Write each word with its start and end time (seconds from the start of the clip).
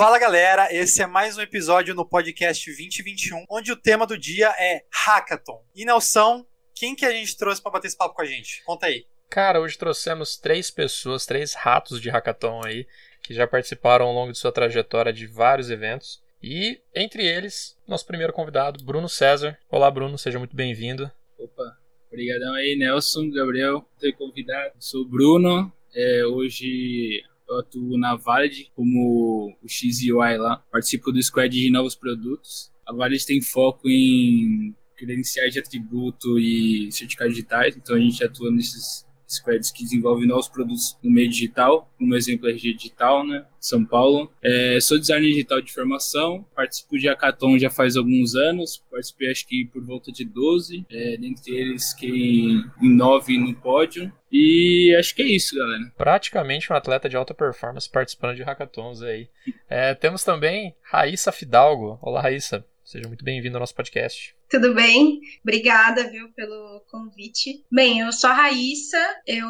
Fala 0.00 0.18
galera, 0.18 0.74
esse 0.74 1.02
é 1.02 1.06
mais 1.06 1.36
um 1.36 1.42
episódio 1.42 1.94
no 1.94 2.06
podcast 2.06 2.64
2021, 2.64 3.44
onde 3.50 3.70
o 3.70 3.76
tema 3.76 4.06
do 4.06 4.16
dia 4.16 4.48
é 4.58 4.82
Hackathon. 4.90 5.62
E 5.76 5.84
Nelson, 5.84 6.42
quem 6.74 6.96
que 6.96 7.04
a 7.04 7.12
gente 7.12 7.36
trouxe 7.36 7.60
para 7.60 7.72
bater 7.72 7.88
esse 7.88 7.98
papo 7.98 8.14
com 8.14 8.22
a 8.22 8.24
gente? 8.24 8.62
Conta 8.64 8.86
aí. 8.86 9.04
Cara, 9.28 9.60
hoje 9.60 9.76
trouxemos 9.76 10.38
três 10.38 10.70
pessoas, 10.70 11.26
três 11.26 11.52
ratos 11.52 12.00
de 12.00 12.08
hackathon 12.08 12.62
aí, 12.64 12.86
que 13.22 13.34
já 13.34 13.46
participaram 13.46 14.06
ao 14.06 14.14
longo 14.14 14.32
de 14.32 14.38
sua 14.38 14.50
trajetória 14.50 15.12
de 15.12 15.26
vários 15.26 15.68
eventos. 15.68 16.22
E, 16.42 16.80
entre 16.94 17.26
eles, 17.26 17.76
nosso 17.86 18.06
primeiro 18.06 18.32
convidado, 18.32 18.82
Bruno 18.82 19.06
César. 19.06 19.58
Olá, 19.68 19.90
Bruno, 19.90 20.16
seja 20.16 20.38
muito 20.38 20.56
bem-vindo. 20.56 21.12
Opa, 21.38 21.76
obrigadão 22.08 22.54
aí, 22.54 22.74
Nelson, 22.74 23.28
Gabriel, 23.28 23.82
por 23.82 24.00
ter 24.00 24.12
convidado. 24.14 24.72
Sou 24.78 25.02
o 25.02 25.08
Bruno, 25.10 25.70
é, 25.94 26.24
hoje 26.24 27.22
eu 27.50 27.58
atuo 27.58 27.98
na 27.98 28.14
Valid 28.14 28.70
como 28.74 29.56
o 29.62 29.68
XUI 29.68 30.38
lá, 30.38 30.64
participo 30.70 31.10
do 31.10 31.22
squad 31.22 31.52
de 31.52 31.70
novos 31.70 31.94
produtos. 31.94 32.70
A 32.86 32.92
Valid 32.92 33.24
tem 33.26 33.42
foco 33.42 33.88
em 33.88 34.74
credenciais 34.96 35.52
de 35.52 35.58
atributo 35.58 36.38
e 36.38 36.92
certificados 36.92 37.34
digitais, 37.34 37.76
então 37.76 37.96
a 37.96 38.00
gente 38.00 38.22
atua 38.22 38.50
nesses 38.50 39.06
squads 39.30 39.70
que 39.70 39.84
desenvolvem 39.84 40.26
novos 40.26 40.48
produtos 40.48 40.98
no 41.02 41.10
meio 41.10 41.30
digital, 41.30 41.90
como 41.98 42.14
exemplo 42.16 42.48
RG 42.48 42.74
Digital, 42.74 43.26
né, 43.26 43.44
São 43.58 43.84
Paulo. 43.84 44.30
É, 44.42 44.78
sou 44.80 44.98
designer 44.98 45.28
digital 45.28 45.60
de 45.60 45.72
formação, 45.72 46.44
participo 46.54 46.98
de 46.98 47.08
Hackathon 47.08 47.58
já 47.58 47.70
faz 47.70 47.96
alguns 47.96 48.34
anos, 48.34 48.82
participei 48.90 49.30
acho 49.30 49.46
que 49.46 49.66
por 49.66 49.84
volta 49.84 50.10
de 50.10 50.24
12, 50.24 50.84
é, 50.90 51.16
dentre 51.16 51.54
eles 51.54 51.94
quem 51.94 52.64
em 52.82 52.96
9 52.96 53.38
no 53.38 53.54
pódio. 53.54 54.12
E 54.32 54.94
acho 54.98 55.14
que 55.14 55.22
é 55.22 55.26
isso, 55.26 55.56
galera. 55.56 55.92
Praticamente 55.96 56.72
um 56.72 56.76
atleta 56.76 57.08
de 57.08 57.16
alta 57.16 57.34
performance 57.34 57.90
participando 57.90 58.36
de 58.36 58.42
hackathons 58.42 59.02
aí. 59.02 59.28
É, 59.68 59.94
temos 59.94 60.22
também 60.22 60.74
Raíssa 60.82 61.32
Fidalgo. 61.32 61.98
Olá, 62.00 62.22
Raíssa. 62.22 62.64
Seja 62.84 63.08
muito 63.08 63.24
bem-vindo 63.24 63.56
ao 63.56 63.60
nosso 63.60 63.74
podcast. 63.74 64.34
Tudo 64.50 64.74
bem? 64.74 65.20
Obrigada, 65.44 66.10
viu, 66.10 66.28
pelo 66.32 66.84
convite. 66.90 67.64
Bem, 67.70 68.00
eu 68.00 68.12
sou 68.12 68.28
a 68.30 68.32
Raíssa, 68.32 68.98
eu 69.24 69.46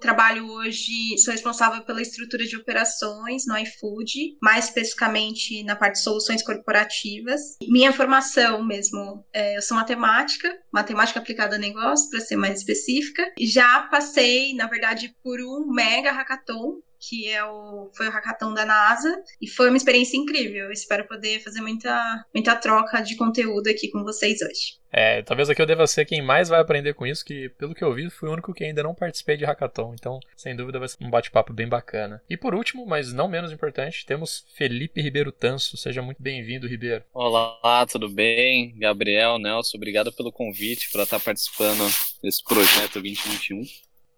trabalho 0.00 0.44
hoje, 0.44 1.16
sou 1.18 1.30
responsável 1.30 1.84
pela 1.84 2.02
estrutura 2.02 2.44
de 2.44 2.56
operações 2.56 3.46
no 3.46 3.56
iFood, 3.56 4.36
mais 4.42 4.64
especificamente 4.64 5.62
na 5.62 5.76
parte 5.76 5.94
de 5.94 6.02
soluções 6.02 6.42
corporativas. 6.42 7.40
Minha 7.68 7.92
formação 7.92 8.66
mesmo, 8.66 9.24
é, 9.32 9.56
eu 9.56 9.62
sou 9.62 9.76
matemática, 9.76 10.52
matemática 10.72 11.20
aplicada 11.20 11.54
a 11.54 11.58
negócio, 11.58 12.10
para 12.10 12.20
ser 12.20 12.34
mais 12.34 12.58
específica. 12.58 13.22
Já 13.38 13.82
passei, 13.82 14.52
na 14.54 14.66
verdade, 14.66 15.14
por 15.22 15.40
um 15.40 15.72
mega 15.72 16.10
hackathon 16.10 16.80
que 17.00 17.28
é 17.28 17.42
o, 17.42 17.90
foi 17.96 18.08
o 18.08 18.10
hackathon 18.10 18.52
da 18.52 18.66
NASA, 18.66 19.22
e 19.40 19.48
foi 19.48 19.68
uma 19.68 19.76
experiência 19.76 20.16
incrível. 20.16 20.66
Eu 20.66 20.72
espero 20.72 21.06
poder 21.08 21.40
fazer 21.40 21.60
muita, 21.62 22.24
muita 22.34 22.54
troca 22.56 23.00
de 23.00 23.16
conteúdo 23.16 23.68
aqui 23.68 23.90
com 23.90 24.04
vocês 24.04 24.42
hoje. 24.42 24.78
É, 24.92 25.22
talvez 25.22 25.48
aqui 25.48 25.62
eu 25.62 25.66
deva 25.66 25.86
ser 25.86 26.04
quem 26.04 26.20
mais 26.20 26.48
vai 26.48 26.60
aprender 26.60 26.94
com 26.94 27.06
isso, 27.06 27.24
que 27.24 27.48
pelo 27.50 27.74
que 27.74 27.82
eu 27.82 27.94
vi, 27.94 28.10
fui 28.10 28.28
o 28.28 28.32
único 28.32 28.52
que 28.52 28.64
ainda 28.64 28.82
não 28.82 28.94
participei 28.94 29.36
de 29.36 29.44
hackathon, 29.44 29.94
então 29.94 30.18
sem 30.36 30.54
dúvida 30.54 30.78
vai 30.78 30.88
ser 30.88 30.96
um 31.00 31.08
bate-papo 31.08 31.52
bem 31.52 31.68
bacana. 31.68 32.20
E 32.28 32.36
por 32.36 32.54
último, 32.54 32.84
mas 32.84 33.12
não 33.12 33.28
menos 33.28 33.52
importante, 33.52 34.04
temos 34.04 34.44
Felipe 34.56 35.00
Ribeiro 35.00 35.30
Tanso. 35.30 35.76
Seja 35.76 36.02
muito 36.02 36.20
bem-vindo, 36.20 36.66
Ribeiro. 36.66 37.04
Olá, 37.14 37.86
tudo 37.86 38.08
bem? 38.08 38.76
Gabriel, 38.78 39.38
Nelson, 39.38 39.76
obrigado 39.76 40.12
pelo 40.12 40.32
convite 40.32 40.90
para 40.90 41.04
estar 41.04 41.20
participando 41.20 41.88
desse 42.20 42.42
projeto 42.42 42.94
2021. 42.94 43.62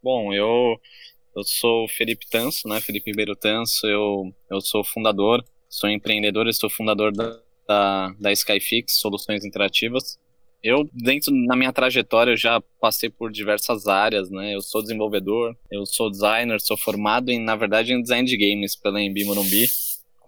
Bom, 0.03 0.33
eu 0.33 0.81
eu 1.35 1.43
sou 1.43 1.89
Felipe 1.89 2.27
Tanso, 2.29 2.69
né? 2.69 2.81
Felipe 2.81 3.11
Ribeiro 3.11 3.35
Tanso. 3.35 3.87
Eu, 3.87 4.35
eu 4.51 4.61
sou 4.61 4.85
fundador, 4.85 5.45
sou 5.69 5.89
empreendedor 5.89 6.47
e 6.47 6.53
sou 6.53 6.69
fundador 6.69 7.13
da, 7.13 7.41
da, 7.67 8.15
da 8.21 8.33
Skyfix, 8.33 8.99
Soluções 8.99 9.45
Interativas. 9.45 10.19
Eu, 10.63 10.89
dentro 10.93 11.35
na 11.35 11.57
minha 11.57 11.73
trajetória, 11.73 12.33
eu 12.33 12.37
já 12.37 12.61
passei 12.81 13.11
por 13.11 13.33
diversas 13.33 13.89
áreas, 13.89 14.31
né? 14.31 14.55
Eu 14.55 14.61
sou 14.61 14.81
desenvolvedor, 14.81 15.57
eu 15.71 15.85
sou 15.85 16.09
designer, 16.09 16.61
sou 16.61 16.77
formado 16.77 17.31
em, 17.31 17.41
na 17.41 17.57
verdade, 17.57 17.93
em 17.93 18.01
design 18.01 18.29
de 18.29 18.37
games 18.37 18.77
pela 18.77 19.03
Embi 19.03 19.25
Morumbi. 19.25 19.67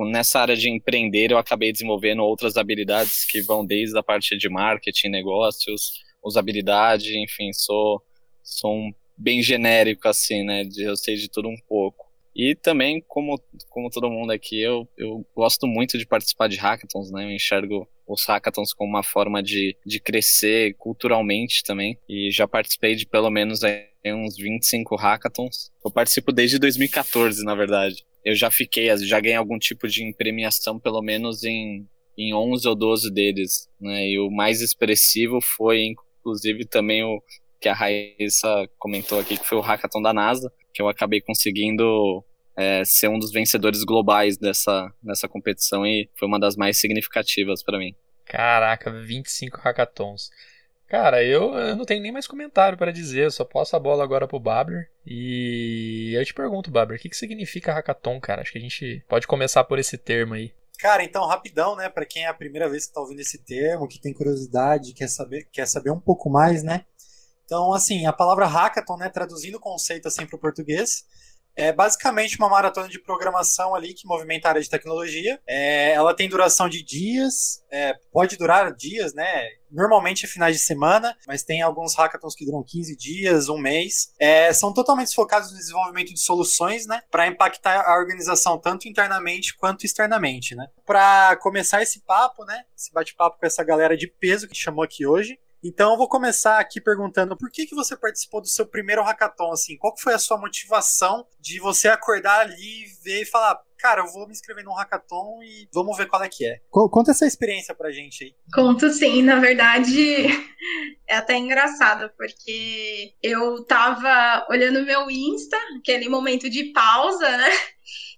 Nessa 0.00 0.40
área 0.40 0.56
de 0.56 0.68
empreender, 0.68 1.30
eu 1.30 1.38
acabei 1.38 1.70
desenvolvendo 1.70 2.24
outras 2.24 2.56
habilidades 2.56 3.24
que 3.24 3.40
vão 3.42 3.64
desde 3.64 3.96
a 3.96 4.02
parte 4.02 4.36
de 4.36 4.48
marketing, 4.48 5.08
negócios, 5.08 6.02
usabilidade, 6.24 7.16
enfim, 7.16 7.52
sou, 7.52 8.02
sou 8.42 8.74
um 8.74 8.92
bem 9.16 9.42
genérico, 9.42 10.08
assim, 10.08 10.44
né? 10.44 10.64
De, 10.64 10.82
eu 10.82 10.96
sei 10.96 11.16
de 11.16 11.28
tudo 11.28 11.48
um 11.48 11.56
pouco. 11.68 12.04
E 12.34 12.56
também, 12.56 13.00
como, 13.06 13.40
como 13.68 13.88
todo 13.88 14.10
mundo 14.10 14.32
aqui, 14.32 14.60
eu, 14.60 14.88
eu 14.98 15.24
gosto 15.36 15.68
muito 15.68 15.96
de 15.96 16.04
participar 16.04 16.48
de 16.48 16.56
hackathons, 16.56 17.10
né? 17.12 17.24
Eu 17.24 17.30
enxergo 17.30 17.88
os 18.06 18.26
hackathons 18.26 18.72
como 18.74 18.90
uma 18.90 19.04
forma 19.04 19.40
de, 19.42 19.76
de 19.86 20.00
crescer 20.00 20.74
culturalmente 20.74 21.62
também. 21.62 21.96
E 22.08 22.30
já 22.32 22.48
participei 22.48 22.96
de 22.96 23.06
pelo 23.06 23.30
menos 23.30 23.62
aí, 23.62 23.86
uns 24.06 24.36
25 24.36 24.96
hackathons. 24.96 25.70
Eu 25.84 25.92
participo 25.92 26.32
desde 26.32 26.58
2014, 26.58 27.44
na 27.44 27.54
verdade. 27.54 28.04
Eu 28.24 28.34
já 28.34 28.50
fiquei, 28.50 28.94
já 28.98 29.20
ganhei 29.20 29.36
algum 29.36 29.58
tipo 29.58 29.86
de 29.86 30.12
premiação, 30.14 30.80
pelo 30.80 31.00
menos 31.00 31.44
em, 31.44 31.86
em 32.18 32.34
11 32.34 32.66
ou 32.66 32.74
12 32.74 33.12
deles, 33.12 33.68
né? 33.80 34.08
E 34.08 34.18
o 34.18 34.28
mais 34.28 34.60
expressivo 34.60 35.40
foi, 35.40 35.94
inclusive, 36.20 36.64
também 36.64 37.04
o, 37.04 37.22
que 37.64 37.68
a 37.70 37.72
Raíssa 37.72 38.68
comentou 38.78 39.18
aqui, 39.18 39.38
que 39.38 39.46
foi 39.46 39.56
o 39.56 39.62
hackathon 39.62 40.02
da 40.02 40.12
NASA, 40.12 40.52
que 40.70 40.82
eu 40.82 40.88
acabei 40.88 41.22
conseguindo 41.22 42.22
é, 42.54 42.84
ser 42.84 43.08
um 43.08 43.18
dos 43.18 43.32
vencedores 43.32 43.82
globais 43.84 44.36
dessa, 44.36 44.92
dessa 45.02 45.26
competição 45.26 45.86
e 45.86 46.10
foi 46.14 46.28
uma 46.28 46.38
das 46.38 46.56
mais 46.56 46.78
significativas 46.78 47.62
para 47.62 47.78
mim. 47.78 47.94
Caraca, 48.26 48.90
25 48.90 49.62
hackathons. 49.62 50.28
Cara, 50.86 51.24
eu, 51.24 51.54
eu, 51.54 51.74
não 51.74 51.86
tenho 51.86 52.02
nem 52.02 52.12
mais 52.12 52.26
comentário 52.26 52.76
para 52.76 52.92
dizer, 52.92 53.24
eu 53.24 53.30
só 53.30 53.46
posso 53.46 53.74
a 53.74 53.80
bola 53.80 54.04
agora 54.04 54.28
pro 54.28 54.38
Babler. 54.38 54.90
E 55.06 56.12
eu 56.14 56.22
te 56.22 56.34
pergunto, 56.34 56.70
Babler, 56.70 56.98
o 56.98 57.00
que, 57.02 57.08
que 57.08 57.16
significa 57.16 57.72
hackathon, 57.72 58.20
cara? 58.20 58.42
Acho 58.42 58.52
que 58.52 58.58
a 58.58 58.60
gente 58.60 59.02
pode 59.08 59.26
começar 59.26 59.64
por 59.64 59.78
esse 59.78 59.96
termo 59.96 60.34
aí. 60.34 60.52
Cara, 60.78 61.02
então, 61.02 61.26
rapidão, 61.26 61.76
né? 61.76 61.88
Para 61.88 62.04
quem 62.04 62.24
é 62.24 62.28
a 62.28 62.34
primeira 62.34 62.68
vez 62.68 62.86
que 62.86 62.92
tá 62.92 63.00
ouvindo 63.00 63.20
esse 63.20 63.38
termo, 63.38 63.88
que 63.88 63.98
tem 63.98 64.12
curiosidade, 64.12 64.92
quer 64.92 65.08
saber, 65.08 65.48
quer 65.50 65.66
saber 65.66 65.90
um 65.90 66.00
pouco 66.00 66.28
mais, 66.28 66.62
né? 66.62 66.84
Então, 67.44 67.72
assim, 67.72 68.06
a 68.06 68.12
palavra 68.12 68.46
hackathon, 68.46 68.96
né, 68.96 69.08
traduzindo 69.08 69.56
o 69.56 69.60
conceito 69.60 70.08
assim 70.08 70.26
para 70.26 70.36
o 70.36 70.40
português, 70.40 71.04
é 71.56 71.72
basicamente 71.72 72.36
uma 72.36 72.48
maratona 72.48 72.88
de 72.88 72.98
programação 72.98 73.74
ali 73.74 73.94
que 73.94 74.06
movimenta 74.06 74.48
a 74.48 74.50
área 74.50 74.62
de 74.62 74.68
tecnologia. 74.68 75.40
É, 75.46 75.92
ela 75.92 76.14
tem 76.14 76.28
duração 76.28 76.68
de 76.68 76.82
dias, 76.82 77.62
é, 77.70 77.94
pode 78.12 78.36
durar 78.36 78.74
dias, 78.74 79.14
né? 79.14 79.48
Normalmente 79.70 80.24
é 80.24 80.28
finais 80.28 80.56
de 80.56 80.62
semana, 80.62 81.16
mas 81.26 81.42
tem 81.42 81.62
alguns 81.62 81.94
hackathons 81.94 82.34
que 82.34 82.44
duram 82.44 82.62
15 82.62 82.96
dias, 82.96 83.48
um 83.48 83.58
mês. 83.58 84.12
É, 84.18 84.52
são 84.52 84.72
totalmente 84.72 85.14
focados 85.14 85.52
no 85.52 85.58
desenvolvimento 85.58 86.12
de 86.12 86.20
soluções, 86.20 86.86
né? 86.86 87.02
Para 87.10 87.26
impactar 87.26 87.84
a 87.86 87.98
organização 87.98 88.58
tanto 88.58 88.88
internamente 88.88 89.56
quanto 89.56 89.84
externamente, 89.84 90.54
né? 90.54 90.66
Para 90.84 91.36
começar 91.36 91.82
esse 91.82 92.00
papo, 92.00 92.44
né? 92.44 92.64
Esse 92.76 92.92
bate-papo 92.92 93.38
com 93.38 93.46
essa 93.46 93.62
galera 93.62 93.96
de 93.96 94.08
peso 94.08 94.48
que 94.48 94.56
chamou 94.56 94.82
aqui 94.82 95.06
hoje. 95.06 95.38
Então 95.64 95.92
eu 95.92 95.96
vou 95.96 96.06
começar 96.06 96.58
aqui 96.58 96.78
perguntando 96.78 97.34
por 97.38 97.50
que, 97.50 97.64
que 97.64 97.74
você 97.74 97.96
participou 97.96 98.42
do 98.42 98.46
seu 98.46 98.66
primeiro 98.66 99.02
hackathon, 99.02 99.50
assim, 99.50 99.78
qual 99.78 99.94
foi 99.98 100.12
a 100.12 100.18
sua 100.18 100.36
motivação 100.36 101.26
de 101.40 101.58
você 101.58 101.88
acordar 101.88 102.40
ali, 102.40 102.84
ver 103.02 103.22
e 103.22 103.24
falar, 103.24 103.58
cara, 103.78 104.02
eu 104.02 104.12
vou 104.12 104.26
me 104.26 104.32
inscrever 104.32 104.62
num 104.62 104.74
hackathon 104.74 105.42
e 105.42 105.66
vamos 105.72 105.96
ver 105.96 106.06
qual 106.06 106.22
é 106.22 106.28
que 106.28 106.44
é. 106.44 106.60
Conta 106.70 107.12
essa 107.12 107.26
experiência 107.26 107.74
pra 107.74 107.90
gente 107.90 108.24
aí. 108.24 108.34
Conto 108.52 108.90
sim, 108.90 109.22
na 109.22 109.40
verdade 109.40 110.26
é 111.08 111.16
até 111.16 111.38
engraçado, 111.38 112.10
porque 112.14 113.14
eu 113.22 113.64
tava 113.64 114.46
olhando 114.50 114.84
meu 114.84 115.10
Insta, 115.10 115.56
aquele 115.78 116.10
momento 116.10 116.50
de 116.50 116.64
pausa, 116.74 117.38
né? 117.38 117.50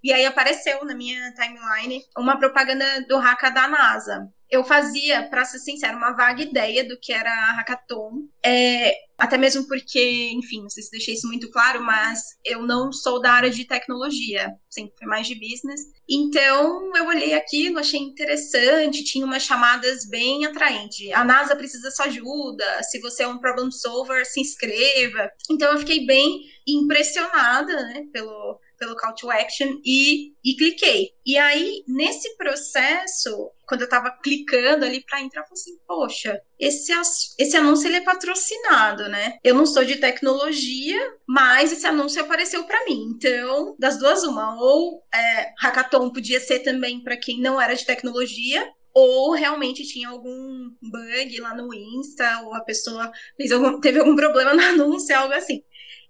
E 0.02 0.12
aí 0.12 0.26
apareceu 0.26 0.84
na 0.84 0.96
minha 0.96 1.32
timeline 1.34 2.02
uma 2.18 2.38
propaganda 2.38 2.84
do 3.08 3.16
Hacka 3.16 3.50
da 3.50 3.68
NASA 3.68 4.32
eu 4.50 4.64
fazia, 4.64 5.24
para 5.28 5.44
ser 5.44 5.58
sincero, 5.58 5.96
uma 5.96 6.12
vaga 6.12 6.42
ideia 6.42 6.86
do 6.86 6.98
que 6.98 7.12
era 7.12 7.30
a 7.30 7.56
hackathon. 7.58 8.28
É, 8.44 8.94
até 9.18 9.36
mesmo 9.36 9.66
porque, 9.66 10.30
enfim, 10.32 10.62
não 10.62 10.70
sei 10.70 10.82
se 10.82 10.90
deixei 10.90 11.14
isso 11.14 11.26
muito 11.26 11.50
claro, 11.50 11.82
mas 11.82 12.20
eu 12.44 12.62
não 12.62 12.92
sou 12.92 13.20
da 13.20 13.32
área 13.32 13.50
de 13.50 13.64
tecnologia, 13.64 14.52
sempre 14.68 14.94
fui 14.98 15.06
mais 15.06 15.26
de 15.26 15.34
business. 15.34 15.80
Então, 16.08 16.94
eu 16.94 17.06
olhei 17.06 17.34
aquilo, 17.34 17.78
achei 17.78 17.98
interessante, 17.98 19.04
tinha 19.04 19.24
umas 19.24 19.42
chamadas 19.42 20.08
bem 20.08 20.44
atraentes. 20.44 21.10
A 21.12 21.24
NASA 21.24 21.56
precisa 21.56 21.90
sua 21.90 22.06
ajuda, 22.06 22.82
se 22.82 23.00
você 23.00 23.24
é 23.24 23.28
um 23.28 23.38
problem 23.38 23.70
solver, 23.70 24.24
se 24.26 24.40
inscreva. 24.40 25.30
Então, 25.50 25.72
eu 25.72 25.78
fiquei 25.78 26.06
bem 26.06 26.42
impressionada, 26.66 27.74
né, 27.86 28.04
pelo, 28.12 28.60
pelo 28.78 28.96
call 28.96 29.14
to 29.14 29.30
action 29.30 29.80
e, 29.84 30.32
e 30.44 30.56
cliquei. 30.56 31.10
E 31.24 31.36
aí, 31.36 31.82
nesse 31.88 32.36
processo, 32.36 33.50
quando 33.66 33.82
eu 33.82 33.88
tava 33.88 34.10
clicando 34.22 34.84
ali 34.84 35.04
para 35.04 35.20
entrar, 35.20 35.42
eu 35.42 35.46
falei 35.46 35.60
assim, 35.60 35.78
poxa, 35.86 36.40
esse, 36.58 36.92
esse 37.38 37.56
anúncio 37.56 37.88
ele 37.88 37.96
é 37.96 38.04
patrocinado, 38.04 39.08
né? 39.08 39.38
Eu 39.42 39.54
não 39.54 39.66
sou 39.66 39.84
de 39.84 39.96
tecnologia, 39.96 40.98
mas 41.26 41.72
esse 41.72 41.86
anúncio 41.86 42.22
apareceu 42.22 42.64
para 42.64 42.84
mim. 42.84 43.12
Então, 43.16 43.74
das 43.78 43.98
duas, 43.98 44.22
uma. 44.22 44.56
Ou 44.60 45.02
é, 45.12 45.52
hackathon 45.58 46.12
podia 46.12 46.40
ser 46.40 46.60
também 46.60 47.02
para 47.02 47.16
quem 47.16 47.40
não 47.40 47.60
era 47.60 47.74
de 47.74 47.84
tecnologia, 47.84 48.66
ou 48.94 49.32
realmente 49.32 49.86
tinha 49.86 50.08
algum 50.08 50.70
bug 50.80 51.40
lá 51.40 51.54
no 51.54 51.74
Insta, 51.74 52.40
ou 52.44 52.54
a 52.54 52.62
pessoa 52.62 53.12
algum, 53.52 53.78
teve 53.78 53.98
algum 53.98 54.16
problema 54.16 54.54
no 54.54 54.62
anúncio, 54.62 55.14
algo 55.14 55.34
assim. 55.34 55.62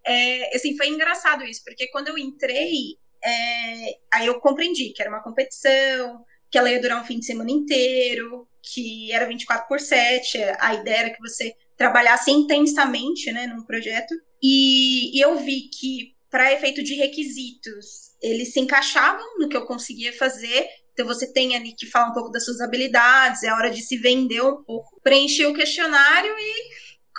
É, 0.06 0.56
assim, 0.56 0.76
foi 0.76 0.88
engraçado 0.88 1.44
isso, 1.44 1.62
porque 1.64 1.88
quando 1.88 2.08
eu 2.08 2.16
entrei, 2.16 2.96
é, 3.24 3.98
aí 4.14 4.26
eu 4.26 4.40
compreendi 4.40 4.92
que 4.92 5.02
era 5.02 5.10
uma 5.10 5.22
competição, 5.22 6.24
que 6.50 6.56
ela 6.56 6.70
ia 6.70 6.80
durar 6.80 7.02
um 7.02 7.04
fim 7.04 7.18
de 7.18 7.26
semana 7.26 7.50
inteiro, 7.50 8.46
que 8.62 9.12
era 9.12 9.26
24 9.26 9.66
por 9.66 9.80
7, 9.80 10.38
a 10.58 10.74
ideia 10.74 10.98
era 10.98 11.10
que 11.10 11.20
você 11.20 11.54
trabalhasse 11.76 12.30
intensamente 12.30 13.30
né, 13.32 13.46
num 13.46 13.64
projeto. 13.64 14.14
E, 14.42 15.16
e 15.16 15.20
eu 15.20 15.38
vi 15.38 15.68
que, 15.68 16.14
para 16.30 16.52
efeito 16.52 16.82
de 16.82 16.94
requisitos, 16.94 18.14
eles 18.22 18.52
se 18.52 18.60
encaixavam 18.60 19.38
no 19.38 19.48
que 19.48 19.56
eu 19.56 19.66
conseguia 19.66 20.12
fazer. 20.12 20.68
Então, 20.92 21.06
você 21.06 21.30
tem 21.32 21.54
ali 21.54 21.74
que 21.74 21.86
falar 21.86 22.10
um 22.10 22.14
pouco 22.14 22.30
das 22.30 22.44
suas 22.44 22.60
habilidades, 22.60 23.42
é 23.42 23.52
hora 23.52 23.70
de 23.70 23.82
se 23.82 23.96
vender 23.98 24.40
um 24.40 24.62
pouco. 24.62 25.00
Preenchi 25.02 25.44
o 25.44 25.54
questionário 25.54 26.34
e 26.38 26.54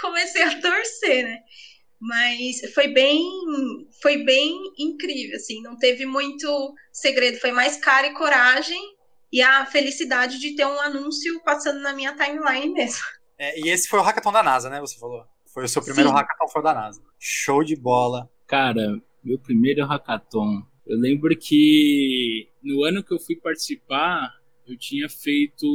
comecei 0.02 0.42
a 0.42 0.60
torcer, 0.60 1.24
né? 1.24 1.40
Mas 2.00 2.62
foi 2.74 2.90
bem, 2.90 3.24
foi 4.02 4.24
bem 4.24 4.56
incrível, 4.78 5.36
assim, 5.36 5.62
não 5.62 5.78
teve 5.78 6.06
muito 6.06 6.74
segredo, 6.92 7.40
foi 7.40 7.52
mais 7.52 7.78
cara 7.78 8.08
e 8.08 8.14
coragem 8.14 8.80
e 9.32 9.42
a 9.42 9.66
felicidade 9.66 10.40
de 10.40 10.56
ter 10.56 10.66
um 10.66 10.80
anúncio 10.80 11.42
passando 11.44 11.82
na 11.82 11.94
minha 11.94 12.16
timeline 12.16 12.72
mesmo. 12.74 13.04
É, 13.38 13.60
e 13.60 13.70
esse 13.70 13.88
foi 13.88 14.00
o 14.00 14.02
hackathon 14.02 14.32
da 14.32 14.44
NASA, 14.44 14.70
né? 14.70 14.80
Você 14.80 14.98
falou. 14.98 15.24
Foi 15.54 15.64
o 15.64 15.68
seu 15.68 15.82
primeiro 15.82 16.10
Sim. 16.10 16.16
hackathon 16.16 16.48
foi 16.48 16.64
da 16.64 16.74
NASA. 16.74 17.02
Show 17.20 17.64
de 17.64 17.76
bola. 17.76 18.30
Cara, 18.46 19.02
meu 19.24 19.40
primeiro 19.40 19.86
hackathon. 19.86 20.64
Eu 20.86 20.98
lembro 20.98 21.36
que 21.38 22.50
no 22.64 22.84
ano 22.84 23.04
que 23.04 23.14
eu 23.14 23.20
fui 23.20 23.36
participar, 23.36 24.34
eu 24.66 24.78
tinha 24.78 25.10
feito 25.10 25.68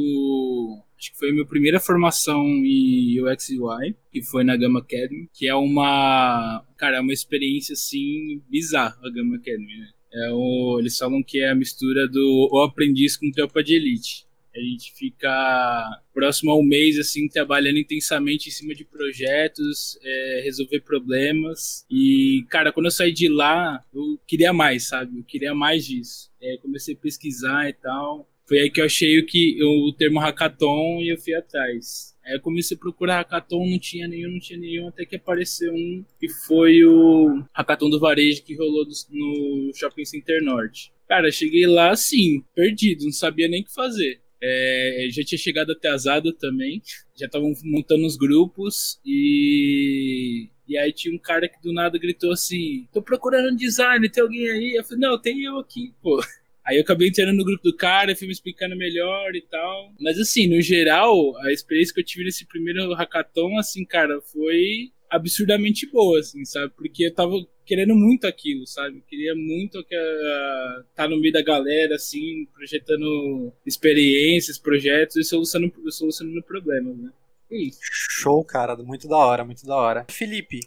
acho 1.03 1.11
que 1.11 1.19
foi 1.19 1.29
a 1.29 1.33
minha 1.33 1.45
primeira 1.45 1.79
formação 1.79 2.45
em 2.45 3.21
UX 3.21 3.49
UI, 3.49 3.95
que 4.11 4.21
foi 4.21 4.43
na 4.43 4.55
Gama 4.55 4.79
Academy, 4.79 5.29
que 5.33 5.47
é 5.47 5.55
uma, 5.55 6.63
cara, 6.77 6.97
é 6.97 7.01
uma 7.01 7.13
experiência 7.13 7.73
assim 7.73 8.41
bizarra 8.49 8.97
a 9.03 9.09
Gama 9.09 9.35
Academy, 9.35 9.77
né? 9.77 9.89
É 10.13 10.29
o, 10.31 10.77
eles 10.79 10.97
falam 10.97 11.23
que 11.23 11.39
é 11.39 11.49
a 11.49 11.55
mistura 11.55 12.07
do 12.07 12.49
o 12.51 12.61
aprendiz 12.61 13.17
com 13.17 13.31
tropa 13.31 13.63
de 13.63 13.75
elite. 13.75 14.25
A 14.55 14.59
gente 14.59 14.93
fica 14.93 16.01
próximo 16.13 16.51
ao 16.51 16.61
mês, 16.61 16.99
assim, 16.99 17.27
trabalhando 17.27 17.79
intensamente 17.79 18.49
em 18.49 18.51
cima 18.51 18.75
de 18.75 18.85
projetos, 18.85 19.97
é, 20.03 20.41
resolver 20.43 20.81
problemas. 20.81 21.83
E, 21.89 22.45
cara, 22.49 22.71
quando 22.71 22.85
eu 22.85 22.91
saí 22.91 23.11
de 23.11 23.27
lá, 23.27 23.83
eu 23.91 24.19
queria 24.27 24.53
mais, 24.53 24.87
sabe? 24.87 25.17
Eu 25.17 25.23
queria 25.23 25.55
mais 25.55 25.83
disso. 25.87 26.31
É, 26.39 26.57
comecei 26.57 26.93
a 26.93 26.97
pesquisar 26.97 27.67
e 27.67 27.73
tal. 27.73 28.29
Foi 28.53 28.59
aí 28.59 28.69
que 28.69 28.79
eu 28.79 28.85
achei 28.85 29.17
o, 29.17 29.25
que, 29.25 29.57
o 29.63 29.91
termo 29.93 30.19
hackathon 30.19 31.01
e 31.01 31.11
eu 31.11 31.17
fui 31.17 31.33
atrás. 31.33 32.15
Aí 32.23 32.35
eu 32.35 32.39
comecei 32.39 32.77
a 32.77 32.79
procurar 32.79 33.15
hackathon, 33.15 33.67
não 33.67 33.79
tinha 33.79 34.07
nenhum, 34.07 34.33
não 34.33 34.39
tinha 34.39 34.59
nenhum, 34.59 34.87
até 34.89 35.07
que 35.07 35.15
apareceu 35.15 35.73
um 35.73 36.05
que 36.19 36.29
foi 36.29 36.85
o 36.85 37.43
hackathon 37.51 37.89
do 37.89 37.99
varejo 37.99 38.43
que 38.43 38.55
rolou 38.55 38.85
no 39.09 39.71
Shopping 39.73 40.05
Center 40.05 40.43
Norte. 40.43 40.93
Cara, 41.07 41.31
cheguei 41.31 41.65
lá 41.65 41.89
assim, 41.89 42.43
perdido, 42.53 43.05
não 43.05 43.11
sabia 43.11 43.47
nem 43.47 43.63
o 43.63 43.65
que 43.65 43.73
fazer. 43.73 44.21
É, 44.39 45.07
já 45.09 45.23
tinha 45.23 45.39
chegado 45.39 45.71
atrasado 45.71 46.31
também, 46.31 46.79
já 47.17 47.25
estavam 47.25 47.51
montando 47.63 48.05
os 48.05 48.15
grupos 48.15 48.99
e 49.03 50.47
e 50.67 50.77
aí 50.77 50.93
tinha 50.93 51.15
um 51.15 51.19
cara 51.19 51.49
que 51.49 51.59
do 51.59 51.73
nada 51.73 51.97
gritou 51.97 52.31
assim: 52.31 52.87
tô 52.93 53.01
procurando 53.01 53.57
design, 53.57 54.07
tem 54.07 54.21
alguém 54.21 54.47
aí? 54.51 54.75
Eu 54.75 54.83
falei, 54.83 54.99
não, 54.99 55.19
tem 55.19 55.41
eu 55.41 55.57
aqui, 55.57 55.91
pô. 56.03 56.21
Aí 56.65 56.77
eu 56.77 56.81
acabei 56.81 57.09
entrando 57.09 57.35
no 57.35 57.43
grupo 57.43 57.63
do 57.63 57.75
cara, 57.75 58.15
fui 58.15 58.27
me 58.27 58.33
explicando 58.33 58.75
melhor 58.75 59.35
e 59.35 59.41
tal. 59.41 59.93
Mas 59.99 60.17
assim, 60.19 60.47
no 60.47 60.61
geral, 60.61 61.37
a 61.39 61.51
experiência 61.51 61.93
que 61.93 61.99
eu 61.99 62.05
tive 62.05 62.23
nesse 62.23 62.45
primeiro 62.45 62.93
hackathon, 62.93 63.57
assim, 63.57 63.85
cara, 63.85 64.21
foi 64.21 64.91
absurdamente 65.09 65.85
boa, 65.91 66.19
assim, 66.19 66.43
sabe? 66.45 66.73
Porque 66.75 67.05
eu 67.05 67.13
tava 67.13 67.35
querendo 67.65 67.95
muito 67.95 68.25
aquilo, 68.25 68.65
sabe? 68.65 68.97
Eu 68.97 69.03
queria 69.03 69.35
muito 69.35 69.79
estar 69.79 69.97
uh, 69.97 70.83
tá 70.95 71.07
no 71.07 71.19
meio 71.19 71.33
da 71.33 71.41
galera, 71.43 71.95
assim, 71.95 72.47
projetando 72.53 73.53
experiências, 73.65 74.57
projetos 74.57 75.17
e 75.17 75.23
solucionando, 75.23 75.91
solucionando 75.91 76.41
problemas, 76.43 76.97
né? 76.97 77.11
É. 77.51 77.57
Show, 77.81 78.43
cara, 78.43 78.75
muito 78.77 79.07
da 79.07 79.17
hora, 79.17 79.45
muito 79.45 79.65
da 79.65 79.75
hora. 79.75 80.05
Felipe, 80.09 80.59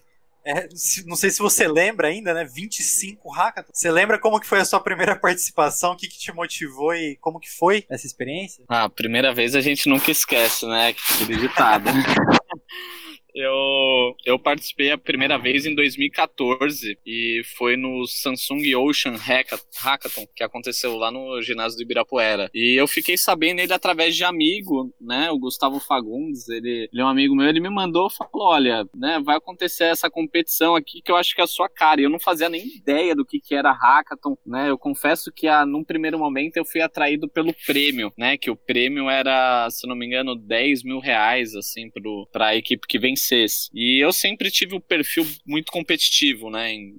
é, 0.46 0.68
não 1.06 1.16
sei 1.16 1.30
se 1.30 1.40
você 1.40 1.66
lembra 1.66 2.06
ainda, 2.06 2.32
né? 2.32 2.44
25 2.44 3.28
hackathons. 3.30 3.76
Você 3.76 3.90
lembra 3.90 4.16
como 4.18 4.38
que 4.38 4.46
foi 4.46 4.60
a 4.60 4.64
sua 4.64 4.78
primeira 4.78 5.16
participação? 5.18 5.92
O 5.92 5.96
que, 5.96 6.06
que 6.06 6.18
te 6.18 6.32
motivou 6.32 6.94
e 6.94 7.16
como 7.16 7.40
que 7.40 7.50
foi 7.50 7.84
essa 7.90 8.06
experiência? 8.06 8.64
Ah, 8.68 8.88
primeira 8.88 9.34
vez 9.34 9.56
a 9.56 9.60
gente 9.60 9.88
nunca 9.88 10.10
esquece, 10.10 10.64
né? 10.66 10.88
Aquele 10.88 11.36
ditado. 11.36 11.90
Eu, 13.36 14.16
eu 14.24 14.38
participei 14.38 14.90
a 14.90 14.96
primeira 14.96 15.36
vez 15.36 15.66
em 15.66 15.74
2014 15.74 16.98
e 17.04 17.42
foi 17.58 17.76
no 17.76 18.06
Samsung 18.06 18.74
Ocean 18.76 19.14
Hackathon 19.14 20.26
que 20.34 20.42
aconteceu 20.42 20.96
lá 20.96 21.10
no 21.10 21.42
ginásio 21.42 21.76
do 21.76 21.82
Ibirapuera. 21.82 22.50
E 22.54 22.80
eu 22.80 22.88
fiquei 22.88 23.18
sabendo 23.18 23.60
ele 23.60 23.74
através 23.74 24.16
de 24.16 24.24
amigo, 24.24 24.90
né? 24.98 25.30
O 25.30 25.38
Gustavo 25.38 25.78
Fagundes, 25.78 26.48
ele, 26.48 26.88
ele 26.90 27.02
é 27.02 27.04
um 27.04 27.08
amigo 27.08 27.36
meu, 27.36 27.46
ele 27.46 27.60
me 27.60 27.68
mandou 27.68 28.08
falou: 28.08 28.48
olha, 28.48 28.88
né, 28.94 29.20
vai 29.22 29.36
acontecer 29.36 29.84
essa 29.84 30.08
competição 30.08 30.74
aqui 30.74 31.02
que 31.02 31.12
eu 31.12 31.16
acho 31.16 31.34
que 31.34 31.42
é 31.42 31.44
a 31.44 31.48
sua 31.48 31.68
cara. 31.68 32.00
E 32.00 32.04
eu 32.04 32.10
não 32.10 32.18
fazia 32.18 32.48
nem 32.48 32.66
ideia 32.66 33.14
do 33.14 33.24
que, 33.24 33.38
que 33.38 33.54
era 33.54 33.70
hackathon, 33.70 34.38
né? 34.46 34.70
Eu 34.70 34.78
confesso 34.78 35.30
que 35.30 35.46
a, 35.46 35.66
num 35.66 35.84
primeiro 35.84 36.18
momento 36.18 36.56
eu 36.56 36.64
fui 36.64 36.80
atraído 36.80 37.28
pelo 37.28 37.52
prêmio, 37.66 38.10
né? 38.16 38.38
Que 38.38 38.50
o 38.50 38.56
prêmio 38.56 39.10
era, 39.10 39.68
se 39.70 39.86
não 39.86 39.94
me 39.94 40.06
engano, 40.06 40.34
10 40.34 40.84
mil 40.84 41.00
reais, 41.00 41.54
assim, 41.54 41.90
pro, 41.90 42.26
pra 42.32 42.56
equipe 42.56 42.86
que 42.86 42.98
venceu 42.98 43.25
vencesse. 43.26 43.70
E 43.74 44.02
eu 44.02 44.12
sempre 44.12 44.50
tive 44.50 44.74
um 44.74 44.80
perfil 44.80 45.26
muito 45.44 45.72
competitivo, 45.72 46.50
né? 46.50 46.72
Em, 46.72 46.94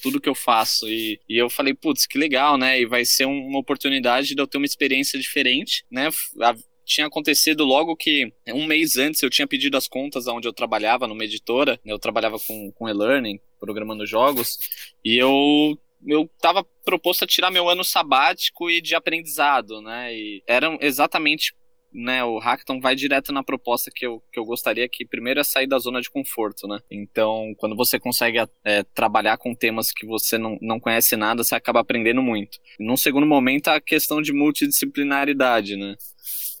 tudo 0.00 0.20
que 0.20 0.28
eu 0.28 0.34
faço. 0.34 0.88
E, 0.88 1.20
e 1.28 1.36
eu 1.36 1.50
falei, 1.50 1.74
putz, 1.74 2.06
que 2.06 2.18
legal, 2.18 2.56
né? 2.56 2.80
E 2.80 2.86
vai 2.86 3.04
ser 3.04 3.26
uma 3.26 3.58
oportunidade 3.58 4.34
de 4.34 4.40
eu 4.40 4.46
ter 4.46 4.58
uma 4.58 4.66
experiência 4.66 5.18
diferente, 5.18 5.84
né? 5.90 6.08
A, 6.40 6.54
tinha 6.84 7.06
acontecido 7.06 7.64
logo 7.64 7.96
que 7.96 8.32
um 8.48 8.66
mês 8.66 8.96
antes 8.96 9.22
eu 9.22 9.30
tinha 9.30 9.46
pedido 9.46 9.76
as 9.76 9.86
contas 9.88 10.26
onde 10.26 10.48
eu 10.48 10.52
trabalhava, 10.52 11.06
numa 11.06 11.24
editora. 11.24 11.80
Eu 11.84 11.98
trabalhava 11.98 12.38
com, 12.38 12.70
com 12.72 12.88
e-learning, 12.88 13.40
programando 13.58 14.06
jogos. 14.06 14.58
E 15.04 15.16
eu 15.16 15.78
eu 16.04 16.28
estava 16.34 16.64
proposto 16.84 17.22
a 17.22 17.28
tirar 17.28 17.52
meu 17.52 17.68
ano 17.68 17.84
sabático 17.84 18.68
e 18.68 18.80
de 18.80 18.92
aprendizado, 18.92 19.80
né? 19.80 20.12
E 20.12 20.42
eram 20.48 20.76
exatamente 20.80 21.54
né, 21.92 22.24
o 22.24 22.38
Hackathon 22.38 22.80
vai 22.80 22.94
direto 22.94 23.32
na 23.32 23.42
proposta 23.42 23.90
que 23.94 24.06
eu, 24.06 24.22
que 24.32 24.38
eu 24.38 24.44
gostaria, 24.44 24.88
que 24.88 25.04
primeiro 25.04 25.40
é 25.40 25.44
sair 25.44 25.66
da 25.66 25.78
zona 25.78 26.00
de 26.00 26.10
conforto, 26.10 26.66
né? 26.66 26.78
Então, 26.90 27.54
quando 27.58 27.76
você 27.76 27.98
consegue 27.98 28.38
é, 28.64 28.82
trabalhar 28.82 29.36
com 29.36 29.54
temas 29.54 29.92
que 29.92 30.06
você 30.06 30.38
não, 30.38 30.56
não 30.60 30.80
conhece 30.80 31.16
nada, 31.16 31.44
você 31.44 31.54
acaba 31.54 31.80
aprendendo 31.80 32.22
muito. 32.22 32.58
Num 32.78 32.96
segundo 32.96 33.26
momento, 33.26 33.68
a 33.68 33.80
questão 33.80 34.22
de 34.22 34.32
multidisciplinaridade, 34.32 35.76
né? 35.76 35.96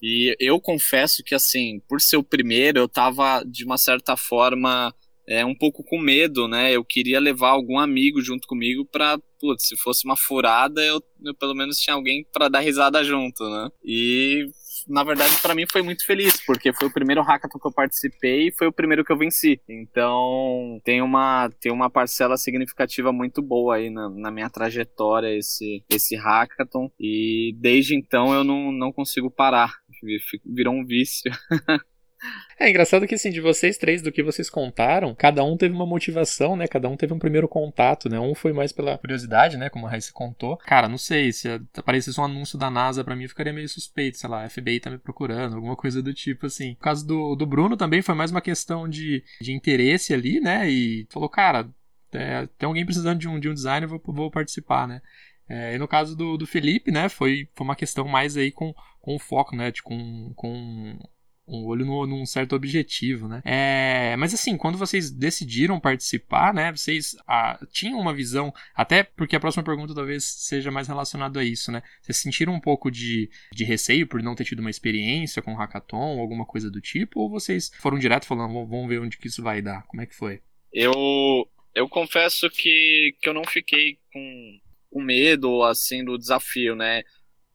E 0.02 0.34
eu 0.40 0.60
confesso 0.60 1.22
que, 1.22 1.34
assim, 1.34 1.80
por 1.88 2.00
ser 2.00 2.16
o 2.16 2.24
primeiro, 2.24 2.80
eu 2.80 2.88
tava, 2.88 3.44
de 3.46 3.64
uma 3.64 3.78
certa 3.78 4.16
forma, 4.16 4.92
é, 5.28 5.44
um 5.44 5.54
pouco 5.54 5.84
com 5.84 5.98
medo, 5.98 6.48
né? 6.48 6.74
Eu 6.74 6.84
queria 6.84 7.20
levar 7.20 7.50
algum 7.50 7.78
amigo 7.78 8.20
junto 8.20 8.46
comigo 8.48 8.84
pra, 8.84 9.18
putz, 9.40 9.68
se 9.68 9.76
fosse 9.76 10.04
uma 10.04 10.16
furada, 10.16 10.82
eu, 10.82 11.00
eu 11.24 11.34
pelo 11.34 11.54
menos 11.54 11.78
tinha 11.78 11.94
alguém 11.94 12.26
para 12.32 12.48
dar 12.48 12.60
risada 12.60 13.04
junto, 13.04 13.48
né? 13.48 13.68
E 13.84 14.46
na 14.88 15.04
verdade, 15.04 15.40
para 15.40 15.54
mim 15.54 15.64
foi 15.70 15.82
muito 15.82 16.04
feliz, 16.04 16.44
porque 16.44 16.72
foi 16.72 16.88
o 16.88 16.92
primeiro 16.92 17.22
hackathon 17.22 17.58
que 17.58 17.66
eu 17.66 17.72
participei 17.72 18.48
e 18.48 18.52
foi 18.52 18.66
o 18.66 18.72
primeiro 18.72 19.04
que 19.04 19.12
eu 19.12 19.16
venci. 19.16 19.60
Então, 19.68 20.80
tem 20.84 21.02
uma, 21.02 21.50
tem 21.60 21.72
uma 21.72 21.90
parcela 21.90 22.36
significativa 22.36 23.12
muito 23.12 23.42
boa 23.42 23.76
aí 23.76 23.90
na, 23.90 24.08
na 24.08 24.30
minha 24.30 24.50
trajetória 24.50 25.36
esse, 25.36 25.84
esse 25.88 26.16
hackathon. 26.16 26.90
E 26.98 27.54
desde 27.58 27.96
então 27.96 28.32
eu 28.34 28.44
não, 28.44 28.72
não 28.72 28.92
consigo 28.92 29.30
parar. 29.30 29.72
Virou 30.44 30.74
um 30.74 30.84
vício. 30.84 31.30
É 32.58 32.70
engraçado 32.70 33.06
que, 33.06 33.14
assim, 33.14 33.30
de 33.30 33.40
vocês 33.40 33.76
três, 33.76 34.00
do 34.00 34.12
que 34.12 34.22
vocês 34.22 34.48
contaram, 34.48 35.14
cada 35.14 35.42
um 35.42 35.56
teve 35.56 35.74
uma 35.74 35.86
motivação, 35.86 36.54
né? 36.54 36.68
Cada 36.68 36.88
um 36.88 36.96
teve 36.96 37.12
um 37.12 37.18
primeiro 37.18 37.48
contato, 37.48 38.08
né? 38.08 38.20
Um 38.20 38.34
foi 38.34 38.52
mais 38.52 38.72
pela 38.72 38.96
curiosidade, 38.98 39.56
né? 39.56 39.68
Como 39.68 39.86
a 39.86 39.90
Raíssa 39.90 40.12
contou. 40.12 40.56
Cara, 40.58 40.88
não 40.88 40.98
sei, 40.98 41.32
se 41.32 41.48
aparecesse 41.76 42.20
um 42.20 42.24
anúncio 42.24 42.56
da 42.58 42.70
NASA 42.70 43.02
para 43.02 43.16
mim, 43.16 43.26
ficaria 43.26 43.52
meio 43.52 43.68
suspeito, 43.68 44.18
sei 44.18 44.30
lá, 44.30 44.48
FBI 44.48 44.80
tá 44.80 44.90
me 44.90 44.98
procurando, 44.98 45.56
alguma 45.56 45.74
coisa 45.74 46.02
do 46.02 46.14
tipo, 46.14 46.46
assim. 46.46 46.70
No 46.70 46.76
caso 46.76 47.06
do, 47.06 47.34
do 47.34 47.46
Bruno 47.46 47.76
também 47.76 48.02
foi 48.02 48.14
mais 48.14 48.30
uma 48.30 48.40
questão 48.40 48.88
de, 48.88 49.24
de 49.40 49.52
interesse 49.52 50.14
ali, 50.14 50.40
né? 50.40 50.70
E 50.70 51.06
falou, 51.10 51.28
cara, 51.28 51.68
é, 52.12 52.46
tem 52.58 52.66
alguém 52.66 52.84
precisando 52.84 53.18
de 53.18 53.28
um, 53.28 53.40
de 53.40 53.48
um 53.48 53.54
design, 53.54 53.84
eu 53.84 53.88
vou, 53.88 54.00
vou 54.06 54.30
participar, 54.30 54.86
né? 54.86 55.02
É, 55.48 55.74
e 55.74 55.78
no 55.78 55.88
caso 55.88 56.16
do, 56.16 56.36
do 56.36 56.46
Felipe, 56.46 56.90
né, 56.90 57.08
foi, 57.08 57.48
foi 57.54 57.64
uma 57.64 57.76
questão 57.76 58.06
mais 58.06 58.36
aí 58.36 58.50
com, 58.50 58.74
com 59.00 59.18
foco, 59.18 59.56
né, 59.56 59.70
de, 59.70 59.82
com, 59.82 60.32
com 60.34 60.98
um 61.46 61.64
olho 61.66 61.84
no, 61.84 62.06
num 62.06 62.24
certo 62.24 62.54
objetivo, 62.54 63.28
né? 63.28 63.42
É, 63.44 64.16
mas 64.16 64.32
assim, 64.32 64.56
quando 64.56 64.78
vocês 64.78 65.10
decidiram 65.10 65.80
participar, 65.80 66.54
né? 66.54 66.70
Vocês 66.70 67.16
ah, 67.26 67.58
tinham 67.70 67.98
uma 67.98 68.14
visão, 68.14 68.52
até 68.74 69.02
porque 69.02 69.36
a 69.36 69.40
próxima 69.40 69.64
pergunta 69.64 69.94
talvez 69.94 70.24
seja 70.24 70.70
mais 70.70 70.88
relacionada 70.88 71.40
a 71.40 71.44
isso, 71.44 71.72
né? 71.72 71.82
Vocês 72.00 72.18
sentiram 72.18 72.54
um 72.54 72.60
pouco 72.60 72.90
de, 72.90 73.28
de 73.52 73.64
receio 73.64 74.06
por 74.06 74.22
não 74.22 74.34
ter 74.34 74.44
tido 74.44 74.60
uma 74.60 74.70
experiência 74.70 75.42
com 75.42 75.54
hackathon 75.54 76.20
alguma 76.20 76.46
coisa 76.46 76.70
do 76.70 76.80
tipo? 76.80 77.20
Ou 77.20 77.28
vocês 77.28 77.70
foram 77.80 77.98
direto 77.98 78.26
falando, 78.26 78.52
vamos 78.66 78.88
ver 78.88 79.00
onde 79.00 79.18
que 79.18 79.26
isso 79.26 79.42
vai 79.42 79.60
dar? 79.60 79.82
Como 79.86 80.02
é 80.02 80.06
que 80.06 80.14
foi? 80.14 80.40
Eu, 80.72 80.94
eu 81.74 81.88
confesso 81.88 82.48
que, 82.48 83.16
que 83.20 83.28
eu 83.28 83.34
não 83.34 83.44
fiquei 83.44 83.98
com, 84.12 84.60
com 84.90 85.02
medo, 85.02 85.62
assim, 85.64 86.04
do 86.04 86.16
desafio, 86.16 86.76
né? 86.76 87.02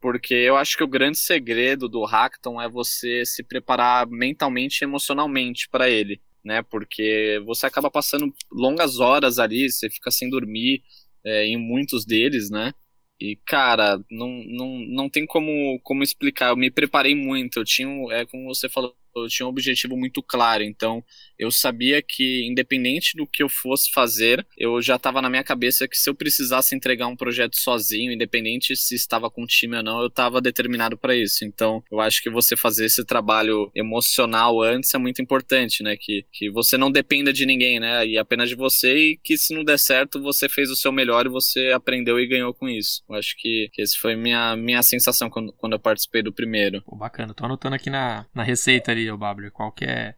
Porque 0.08 0.34
eu 0.34 0.56
acho 0.56 0.78
que 0.78 0.84
o 0.86 0.88
grande 0.88 1.18
segredo 1.18 1.90
do 1.90 2.06
hackathon 2.06 2.62
é 2.62 2.70
você 2.70 3.26
se 3.26 3.44
preparar 3.44 4.08
mentalmente 4.08 4.82
e 4.82 4.86
emocionalmente 4.86 5.68
para 5.68 5.90
ele, 5.90 6.22
né? 6.42 6.62
Porque 6.62 7.42
você 7.46 7.66
acaba 7.66 7.92
passando 7.92 8.34
longas 8.50 9.02
horas 9.02 9.38
ali, 9.38 9.70
você 9.70 9.90
fica 9.90 10.10
sem 10.10 10.30
dormir 10.30 10.82
é, 11.26 11.46
em 11.48 11.58
muitos 11.58 12.06
deles, 12.06 12.50
né? 12.50 12.72
E, 13.20 13.36
cara, 13.46 14.00
não, 14.10 14.30
não, 14.48 14.80
não 14.88 15.10
tem 15.10 15.26
como, 15.26 15.78
como 15.84 16.04
explicar. 16.04 16.52
Eu 16.52 16.56
me 16.56 16.72
preparei 16.72 17.14
muito. 17.14 17.60
Eu 17.60 17.66
tinha, 17.66 17.90
é 18.14 18.26
como 18.26 18.46
você 18.46 18.70
falou, 18.70 18.96
eu 19.24 19.28
tinha 19.28 19.46
um 19.46 19.50
objetivo 19.50 19.96
muito 19.98 20.22
claro. 20.22 20.64
Então, 20.64 21.04
eu 21.38 21.52
sabia 21.52 22.02
que, 22.02 22.46
independente 22.48 23.16
do 23.16 23.28
que 23.28 23.44
eu 23.44 23.50
fosse 23.50 23.92
fazer, 23.92 24.46
eu 24.58 24.82
já 24.82 24.96
estava 24.96 25.22
na 25.22 25.30
minha 25.30 25.44
cabeça 25.44 25.88
que 25.88 25.98
se 25.98 26.10
eu 26.10 26.16
precisasse 26.16 26.76
entregar 26.76 27.08
um 27.08 27.16
projeto 27.16 27.58
sozinho, 27.58 28.12
independente 28.12 28.76
se 28.76 28.96
estava 28.96 29.30
com 29.30 29.46
time 29.46 29.78
ou 29.78 29.84
não, 29.84 30.02
eu 30.02 30.08
estava 30.08 30.42
determinado 30.42 30.98
para 30.98 31.16
isso. 31.16 31.46
Então, 31.46 31.84
eu 31.92 32.00
acho 32.00 32.22
que 32.22 32.30
você 32.30 32.56
fazer 32.56 32.86
esse 32.86 33.06
trabalho 33.06 33.72
emocional 33.76 34.62
antes 34.62 34.94
é 34.94 34.98
muito 34.98 35.22
importante, 35.22 35.84
né? 35.84 35.96
Que, 36.00 36.26
que 36.32 36.50
você 36.50 36.78
não 36.78 36.92
dependa 36.92 37.32
de 37.32 37.46
ninguém, 37.46 37.80
né? 37.80 38.06
E 38.06 38.18
apenas 38.18 38.50
de 38.50 38.56
você 38.56 39.12
e 39.12 39.18
que 39.18 39.38
se 39.38 39.54
não 39.54 39.64
der 39.64 39.78
certo, 39.78 40.22
você 40.22 40.50
fez 40.50 40.70
o 40.70 40.76
seu 40.76 40.92
melhor 40.92 41.26
e 41.26 41.30
você 41.30 41.72
aprendeu 41.72 42.20
e 42.20 42.28
ganhou 42.28 42.54
com 42.54 42.68
isso. 42.68 43.04
Eu 43.10 43.16
acho 43.16 43.36
que, 43.38 43.70
que 43.74 43.82
esse 43.82 43.98
foi 43.98 44.16
minha, 44.16 44.56
minha 44.56 44.82
sensação 44.82 45.30
quando, 45.30 45.54
quando 45.54 45.74
eu 45.74 45.80
participei 45.80 46.22
do 46.22 46.34
primeiro. 46.34 46.82
Pô, 46.84 46.96
bacana. 46.96 47.34
Tô 47.34 47.46
anotando 47.46 47.76
aqui 47.76 47.90
na, 47.90 48.26
na 48.34 48.44
receita 48.44 48.92
ali 48.92 49.07
o 49.12 49.18
Babler, 49.18 49.52
qualquer 49.52 50.18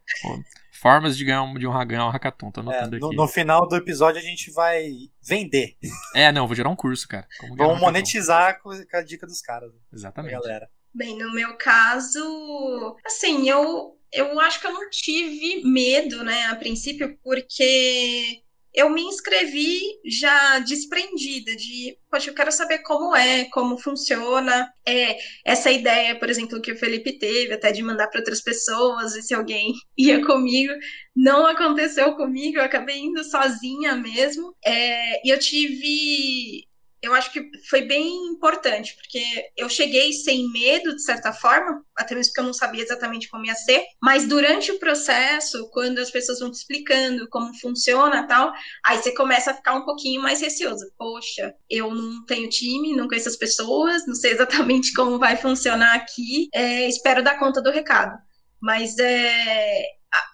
formas 0.80 1.16
de 1.16 1.24
ganhar 1.24 1.42
um, 1.42 1.54
de 1.54 1.66
um, 1.66 1.86
ganhar 1.86 2.06
um 2.06 2.10
hackathon, 2.10 2.50
tô 2.50 2.60
anotando 2.60 2.96
é, 2.96 2.98
no, 2.98 3.06
aqui. 3.08 3.16
No 3.16 3.28
final 3.28 3.68
do 3.68 3.76
episódio 3.76 4.18
a 4.18 4.24
gente 4.24 4.50
vai 4.50 4.90
vender. 5.22 5.76
É, 6.14 6.32
não, 6.32 6.46
vou 6.46 6.56
gerar 6.56 6.70
um 6.70 6.76
curso, 6.76 7.06
cara. 7.06 7.28
Vamos 7.56 7.76
um 7.76 7.80
monetizar 7.80 8.60
com, 8.62 8.70
com, 8.70 8.96
a 8.96 9.02
dica 9.02 9.26
dos 9.26 9.42
caras. 9.42 9.70
Exatamente. 9.92 10.32
Galera. 10.32 10.70
Bem, 10.92 11.16
no 11.18 11.32
meu 11.32 11.56
caso, 11.56 12.96
assim, 13.06 13.48
eu, 13.48 13.96
eu 14.12 14.40
acho 14.40 14.60
que 14.60 14.66
eu 14.66 14.72
não 14.72 14.88
tive 14.90 15.62
medo, 15.64 16.24
né, 16.24 16.46
a 16.46 16.56
princípio, 16.56 17.16
porque 17.22 18.42
eu 18.74 18.88
me 18.90 19.02
inscrevi 19.02 19.80
já 20.04 20.60
desprendida 20.60 21.54
de, 21.56 21.96
poxa, 22.10 22.30
eu 22.30 22.34
quero 22.34 22.52
saber 22.52 22.78
como 22.80 23.14
é, 23.14 23.46
como 23.46 23.78
funciona. 23.78 24.72
É, 24.86 25.18
essa 25.44 25.70
ideia, 25.70 26.18
por 26.18 26.30
exemplo, 26.30 26.60
que 26.60 26.72
o 26.72 26.78
Felipe 26.78 27.18
teve, 27.18 27.54
até 27.54 27.72
de 27.72 27.82
mandar 27.82 28.08
para 28.08 28.20
outras 28.20 28.40
pessoas, 28.40 29.14
e 29.16 29.22
se 29.22 29.34
alguém 29.34 29.72
ia 29.98 30.24
comigo, 30.24 30.72
não 31.14 31.46
aconteceu 31.46 32.14
comigo, 32.16 32.58
eu 32.58 32.64
acabei 32.64 32.98
indo 32.98 33.22
sozinha 33.24 33.96
mesmo. 33.96 34.54
É, 34.64 35.26
e 35.26 35.30
eu 35.30 35.38
tive 35.38 36.64
eu 37.02 37.14
acho 37.14 37.32
que 37.32 37.50
foi 37.68 37.82
bem 37.82 38.26
importante, 38.26 38.94
porque 38.94 39.22
eu 39.56 39.68
cheguei 39.68 40.12
sem 40.12 40.50
medo, 40.50 40.94
de 40.94 41.02
certa 41.02 41.32
forma, 41.32 41.82
até 41.96 42.14
mesmo 42.14 42.30
porque 42.30 42.40
eu 42.40 42.44
não 42.44 42.52
sabia 42.52 42.82
exatamente 42.82 43.28
como 43.28 43.46
ia 43.46 43.54
ser, 43.54 43.82
mas 44.02 44.26
durante 44.26 44.70
o 44.70 44.78
processo, 44.78 45.68
quando 45.70 45.98
as 45.98 46.10
pessoas 46.10 46.40
vão 46.40 46.50
te 46.50 46.58
explicando 46.58 47.28
como 47.28 47.58
funciona 47.58 48.26
tal, 48.26 48.52
aí 48.84 48.98
você 48.98 49.14
começa 49.14 49.50
a 49.50 49.54
ficar 49.54 49.74
um 49.74 49.84
pouquinho 49.84 50.20
mais 50.20 50.40
receoso. 50.40 50.84
Poxa, 50.98 51.54
eu 51.70 51.94
não 51.94 52.24
tenho 52.26 52.48
time, 52.48 52.94
não 52.94 53.08
conheço 53.08 53.28
as 53.28 53.36
pessoas, 53.36 54.06
não 54.06 54.14
sei 54.14 54.32
exatamente 54.34 54.92
como 54.92 55.18
vai 55.18 55.36
funcionar 55.36 55.94
aqui, 55.94 56.48
é, 56.54 56.86
espero 56.88 57.24
dar 57.24 57.38
conta 57.38 57.62
do 57.62 57.70
recado. 57.70 58.18
Mas 58.60 58.98
é, 58.98 59.84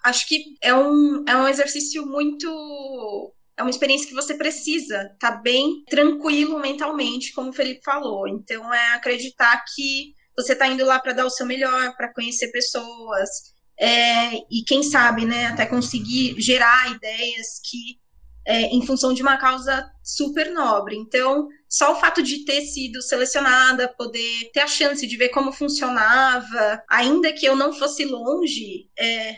acho 0.03 0.27
que 0.27 0.57
é 0.61 0.73
um, 0.73 1.23
é 1.27 1.35
um 1.35 1.47
exercício 1.47 2.05
muito 2.05 3.33
é 3.57 3.63
uma 3.63 3.71
experiência 3.71 4.07
que 4.07 4.13
você 4.13 4.35
precisa 4.35 5.09
estar 5.13 5.31
tá 5.31 5.37
bem 5.37 5.83
tranquilo 5.89 6.59
mentalmente, 6.59 7.33
como 7.33 7.49
o 7.49 7.53
Felipe 7.53 7.81
falou. 7.83 8.27
Então, 8.27 8.71
é 8.73 8.93
acreditar 8.93 9.63
que 9.73 10.13
você 10.37 10.53
está 10.53 10.67
indo 10.67 10.85
lá 10.85 10.99
para 10.99 11.13
dar 11.13 11.25
o 11.25 11.29
seu 11.31 11.45
melhor, 11.45 11.95
para 11.97 12.13
conhecer 12.13 12.51
pessoas, 12.51 13.29
é, 13.79 14.35
e 14.51 14.63
quem 14.65 14.83
sabe, 14.83 15.25
né, 15.25 15.47
até 15.47 15.65
conseguir 15.65 16.35
gerar 16.39 16.91
ideias 16.91 17.59
que 17.63 17.99
é, 18.47 18.67
em 18.67 18.81
função 18.85 19.13
de 19.13 19.21
uma 19.21 19.37
causa 19.37 19.91
super 20.01 20.51
nobre. 20.53 20.95
Então, 20.95 21.49
só 21.67 21.91
o 21.91 21.99
fato 21.99 22.23
de 22.23 22.45
ter 22.45 22.61
sido 22.61 23.01
selecionada, 23.01 23.93
poder 23.97 24.49
ter 24.53 24.61
a 24.61 24.67
chance 24.67 25.05
de 25.05 25.17
ver 25.17 25.29
como 25.29 25.51
funcionava, 25.51 26.81
ainda 26.89 27.33
que 27.33 27.45
eu 27.45 27.57
não 27.57 27.73
fosse 27.73 28.05
longe, 28.05 28.89
é, 28.97 29.35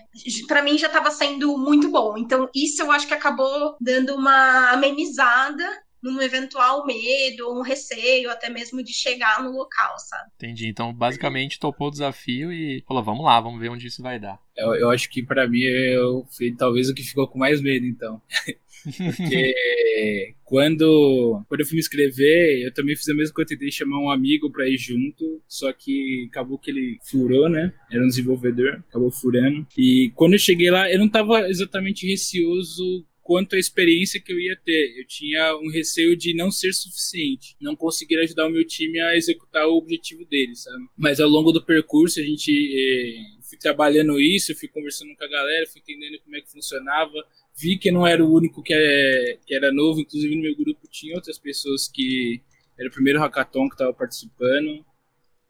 para 0.47 0.61
mim 0.61 0.77
já 0.77 0.87
estava 0.87 1.09
sendo 1.09 1.57
muito 1.57 1.89
bom. 1.89 2.15
Então, 2.17 2.47
isso 2.53 2.83
eu 2.83 2.91
acho 2.91 3.07
que 3.07 3.13
acabou 3.15 3.75
dando 3.81 4.15
uma 4.15 4.69
amenizada 4.71 5.67
num 6.01 6.21
eventual 6.21 6.85
medo, 6.85 7.51
um 7.51 7.61
receio, 7.61 8.29
até 8.29 8.49
mesmo 8.49 8.83
de 8.83 8.93
chegar 8.93 9.43
no 9.43 9.51
local, 9.51 9.97
sabe? 9.99 10.29
Entendi. 10.35 10.67
Então, 10.67 10.93
basicamente, 10.93 11.59
topou 11.59 11.87
o 11.87 11.91
desafio 11.91 12.51
e 12.51 12.83
falou: 12.87 13.03
vamos 13.03 13.25
lá, 13.25 13.39
vamos 13.39 13.59
ver 13.59 13.69
onde 13.69 13.87
isso 13.87 14.01
vai 14.01 14.19
dar. 14.19 14.39
Eu, 14.55 14.75
eu 14.75 14.89
acho 14.89 15.09
que 15.09 15.23
para 15.23 15.47
mim 15.47 15.61
eu 15.61 16.25
fui 16.35 16.53
talvez 16.55 16.89
o 16.89 16.93
que 16.93 17.03
ficou 17.03 17.27
com 17.27 17.37
mais 17.37 17.61
medo, 17.61 17.85
então. 17.85 18.21
Porque 18.83 20.35
quando, 20.43 21.43
quando 21.47 21.61
eu 21.61 21.65
fui 21.65 21.75
me 21.75 21.79
inscrever, 21.79 22.61
eu 22.61 22.73
também 22.73 22.95
fiz 22.95 23.07
a 23.09 23.13
mesma 23.13 23.33
coisa, 23.33 23.49
tentei 23.49 23.71
chamar 23.71 23.99
um 23.99 24.09
amigo 24.09 24.49
pra 24.51 24.67
ir 24.67 24.77
junto, 24.77 25.41
só 25.47 25.71
que 25.73 26.27
acabou 26.29 26.57
que 26.57 26.71
ele 26.71 26.97
furou, 27.09 27.49
né? 27.49 27.73
Era 27.91 28.03
um 28.03 28.07
desenvolvedor, 28.07 28.83
acabou 28.89 29.11
furando. 29.11 29.67
E 29.77 30.11
quando 30.15 30.33
eu 30.33 30.39
cheguei 30.39 30.71
lá, 30.71 30.89
eu 30.89 30.99
não 30.99 31.09
tava 31.09 31.49
exatamente 31.49 32.07
receoso 32.07 33.05
quanto 33.29 33.55
à 33.55 33.59
experiência 33.59 34.19
que 34.19 34.33
eu 34.33 34.39
ia 34.39 34.55
ter. 34.55 34.95
Eu 34.97 35.05
tinha 35.05 35.55
um 35.57 35.69
receio 35.69 36.17
de 36.17 36.33
não 36.33 36.49
ser 36.49 36.73
suficiente, 36.73 37.55
não 37.61 37.75
conseguir 37.75 38.17
ajudar 38.21 38.47
o 38.47 38.49
meu 38.49 38.65
time 38.65 38.99
a 38.99 39.15
executar 39.15 39.67
o 39.67 39.77
objetivo 39.77 40.25
deles, 40.25 40.63
sabe? 40.63 40.83
Mas 40.97 41.19
ao 41.19 41.29
longo 41.29 41.51
do 41.51 41.63
percurso 41.63 42.19
a 42.19 42.23
gente 42.23 42.51
eh, 42.51 43.39
fui 43.47 43.55
trabalhando 43.59 44.19
isso, 44.19 44.55
fui 44.55 44.67
conversando 44.67 45.15
com 45.15 45.23
a 45.23 45.27
galera, 45.27 45.67
fui 45.67 45.79
entendendo 45.79 46.19
como 46.23 46.37
é 46.37 46.41
que 46.41 46.51
funcionava, 46.51 47.13
vi 47.55 47.77
que 47.77 47.91
não 47.91 48.07
era 48.07 48.25
o 48.25 48.33
único 48.33 48.63
que, 48.63 48.73
é, 48.73 49.37
que 49.45 49.53
era 49.53 49.71
novo, 49.71 49.99
inclusive 49.99 50.35
no 50.35 50.41
meu 50.41 50.55
grupo 50.55 50.87
tinha 50.89 51.13
outras 51.13 51.37
pessoas 51.37 51.87
que 51.87 52.41
era 52.79 52.89
o 52.89 52.91
primeiro 52.91 53.19
hackathon 53.19 53.69
que 53.69 53.75
estava 53.75 53.93
participando 53.93 54.83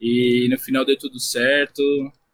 e 0.01 0.50
no 0.50 0.59
final 0.59 0.83
deu 0.83 0.98
tudo 0.98 1.17
certo 1.17 1.81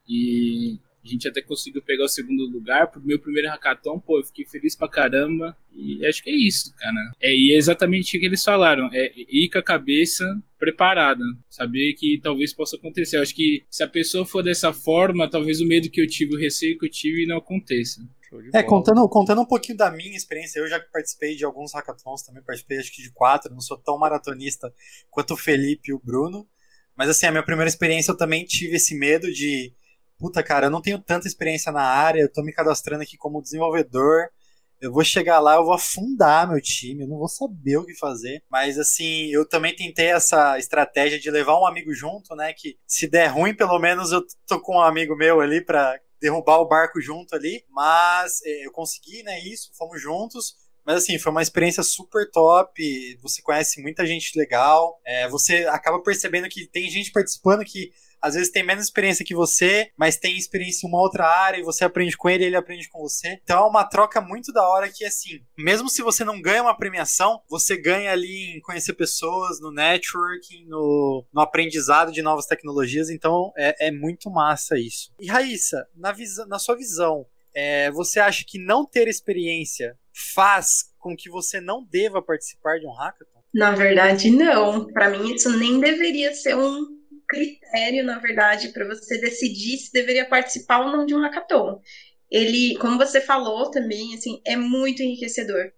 e 0.10 0.80
a 1.06 1.12
gente 1.12 1.28
até 1.28 1.42
conseguiu 1.42 1.82
pegar 1.82 2.06
o 2.06 2.10
segundo 2.10 2.46
lugar 2.46 2.90
pro 2.90 3.02
meu 3.02 3.20
primeiro 3.20 3.50
hackathon, 3.50 4.00
pô, 4.00 4.20
eu 4.20 4.24
fiquei 4.26 4.46
feliz 4.46 4.76
pra 4.76 4.90
caramba. 4.90 5.56
E 5.72 6.06
acho 6.06 6.24
que 6.24 6.30
é 6.30 6.36
isso, 6.36 6.74
cara. 6.76 7.12
É, 7.22 7.32
e 7.32 7.54
é 7.54 7.58
exatamente 7.58 8.18
o 8.18 8.20
que 8.20 8.26
eles 8.26 8.44
falaram. 8.44 8.90
É 8.94 9.12
ir 9.16 9.50
com 9.50 9.60
a 9.60 9.64
cabeça 9.64 10.26
preparada. 10.58 11.24
Saber 11.50 11.94
que 11.94 12.20
talvez 12.24 12.54
possa 12.54 12.76
acontecer. 12.76 13.18
Eu 13.18 13.22
acho 13.22 13.36
que 13.36 13.64
se 13.70 13.84
a 13.84 13.88
pessoa 13.88 14.26
for 14.26 14.42
dessa 14.42 14.74
forma, 14.74 15.30
talvez 15.30 15.62
o 15.62 15.68
medo 15.68 15.90
que 15.90 16.02
eu 16.02 16.08
tive, 16.08 16.36
o 16.36 16.40
receio 16.40 16.78
que 16.78 16.86
eu 16.86 16.92
tive 16.92 17.28
não 17.28 17.38
aconteça. 17.38 18.02
É, 18.54 18.64
contando, 18.64 19.08
contando 19.08 19.42
um 19.42 19.46
pouquinho 19.46 19.78
da 19.78 19.92
minha 19.92 20.16
experiência, 20.16 20.60
eu 20.60 20.68
já 20.68 20.80
participei 20.80 21.36
de 21.36 21.46
alguns 21.46 21.74
hackathons 21.74 22.24
também, 22.24 22.44
participei 22.44 22.80
acho 22.80 22.94
que 22.94 23.02
de 23.02 23.12
quatro, 23.12 23.54
não 23.54 23.62
sou 23.62 23.78
tão 23.78 23.98
maratonista 23.98 24.74
quanto 25.10 25.36
o 25.36 25.38
Felipe 25.38 25.92
e 25.92 25.94
o 25.94 26.02
Bruno. 26.04 26.48
Mas 26.98 27.10
assim, 27.10 27.28
a 27.28 27.32
minha 27.32 27.44
primeira 27.44 27.70
experiência 27.70 28.12
eu 28.12 28.18
também 28.18 28.44
tive 28.46 28.76
esse 28.76 28.98
medo 28.98 29.32
de 29.32 29.74
puta, 30.18 30.44
cara, 30.44 30.68
eu 30.68 30.72
não 30.72 30.82
tenho 30.82 31.00
tanta 31.00 31.28
experiência 31.28 31.72
na 31.72 31.84
área, 31.84 32.22
eu 32.22 32.32
tô 32.32 32.44
me 32.44 32.54
cadastrando 32.54 33.04
aqui 33.04 33.18
como 33.18 33.42
desenvolvedor. 33.42 34.30
Eu 34.82 34.92
vou 34.92 35.04
chegar 35.04 35.40
lá, 35.40 35.56
eu 35.56 35.64
vou 35.64 35.74
afundar 35.74 36.50
meu 36.50 36.62
time, 36.62 37.04
eu 37.04 37.08
não 37.08 37.18
vou 37.18 37.30
saber 37.30 37.78
o 37.78 37.86
que 37.86 37.96
fazer. 37.96 38.44
Mas 38.52 38.78
assim, 38.78 39.28
eu 39.28 39.48
também 39.48 39.76
tentei 39.76 40.08
essa 40.08 40.60
estratégia 40.60 41.20
de 41.20 41.32
levar 41.32 41.60
um 41.60 41.66
amigo 41.66 41.94
junto, 41.94 42.36
né? 42.36 42.54
Que 42.54 42.78
se 42.86 43.08
der 43.08 43.28
ruim, 43.28 43.56
pelo 43.56 43.80
menos 43.80 44.12
eu 44.12 44.22
tô 44.46 44.60
com 44.60 44.76
um 44.76 44.82
amigo 44.82 45.16
meu 45.16 45.40
ali 45.40 45.64
pra 45.64 45.98
derrubar 46.20 46.60
o 46.60 46.68
barco 46.68 47.00
junto 47.02 47.36
ali. 47.36 47.64
Mas 47.70 48.42
é, 48.44 48.66
eu 48.66 48.72
consegui, 48.72 49.24
né? 49.24 49.40
Isso, 49.40 49.72
fomos 49.78 50.02
juntos. 50.02 50.56
Mas 50.86 50.98
assim, 50.98 51.18
foi 51.18 51.32
uma 51.32 51.42
experiência 51.42 51.82
super 51.82 52.30
top. 52.30 53.18
Você 53.22 53.42
conhece 53.42 53.82
muita 53.82 54.06
gente 54.06 54.38
legal. 54.38 55.00
É, 55.06 55.28
você 55.30 55.66
acaba 55.66 56.02
percebendo 56.04 56.48
que 56.48 56.68
tem 56.68 56.90
gente 56.90 57.12
participando 57.12 57.64
que 57.64 57.92
às 58.26 58.34
vezes 58.34 58.50
tem 58.50 58.64
menos 58.64 58.86
experiência 58.86 59.24
que 59.24 59.36
você, 59.36 59.92
mas 59.96 60.18
tem 60.18 60.36
experiência 60.36 60.88
em 60.88 60.90
uma 60.90 61.00
outra 61.00 61.28
área 61.28 61.60
e 61.60 61.64
você 61.64 61.86
aprende 61.86 62.18
com 62.18 62.28
ele 62.28 62.44
ele 62.44 62.56
aprende 62.56 62.90
com 62.90 63.00
você. 63.00 63.40
Então 63.44 63.64
é 63.64 63.70
uma 63.70 63.84
troca 63.84 64.20
muito 64.20 64.52
da 64.52 64.68
hora 64.68 64.90
que, 64.92 65.06
assim, 65.06 65.42
mesmo 65.56 65.88
se 65.88 66.02
você 66.02 66.24
não 66.24 66.42
ganha 66.42 66.64
uma 66.64 66.76
premiação, 66.76 67.40
você 67.48 67.78
ganha 67.78 68.12
ali 68.12 68.58
em 68.58 68.62
conhecer 68.62 68.94
pessoas, 68.94 69.62
no 69.62 69.72
networking, 69.72 70.66
no, 70.66 71.24
no 71.32 71.40
aprendizado 71.40 72.12
de 72.12 72.24
novas 72.24 72.48
tecnologias. 72.48 73.12
Então 73.12 73.54
é, 73.56 73.88
é 73.90 73.92
muito 73.92 74.32
massa 74.32 74.76
isso. 74.80 75.14
E 75.20 75.28
Raíssa, 75.28 75.88
na, 75.96 76.12
visa, 76.12 76.48
na 76.48 76.58
sua 76.58 76.76
visão, 76.76 77.28
é, 77.54 77.92
você 77.92 78.20
acha 78.20 78.44
que 78.44 78.58
não 78.58 78.88
ter 78.88 79.08
experiência 79.08 79.96
faz 80.34 80.92
com 80.98 81.16
que 81.16 81.30
você 81.30 81.62
não 81.62 81.86
deva 81.86 82.24
participar 82.24 82.80
de 82.80 82.88
um 82.88 82.92
hackathon? 82.92 83.44
Na 83.54 83.72
verdade, 83.72 84.32
não. 84.32 84.86
Para 84.88 85.10
mim, 85.12 85.34
isso 85.34 85.56
nem 85.58 85.80
deveria 85.80 86.34
ser 86.34 86.58
um 86.58 87.05
critério, 87.28 88.04
na 88.04 88.20
verdade, 88.20 88.70
para 88.70 88.88
você 88.88 89.20
decidir 89.20 89.78
se 89.78 89.92
deveria 89.92 90.26
participar 90.28 90.80
ou 90.80 90.92
não 90.92 91.06
de 91.06 91.16
um 91.16 91.22
hackathon. 91.22 91.80
Ele, 92.30 92.78
como 92.78 92.98
você 92.98 93.22
falou 93.22 93.70
também, 93.70 94.16
assim, 94.16 94.42
é 94.46 94.56
muito 94.56 95.02
enriquecedor. 95.02 95.72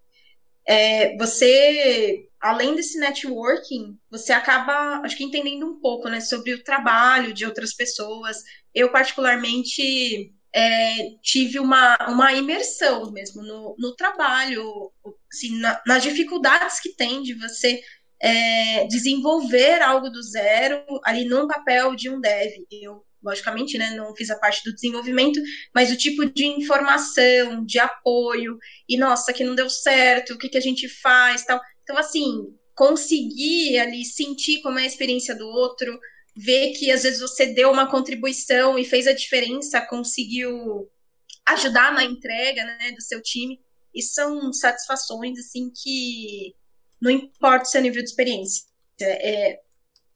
É, 0.66 1.16
você, 1.16 2.28
além 2.40 2.74
desse 2.74 2.98
networking, 2.98 3.98
você 4.10 4.32
acaba, 4.32 5.00
acho 5.04 5.16
que 5.16 5.24
entendendo 5.24 5.66
um 5.66 5.80
pouco, 5.80 6.08
né, 6.08 6.20
sobre 6.20 6.52
o 6.52 6.62
trabalho 6.62 7.32
de 7.32 7.46
outras 7.46 7.74
pessoas. 7.74 8.42
Eu 8.74 8.90
particularmente 8.92 10.32
é, 10.54 11.10
tive 11.22 11.58
uma, 11.58 11.96
uma 12.08 12.32
imersão 12.32 13.10
mesmo 13.12 13.42
no, 13.42 13.76
no 13.78 13.94
trabalho, 13.94 14.92
assim, 15.32 15.58
na, 15.58 15.80
nas 15.86 16.02
dificuldades 16.02 16.80
que 16.80 16.94
tem 16.94 17.22
de 17.22 17.34
você 17.34 17.80
é, 18.20 18.86
desenvolver 18.86 19.80
algo 19.82 20.10
do 20.10 20.22
zero 20.22 20.82
ali 21.04 21.24
num 21.24 21.46
papel 21.46 21.94
de 21.94 22.10
um 22.10 22.20
dev. 22.20 22.52
Eu, 22.70 23.04
logicamente, 23.22 23.78
né, 23.78 23.90
não 23.90 24.14
fiz 24.14 24.30
a 24.30 24.38
parte 24.38 24.62
do 24.64 24.74
desenvolvimento, 24.74 25.40
mas 25.74 25.90
o 25.90 25.96
tipo 25.96 26.24
de 26.26 26.46
informação, 26.46 27.64
de 27.64 27.78
apoio, 27.78 28.58
e 28.88 28.96
nossa, 28.96 29.32
que 29.32 29.44
não 29.44 29.54
deu 29.54 29.68
certo, 29.68 30.34
o 30.34 30.38
que, 30.38 30.48
que 30.48 30.58
a 30.58 30.62
gente 30.62 30.88
faz, 30.88 31.44
tal. 31.44 31.60
Então, 31.82 31.96
assim, 31.96 32.46
conseguir 32.74 33.78
ali 33.78 34.04
sentir 34.04 34.60
como 34.62 34.78
é 34.78 34.82
a 34.82 34.86
experiência 34.86 35.34
do 35.34 35.46
outro, 35.46 35.98
ver 36.36 36.72
que 36.72 36.92
às 36.92 37.02
vezes 37.02 37.20
você 37.20 37.46
deu 37.46 37.72
uma 37.72 37.90
contribuição 37.90 38.78
e 38.78 38.84
fez 38.84 39.06
a 39.08 39.12
diferença, 39.12 39.80
conseguiu 39.80 40.88
ajudar 41.48 41.92
na 41.92 42.04
entrega 42.04 42.64
né, 42.64 42.92
do 42.92 43.02
seu 43.02 43.20
time. 43.20 43.60
E 43.92 44.02
são 44.02 44.52
satisfações 44.52 45.38
assim 45.38 45.72
que 45.74 46.54
não 47.00 47.10
importa 47.10 47.64
o 47.64 47.68
seu 47.68 47.80
nível 47.80 48.02
de 48.02 48.08
experiência. 48.08 48.64
É, 49.00 49.60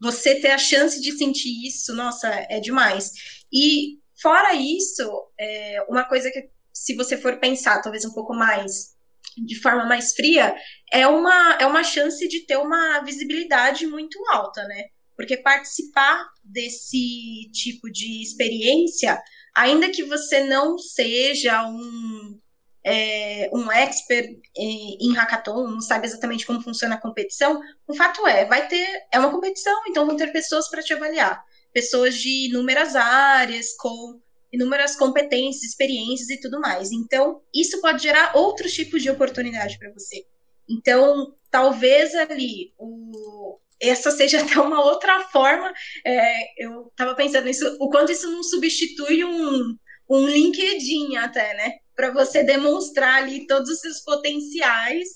você 0.00 0.40
ter 0.40 0.50
a 0.50 0.58
chance 0.58 1.00
de 1.00 1.12
sentir 1.12 1.66
isso, 1.66 1.94
nossa, 1.94 2.28
é 2.48 2.58
demais. 2.58 3.12
E 3.52 3.98
fora 4.20 4.54
isso, 4.54 5.08
é, 5.38 5.84
uma 5.88 6.04
coisa 6.04 6.30
que 6.30 6.50
se 6.72 6.94
você 6.96 7.16
for 7.16 7.38
pensar, 7.38 7.80
talvez 7.80 8.04
um 8.04 8.12
pouco 8.12 8.34
mais 8.34 8.92
de 9.36 9.60
forma 9.60 9.86
mais 9.86 10.12
fria, 10.14 10.54
é 10.92 11.06
uma, 11.06 11.56
é 11.60 11.64
uma 11.64 11.84
chance 11.84 12.26
de 12.28 12.40
ter 12.40 12.56
uma 12.56 13.00
visibilidade 13.00 13.86
muito 13.86 14.18
alta, 14.30 14.62
né? 14.64 14.86
Porque 15.16 15.36
participar 15.36 16.26
desse 16.42 17.50
tipo 17.52 17.90
de 17.90 18.22
experiência, 18.22 19.22
ainda 19.54 19.90
que 19.90 20.02
você 20.02 20.44
não 20.44 20.76
seja 20.76 21.66
um 21.66 22.38
é, 22.84 23.48
um 23.52 23.70
expert 23.70 24.28
em, 24.56 25.12
hackathon, 25.14 25.68
não 25.68 25.80
sabe 25.80 26.06
exatamente 26.06 26.46
como 26.46 26.62
funciona 26.62 26.96
a 26.96 27.00
competição, 27.00 27.60
o 27.86 27.94
fato 27.94 28.26
é, 28.26 28.44
vai 28.44 28.66
ter, 28.68 28.86
é 29.12 29.18
uma 29.18 29.30
competição, 29.30 29.82
então 29.88 30.06
vão 30.06 30.16
ter 30.16 30.32
pessoas 30.32 30.68
para 30.68 30.82
te 30.82 30.92
avaliar, 30.92 31.42
pessoas 31.72 32.14
de 32.16 32.48
inúmeras 32.48 32.96
áreas, 32.96 33.74
com 33.76 34.20
inúmeras 34.52 34.96
competências, 34.96 35.62
experiências 35.62 36.28
e 36.28 36.40
tudo 36.40 36.60
mais. 36.60 36.92
Então, 36.92 37.40
isso 37.54 37.80
pode 37.80 38.02
gerar 38.02 38.36
outros 38.36 38.72
tipos 38.72 39.02
de 39.02 39.10
oportunidade 39.10 39.78
para 39.78 39.92
você. 39.92 40.26
Então, 40.68 41.34
talvez 41.50 42.14
ali 42.14 42.72
o, 42.78 43.58
essa 43.80 44.10
seja 44.10 44.40
até 44.42 44.60
uma 44.60 44.84
outra 44.84 45.20
forma. 45.28 45.72
É, 46.04 46.64
eu 46.64 46.88
estava 46.88 47.14
pensando 47.14 47.44
nisso, 47.44 47.76
o 47.80 47.88
quanto 47.88 48.12
isso 48.12 48.30
não 48.30 48.42
substitui 48.42 49.24
um, 49.24 49.76
um 50.08 50.26
LinkedIn 50.26 51.16
até, 51.16 51.54
né? 51.54 51.72
Para 51.94 52.10
você 52.10 52.42
demonstrar 52.42 53.22
ali 53.22 53.46
todos 53.46 53.70
os 53.70 53.80
seus 53.80 54.00
potenciais, 54.00 55.08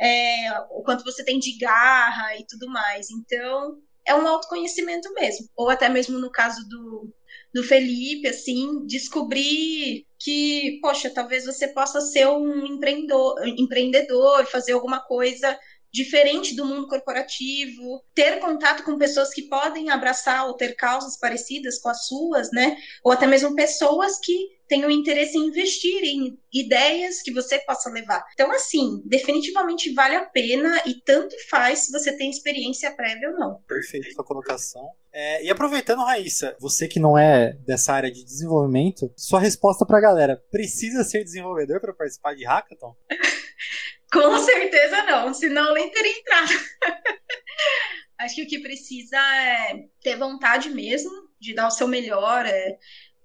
é, 0.00 0.50
o 0.70 0.82
quanto 0.82 1.04
você 1.04 1.24
tem 1.24 1.38
de 1.38 1.56
garra 1.58 2.36
e 2.36 2.46
tudo 2.46 2.68
mais. 2.68 3.10
Então, 3.10 3.78
é 4.06 4.14
um 4.14 4.26
autoconhecimento 4.26 5.12
mesmo. 5.14 5.48
Ou 5.56 5.68
até 5.68 5.88
mesmo 5.88 6.18
no 6.18 6.30
caso 6.30 6.66
do, 6.68 7.12
do 7.52 7.62
Felipe, 7.62 8.28
assim, 8.28 8.86
descobrir 8.86 10.06
que, 10.18 10.78
poxa, 10.80 11.10
talvez 11.10 11.44
você 11.44 11.68
possa 11.68 12.00
ser 12.00 12.26
um 12.28 12.64
empreendedor, 12.66 13.46
empreendedor 13.46 14.46
fazer 14.46 14.72
alguma 14.72 15.00
coisa 15.00 15.58
diferente 15.96 16.54
do 16.54 16.66
mundo 16.66 16.86
corporativo, 16.86 18.04
ter 18.14 18.38
contato 18.38 18.84
com 18.84 18.98
pessoas 18.98 19.32
que 19.32 19.42
podem 19.48 19.88
abraçar 19.88 20.46
ou 20.46 20.52
ter 20.52 20.76
causas 20.76 21.18
parecidas 21.18 21.78
com 21.78 21.88
as 21.88 22.06
suas, 22.06 22.52
né? 22.52 22.76
Ou 23.02 23.12
até 23.12 23.26
mesmo 23.26 23.54
pessoas 23.54 24.18
que 24.18 24.54
tenham 24.68 24.90
interesse 24.90 25.38
em 25.38 25.46
investir 25.46 26.02
em 26.04 26.38
ideias 26.52 27.22
que 27.22 27.32
você 27.32 27.58
possa 27.60 27.88
levar. 27.88 28.22
Então, 28.34 28.50
assim, 28.52 29.00
definitivamente 29.06 29.94
vale 29.94 30.16
a 30.16 30.24
pena 30.26 30.82
e 30.84 31.00
tanto 31.00 31.34
faz 31.48 31.86
se 31.86 31.92
você 31.92 32.14
tem 32.14 32.28
experiência 32.28 32.90
prévia 32.90 33.30
ou 33.30 33.38
não. 33.38 33.62
Perfeito 33.66 34.12
sua 34.12 34.24
colocação. 34.24 34.86
É, 35.12 35.42
e 35.42 35.50
aproveitando, 35.50 36.04
Raíssa, 36.04 36.54
você 36.60 36.86
que 36.86 37.00
não 37.00 37.16
é 37.16 37.54
dessa 37.64 37.94
área 37.94 38.10
de 38.10 38.22
desenvolvimento, 38.22 39.10
sua 39.16 39.40
resposta 39.40 39.86
para 39.86 39.96
a 39.96 40.02
galera: 40.02 40.44
precisa 40.50 41.04
ser 41.04 41.24
desenvolvedor 41.24 41.80
para 41.80 41.94
participar 41.94 42.34
de 42.34 42.44
hackathon? 42.44 42.94
Com 44.12 44.38
certeza 44.38 45.02
não, 45.04 45.34
senão 45.34 45.74
nem 45.74 45.90
teria 45.90 46.18
entrado. 46.18 46.52
Acho 48.18 48.36
que 48.36 48.42
o 48.42 48.46
que 48.46 48.60
precisa 48.60 49.18
é 49.18 49.84
ter 50.02 50.16
vontade 50.16 50.70
mesmo 50.70 51.10
de 51.38 51.54
dar 51.54 51.66
o 51.66 51.70
seu 51.70 51.86
melhor, 51.86 52.46
é, 52.46 52.78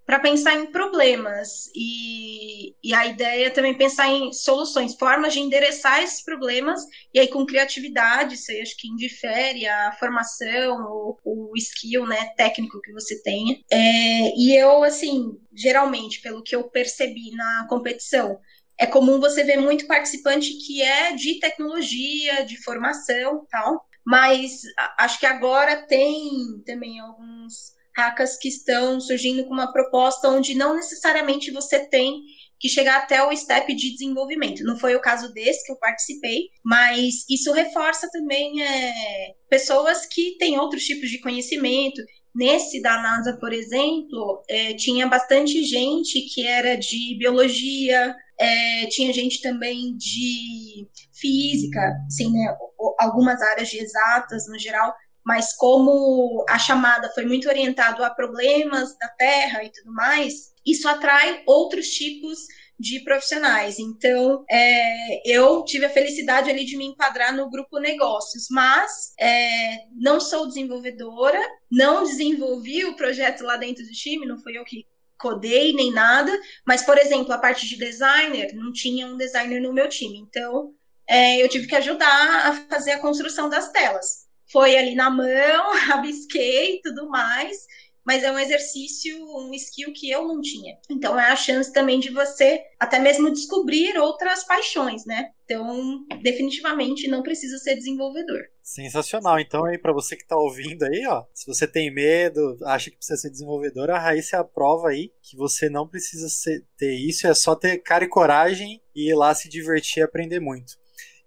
para 0.06 0.20
pensar 0.20 0.56
em 0.56 0.70
problemas 0.72 1.70
e, 1.74 2.76
e 2.84 2.94
a 2.94 3.06
ideia 3.06 3.48
é 3.48 3.50
também 3.50 3.78
pensar 3.78 4.10
em 4.10 4.34
soluções, 4.34 4.96
formas 4.96 5.32
de 5.32 5.40
endereçar 5.40 6.04
esses 6.04 6.22
problemas 6.22 6.82
e 7.14 7.20
aí 7.20 7.30
com 7.30 7.46
criatividade, 7.46 8.36
acho 8.36 8.76
que 8.78 8.90
indifere 8.90 9.66
a 9.66 9.94
formação, 9.94 10.76
o, 10.84 11.18
o 11.24 11.54
skill, 11.56 12.06
né, 12.06 12.34
técnico 12.36 12.82
que 12.82 12.92
você 12.92 13.22
tenha. 13.24 13.58
É, 13.72 14.38
e 14.38 14.54
eu, 14.54 14.84
assim, 14.84 15.40
geralmente, 15.56 16.22
pelo 16.22 16.44
que 16.44 16.56
eu 16.56 16.70
percebi 16.70 17.32
na 17.32 17.68
competição, 17.70 18.38
é 18.80 18.86
comum 18.86 19.20
você 19.20 19.44
ver 19.44 19.58
muito 19.58 19.88
participante 19.88 20.54
que 20.66 20.82
é 20.82 21.14
de 21.14 21.40
tecnologia, 21.40 22.44
de 22.46 22.62
formação 22.64 23.46
tal, 23.50 23.86
mas 24.06 24.62
acho 24.98 25.20
que 25.20 25.26
agora 25.26 25.86
tem 25.88 26.62
também 26.66 27.00
alguns 27.00 27.74
hackers 27.96 28.38
que 28.38 28.48
estão 28.48 29.00
surgindo 29.00 29.46
com 29.46 29.54
uma 29.54 29.72
proposta 29.72 30.30
onde 30.30 30.56
não 30.56 30.76
necessariamente 30.76 31.52
você 31.52 31.80
tem 31.88 32.22
que 32.62 32.70
chegar 32.70 32.98
até 32.98 33.24
o 33.24 33.36
step 33.36 33.74
de 33.76 33.92
desenvolvimento. 33.92 34.64
Não 34.64 34.78
foi 34.78 34.96
o 34.96 35.02
caso 35.02 35.34
desse 35.34 35.66
que 35.66 35.72
eu 35.72 35.78
participei, 35.78 36.50
mas 36.64 37.26
isso 37.28 37.52
reforça 37.52 38.08
também 38.12 38.64
é, 38.64 39.34
pessoas 39.50 40.06
que 40.06 40.38
têm 40.38 40.60
outros 40.60 40.84
tipos 40.84 41.10
de 41.10 41.20
conhecimento. 41.20 42.02
Nesse 42.34 42.82
da 42.82 43.02
NASA, 43.02 43.38
por 43.38 43.52
exemplo, 43.52 44.42
é, 44.50 44.74
tinha 44.74 45.08
bastante 45.08 45.64
gente 45.64 46.22
que 46.34 46.48
era 46.48 46.76
de 46.76 47.18
biologia, 47.20 48.16
é, 48.40 48.86
tinha 48.88 49.12
gente 49.14 49.42
também 49.42 49.96
de 49.98 50.88
física, 51.14 51.94
assim, 52.08 52.32
né, 52.32 52.56
algumas 53.00 53.42
áreas 53.42 53.70
de 53.70 53.80
exatas 53.80 54.48
no 54.48 54.58
geral, 54.58 54.94
mas 55.26 55.54
como 55.54 56.44
a 56.50 56.58
chamada 56.58 57.12
foi 57.14 57.26
muito 57.26 57.48
orientada 57.48 58.06
a 58.06 58.10
problemas 58.10 58.98
da 58.98 59.08
Terra 59.10 59.64
e 59.64 59.72
tudo 59.72 59.94
mais, 59.94 60.52
isso 60.66 60.88
atrai 60.88 61.44
outros 61.46 61.88
tipos 61.88 62.40
de 62.82 63.00
profissionais. 63.02 63.78
Então, 63.78 64.44
é, 64.50 65.22
eu 65.32 65.64
tive 65.64 65.86
a 65.86 65.90
felicidade 65.90 66.50
ali 66.50 66.66
de 66.66 66.76
me 66.76 66.86
enquadrar 66.86 67.34
no 67.34 67.50
grupo 67.50 67.80
negócios, 67.80 68.48
mas 68.50 69.14
é, 69.20 69.86
não 69.96 70.20
sou 70.20 70.48
desenvolvedora, 70.48 71.40
não 71.72 72.04
desenvolvi 72.04 72.84
o 72.86 72.96
projeto 72.96 73.44
lá 73.44 73.56
dentro 73.56 73.84
do 73.84 73.92
time, 73.92 74.26
não 74.26 74.40
fui 74.40 74.58
eu 74.58 74.66
que 74.66 74.86
codei 75.20 75.72
nem 75.74 75.92
nada, 75.94 76.32
mas, 76.66 76.82
por 76.82 76.98
exemplo, 76.98 77.32
a 77.32 77.38
parte 77.38 77.68
de 77.68 77.78
designer, 77.78 78.52
não 78.56 78.74
tinha 78.74 79.06
um 79.06 79.16
designer 79.16 79.62
no 79.62 79.72
meu 79.72 79.88
time. 79.88 80.18
Então, 80.18 80.74
é, 81.08 81.42
eu 81.42 81.48
tive 81.48 81.68
que 81.68 81.76
ajudar 81.76 82.48
a 82.48 82.54
fazer 82.68 82.94
a 82.94 83.00
construção 83.00 83.48
das 83.48 83.72
telas. 83.72 84.26
Foi 84.52 84.76
ali 84.76 84.96
na 84.96 85.12
mão, 85.12 85.78
rabisquei 85.86 86.82
tudo 86.84 87.08
mais. 87.08 87.56
Mas 88.06 88.24
é 88.24 88.32
um 88.32 88.40
exercício, 88.40 89.16
um 89.38 89.54
skill 89.54 89.94
que 89.94 90.10
eu 90.10 90.28
não 90.28 90.42
tinha. 90.42 90.78
Então 90.90 91.20
é 91.20 91.30
a 91.30 91.36
chance 91.36 91.72
também 91.72 92.00
de 92.00 92.10
você 92.10 92.62
até 92.80 93.00
mesmo 93.00 93.32
descobrir 93.32 93.98
outras 93.98 94.44
paixões, 94.44 95.06
né? 95.06 95.30
Então, 95.44 96.06
definitivamente 96.22 97.10
não 97.10 97.22
precisa 97.22 97.58
ser 97.58 97.76
desenvolvedor. 97.76 98.40
Sensacional. 98.64 99.38
Então, 99.38 99.66
aí 99.66 99.78
para 99.78 99.92
você 99.92 100.16
que 100.16 100.24
está 100.24 100.38
ouvindo 100.38 100.84
aí, 100.84 101.06
ó, 101.08 101.26
se 101.34 101.46
você 101.46 101.68
tem 101.68 101.94
medo, 101.94 102.58
acha 102.64 102.90
que 102.90 102.96
precisa 102.96 103.20
ser 103.20 103.30
desenvolvedor, 103.30 103.90
a 103.90 104.00
Raíssa 104.00 104.38
é 104.38 104.40
a 104.40 104.46
prova 104.46 104.90
aí 104.90 105.12
que 105.22 105.36
você 105.36 105.70
não 105.70 105.88
precisa 105.88 106.30
ser, 106.30 106.66
ter 106.78 106.94
isso, 106.94 107.28
é 107.28 107.34
só 107.34 107.54
ter 107.54 107.80
cara 107.80 108.06
e 108.06 108.10
coragem 108.10 108.82
e 108.96 109.10
ir 109.10 109.16
lá 109.16 109.36
se 109.36 109.50
divertir 109.50 110.00
e 110.00 110.04
aprender 110.04 110.40
muito. 110.40 110.80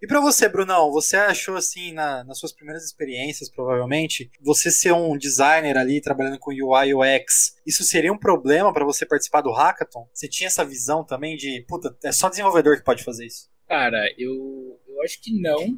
E 0.05 0.07
para 0.07 0.21
você, 0.21 0.47
Brunão, 0.47 0.91
você 0.91 1.17
achou 1.17 1.55
assim, 1.55 1.91
na, 1.91 2.23
nas 2.25 2.37
suas 2.37 2.53
primeiras 2.53 2.85
experiências, 2.85 3.49
provavelmente, 3.49 4.29
você 4.39 4.69
ser 4.69 4.91
um 4.93 5.17
designer 5.17 5.79
ali 5.79 5.99
trabalhando 5.99 6.37
com 6.37 6.51
UI 6.51 6.93
UX, 6.93 7.59
isso 7.65 7.83
seria 7.83 8.13
um 8.13 8.17
problema 8.17 8.71
para 8.71 8.85
você 8.85 9.03
participar 9.03 9.41
do 9.41 9.51
hackathon? 9.51 10.07
Você 10.13 10.27
tinha 10.27 10.45
essa 10.45 10.63
visão 10.63 11.03
também 11.03 11.35
de, 11.35 11.65
puta, 11.67 11.97
é 12.03 12.11
só 12.11 12.29
desenvolvedor 12.29 12.77
que 12.77 12.83
pode 12.83 13.03
fazer 13.03 13.25
isso? 13.25 13.49
Cara, 13.67 14.07
eu, 14.15 14.79
eu 14.87 15.01
acho 15.01 15.19
que 15.19 15.33
não, 15.33 15.75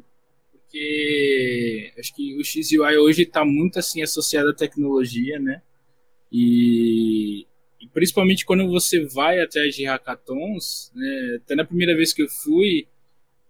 porque 0.52 1.90
acho 1.98 2.14
que 2.14 2.36
o 2.36 2.44
XUI 2.44 2.98
hoje 2.98 3.22
está 3.22 3.46
muito 3.46 3.78
assim 3.78 4.02
associado 4.02 4.50
à 4.50 4.54
tecnologia, 4.54 5.38
né? 5.38 5.62
E, 6.30 7.46
e, 7.80 7.88
principalmente 7.94 8.44
quando 8.44 8.68
você 8.68 9.06
vai 9.06 9.40
atrás 9.40 9.74
de 9.74 9.86
hackathons, 9.86 10.92
né? 10.94 11.38
Até 11.42 11.54
na 11.54 11.64
primeira 11.64 11.96
vez 11.96 12.12
que 12.12 12.20
eu 12.20 12.28
fui, 12.28 12.86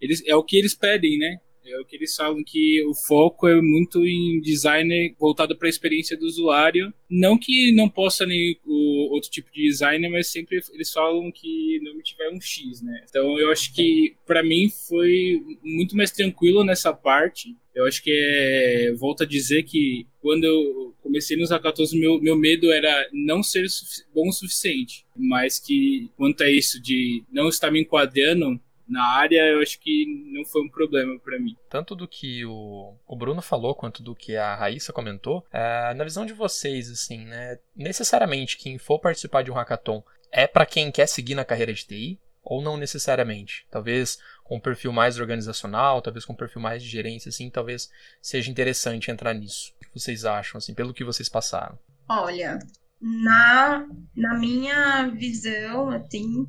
eles, 0.00 0.22
é 0.26 0.34
o 0.34 0.42
que 0.42 0.56
eles 0.56 0.74
pedem, 0.74 1.18
né? 1.18 1.38
É 1.70 1.78
o 1.80 1.84
que 1.84 1.96
eles 1.96 2.14
falam 2.14 2.42
que 2.42 2.82
o 2.86 2.94
foco 2.94 3.46
é 3.46 3.60
muito 3.60 4.04
em 4.04 4.40
designer 4.40 5.14
voltado 5.18 5.56
para 5.56 5.68
a 5.68 5.70
experiência 5.70 6.16
do 6.16 6.24
usuário. 6.24 6.92
Não 7.10 7.38
que 7.38 7.72
não 7.72 7.88
possa 7.88 8.24
nem 8.24 8.58
o 8.64 9.12
outro 9.12 9.30
tipo 9.30 9.52
de 9.52 9.62
designer, 9.64 10.08
mas 10.08 10.28
sempre 10.28 10.60
eles 10.72 10.90
falam 10.90 11.30
que 11.30 11.78
não 11.82 12.00
tiver 12.02 12.30
um 12.30 12.40
X, 12.40 12.80
né? 12.82 13.04
Então 13.08 13.38
eu 13.38 13.50
acho 13.50 13.74
que 13.74 14.16
para 14.26 14.42
mim 14.42 14.70
foi 14.88 15.42
muito 15.62 15.96
mais 15.96 16.10
tranquilo 16.10 16.64
nessa 16.64 16.92
parte. 16.92 17.54
Eu 17.74 17.84
acho 17.86 18.02
que 18.02 18.10
é, 18.10 18.92
volto 18.94 19.22
a 19.22 19.26
dizer 19.26 19.62
que 19.62 20.06
quando 20.20 20.44
eu 20.44 20.94
comecei 21.00 21.36
nos 21.36 21.50
hackathons, 21.50 21.92
meu, 21.92 22.20
meu 22.20 22.36
medo 22.36 22.72
era 22.72 23.08
não 23.12 23.42
ser 23.42 23.66
bom 24.12 24.28
o 24.28 24.32
suficiente, 24.32 25.06
mas 25.16 25.58
que 25.58 26.10
quanto 26.16 26.42
a 26.42 26.50
isso 26.50 26.82
de 26.82 27.22
não 27.30 27.48
estar 27.48 27.70
me 27.70 27.80
enquadrando 27.80 28.60
na 28.88 29.04
área, 29.04 29.44
eu 29.46 29.60
acho 29.60 29.78
que 29.78 30.06
não 30.32 30.44
foi 30.44 30.62
um 30.62 30.68
problema 30.68 31.18
para 31.20 31.38
mim. 31.38 31.56
Tanto 31.68 31.94
do 31.94 32.08
que 32.08 32.44
o, 32.44 32.94
o 33.06 33.16
Bruno 33.16 33.42
falou, 33.42 33.74
quanto 33.74 34.02
do 34.02 34.14
que 34.14 34.36
a 34.36 34.54
Raíssa 34.54 34.92
comentou, 34.92 35.46
é, 35.52 35.92
na 35.94 36.04
visão 36.04 36.24
de 36.24 36.32
vocês, 36.32 36.90
assim, 36.90 37.24
né, 37.26 37.58
necessariamente 37.76 38.56
quem 38.56 38.78
for 38.78 38.98
participar 38.98 39.42
de 39.42 39.50
um 39.50 39.54
hackathon 39.54 40.02
é 40.32 40.46
para 40.46 40.66
quem 40.66 40.90
quer 40.90 41.06
seguir 41.06 41.34
na 41.34 41.44
carreira 41.44 41.72
de 41.72 41.84
TI? 41.84 42.20
Ou 42.42 42.62
não 42.62 42.78
necessariamente? 42.78 43.66
Talvez 43.70 44.18
com 44.42 44.56
um 44.56 44.60
perfil 44.60 44.90
mais 44.90 45.18
organizacional, 45.18 46.00
talvez 46.00 46.24
com 46.24 46.32
um 46.32 46.36
perfil 46.36 46.62
mais 46.62 46.82
de 46.82 46.88
gerência, 46.88 47.28
assim, 47.28 47.50
talvez 47.50 47.90
seja 48.22 48.50
interessante 48.50 49.10
entrar 49.10 49.34
nisso. 49.34 49.74
O 49.76 49.80
que 49.80 50.00
vocês 50.00 50.24
acham, 50.24 50.56
assim, 50.56 50.72
pelo 50.72 50.94
que 50.94 51.04
vocês 51.04 51.28
passaram? 51.28 51.78
Olha, 52.08 52.58
na, 53.00 53.86
na 54.16 54.38
minha 54.38 55.08
visão, 55.08 55.90
assim, 55.90 56.46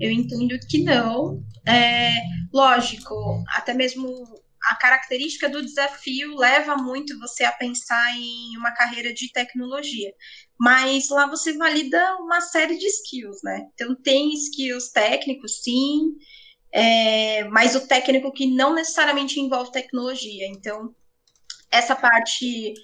eu 0.00 0.10
entendo 0.10 0.58
que 0.68 0.82
não. 0.82 1.42
É, 1.68 2.12
lógico, 2.52 3.14
até 3.54 3.74
mesmo 3.74 4.08
a 4.64 4.76
característica 4.76 5.48
do 5.48 5.64
desafio 5.64 6.36
leva 6.36 6.76
muito 6.76 7.18
você 7.18 7.44
a 7.44 7.52
pensar 7.52 8.16
em 8.16 8.56
uma 8.56 8.72
carreira 8.72 9.12
de 9.12 9.32
tecnologia. 9.32 10.12
Mas 10.58 11.08
lá 11.08 11.26
você 11.26 11.56
valida 11.56 12.16
uma 12.16 12.40
série 12.40 12.76
de 12.76 12.86
skills, 12.86 13.38
né? 13.42 13.66
Então 13.74 13.94
tem 13.94 14.32
skills 14.34 14.90
técnicos, 14.90 15.62
sim, 15.62 16.12
é, 16.72 17.44
mas 17.44 17.74
o 17.74 17.86
técnico 17.86 18.32
que 18.32 18.46
não 18.46 18.74
necessariamente 18.74 19.40
envolve 19.40 19.72
tecnologia. 19.72 20.46
Então, 20.46 20.94
essa 21.70 21.96
parte 21.96 22.74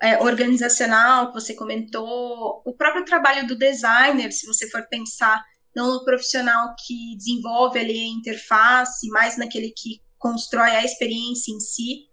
é, 0.00 0.18
organizacional 0.18 1.28
que 1.28 1.34
você 1.40 1.54
comentou, 1.54 2.62
o 2.64 2.72
próprio 2.74 3.04
trabalho 3.04 3.46
do 3.46 3.56
designer, 3.56 4.32
se 4.32 4.46
você 4.46 4.68
for 4.70 4.86
pensar 4.88 5.44
não 5.74 5.94
no 5.94 6.04
profissional 6.04 6.74
que 6.86 7.16
desenvolve 7.16 7.78
ali 7.78 8.00
a 8.00 8.06
interface, 8.06 9.08
mais 9.08 9.36
naquele 9.36 9.70
que 9.70 10.00
constrói 10.18 10.70
a 10.70 10.84
experiência 10.84 11.52
em 11.52 11.60
si, 11.60 12.08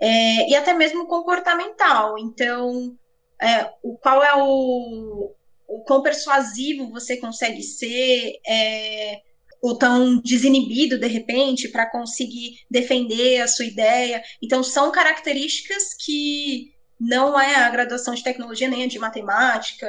é, 0.00 0.50
e 0.50 0.54
até 0.54 0.72
mesmo 0.74 1.06
comportamental. 1.06 2.18
Então, 2.18 2.96
é, 3.40 3.70
o, 3.82 3.96
qual 3.98 4.22
é 4.22 4.34
o, 4.36 5.34
o 5.68 5.84
quão 5.84 6.02
persuasivo 6.02 6.90
você 6.90 7.16
consegue 7.16 7.62
ser, 7.62 8.40
é, 8.46 9.20
ou 9.62 9.76
tão 9.76 10.20
desinibido 10.20 10.98
de 10.98 11.06
repente 11.06 11.68
para 11.68 11.90
conseguir 11.90 12.60
defender 12.70 13.40
a 13.40 13.48
sua 13.48 13.64
ideia. 13.64 14.22
Então, 14.42 14.62
são 14.62 14.92
características 14.92 15.94
que 15.94 16.72
não 16.98 17.38
é 17.38 17.56
a 17.56 17.70
graduação 17.70 18.14
de 18.14 18.22
tecnologia 18.22 18.68
nem 18.68 18.84
a 18.84 18.86
de 18.86 18.98
matemática, 18.98 19.86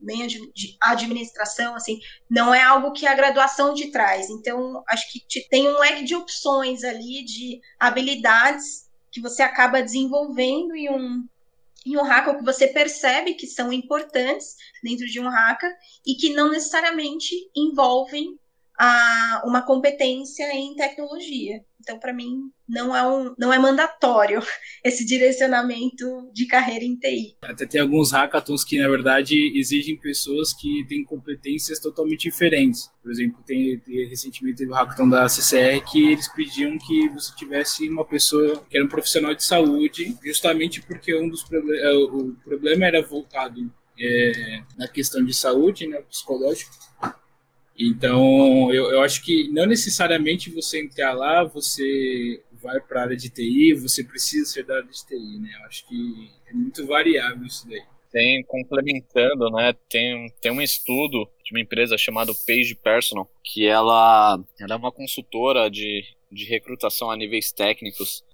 de, 0.00 0.52
de 0.52 0.76
administração, 0.80 1.74
assim, 1.74 1.98
não 2.30 2.54
é 2.54 2.62
algo 2.62 2.92
que 2.92 3.06
a 3.06 3.14
graduação 3.14 3.74
te 3.74 3.90
traz. 3.90 4.28
Então, 4.30 4.82
acho 4.88 5.10
que 5.12 5.20
te, 5.20 5.48
tem 5.48 5.68
um 5.68 5.78
leque 5.78 6.04
de 6.04 6.14
opções 6.14 6.84
ali, 6.84 7.24
de 7.24 7.60
habilidades 7.78 8.86
que 9.10 9.20
você 9.20 9.42
acaba 9.42 9.82
desenvolvendo 9.82 10.74
em 10.74 10.90
um, 10.90 11.26
em 11.86 11.96
um 11.96 12.02
hacker 12.02 12.38
que 12.38 12.44
você 12.44 12.68
percebe 12.68 13.34
que 13.34 13.46
são 13.46 13.72
importantes 13.72 14.56
dentro 14.82 15.06
de 15.06 15.20
um 15.20 15.28
hacker 15.28 15.70
e 16.06 16.14
que 16.14 16.34
não 16.34 16.50
necessariamente 16.50 17.34
envolvem 17.56 18.38
a, 18.78 19.42
uma 19.44 19.62
competência 19.62 20.52
em 20.52 20.74
tecnologia. 20.74 21.64
Então, 21.86 22.00
para 22.00 22.12
mim, 22.12 22.50
não 22.68 22.96
é, 22.96 23.06
um, 23.06 23.32
não 23.38 23.52
é 23.52 23.60
mandatório 23.60 24.42
esse 24.82 25.06
direcionamento 25.06 26.28
de 26.32 26.44
carreira 26.44 26.84
em 26.84 26.96
TI. 26.96 27.36
Até 27.40 27.64
tem 27.64 27.80
alguns 27.80 28.10
hackathons 28.10 28.64
que, 28.64 28.76
na 28.76 28.88
verdade, 28.88 29.56
exigem 29.56 29.96
pessoas 29.96 30.52
que 30.52 30.84
têm 30.88 31.04
competências 31.04 31.78
totalmente 31.78 32.22
diferentes. 32.22 32.90
Por 33.00 33.12
exemplo, 33.12 33.40
tem, 33.46 33.78
tem 33.78 34.08
recentemente 34.08 34.58
teve 34.58 34.72
o 34.72 34.74
hackathon 34.74 35.08
da 35.08 35.28
CCR 35.28 35.80
que 35.88 36.10
eles 36.10 36.26
pediam 36.26 36.76
que 36.76 37.08
você 37.10 37.32
tivesse 37.36 37.88
uma 37.88 38.04
pessoa 38.04 38.64
que 38.68 38.76
era 38.76 38.84
um 38.84 38.88
profissional 38.88 39.32
de 39.32 39.44
saúde, 39.44 40.16
justamente 40.24 40.82
porque 40.82 41.16
um 41.16 41.28
dos 41.28 41.44
é, 41.52 41.92
o 41.92 42.34
problema 42.44 42.86
era 42.86 43.00
voltado 43.00 43.72
é, 43.96 44.60
na 44.76 44.88
questão 44.88 45.24
de 45.24 45.32
saúde, 45.32 45.86
né, 45.86 46.00
psicológico, 46.02 46.72
então, 47.78 48.72
eu, 48.72 48.90
eu 48.90 49.02
acho 49.02 49.22
que 49.22 49.48
não 49.50 49.66
necessariamente 49.66 50.50
você 50.50 50.80
entrar 50.80 51.12
lá, 51.12 51.44
você 51.44 52.42
vai 52.62 52.80
para 52.80 53.00
a 53.00 53.04
área 53.04 53.16
de 53.16 53.28
TI, 53.28 53.74
você 53.74 54.02
precisa 54.02 54.50
ser 54.50 54.64
da 54.64 54.76
área 54.76 54.88
de 54.88 55.06
TI, 55.06 55.38
né? 55.38 55.50
Eu 55.60 55.66
acho 55.66 55.86
que 55.86 56.30
é 56.46 56.52
muito 56.52 56.86
variável 56.86 57.44
isso 57.46 57.68
daí. 57.68 57.82
Tem, 58.10 58.42
complementando, 58.44 59.50
né, 59.50 59.74
tem, 59.90 60.32
tem 60.40 60.50
um 60.50 60.62
estudo 60.62 61.28
de 61.44 61.52
uma 61.52 61.60
empresa 61.60 61.98
chamada 61.98 62.32
Page 62.46 62.74
Personal, 62.76 63.30
que 63.44 63.66
ela, 63.66 64.42
ela 64.58 64.74
é 64.74 64.76
uma 64.76 64.90
consultora 64.90 65.70
de 65.70 66.02
de 66.36 66.44
recrutação 66.44 67.10
a 67.10 67.16
níveis 67.16 67.50
técnicos 67.50 68.24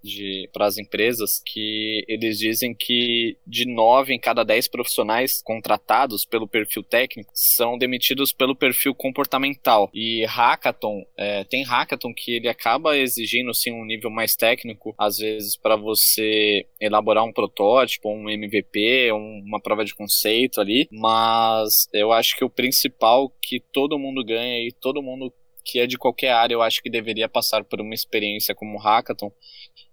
para 0.52 0.66
as 0.66 0.78
empresas, 0.78 1.40
que 1.44 2.04
eles 2.08 2.38
dizem 2.38 2.74
que 2.74 3.36
de 3.46 3.66
9 3.66 4.12
em 4.12 4.18
cada 4.18 4.42
10 4.42 4.68
profissionais 4.68 5.40
contratados 5.42 6.24
pelo 6.24 6.48
perfil 6.48 6.82
técnico 6.82 7.30
são 7.34 7.78
demitidos 7.78 8.32
pelo 8.32 8.56
perfil 8.56 8.94
comportamental. 8.94 9.90
E 9.94 10.24
hackathon, 10.24 11.04
é, 11.16 11.44
tem 11.44 11.62
hackathon 11.62 12.12
que 12.12 12.32
ele 12.32 12.48
acaba 12.48 12.96
exigindo 12.96 13.54
sim 13.54 13.72
um 13.72 13.84
nível 13.84 14.10
mais 14.10 14.34
técnico, 14.34 14.94
às 14.98 15.18
vezes 15.18 15.56
para 15.56 15.76
você 15.76 16.66
elaborar 16.80 17.24
um 17.24 17.32
protótipo, 17.32 18.10
um 18.10 18.28
MVP, 18.28 19.12
um, 19.12 19.42
uma 19.46 19.60
prova 19.60 19.84
de 19.84 19.94
conceito 19.94 20.60
ali, 20.60 20.88
mas 20.90 21.88
eu 21.92 22.12
acho 22.12 22.36
que 22.36 22.44
o 22.44 22.50
principal 22.50 23.30
que 23.40 23.60
todo 23.60 23.98
mundo 23.98 24.24
ganha 24.24 24.66
e 24.66 24.72
todo 24.72 25.02
mundo 25.02 25.32
que 25.64 25.78
é 25.78 25.86
de 25.86 25.98
qualquer 25.98 26.30
área, 26.30 26.54
eu 26.54 26.62
acho 26.62 26.82
que 26.82 26.90
deveria 26.90 27.28
passar 27.28 27.64
por 27.64 27.80
uma 27.80 27.94
experiência 27.94 28.54
como 28.54 28.78
hackathon, 28.78 29.32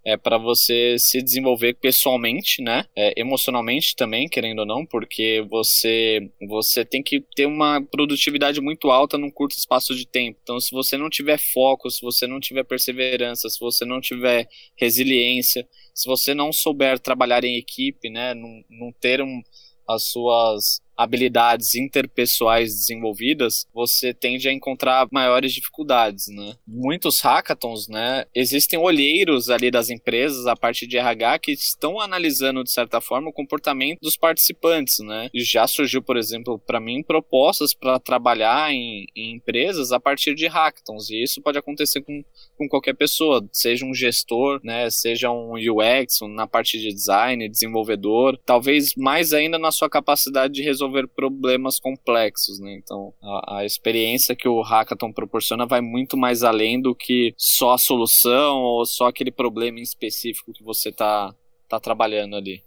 é 0.06 0.18
para 0.18 0.38
você 0.38 0.98
se 0.98 1.22
desenvolver 1.22 1.74
pessoalmente, 1.76 2.62
né? 2.62 2.86
É, 2.96 3.14
emocionalmente 3.20 3.96
também, 3.96 4.28
querendo 4.28 4.60
ou 4.60 4.66
não, 4.66 4.86
porque 4.86 5.46
você 5.50 6.30
você 6.48 6.86
tem 6.86 7.04
que 7.04 7.22
ter 7.36 7.46
uma 7.46 7.82
produtividade 7.82 8.62
muito 8.62 8.90
alta 8.90 9.18
num 9.18 9.30
curto 9.30 9.58
espaço 9.58 9.94
de 9.96 10.08
tempo. 10.08 10.40
Então, 10.42 10.60
se 10.60 10.72
você 10.72 10.98
não 10.98 11.10
tiver 11.10 11.38
foco, 11.38 11.90
se 11.90 12.02
você 12.02 12.26
não 12.26 12.40
tiver 12.40 12.64
perseverança, 12.64 13.50
se 13.50 13.60
você 13.60 13.86
não 13.86 14.00
tiver 14.00 14.48
resiliência, 14.76 15.68
se 15.94 16.08
você 16.08 16.34
não 16.34 16.52
souber 16.52 16.98
trabalhar 17.00 17.44
em 17.44 17.58
equipe, 17.58 18.10
né? 18.10 18.34
Não, 18.34 18.64
não 18.70 18.92
ter 18.94 19.22
um, 19.22 19.42
as 19.88 20.04
suas 20.04 20.80
habilidades 21.00 21.76
interpessoais 21.76 22.74
desenvolvidas, 22.74 23.66
você 23.74 24.14
tende 24.14 24.50
a 24.50 24.54
encontrar 24.54 25.08
maiores 25.14 25.54
dificuldades, 25.54 26.28
né? 26.28 26.56
Muitos 26.68 27.22
hackathons, 27.22 27.88
né? 27.88 28.26
Existem 28.36 28.78
olheiros 28.78 29.50
ali 29.50 29.72
das 29.72 29.90
empresas, 29.90 30.46
a 30.46 30.58
parte 30.58 30.86
de 30.86 30.98
RH, 30.98 31.40
que 31.40 31.52
estão 31.54 32.02
analisando, 32.02 32.66
de 32.66 32.72
certa 32.72 33.00
forma, 33.00 33.30
o 33.30 33.34
comportamento 33.34 34.00
dos 34.02 34.18
participantes, 34.18 35.00
né? 35.00 35.30
E 35.34 35.42
já 35.42 35.66
surgiu, 35.68 36.04
por 36.04 36.18
exemplo, 36.18 36.60
para 36.60 36.82
mim, 36.82 37.02
propostas 37.02 37.74
para 37.74 37.98
trabalhar 37.98 38.70
em, 38.74 39.06
em, 39.16 39.36
empresas 39.38 39.94
a 39.94 40.02
partir 40.02 40.36
de 40.36 40.48
hackathons, 40.48 41.10
e 41.10 41.24
isso 41.24 41.42
pode 41.42 41.58
acontecer 41.58 42.02
com, 42.02 42.22
com 42.58 42.68
qualquer 42.68 42.94
pessoa, 42.94 43.48
seja 43.54 43.86
um 43.86 43.94
gestor, 43.94 44.60
né? 44.66 44.90
Seja 44.90 45.32
um 45.32 45.54
UX, 45.54 46.20
na 46.36 46.46
parte 46.46 46.78
de 46.78 46.90
design, 46.90 47.48
desenvolvedor, 47.48 48.38
talvez 48.46 48.96
mais 48.96 49.32
ainda 49.32 49.58
na 49.58 49.72
sua 49.72 49.90
capacidade 49.90 50.54
de 50.54 50.62
resolver 50.62 50.89
resolver 50.90 51.08
problemas 51.08 51.80
complexos, 51.80 52.60
né? 52.60 52.74
Então, 52.74 53.14
a, 53.22 53.60
a, 53.60 53.66
experiência 53.66 54.36
que 54.36 54.48
o 54.48 54.62
hackathon 54.62 55.12
proporciona 55.12 55.66
vai 55.66 55.82
muito 55.82 56.18
mais 56.18 56.44
além 56.44 56.82
do 56.82 56.96
que 56.96 57.34
só 57.38 57.74
a 57.74 57.78
solução 57.78 58.58
ou 58.58 58.86
só 58.86 59.08
aquele 59.08 59.32
problema 59.32 59.80
em 59.80 59.84
específico 59.84 60.54
que 60.54 60.64
você 60.64 60.90
está 60.90 61.34
tá 61.68 61.80
trabalhando 61.80 62.36
ali. 62.36 62.64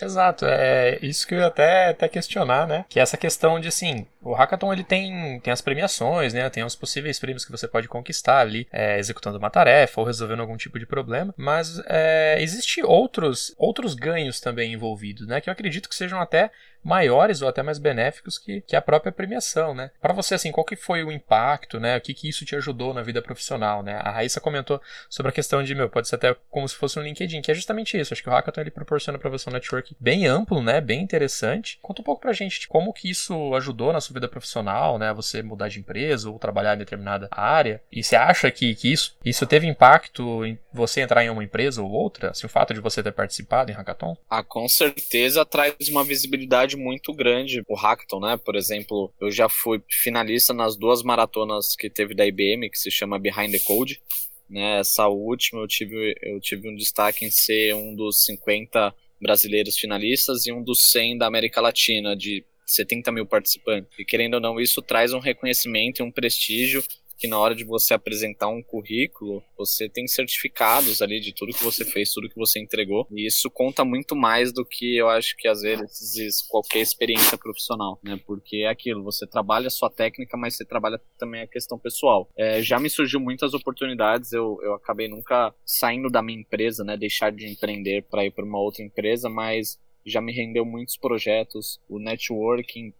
Exato, 0.00 0.44
é 0.46 0.96
isso 1.02 1.26
que 1.26 1.34
eu 1.34 1.38
ia 1.38 1.46
até, 1.46 1.88
até 1.88 2.08
questionar, 2.08 2.68
né? 2.68 2.84
Que 2.88 3.00
é 3.00 3.02
essa 3.02 3.16
questão 3.16 3.58
de, 3.58 3.66
assim, 3.66 4.06
o 4.22 4.34
Hackathon 4.34 4.72
ele 4.72 4.84
tem, 4.84 5.40
tem 5.40 5.52
as 5.52 5.60
premiações, 5.60 6.34
né? 6.34 6.48
Tem 6.50 6.64
os 6.64 6.74
possíveis 6.74 7.18
prêmios 7.18 7.44
que 7.44 7.50
você 7.50 7.68
pode 7.68 7.88
conquistar 7.88 8.40
ali, 8.40 8.66
é, 8.72 8.98
executando 8.98 9.38
uma 9.38 9.50
tarefa 9.50 10.00
ou 10.00 10.06
resolvendo 10.06 10.40
algum 10.40 10.56
tipo 10.56 10.78
de 10.78 10.86
problema, 10.86 11.34
mas 11.36 11.80
é, 11.86 12.36
existe 12.40 12.82
outros, 12.82 13.54
outros 13.56 13.94
ganhos 13.94 14.40
também 14.40 14.72
envolvidos, 14.72 15.26
né? 15.26 15.40
Que 15.40 15.48
eu 15.48 15.52
acredito 15.52 15.88
que 15.88 15.94
sejam 15.94 16.20
até 16.20 16.50
maiores 16.82 17.42
ou 17.42 17.48
até 17.48 17.62
mais 17.62 17.78
benéficos 17.78 18.38
que, 18.38 18.60
que 18.62 18.76
a 18.76 18.82
própria 18.82 19.12
premiação, 19.12 19.74
né? 19.74 19.90
Para 20.00 20.14
você, 20.14 20.34
assim, 20.34 20.50
qual 20.50 20.64
que 20.64 20.76
foi 20.76 21.04
o 21.04 21.12
impacto, 21.12 21.78
né? 21.78 21.96
O 21.96 22.00
que, 22.00 22.14
que 22.14 22.28
isso 22.28 22.44
te 22.44 22.56
ajudou 22.56 22.94
na 22.94 23.02
vida 23.02 23.20
profissional, 23.20 23.82
né? 23.82 24.00
A 24.02 24.10
Raíssa 24.10 24.40
comentou 24.40 24.80
sobre 25.08 25.30
a 25.30 25.32
questão 25.32 25.62
de, 25.62 25.74
meu, 25.74 25.88
pode 25.88 26.08
ser 26.08 26.16
até 26.16 26.34
como 26.50 26.68
se 26.68 26.74
fosse 26.74 26.98
um 26.98 27.02
LinkedIn, 27.02 27.42
que 27.42 27.50
é 27.50 27.54
justamente 27.54 27.98
isso. 27.98 28.12
Acho 28.12 28.22
que 28.22 28.28
o 28.28 28.32
Hackathon 28.32 28.60
ele 28.60 28.70
proporciona 28.70 29.18
para 29.18 29.30
você 29.30 29.50
um 29.50 29.52
network 29.52 29.96
bem 30.00 30.26
amplo, 30.26 30.62
né? 30.62 30.80
Bem 30.80 31.02
interessante. 31.02 31.78
Conta 31.82 32.00
um 32.00 32.04
pouco 32.04 32.22
pra 32.22 32.32
gente 32.32 32.60
de 32.60 32.68
como 32.68 32.92
que 32.92 33.10
isso 33.10 33.54
ajudou 33.54 33.92
na 33.92 34.00
sua 34.00 34.07
vida 34.12 34.28
profissional, 34.28 34.98
né? 34.98 35.12
Você 35.12 35.42
mudar 35.42 35.68
de 35.68 35.78
empresa 35.78 36.30
ou 36.30 36.38
trabalhar 36.38 36.74
em 36.74 36.78
determinada 36.78 37.28
área. 37.30 37.82
E 37.90 38.02
você 38.02 38.16
acha 38.16 38.50
que, 38.50 38.74
que 38.74 38.92
isso, 38.92 39.16
isso 39.24 39.46
teve 39.46 39.66
impacto 39.66 40.44
em 40.44 40.58
você 40.72 41.00
entrar 41.00 41.24
em 41.24 41.30
uma 41.30 41.44
empresa 41.44 41.82
ou 41.82 41.90
outra? 41.90 42.30
Assim, 42.30 42.46
o 42.46 42.50
fato 42.50 42.74
de 42.74 42.80
você 42.80 43.02
ter 43.02 43.12
participado 43.12 43.70
em 43.70 43.74
Hackathon? 43.74 44.16
Ah, 44.28 44.42
com 44.42 44.68
certeza 44.68 45.44
traz 45.44 45.74
uma 45.88 46.04
visibilidade 46.04 46.76
muito 46.76 47.12
grande. 47.12 47.62
O 47.68 47.74
Hackathon, 47.74 48.20
né? 48.20 48.36
Por 48.36 48.56
exemplo, 48.56 49.12
eu 49.20 49.30
já 49.30 49.48
fui 49.48 49.82
finalista 49.88 50.52
nas 50.52 50.76
duas 50.76 51.02
maratonas 51.02 51.74
que 51.76 51.90
teve 51.90 52.14
da 52.14 52.26
IBM, 52.26 52.70
que 52.70 52.78
se 52.78 52.90
chama 52.90 53.18
Behind 53.18 53.50
the 53.50 53.58
Code. 53.60 54.00
Né, 54.48 54.80
essa 54.80 55.06
última 55.08 55.60
eu 55.60 55.68
tive, 55.68 56.16
eu 56.22 56.40
tive 56.40 56.70
um 56.70 56.74
destaque 56.74 57.22
em 57.22 57.30
ser 57.30 57.74
um 57.74 57.94
dos 57.94 58.24
50 58.24 58.94
brasileiros 59.20 59.76
finalistas 59.76 60.46
e 60.46 60.52
um 60.52 60.62
dos 60.62 60.90
100 60.90 61.18
da 61.18 61.26
América 61.26 61.60
Latina, 61.60 62.16
de 62.16 62.44
70 62.68 63.10
mil 63.12 63.26
participantes. 63.26 63.90
E 63.98 64.04
querendo 64.04 64.34
ou 64.34 64.40
não, 64.40 64.60
isso 64.60 64.82
traz 64.82 65.12
um 65.12 65.18
reconhecimento 65.18 66.00
e 66.00 66.02
um 66.02 66.10
prestígio 66.10 66.82
que 67.18 67.26
na 67.26 67.38
hora 67.38 67.54
de 67.54 67.64
você 67.64 67.92
apresentar 67.92 68.48
um 68.48 68.62
currículo, 68.62 69.42
você 69.56 69.88
tem 69.88 70.06
certificados 70.06 71.02
ali 71.02 71.18
de 71.18 71.34
tudo 71.34 71.52
que 71.52 71.64
você 71.64 71.84
fez, 71.84 72.12
tudo 72.12 72.28
que 72.28 72.36
você 72.36 72.60
entregou. 72.60 73.06
E 73.10 73.26
isso 73.26 73.50
conta 73.50 73.84
muito 73.84 74.14
mais 74.14 74.52
do 74.52 74.64
que 74.64 74.96
eu 74.96 75.08
acho 75.08 75.36
que 75.36 75.48
às 75.48 75.60
vezes 75.62 76.40
qualquer 76.42 76.78
experiência 76.78 77.36
profissional, 77.36 77.98
né? 78.04 78.20
Porque 78.24 78.58
é 78.58 78.68
aquilo, 78.68 79.02
você 79.02 79.26
trabalha 79.26 79.66
a 79.66 79.70
sua 79.70 79.90
técnica, 79.90 80.36
mas 80.36 80.56
você 80.56 80.64
trabalha 80.64 81.00
também 81.18 81.42
a 81.42 81.46
questão 81.48 81.76
pessoal. 81.76 82.30
É, 82.36 82.62
já 82.62 82.78
me 82.78 82.88
surgiu 82.88 83.18
muitas 83.18 83.52
oportunidades, 83.52 84.32
eu, 84.32 84.60
eu 84.62 84.74
acabei 84.74 85.08
nunca 85.08 85.52
saindo 85.66 86.08
da 86.08 86.22
minha 86.22 86.40
empresa, 86.40 86.84
né? 86.84 86.96
Deixar 86.96 87.32
de 87.32 87.50
empreender 87.50 88.04
para 88.08 88.24
ir 88.24 88.30
para 88.30 88.44
uma 88.44 88.60
outra 88.60 88.84
empresa, 88.84 89.28
mas 89.28 89.76
já 90.08 90.20
me 90.20 90.32
rendeu 90.32 90.64
muitos 90.64 90.96
projetos. 90.96 91.80
O 91.88 91.98
networking 91.98 92.92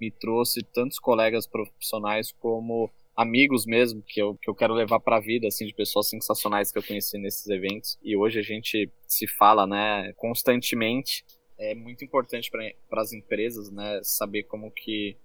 me 0.00 0.10
trouxe 0.10 0.62
tantos 0.62 0.98
colegas 0.98 1.46
profissionais 1.46 2.32
como 2.32 2.90
amigos 3.16 3.66
mesmo 3.66 4.00
que 4.06 4.22
eu, 4.22 4.36
que 4.36 4.48
eu 4.48 4.54
quero 4.54 4.74
levar 4.74 5.00
para 5.00 5.16
a 5.16 5.20
vida, 5.20 5.48
assim, 5.48 5.66
de 5.66 5.74
pessoas 5.74 6.08
sensacionais 6.08 6.70
que 6.70 6.78
eu 6.78 6.82
conheci 6.82 7.18
nesses 7.18 7.48
eventos. 7.48 7.98
E 8.02 8.16
hoje 8.16 8.38
a 8.38 8.42
gente 8.42 8.88
se 9.08 9.26
fala, 9.26 9.66
né, 9.66 10.12
constantemente. 10.16 11.24
É 11.58 11.74
muito 11.74 12.04
importante 12.04 12.48
para 12.48 13.02
as 13.02 13.12
empresas, 13.12 13.72
né, 13.72 14.00
saber 14.04 14.44
como 14.44 14.70
que 14.70 15.16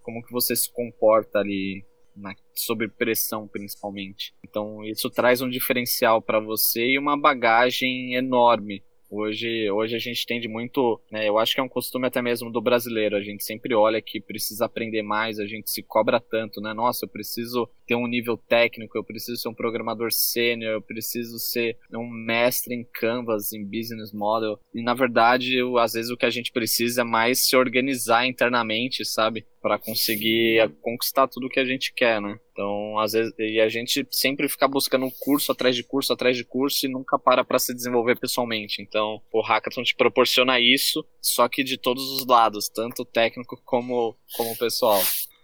como 0.00 0.20
que 0.22 0.32
você 0.32 0.56
se 0.56 0.72
comporta 0.72 1.38
ali 1.38 1.84
na, 2.16 2.34
sob 2.54 2.88
pressão, 2.88 3.46
principalmente. 3.46 4.34
Então 4.42 4.82
isso 4.84 5.08
traz 5.10 5.40
um 5.40 5.48
diferencial 5.48 6.20
para 6.20 6.40
você 6.40 6.84
e 6.86 6.98
uma 6.98 7.16
bagagem 7.16 8.14
enorme 8.14 8.82
Hoje, 9.14 9.70
hoje 9.70 9.94
a 9.94 9.98
gente 9.98 10.24
tende 10.24 10.48
muito, 10.48 10.98
né, 11.10 11.28
eu 11.28 11.38
acho 11.38 11.54
que 11.54 11.60
é 11.60 11.62
um 11.62 11.68
costume 11.68 12.06
até 12.06 12.22
mesmo 12.22 12.50
do 12.50 12.62
brasileiro, 12.62 13.14
a 13.14 13.20
gente 13.20 13.44
sempre 13.44 13.74
olha 13.74 14.00
que 14.00 14.18
precisa 14.18 14.64
aprender 14.64 15.02
mais, 15.02 15.38
a 15.38 15.44
gente 15.44 15.70
se 15.70 15.82
cobra 15.82 16.18
tanto, 16.18 16.62
né? 16.62 16.72
Nossa, 16.72 17.04
eu 17.04 17.10
preciso 17.10 17.68
ter 17.86 17.94
um 17.94 18.06
nível 18.06 18.38
técnico, 18.38 18.96
eu 18.96 19.04
preciso 19.04 19.36
ser 19.36 19.50
um 19.50 19.54
programador 19.54 20.10
sênior, 20.10 20.72
eu 20.72 20.80
preciso 20.80 21.38
ser 21.38 21.76
um 21.92 22.08
mestre 22.08 22.74
em 22.74 22.86
Canvas, 22.90 23.52
em 23.52 23.62
Business 23.62 24.14
Model. 24.14 24.58
E 24.74 24.82
na 24.82 24.94
verdade, 24.94 25.56
eu, 25.56 25.76
às 25.76 25.92
vezes 25.92 26.10
o 26.10 26.16
que 26.16 26.24
a 26.24 26.30
gente 26.30 26.50
precisa 26.50 27.02
é 27.02 27.04
mais 27.04 27.46
se 27.46 27.54
organizar 27.54 28.26
internamente, 28.26 29.04
sabe? 29.04 29.44
Para 29.62 29.78
conseguir 29.78 30.68
conquistar 30.80 31.28
tudo 31.28 31.48
que 31.48 31.60
a 31.60 31.64
gente 31.64 31.94
quer, 31.94 32.20
né? 32.20 32.36
Então, 32.50 32.98
às 32.98 33.12
vezes, 33.12 33.32
e 33.38 33.60
a 33.60 33.68
gente 33.68 34.06
sempre 34.10 34.48
fica 34.48 34.68
buscando 34.68 35.10
curso 35.20 35.52
atrás 35.52 35.74
de 35.74 35.82
curso 35.82 36.12
atrás 36.12 36.36
de 36.36 36.44
curso 36.44 36.84
e 36.84 36.88
nunca 36.88 37.18
para 37.18 37.44
para 37.44 37.58
se 37.58 37.72
desenvolver 37.72 38.18
pessoalmente. 38.18 38.82
Então, 38.82 39.22
o 39.32 39.40
hackathon 39.40 39.82
te 39.84 39.94
proporciona 39.94 40.60
isso, 40.60 41.06
só 41.20 41.48
que 41.48 41.62
de 41.62 41.78
todos 41.78 42.02
os 42.10 42.26
lados, 42.26 42.68
tanto 42.68 43.04
técnico 43.04 43.58
como 43.64 44.16
como 44.36 44.56
pessoal. 44.58 45.00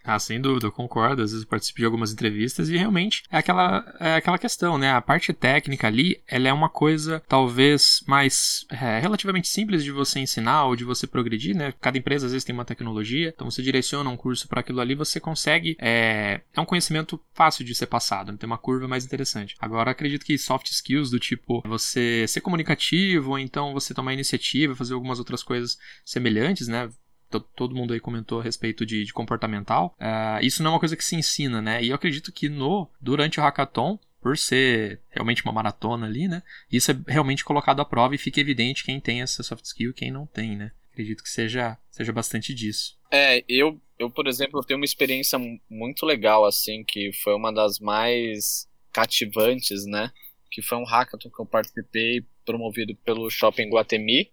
Ah, 0.09 0.19
sem 0.19 0.41
dúvida, 0.41 0.67
eu 0.67 0.73
concordo. 0.73 1.21
Às 1.21 1.33
vezes 1.33 1.45
eu 1.45 1.51
participo 1.51 1.81
de 1.81 1.85
algumas 1.85 2.11
entrevistas 2.11 2.71
e 2.71 2.79
realmente 2.79 3.25
é 3.31 3.37
aquela, 3.37 3.85
é 4.01 4.15
aquela 4.15 4.39
questão, 4.39 4.79
né? 4.79 4.91
A 4.91 5.03
parte 5.03 5.35
técnica 5.35 5.87
ali, 5.87 6.19
ela 6.27 6.49
é 6.49 6.53
uma 6.53 6.71
coisa 6.71 7.23
talvez 7.29 8.03
mais 8.07 8.65
é, 8.71 9.01
relativamente 9.01 9.49
simples 9.49 9.85
de 9.85 9.93
você 9.93 10.19
ensinar 10.19 10.65
ou 10.65 10.75
de 10.75 10.83
você 10.83 11.07
progredir, 11.07 11.55
né? 11.55 11.75
Cada 11.79 11.99
empresa 11.99 12.25
às 12.25 12.33
vezes 12.33 12.43
tem 12.43 12.55
uma 12.55 12.65
tecnologia, 12.65 13.29
então 13.29 13.51
você 13.51 13.61
direciona 13.61 14.09
um 14.09 14.17
curso 14.17 14.49
para 14.49 14.61
aquilo 14.61 14.81
ali, 14.81 14.95
você 14.95 15.21
consegue. 15.21 15.77
É, 15.79 16.41
é 16.57 16.61
um 16.61 16.65
conhecimento 16.65 17.21
fácil 17.35 17.63
de 17.63 17.75
ser 17.75 17.87
passado, 17.87 18.33
né? 18.33 18.39
tem 18.39 18.47
uma 18.47 18.57
curva 18.57 18.89
mais 18.89 19.05
interessante. 19.05 19.57
Agora, 19.61 19.91
acredito 19.91 20.25
que 20.25 20.39
soft 20.39 20.71
skills 20.71 21.11
do 21.11 21.19
tipo 21.19 21.63
você 21.67 22.25
ser 22.27 22.41
comunicativo, 22.41 23.33
ou 23.33 23.39
então 23.39 23.75
você 23.75 23.93
tomar 23.93 24.15
iniciativa, 24.15 24.75
fazer 24.75 24.95
algumas 24.95 25.19
outras 25.19 25.43
coisas 25.43 25.77
semelhantes, 26.03 26.67
né? 26.67 26.89
Todo 27.29 27.75
mundo 27.75 27.93
aí 27.93 28.01
comentou 28.01 28.41
a 28.41 28.43
respeito 28.43 28.87
de, 28.87 29.05
de 29.05 29.13
comportamental, 29.13 29.95
uh, 30.01 30.45
isso 30.45 30.63
não 30.63 30.71
é 30.71 30.75
uma 30.75 30.81
coisa 30.81 30.97
que 30.97 31.05
se 31.05 31.17
ensina, 31.17 31.61
né? 31.61 31.83
E 31.83 31.89
eu 31.89 31.95
acredito 31.95 32.33
que 32.33 32.49
no 32.49 32.89
durante 33.01 33.39
o 33.39 33.43
hackathon, 33.43 33.99
por 34.21 34.37
ser 34.37 35.01
realmente 35.11 35.43
uma 35.45 35.53
maratona 35.53 36.07
ali, 36.07 36.29
né? 36.29 36.43
Isso 36.71 36.91
é 36.91 36.97
realmente 37.07 37.45
colocado 37.45 37.81
à 37.81 37.85
prova 37.85 38.15
e 38.15 38.19
fica 38.19 38.41
evidente 38.41 38.85
quem 38.85 39.01
tem 39.01 39.23
essa 39.23 39.43
soft 39.43 39.65
skill 39.65 39.91
e 39.91 39.95
quem 39.95 40.11
não 40.11 40.27
tem, 40.27 40.57
né? 40.57 40.73
Acredito 40.93 41.23
que 41.23 41.31
seja, 41.31 41.79
seja 41.91 42.13
bastante 42.13 42.53
disso. 42.53 42.99
É, 43.11 43.45
eu, 43.49 43.81
eu, 43.99 44.11
por 44.11 44.27
exemplo, 44.27 44.65
tenho 44.65 44.79
uma 44.79 44.85
experiência 44.85 45.39
muito 45.71 46.05
legal, 46.05 46.45
assim, 46.45 46.85
que 46.85 47.13
foi 47.23 47.35
uma 47.35 47.53
das 47.53 47.79
mais 47.79 48.69
cativantes, 48.93 49.87
né? 49.87 50.11
Que 50.51 50.61
foi 50.61 50.79
um 50.79 50.85
hackathon 50.85 51.31
que 51.31 51.41
eu 51.41 51.47
participei, 51.47 52.25
promovido 52.45 52.95
pelo 52.97 53.31
Shopping 53.31 53.71
Guatemi, 53.71 54.31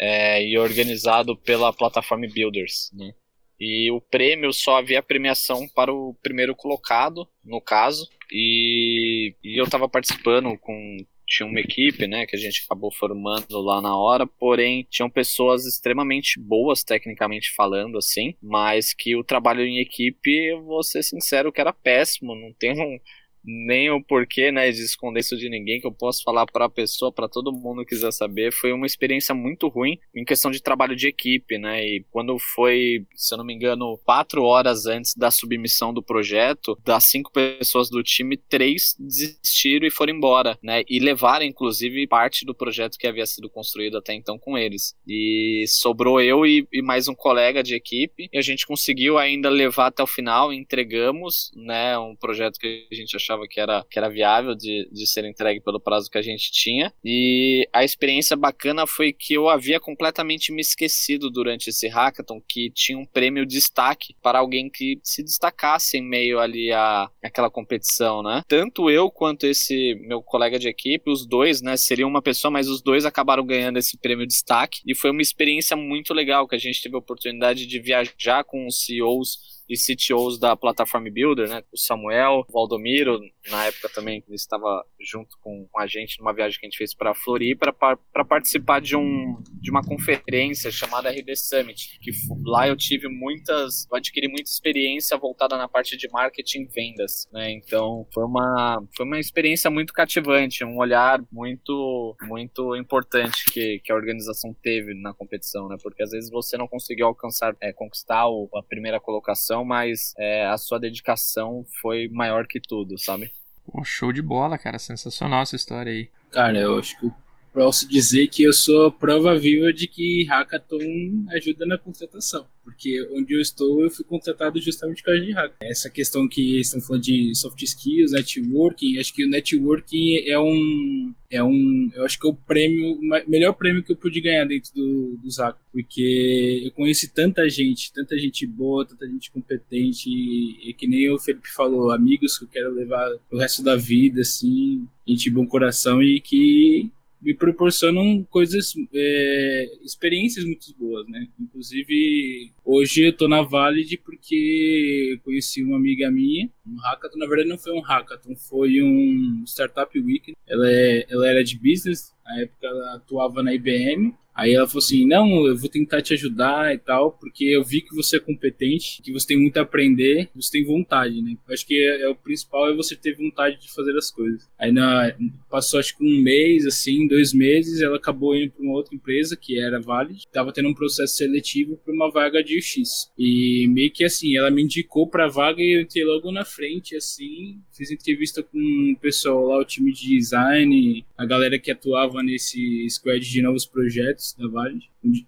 é, 0.00 0.42
e 0.42 0.58
organizado 0.58 1.36
pela 1.36 1.72
plataforma 1.72 2.26
Builders. 2.32 2.90
Né? 2.94 3.12
E 3.60 3.90
o 3.90 4.00
prêmio 4.00 4.50
só 4.52 4.78
havia 4.78 5.02
premiação 5.02 5.68
para 5.68 5.92
o 5.92 6.16
primeiro 6.22 6.56
colocado, 6.56 7.28
no 7.44 7.60
caso, 7.60 8.08
e, 8.32 9.34
e 9.44 9.60
eu 9.60 9.64
estava 9.64 9.86
participando 9.86 10.56
com 10.58 10.96
tinha 11.30 11.46
uma 11.46 11.60
equipe, 11.60 12.08
né, 12.08 12.26
que 12.26 12.34
a 12.34 12.38
gente 12.38 12.64
acabou 12.66 12.92
formando 12.92 13.60
lá 13.60 13.80
na 13.80 13.96
hora, 13.96 14.26
porém 14.26 14.84
tinham 14.90 15.08
pessoas 15.08 15.64
extremamente 15.64 16.40
boas 16.40 16.82
tecnicamente 16.82 17.52
falando, 17.54 17.96
assim, 17.96 18.34
mas 18.42 18.92
que 18.92 19.14
o 19.14 19.22
trabalho 19.22 19.60
em 19.60 19.78
equipe, 19.78 20.52
vou 20.64 20.82
ser 20.82 21.04
sincero, 21.04 21.52
que 21.52 21.60
era 21.60 21.72
péssimo, 21.72 22.34
não 22.34 22.52
tem 22.52 22.72
um, 22.72 22.98
nem 23.44 23.90
o 23.90 24.02
porquê, 24.02 24.50
né, 24.50 24.70
de 24.70 24.82
esconder 24.82 25.20
isso 25.20 25.36
de 25.36 25.48
ninguém, 25.48 25.80
que 25.80 25.86
eu 25.86 25.92
posso 25.92 26.22
falar 26.22 26.46
para 26.46 26.66
a 26.66 26.70
pessoa, 26.70 27.12
para 27.12 27.28
todo 27.28 27.52
mundo 27.52 27.84
que 27.84 27.90
quiser 27.90 28.12
saber. 28.12 28.52
Foi 28.52 28.72
uma 28.72 28.86
experiência 28.86 29.34
muito 29.34 29.68
ruim 29.68 29.98
em 30.14 30.24
questão 30.24 30.50
de 30.50 30.62
trabalho 30.62 30.96
de 30.96 31.08
equipe, 31.08 31.58
né? 31.58 31.84
E 31.84 32.04
quando 32.10 32.38
foi, 32.38 33.06
se 33.14 33.34
eu 33.34 33.38
não 33.38 33.44
me 33.44 33.54
engano, 33.54 33.98
quatro 34.04 34.42
horas 34.44 34.86
antes 34.86 35.14
da 35.14 35.30
submissão 35.30 35.92
do 35.92 36.02
projeto, 36.02 36.78
das 36.84 37.04
cinco 37.04 37.30
pessoas 37.32 37.90
do 37.90 38.02
time, 38.02 38.36
três 38.36 38.96
desistiram 38.98 39.86
e 39.86 39.90
foram 39.90 40.14
embora, 40.14 40.58
né? 40.62 40.82
E 40.88 40.98
levaram, 40.98 41.44
inclusive, 41.44 42.06
parte 42.06 42.44
do 42.44 42.54
projeto 42.54 42.98
que 42.98 43.06
havia 43.06 43.26
sido 43.26 43.50
construído 43.50 43.98
até 43.98 44.14
então 44.14 44.38
com 44.38 44.56
eles. 44.56 44.94
E 45.06 45.64
sobrou 45.68 46.20
eu 46.20 46.46
e, 46.46 46.66
e 46.72 46.82
mais 46.82 47.08
um 47.08 47.14
colega 47.14 47.62
de 47.62 47.74
equipe, 47.74 48.28
e 48.32 48.38
a 48.38 48.42
gente 48.42 48.66
conseguiu 48.66 49.18
ainda 49.18 49.48
levar 49.48 49.86
até 49.86 50.02
o 50.02 50.06
final, 50.06 50.52
entregamos, 50.52 51.50
né? 51.54 51.98
Um 51.98 52.16
projeto 52.16 52.58
que 52.58 52.86
a 52.90 52.94
gente 52.94 53.16
achava 53.30 53.46
que 53.48 53.60
era, 53.60 53.84
que 53.88 53.98
era 53.98 54.08
viável 54.08 54.54
de, 54.54 54.88
de 54.90 55.06
ser 55.06 55.24
entregue 55.24 55.60
pelo 55.60 55.80
prazo 55.80 56.10
que 56.10 56.18
a 56.18 56.22
gente 56.22 56.50
tinha. 56.50 56.92
E 57.04 57.68
a 57.72 57.84
experiência 57.84 58.36
bacana 58.36 58.86
foi 58.86 59.12
que 59.12 59.34
eu 59.34 59.48
havia 59.48 59.78
completamente 59.78 60.52
me 60.52 60.60
esquecido 60.60 61.30
durante 61.30 61.70
esse 61.70 61.88
hackathon 61.88 62.40
que 62.46 62.70
tinha 62.70 62.98
um 62.98 63.06
prêmio 63.06 63.46
destaque 63.46 64.14
para 64.22 64.38
alguém 64.38 64.68
que 64.68 64.98
se 65.02 65.22
destacasse 65.22 65.98
em 65.98 66.02
meio 66.02 66.40
ali 66.40 66.72
a 66.72 67.08
aquela 67.22 67.50
competição, 67.50 68.22
né? 68.22 68.42
Tanto 68.48 68.90
eu 68.90 69.10
quanto 69.10 69.46
esse 69.46 69.94
meu 70.00 70.22
colega 70.22 70.58
de 70.58 70.68
equipe, 70.68 71.10
os 71.10 71.26
dois, 71.26 71.62
né, 71.62 71.76
seriam 71.76 72.08
uma 72.08 72.22
pessoa, 72.22 72.50
mas 72.50 72.68
os 72.68 72.82
dois 72.82 73.04
acabaram 73.04 73.44
ganhando 73.44 73.78
esse 73.78 73.96
prêmio 73.98 74.26
destaque 74.26 74.80
e 74.86 74.94
foi 74.94 75.10
uma 75.10 75.22
experiência 75.22 75.76
muito 75.76 76.12
legal 76.12 76.48
que 76.48 76.56
a 76.56 76.58
gente 76.58 76.82
teve 76.82 76.96
a 76.96 76.98
oportunidade 76.98 77.66
de 77.66 77.80
viajar 77.80 78.44
com 78.44 78.66
os 78.66 78.84
CEOs 78.84 79.59
e 79.70 79.76
CTOs 79.76 80.36
da 80.36 80.56
Plataforma 80.56 81.08
Builder, 81.08 81.48
né? 81.48 81.62
O 81.72 81.78
Samuel, 81.78 82.44
o 82.48 82.52
Valdomiro, 82.52 83.20
na 83.48 83.66
época 83.66 83.88
também 83.88 84.22
ele 84.26 84.34
estava 84.34 84.84
junto 85.00 85.38
com, 85.40 85.68
a 85.76 85.86
gente 85.86 86.18
numa 86.18 86.34
viagem 86.34 86.58
que 86.58 86.66
a 86.66 86.68
gente 86.68 86.76
fez 86.76 86.92
para 86.92 87.14
Floripa 87.14 87.72
para 87.72 88.24
participar 88.24 88.80
de, 88.80 88.96
um, 88.96 89.40
de 89.60 89.70
uma 89.70 89.82
conferência 89.82 90.72
chamada 90.72 91.10
RD 91.10 91.36
Summit, 91.36 91.98
que 92.00 92.10
lá 92.44 92.66
eu 92.66 92.76
tive 92.76 93.08
muitas, 93.08 93.86
eu 93.90 93.96
adquiri 93.96 94.26
muita 94.26 94.50
experiência 94.50 95.16
voltada 95.16 95.56
na 95.56 95.68
parte 95.68 95.96
de 95.96 96.08
marketing 96.10 96.62
e 96.62 96.66
vendas, 96.66 97.28
né? 97.32 97.52
Então 97.52 98.06
foi 98.12 98.24
uma, 98.24 98.82
foi 98.96 99.06
uma 99.06 99.20
experiência 99.20 99.70
muito 99.70 99.92
cativante, 99.92 100.64
um 100.64 100.78
olhar 100.78 101.22
muito, 101.30 102.16
muito 102.22 102.74
importante 102.74 103.44
que, 103.52 103.78
que 103.84 103.92
a 103.92 103.94
organização 103.94 104.52
teve 104.60 104.94
na 104.94 105.14
competição, 105.14 105.68
né? 105.68 105.76
Porque 105.80 106.02
às 106.02 106.10
vezes 106.10 106.28
você 106.28 106.56
não 106.56 106.66
conseguiu 106.66 107.06
alcançar, 107.06 107.56
é, 107.60 107.72
conquistar 107.72 108.24
a 108.54 108.62
primeira 108.62 108.98
colocação 108.98 109.59
mas 109.64 110.14
é, 110.18 110.46
a 110.46 110.56
sua 110.58 110.78
dedicação 110.78 111.64
foi 111.80 112.08
maior 112.08 112.46
que 112.46 112.60
tudo, 112.60 112.98
sabe? 112.98 113.32
Pô, 113.66 113.84
show 113.84 114.12
de 114.12 114.22
bola, 114.22 114.58
cara. 114.58 114.78
Sensacional 114.78 115.42
essa 115.42 115.56
história 115.56 115.92
aí. 115.92 116.08
Cara, 116.30 116.58
eu 116.58 116.78
acho 116.78 116.98
que 116.98 117.10
posso 117.52 117.88
dizer 117.88 118.28
que 118.28 118.42
eu 118.42 118.52
sou 118.52 118.90
prova 118.92 119.38
viva 119.38 119.72
de 119.72 119.86
que 119.86 120.24
hackathon 120.24 121.26
ajuda 121.30 121.66
na 121.66 121.78
contratação, 121.78 122.46
porque 122.64 123.06
onde 123.12 123.34
eu 123.34 123.40
estou 123.40 123.82
eu 123.82 123.90
fui 123.90 124.04
contratado 124.04 124.60
justamente 124.60 125.02
por 125.02 125.06
causa 125.06 125.20
de 125.20 125.32
hackathon. 125.32 125.56
Essa 125.62 125.90
questão 125.90 126.28
que 126.28 126.60
estão 126.60 126.80
falando 126.80 127.02
de 127.02 127.34
soft 127.34 127.62
skills, 127.62 128.12
networking, 128.12 128.98
acho 128.98 129.14
que 129.14 129.24
o 129.24 129.28
networking 129.28 130.28
é 130.28 130.38
um 130.38 131.12
é 131.30 131.42
um, 131.44 131.90
eu 131.94 132.04
acho 132.04 132.18
que 132.18 132.26
é 132.26 132.30
o 132.30 132.34
prêmio, 132.34 132.94
o 132.94 133.30
melhor 133.30 133.52
prêmio 133.52 133.84
que 133.84 133.92
eu 133.92 133.96
pude 133.96 134.20
ganhar 134.20 134.44
dentro 134.44 134.74
do, 134.74 135.16
do 135.22 135.30
Zaco, 135.30 135.60
porque 135.72 136.62
eu 136.64 136.72
conheci 136.72 137.08
tanta 137.08 137.48
gente, 137.48 137.92
tanta 137.92 138.18
gente 138.18 138.44
boa, 138.44 138.84
tanta 138.84 139.06
gente 139.06 139.30
competente, 139.30 140.10
e, 140.10 140.70
e 140.70 140.74
que 140.74 140.88
nem 140.88 141.08
o 141.08 141.20
Felipe 141.20 141.48
falou, 141.48 141.92
amigos 141.92 142.36
que 142.36 142.44
eu 142.44 142.48
quero 142.48 142.74
levar 142.74 143.08
o 143.30 143.38
resto 143.38 143.62
da 143.62 143.76
vida, 143.76 144.22
assim, 144.22 144.84
gente 145.06 145.22
de 145.22 145.30
bom 145.30 145.46
coração 145.46 146.02
e 146.02 146.20
que 146.20 146.90
me 147.20 147.34
proporcionam 147.34 148.24
coisas, 148.30 148.74
é, 148.94 149.70
experiências 149.82 150.44
muito 150.44 150.74
boas, 150.78 151.06
né? 151.08 151.26
Inclusive, 151.38 152.52
hoje 152.64 153.08
eu 153.08 153.12
tô 153.12 153.28
na 153.28 153.42
Valid 153.42 153.98
porque 153.98 155.20
conheci 155.22 155.62
uma 155.62 155.76
amiga 155.76 156.10
minha, 156.10 156.50
um 156.66 156.76
hackathon, 156.76 157.18
na 157.18 157.26
verdade 157.26 157.48
não 157.48 157.58
foi 157.58 157.72
um 157.72 157.80
hackathon, 157.80 158.34
foi 158.36 158.82
um 158.82 159.44
Startup 159.46 159.98
Week. 160.00 160.34
Ela, 160.46 160.70
é, 160.70 161.06
ela 161.10 161.28
era 161.28 161.44
de 161.44 161.58
business, 161.58 162.14
na 162.24 162.40
época 162.40 162.66
ela 162.66 162.94
atuava 162.94 163.42
na 163.42 163.54
IBM, 163.54 164.14
Aí 164.40 164.54
ela 164.54 164.66
falou 164.66 164.78
assim: 164.78 165.06
não, 165.06 165.46
eu 165.46 165.54
vou 165.54 165.68
tentar 165.68 166.00
te 166.00 166.14
ajudar 166.14 166.74
e 166.74 166.78
tal, 166.78 167.12
porque 167.12 167.44
eu 167.44 167.62
vi 167.62 167.82
que 167.82 167.94
você 167.94 168.16
é 168.16 168.20
competente, 168.20 169.02
que 169.02 169.12
você 169.12 169.26
tem 169.26 169.38
muito 169.38 169.58
a 169.58 169.62
aprender, 169.62 170.30
você 170.34 170.52
tem 170.52 170.64
vontade, 170.64 171.20
né? 171.20 171.36
Acho 171.50 171.66
que 171.66 171.74
é, 171.74 172.02
é, 172.04 172.08
o 172.08 172.14
principal 172.14 172.70
é 172.70 172.74
você 172.74 172.96
ter 172.96 173.14
vontade 173.14 173.60
de 173.60 173.70
fazer 173.70 173.94
as 173.98 174.10
coisas. 174.10 174.48
Aí 174.58 174.72
na, 174.72 175.14
passou 175.50 175.78
acho 175.78 175.94
que 175.94 176.02
um 176.02 176.22
mês, 176.22 176.64
assim, 176.64 177.06
dois 177.06 177.34
meses, 177.34 177.82
ela 177.82 177.98
acabou 177.98 178.34
indo 178.34 178.52
para 178.52 178.62
uma 178.62 178.76
outra 178.76 178.94
empresa 178.94 179.36
que 179.36 179.60
era 179.60 179.78
Valid, 179.78 180.22
tava 180.32 180.54
tendo 180.54 180.70
um 180.70 180.74
processo 180.74 181.16
seletivo 181.16 181.76
para 181.76 181.92
uma 181.92 182.10
vaga 182.10 182.42
de 182.42 182.56
UX. 182.56 183.10
E 183.18 183.68
meio 183.68 183.90
que 183.90 184.04
assim, 184.04 184.38
ela 184.38 184.50
me 184.50 184.62
indicou 184.62 185.06
para 185.06 185.26
a 185.26 185.28
vaga 185.28 185.60
e 185.60 185.76
eu 185.76 185.82
entrei 185.82 186.02
logo 186.02 186.32
na 186.32 186.46
frente, 186.46 186.96
assim, 186.96 187.60
fiz 187.76 187.90
entrevista 187.90 188.42
com 188.42 188.94
o 188.96 188.98
pessoal 188.98 189.48
lá, 189.48 189.58
o 189.58 189.64
time 189.66 189.92
de 189.92 190.16
design, 190.16 191.04
a 191.18 191.26
galera 191.26 191.58
que 191.58 191.70
atuava 191.70 192.22
nesse 192.22 192.88
squad 192.88 193.20
de 193.20 193.42
novos 193.42 193.66
projetos 193.66 194.29
da 194.38 194.48
Vale. 194.48 194.80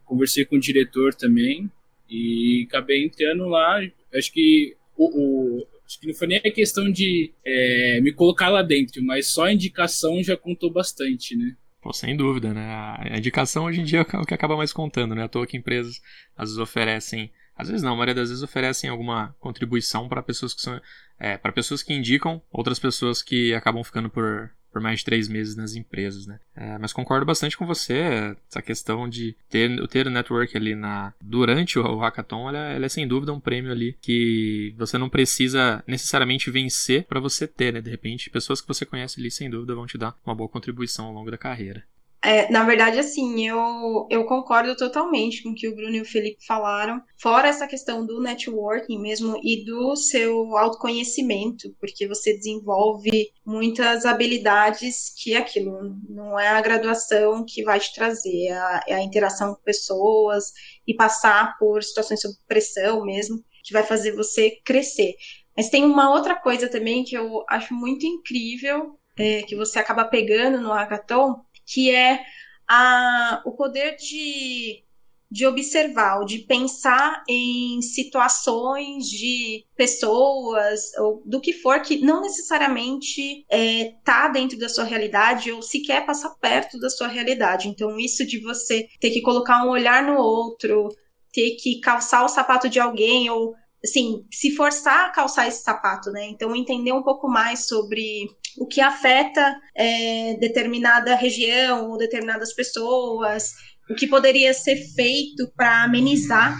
Conversei 0.04 0.44
com 0.44 0.56
o 0.56 0.60
diretor 0.60 1.14
também 1.14 1.70
e 2.08 2.66
acabei 2.68 3.04
entrando 3.04 3.46
lá. 3.46 3.80
Acho 4.14 4.32
que 4.32 4.76
o, 4.96 5.04
o 5.04 5.66
acho 5.86 6.00
que 6.00 6.06
não 6.06 6.14
foi 6.14 6.26
nem 6.28 6.38
a 6.38 6.50
questão 6.50 6.90
de 6.90 7.32
é, 7.44 8.00
me 8.00 8.12
colocar 8.12 8.48
lá 8.48 8.62
dentro, 8.62 9.02
mas 9.04 9.28
só 9.28 9.44
a 9.44 9.52
indicação 9.52 10.22
já 10.22 10.36
contou 10.36 10.72
bastante, 10.72 11.36
né? 11.36 11.56
Pô, 11.80 11.92
sem 11.92 12.16
dúvida, 12.16 12.54
né? 12.54 12.64
A 13.10 13.18
indicação 13.18 13.64
hoje 13.64 13.80
em 13.80 13.84
dia 13.84 14.06
é 14.12 14.18
o 14.18 14.24
que 14.24 14.34
acaba 14.34 14.56
mais 14.56 14.72
contando, 14.72 15.14
né? 15.14 15.24
À 15.24 15.28
toa 15.28 15.46
que 15.46 15.56
empresas 15.56 16.00
às 16.36 16.50
vezes 16.50 16.58
oferecem, 16.58 17.30
às 17.56 17.68
vezes 17.68 17.82
não, 17.82 17.92
a 17.92 17.96
maioria 17.96 18.14
das 18.14 18.28
vezes 18.28 18.42
oferecem 18.42 18.88
alguma 18.88 19.34
contribuição 19.40 20.08
para 20.08 20.22
pessoas 20.22 20.54
que 20.54 20.62
são, 20.62 20.80
é, 21.18 21.36
para 21.36 21.50
pessoas 21.50 21.82
que 21.82 21.92
indicam 21.92 22.40
outras 22.52 22.78
pessoas 22.78 23.20
que 23.20 23.52
acabam 23.52 23.82
ficando 23.82 24.08
por 24.08 24.50
por 24.72 24.80
mais 24.80 25.00
de 25.00 25.04
três 25.04 25.28
meses 25.28 25.54
nas 25.54 25.74
empresas, 25.74 26.26
né? 26.26 26.40
É, 26.56 26.78
mas 26.78 26.92
concordo 26.92 27.26
bastante 27.26 27.56
com 27.56 27.66
você, 27.66 28.34
essa 28.48 28.62
questão 28.62 29.08
de 29.08 29.36
ter, 29.50 29.70
ter 29.88 30.06
o 30.06 30.10
network 30.10 30.56
ali 30.56 30.74
na, 30.74 31.12
durante 31.20 31.78
o, 31.78 31.98
hackathon, 31.98 32.48
ela, 32.48 32.58
ela, 32.58 32.86
é 32.86 32.88
sem 32.88 33.06
dúvida 33.06 33.32
um 33.32 33.40
prêmio 33.40 33.70
ali 33.70 33.96
que 34.00 34.74
você 34.76 34.96
não 34.96 35.08
precisa 35.08 35.82
necessariamente 35.86 36.50
vencer 36.50 37.04
para 37.04 37.20
você 37.20 37.46
ter, 37.46 37.72
né? 37.72 37.80
De 37.80 37.90
repente, 37.90 38.30
pessoas 38.30 38.60
que 38.60 38.68
você 38.68 38.86
conhece 38.86 39.20
ali, 39.20 39.30
sem 39.30 39.50
dúvida, 39.50 39.74
vão 39.74 39.86
te 39.86 39.98
dar 39.98 40.16
uma 40.24 40.34
boa 40.34 40.48
contribuição 40.48 41.06
ao 41.06 41.12
longo 41.12 41.30
da 41.30 41.38
carreira. 41.38 41.84
É, 42.24 42.48
na 42.52 42.64
verdade, 42.64 43.00
assim, 43.00 43.48
eu, 43.48 44.06
eu 44.08 44.24
concordo 44.24 44.76
totalmente 44.76 45.42
com 45.42 45.50
o 45.50 45.54
que 45.54 45.66
o 45.66 45.74
Bruno 45.74 45.96
e 45.96 46.00
o 46.02 46.04
Felipe 46.04 46.46
falaram. 46.46 47.02
Fora 47.20 47.48
essa 47.48 47.66
questão 47.66 48.06
do 48.06 48.20
networking 48.20 48.96
mesmo 49.00 49.40
e 49.42 49.64
do 49.64 49.96
seu 49.96 50.56
autoconhecimento, 50.56 51.74
porque 51.80 52.06
você 52.06 52.32
desenvolve 52.36 53.32
muitas 53.44 54.06
habilidades 54.06 55.12
que 55.20 55.34
aquilo 55.34 55.96
não 56.08 56.38
é 56.38 56.46
a 56.46 56.60
graduação 56.60 57.44
que 57.44 57.64
vai 57.64 57.80
te 57.80 57.92
trazer, 57.92 58.46
é 58.46 58.52
a, 58.52 58.84
é 58.86 58.94
a 58.94 59.02
interação 59.02 59.54
com 59.54 59.62
pessoas 59.62 60.52
e 60.86 60.94
passar 60.94 61.58
por 61.58 61.82
situações 61.82 62.20
sob 62.20 62.34
pressão 62.46 63.04
mesmo, 63.04 63.42
que 63.64 63.72
vai 63.72 63.82
fazer 63.82 64.14
você 64.14 64.60
crescer. 64.64 65.14
Mas 65.56 65.68
tem 65.68 65.84
uma 65.84 66.12
outra 66.12 66.36
coisa 66.36 66.68
também 66.68 67.02
que 67.02 67.16
eu 67.16 67.44
acho 67.48 67.74
muito 67.74 68.06
incrível, 68.06 68.96
é, 69.16 69.42
que 69.42 69.56
você 69.56 69.78
acaba 69.78 70.04
pegando 70.04 70.60
no 70.60 70.72
hackathon, 70.72 71.44
que 71.72 71.90
é 71.90 72.22
a, 72.68 73.42
o 73.44 73.52
poder 73.52 73.96
de, 73.96 74.82
de 75.30 75.46
observar, 75.46 76.24
de 76.24 76.40
pensar 76.40 77.22
em 77.28 77.80
situações 77.80 79.08
de 79.08 79.64
pessoas, 79.76 80.92
ou 80.98 81.22
do 81.24 81.40
que 81.40 81.52
for, 81.52 81.80
que 81.80 81.98
não 81.98 82.20
necessariamente 82.20 83.40
está 83.40 83.46
é, 83.50 83.96
tá 84.04 84.28
dentro 84.28 84.58
da 84.58 84.68
sua 84.68 84.84
realidade 84.84 85.50
ou 85.50 85.62
sequer 85.62 86.04
passar 86.04 86.30
perto 86.40 86.78
da 86.78 86.90
sua 86.90 87.08
realidade. 87.08 87.68
Então, 87.68 87.98
isso 87.98 88.26
de 88.26 88.38
você 88.40 88.88
ter 89.00 89.10
que 89.10 89.22
colocar 89.22 89.64
um 89.64 89.70
olhar 89.70 90.02
no 90.02 90.18
outro, 90.18 90.88
ter 91.32 91.52
que 91.52 91.80
calçar 91.80 92.24
o 92.24 92.28
sapato 92.28 92.68
de 92.68 92.78
alguém 92.78 93.30
ou 93.30 93.54
assim, 93.84 94.24
se 94.30 94.54
forçar 94.54 95.06
a 95.06 95.10
calçar 95.10 95.48
esse 95.48 95.62
sapato, 95.62 96.10
né? 96.10 96.26
Então, 96.26 96.54
entender 96.54 96.92
um 96.92 97.02
pouco 97.02 97.28
mais 97.28 97.66
sobre 97.66 98.28
o 98.58 98.66
que 98.66 98.80
afeta 98.80 99.58
é, 99.74 100.34
determinada 100.34 101.14
região 101.14 101.90
ou 101.90 101.98
determinadas 101.98 102.52
pessoas, 102.52 103.52
o 103.90 103.94
que 103.94 104.06
poderia 104.06 104.52
ser 104.54 104.76
feito 104.94 105.50
para 105.56 105.84
amenizar 105.84 106.58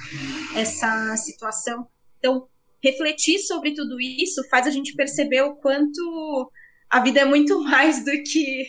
essa 0.57 1.17
situação. 1.17 1.87
Então, 2.19 2.47
refletir 2.83 3.39
sobre 3.41 3.75
tudo 3.75 4.01
isso 4.01 4.43
faz 4.51 4.67
a 4.67 4.71
gente 4.71 4.95
perceber 4.95 5.43
o 5.43 5.57
quanto 5.57 6.51
a 6.91 7.01
vida 7.01 7.21
é 7.21 7.25
muito 7.25 7.61
mais 7.65 8.05
do 8.05 8.11
que 8.23 8.67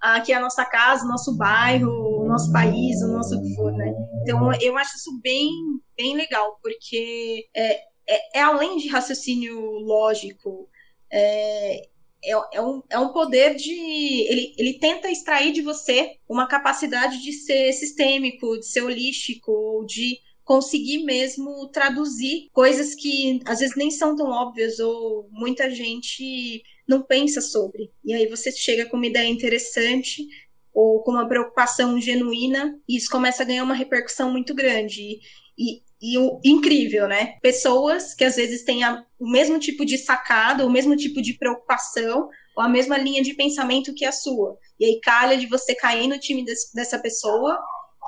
aqui 0.00 0.32
a 0.32 0.40
nossa 0.40 0.64
casa, 0.64 1.04
o 1.04 1.08
nosso 1.08 1.36
bairro, 1.36 1.90
o 2.22 2.26
nosso 2.26 2.50
país, 2.52 3.02
o 3.02 3.12
nosso 3.12 3.40
que 3.42 3.54
for, 3.54 3.70
né? 3.72 3.92
Então, 4.22 4.50
eu 4.60 4.76
acho 4.78 4.96
isso 4.96 5.20
bem, 5.22 5.50
bem 5.96 6.16
legal, 6.16 6.58
porque 6.62 7.46
é, 7.54 7.74
é, 8.08 8.38
é 8.38 8.40
além 8.40 8.78
de 8.78 8.88
raciocínio 8.88 9.60
lógico, 9.60 10.68
é, 11.12 11.89
é, 12.22 12.32
é, 12.56 12.62
um, 12.62 12.82
é 12.90 12.98
um 12.98 13.12
poder 13.12 13.54
de. 13.54 13.72
Ele, 13.72 14.54
ele 14.58 14.78
tenta 14.78 15.10
extrair 15.10 15.52
de 15.52 15.62
você 15.62 16.16
uma 16.28 16.46
capacidade 16.46 17.22
de 17.22 17.32
ser 17.32 17.72
sistêmico, 17.72 18.58
de 18.58 18.66
ser 18.66 18.82
holístico, 18.82 19.84
de 19.86 20.18
conseguir 20.44 21.04
mesmo 21.04 21.68
traduzir 21.68 22.48
coisas 22.52 22.94
que 22.94 23.40
às 23.46 23.60
vezes 23.60 23.76
nem 23.76 23.90
são 23.90 24.16
tão 24.16 24.30
óbvias 24.30 24.80
ou 24.80 25.28
muita 25.30 25.70
gente 25.70 26.62
não 26.88 27.02
pensa 27.02 27.40
sobre. 27.40 27.90
E 28.04 28.12
aí 28.12 28.26
você 28.26 28.50
chega 28.50 28.86
com 28.86 28.96
uma 28.96 29.06
ideia 29.06 29.28
interessante 29.28 30.26
ou 30.74 31.02
com 31.02 31.12
uma 31.12 31.28
preocupação 31.28 32.00
genuína 32.00 32.76
e 32.88 32.96
isso 32.96 33.10
começa 33.10 33.42
a 33.42 33.46
ganhar 33.46 33.62
uma 33.62 33.74
repercussão 33.74 34.32
muito 34.32 34.52
grande. 34.52 35.20
E, 35.56 35.82
e 36.00 36.16
o 36.16 36.40
incrível, 36.44 37.06
né? 37.06 37.38
Pessoas 37.42 38.14
que 38.14 38.24
às 38.24 38.36
vezes 38.36 38.64
têm 38.64 38.82
a, 38.82 39.04
o 39.18 39.30
mesmo 39.30 39.58
tipo 39.58 39.84
de 39.84 39.98
sacada, 39.98 40.66
o 40.66 40.70
mesmo 40.70 40.96
tipo 40.96 41.20
de 41.20 41.34
preocupação, 41.34 42.28
ou 42.56 42.62
a 42.62 42.68
mesma 42.68 42.96
linha 42.96 43.22
de 43.22 43.34
pensamento 43.34 43.94
que 43.94 44.04
a 44.04 44.12
sua. 44.12 44.56
E 44.78 44.84
aí 44.84 45.00
calha 45.00 45.36
de 45.36 45.46
você 45.46 45.74
cair 45.74 46.08
no 46.08 46.18
time 46.18 46.44
dessa 46.74 46.98
pessoa 46.98 47.58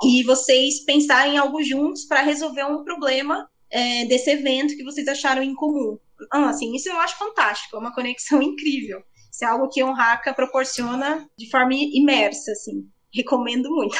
e 0.03 0.23
vocês 0.23 0.83
pensarem 0.85 1.35
em 1.35 1.37
algo 1.37 1.61
juntos 1.61 2.05
para 2.05 2.21
resolver 2.21 2.63
um 2.65 2.83
problema 2.83 3.47
é, 3.69 4.05
desse 4.05 4.31
evento 4.31 4.75
que 4.75 4.83
vocês 4.83 5.07
acharam 5.07 5.43
em 5.43 5.53
comum. 5.53 5.97
Ah, 6.31 6.49
assim, 6.49 6.73
isso 6.75 6.89
eu 6.89 6.97
acho 6.99 7.17
fantástico, 7.17 7.75
é 7.75 7.79
uma 7.79 7.93
conexão 7.93 8.41
incrível. 8.43 9.03
Isso 9.31 9.45
é 9.45 9.47
algo 9.47 9.69
que 9.69 9.83
o 9.83 9.89
Haka 9.89 10.33
proporciona 10.33 11.27
de 11.37 11.49
forma 11.49 11.73
imersa, 11.73 12.51
assim. 12.51 12.87
Recomendo 13.13 13.69
muito. 13.69 13.95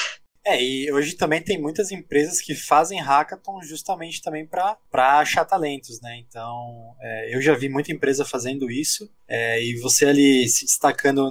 É, 0.45 0.61
e 0.61 0.91
hoje 0.91 1.15
também 1.15 1.41
tem 1.41 1.57
muitas 1.57 1.89
empresas 1.89 2.41
que 2.41 2.53
fazem 2.53 2.99
hackathon 2.99 3.61
justamente 3.61 4.21
também 4.21 4.45
para 4.45 4.77
achar 5.19 5.45
talentos, 5.45 6.01
né? 6.01 6.17
Então, 6.17 6.93
é, 6.99 7.33
eu 7.33 7.41
já 7.41 7.55
vi 7.55 7.69
muita 7.69 7.93
empresa 7.93 8.25
fazendo 8.25 8.69
isso, 8.69 9.09
é, 9.25 9.63
e 9.63 9.79
você 9.79 10.05
ali 10.05 10.47
se 10.49 10.65
destacando, 10.65 11.29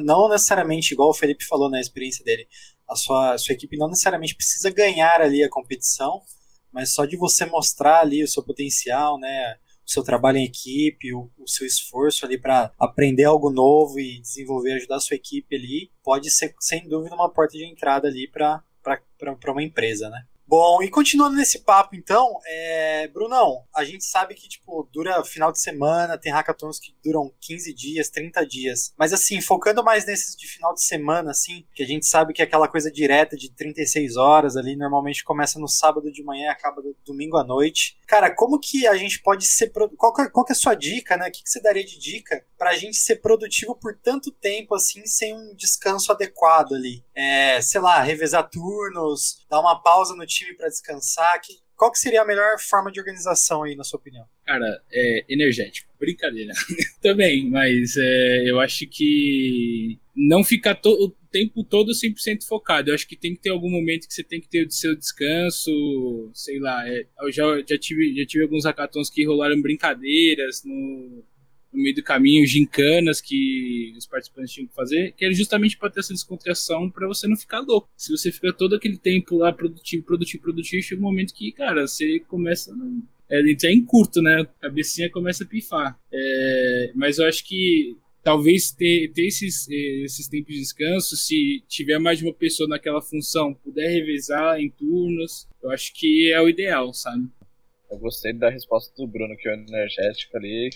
não 0.00 0.28
necessariamente, 0.28 0.94
igual 0.94 1.10
o 1.10 1.14
Felipe 1.14 1.44
falou 1.44 1.68
na 1.68 1.80
experiência 1.80 2.24
dele, 2.24 2.46
a 2.88 2.94
sua, 2.94 3.34
a 3.34 3.38
sua 3.38 3.54
equipe 3.54 3.76
não 3.76 3.88
necessariamente 3.88 4.36
precisa 4.36 4.70
ganhar 4.70 5.20
ali 5.20 5.42
a 5.42 5.50
competição, 5.50 6.22
mas 6.70 6.90
só 6.94 7.04
de 7.04 7.16
você 7.16 7.44
mostrar 7.46 8.00
ali 8.00 8.22
o 8.22 8.28
seu 8.28 8.42
potencial, 8.42 9.18
né? 9.18 9.56
O 9.86 9.90
seu 9.90 10.02
trabalho 10.02 10.38
em 10.38 10.44
equipe, 10.44 11.14
o, 11.14 11.30
o 11.38 11.48
seu 11.48 11.66
esforço 11.66 12.24
ali 12.24 12.38
para 12.38 12.72
aprender 12.78 13.24
algo 13.24 13.50
novo 13.50 13.98
e 13.98 14.20
desenvolver, 14.20 14.74
ajudar 14.74 14.96
a 14.96 15.00
sua 15.00 15.16
equipe 15.16 15.54
ali, 15.54 15.90
pode 16.02 16.30
ser 16.30 16.54
sem 16.58 16.88
dúvida 16.88 17.14
uma 17.14 17.30
porta 17.30 17.56
de 17.56 17.64
entrada 17.64 18.08
ali 18.08 18.28
para 18.28 18.62
uma 19.48 19.62
empresa, 19.62 20.08
né? 20.08 20.24
Bom, 20.46 20.82
e 20.82 20.90
continuando 20.90 21.36
nesse 21.36 21.60
papo, 21.60 21.96
então, 21.96 22.38
é... 22.46 23.08
Brunão, 23.08 23.64
a 23.74 23.82
gente 23.84 24.04
sabe 24.04 24.34
que, 24.34 24.48
tipo, 24.48 24.88
dura 24.92 25.24
final 25.24 25.50
de 25.50 25.60
semana, 25.60 26.18
tem 26.18 26.32
hackathons 26.32 26.78
que 26.78 26.94
duram 27.02 27.32
15 27.40 27.74
dias, 27.74 28.10
30 28.10 28.46
dias. 28.46 28.92
Mas, 28.98 29.12
assim, 29.12 29.40
focando 29.40 29.82
mais 29.82 30.04
nesses 30.06 30.36
de 30.36 30.46
final 30.46 30.74
de 30.74 30.82
semana, 30.82 31.30
assim, 31.30 31.66
que 31.74 31.82
a 31.82 31.86
gente 31.86 32.06
sabe 32.06 32.32
que 32.32 32.42
é 32.42 32.44
aquela 32.44 32.68
coisa 32.68 32.90
direta 32.90 33.36
de 33.36 33.50
36 33.50 34.16
horas 34.16 34.56
ali, 34.56 34.76
normalmente 34.76 35.24
começa 35.24 35.58
no 35.58 35.68
sábado 35.68 36.12
de 36.12 36.22
manhã 36.22 36.46
e 36.46 36.48
acaba 36.48 36.82
domingo 37.06 37.36
à 37.36 37.44
noite. 37.44 37.98
Cara, 38.06 38.34
como 38.34 38.58
que 38.58 38.86
a 38.86 38.96
gente 38.96 39.22
pode 39.22 39.46
ser. 39.46 39.72
Qual, 39.96 40.12
que, 40.12 40.22
é, 40.22 40.28
qual 40.28 40.44
é 40.48 40.52
a 40.52 40.56
sua 40.56 40.74
dica, 40.74 41.16
né? 41.16 41.28
O 41.28 41.32
que, 41.32 41.42
que 41.42 41.50
você 41.50 41.60
daria 41.60 41.84
de 41.84 41.98
dica 41.98 42.44
pra 42.64 42.74
gente 42.78 42.96
ser 42.96 43.16
produtivo 43.16 43.76
por 43.78 43.94
tanto 43.94 44.30
tempo, 44.30 44.74
assim, 44.74 45.04
sem 45.04 45.34
um 45.34 45.54
descanso 45.54 46.10
adequado 46.10 46.72
ali? 46.72 47.04
É, 47.14 47.60
sei 47.60 47.78
lá, 47.78 48.00
revezar 48.00 48.48
turnos, 48.48 49.44
dar 49.50 49.60
uma 49.60 49.82
pausa 49.82 50.16
no 50.16 50.24
time 50.24 50.54
para 50.54 50.68
descansar? 50.68 51.38
Que, 51.42 51.52
qual 51.76 51.92
que 51.92 51.98
seria 51.98 52.22
a 52.22 52.26
melhor 52.26 52.58
forma 52.58 52.90
de 52.90 52.98
organização 52.98 53.64
aí, 53.64 53.76
na 53.76 53.84
sua 53.84 53.98
opinião? 53.98 54.24
Cara, 54.46 54.80
é 54.90 55.26
energético. 55.28 55.92
Brincadeira. 56.00 56.54
Também, 57.02 57.50
mas 57.50 57.98
é, 57.98 58.50
eu 58.50 58.58
acho 58.58 58.86
que 58.86 59.98
não 60.16 60.42
ficar 60.42 60.80
o 60.86 61.10
tempo 61.30 61.62
todo 61.64 61.92
100% 61.92 62.46
focado. 62.48 62.88
Eu 62.88 62.94
acho 62.94 63.06
que 63.06 63.14
tem 63.16 63.34
que 63.34 63.42
ter 63.42 63.50
algum 63.50 63.70
momento 63.70 64.08
que 64.08 64.14
você 64.14 64.24
tem 64.24 64.40
que 64.40 64.48
ter 64.48 64.66
o 64.66 64.70
seu 64.70 64.96
descanso, 64.96 66.30
sei 66.32 66.58
lá. 66.58 66.88
É, 66.88 67.06
eu 67.20 67.30
já, 67.30 67.44
já, 67.68 67.78
tive, 67.78 68.16
já 68.16 68.24
tive 68.24 68.44
alguns 68.44 68.64
hackathons 68.64 69.10
que 69.10 69.26
rolaram 69.26 69.60
brincadeiras 69.60 70.62
no, 70.64 71.24
no 71.74 71.82
meio 71.82 71.94
do 71.94 72.02
caminho, 72.02 72.46
gincanas 72.46 73.20
que 73.20 73.92
os 73.96 74.06
participantes 74.06 74.52
tinham 74.52 74.68
que 74.68 74.74
fazer, 74.74 75.12
que 75.16 75.24
era 75.24 75.34
justamente 75.34 75.76
para 75.76 75.90
ter 75.90 76.00
essa 76.00 76.14
descontração 76.14 76.88
para 76.88 77.06
você 77.06 77.26
não 77.26 77.36
ficar 77.36 77.60
louco. 77.60 77.88
Se 77.96 78.10
você 78.10 78.30
fica 78.30 78.52
todo 78.52 78.76
aquele 78.76 78.96
tempo 78.96 79.36
lá 79.36 79.52
produtivo, 79.52 80.04
produtivo, 80.04 80.42
produtivo, 80.42 80.82
chega 80.82 81.00
um 81.00 81.04
momento 81.04 81.34
que, 81.34 81.50
cara, 81.52 81.86
você 81.86 82.20
começa 82.20 82.72
a 82.72 83.34
é, 83.34 83.40
entrar 83.50 83.72
em 83.72 83.84
curto, 83.84 84.22
né? 84.22 84.42
A 84.42 84.44
cabecinha 84.44 85.10
começa 85.10 85.44
a 85.44 85.46
pifar. 85.46 85.98
É, 86.12 86.92
mas 86.94 87.18
eu 87.18 87.26
acho 87.26 87.44
que 87.44 87.96
talvez 88.22 88.70
ter, 88.72 89.12
ter 89.12 89.26
esses, 89.26 89.68
esses 89.68 90.28
tempos 90.28 90.54
de 90.54 90.60
descanso, 90.60 91.16
se 91.16 91.62
tiver 91.68 91.98
mais 91.98 92.18
de 92.18 92.24
uma 92.24 92.32
pessoa 92.32 92.68
naquela 92.68 93.02
função, 93.02 93.52
puder 93.54 93.88
revezar 93.88 94.58
em 94.58 94.70
turnos, 94.70 95.46
eu 95.62 95.70
acho 95.70 95.92
que 95.92 96.32
é 96.32 96.40
o 96.40 96.48
ideal, 96.48 96.92
sabe? 96.94 97.28
Eu 97.90 97.98
gostei 97.98 98.32
da 98.32 98.48
resposta 98.48 98.92
do 98.96 99.06
Bruno, 99.06 99.36
que 99.36 99.48
o 99.48 99.52
energético 99.52 100.36
ali 100.36 100.70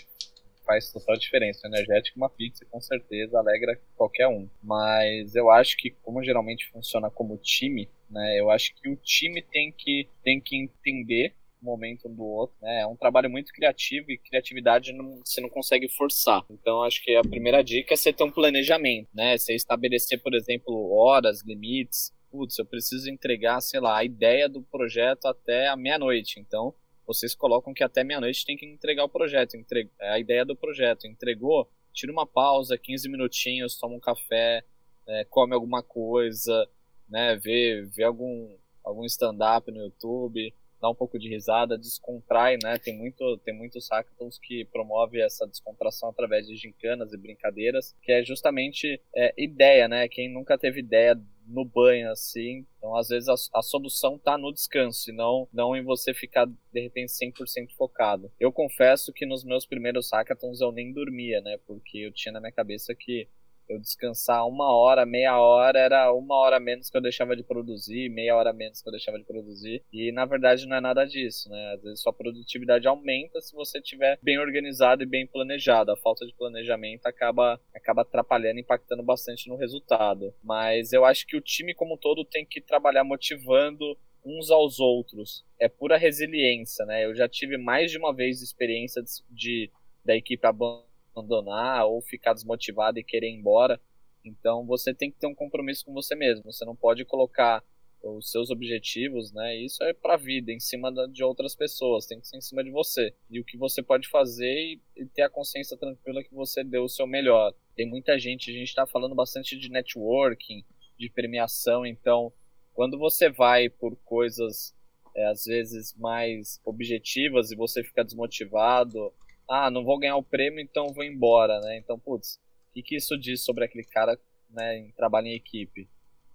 faz 0.68 0.92
total 0.92 1.16
diferença. 1.16 1.66
O 1.66 1.70
energético, 1.70 2.18
uma 2.18 2.28
pizza, 2.28 2.66
com 2.70 2.78
certeza, 2.78 3.38
alegra 3.38 3.80
qualquer 3.96 4.28
um. 4.28 4.46
Mas 4.62 5.34
eu 5.34 5.50
acho 5.50 5.78
que, 5.78 5.90
como 6.02 6.22
geralmente 6.22 6.68
funciona 6.68 7.10
como 7.10 7.38
time, 7.38 7.88
né, 8.10 8.38
eu 8.38 8.50
acho 8.50 8.74
que 8.74 8.90
o 8.90 8.96
time 8.96 9.40
tem 9.40 9.72
que, 9.72 10.06
tem 10.22 10.38
que 10.38 10.56
entender 10.56 11.34
o 11.60 11.64
momento 11.64 12.06
um 12.06 12.14
do 12.14 12.24
outro, 12.24 12.56
né? 12.62 12.82
É 12.82 12.86
um 12.86 12.94
trabalho 12.94 13.28
muito 13.28 13.52
criativo 13.52 14.12
e 14.12 14.18
criatividade 14.18 14.92
não, 14.92 15.20
você 15.24 15.40
não 15.40 15.48
consegue 15.48 15.88
forçar. 15.88 16.44
Então, 16.48 16.84
acho 16.84 17.02
que 17.02 17.16
a 17.16 17.22
primeira 17.22 17.64
dica 17.64 17.94
é 17.94 17.96
você 17.96 18.12
ter 18.12 18.22
um 18.22 18.30
planejamento, 18.30 19.08
né? 19.12 19.36
Você 19.36 19.54
estabelecer, 19.54 20.22
por 20.22 20.34
exemplo, 20.34 20.92
horas, 20.92 21.42
limites. 21.42 22.12
Putz, 22.30 22.58
eu 22.58 22.66
preciso 22.66 23.10
entregar, 23.10 23.60
sei 23.60 23.80
lá, 23.80 23.98
a 23.98 24.04
ideia 24.04 24.48
do 24.48 24.62
projeto 24.62 25.26
até 25.26 25.66
a 25.66 25.76
meia-noite. 25.76 26.38
Então, 26.38 26.74
vocês 27.09 27.34
colocam 27.34 27.72
que 27.72 27.82
até 27.82 28.04
meia-noite 28.04 28.44
tem 28.44 28.54
que 28.54 28.66
entregar 28.66 29.02
o 29.02 29.09
projeto, 29.09 29.56
entre... 29.56 29.90
É 29.98 30.11
a 30.11 30.18
ideia 30.18 30.44
do 30.44 30.54
projeto. 30.54 31.06
Entregou, 31.06 31.66
tira 31.90 32.12
uma 32.12 32.26
pausa, 32.26 32.76
15 32.76 33.09
minutinhos, 33.09 33.78
toma 33.78 33.94
um 33.94 34.00
café, 34.00 34.62
é, 35.06 35.24
come 35.24 35.54
alguma 35.54 35.82
coisa, 35.82 36.68
né, 37.09 37.34
vê, 37.34 37.82
vê 37.90 38.04
algum, 38.04 38.54
algum 38.84 39.06
stand-up 39.06 39.70
no 39.72 39.84
YouTube, 39.84 40.54
dá 40.80 40.88
um 40.88 40.94
pouco 40.94 41.18
de 41.18 41.28
risada, 41.28 41.78
descontrai, 41.78 42.56
né? 42.62 42.78
Tem 42.78 42.96
muito, 42.96 43.38
tem 43.44 43.54
muitos 43.56 43.88
hackathons 43.90 44.38
que 44.38 44.64
promovem 44.66 45.22
essa 45.22 45.46
descontração 45.46 46.08
através 46.08 46.46
de 46.46 46.56
gincanas 46.56 47.12
e 47.12 47.16
brincadeiras, 47.16 47.94
que 48.02 48.12
é 48.12 48.22
justamente 48.22 49.00
é, 49.14 49.34
ideia, 49.36 49.88
né? 49.88 50.08
Quem 50.08 50.32
nunca 50.32 50.56
teve 50.56 50.80
ideia 50.80 51.20
no 51.48 51.64
banho 51.64 52.10
assim, 52.10 52.66
então 52.76 52.94
às 52.94 53.08
vezes 53.08 53.28
a, 53.28 53.34
a 53.58 53.62
solução 53.62 54.18
tá 54.18 54.36
no 54.36 54.52
descanso, 54.52 55.10
e 55.10 55.14
não, 55.14 55.48
não 55.52 55.74
em 55.74 55.82
você 55.82 56.12
ficar 56.12 56.46
de 56.46 56.80
repente 56.80 57.10
100% 57.10 57.70
focado. 57.76 58.30
Eu 58.38 58.52
confesso 58.52 59.12
que 59.12 59.24
nos 59.24 59.44
meus 59.44 59.64
primeiros 59.64 60.10
hackathons 60.12 60.60
eu 60.60 60.70
nem 60.70 60.92
dormia, 60.92 61.40
né? 61.40 61.58
Porque 61.66 61.98
eu 61.98 62.12
tinha 62.12 62.32
na 62.32 62.40
minha 62.40 62.52
cabeça 62.52 62.94
que 62.94 63.26
eu 63.68 63.78
descansar 63.78 64.46
uma 64.46 64.72
hora, 64.72 65.04
meia 65.04 65.38
hora, 65.38 65.78
era 65.78 66.12
uma 66.12 66.36
hora 66.36 66.58
menos 66.58 66.88
que 66.88 66.96
eu 66.96 67.02
deixava 67.02 67.36
de 67.36 67.42
produzir, 67.42 68.08
meia 68.08 68.36
hora 68.36 68.52
menos 68.52 68.80
que 68.80 68.88
eu 68.88 68.92
deixava 68.92 69.18
de 69.18 69.24
produzir. 69.24 69.82
E 69.92 70.10
na 70.12 70.24
verdade 70.24 70.66
não 70.66 70.76
é 70.76 70.80
nada 70.80 71.04
disso, 71.04 71.48
né? 71.50 71.72
Às 71.74 71.82
vezes 71.82 72.00
sua 72.00 72.12
produtividade 72.12 72.88
aumenta 72.88 73.40
se 73.40 73.54
você 73.54 73.78
estiver 73.78 74.18
bem 74.22 74.38
organizado 74.38 75.02
e 75.02 75.06
bem 75.06 75.26
planejado. 75.26 75.92
A 75.92 75.96
falta 75.96 76.26
de 76.26 76.34
planejamento 76.34 77.06
acaba, 77.06 77.60
acaba 77.74 78.02
atrapalhando, 78.02 78.60
impactando 78.60 79.02
bastante 79.02 79.48
no 79.48 79.56
resultado. 79.56 80.34
Mas 80.42 80.92
eu 80.92 81.04
acho 81.04 81.26
que 81.26 81.36
o 81.36 81.40
time 81.40 81.74
como 81.74 81.94
um 81.94 81.98
todo 81.98 82.24
tem 82.24 82.44
que 82.44 82.60
trabalhar 82.60 83.04
motivando 83.04 83.96
uns 84.24 84.50
aos 84.50 84.78
outros. 84.78 85.44
É 85.58 85.68
pura 85.68 85.96
resiliência, 85.96 86.84
né? 86.84 87.04
Eu 87.04 87.14
já 87.14 87.28
tive 87.28 87.56
mais 87.56 87.90
de 87.90 87.98
uma 87.98 88.14
vez 88.14 88.42
experiência 88.42 89.02
de, 89.02 89.22
de 89.30 89.70
da 90.04 90.16
equipe 90.16 90.46
abandonar 90.46 90.88
abandonar 91.18 91.86
ou 91.86 92.00
ficar 92.00 92.34
desmotivado 92.34 92.98
e 92.98 93.04
querer 93.04 93.28
ir 93.28 93.38
embora. 93.38 93.80
Então 94.24 94.66
você 94.66 94.94
tem 94.94 95.10
que 95.10 95.18
ter 95.18 95.26
um 95.26 95.34
compromisso 95.34 95.84
com 95.84 95.92
você 95.92 96.14
mesmo. 96.14 96.52
Você 96.52 96.64
não 96.64 96.76
pode 96.76 97.04
colocar 97.04 97.62
os 98.02 98.30
seus 98.30 98.50
objetivos, 98.50 99.32
né? 99.32 99.56
Isso 99.56 99.82
é 99.82 99.92
para 99.92 100.14
a 100.14 100.18
vida, 100.18 100.52
em 100.52 100.60
cima 100.60 100.92
de 101.08 101.24
outras 101.24 101.54
pessoas, 101.54 102.06
tem 102.06 102.20
que 102.20 102.28
ser 102.28 102.36
em 102.36 102.40
cima 102.40 102.62
de 102.62 102.70
você. 102.70 103.12
E 103.28 103.40
o 103.40 103.44
que 103.44 103.56
você 103.56 103.82
pode 103.82 104.08
fazer 104.08 104.78
e, 104.96 105.06
ter 105.06 105.22
a 105.22 105.30
consciência 105.30 105.76
tranquila 105.76 106.22
que 106.22 106.34
você 106.34 106.62
deu 106.62 106.84
o 106.84 106.88
seu 106.88 107.06
melhor. 107.06 107.52
Tem 107.74 107.88
muita 107.88 108.18
gente, 108.18 108.50
a 108.50 108.54
gente 108.54 108.68
está 108.68 108.86
falando 108.86 109.14
bastante 109.14 109.58
de 109.58 109.68
networking, 109.68 110.64
de 110.98 111.10
premiação, 111.10 111.84
então 111.84 112.32
quando 112.74 112.98
você 112.98 113.28
vai 113.28 113.68
por 113.68 113.96
coisas 114.04 114.74
é, 115.16 115.26
às 115.26 115.44
vezes 115.44 115.94
mais 115.96 116.60
objetivas 116.64 117.50
e 117.50 117.56
você 117.56 117.82
fica 117.82 118.04
desmotivado 118.04 119.12
ah, 119.49 119.70
não 119.70 119.84
vou 119.84 119.99
ganhar 119.99 120.16
o 120.16 120.22
prêmio, 120.22 120.61
então 120.61 120.92
vou 120.92 121.05
embora, 121.05 121.61
né? 121.61 121.78
Então, 121.78 121.99
putz, 121.99 122.36
o 122.36 122.72
que, 122.74 122.82
que 122.82 122.96
isso 122.96 123.18
diz 123.18 123.44
sobre 123.44 123.64
aquele 123.64 123.84
cara 123.84 124.18
né, 124.51 124.78
em 124.78 124.90
trabalho 124.92 125.28
em 125.28 125.34
equipe? 125.34 125.88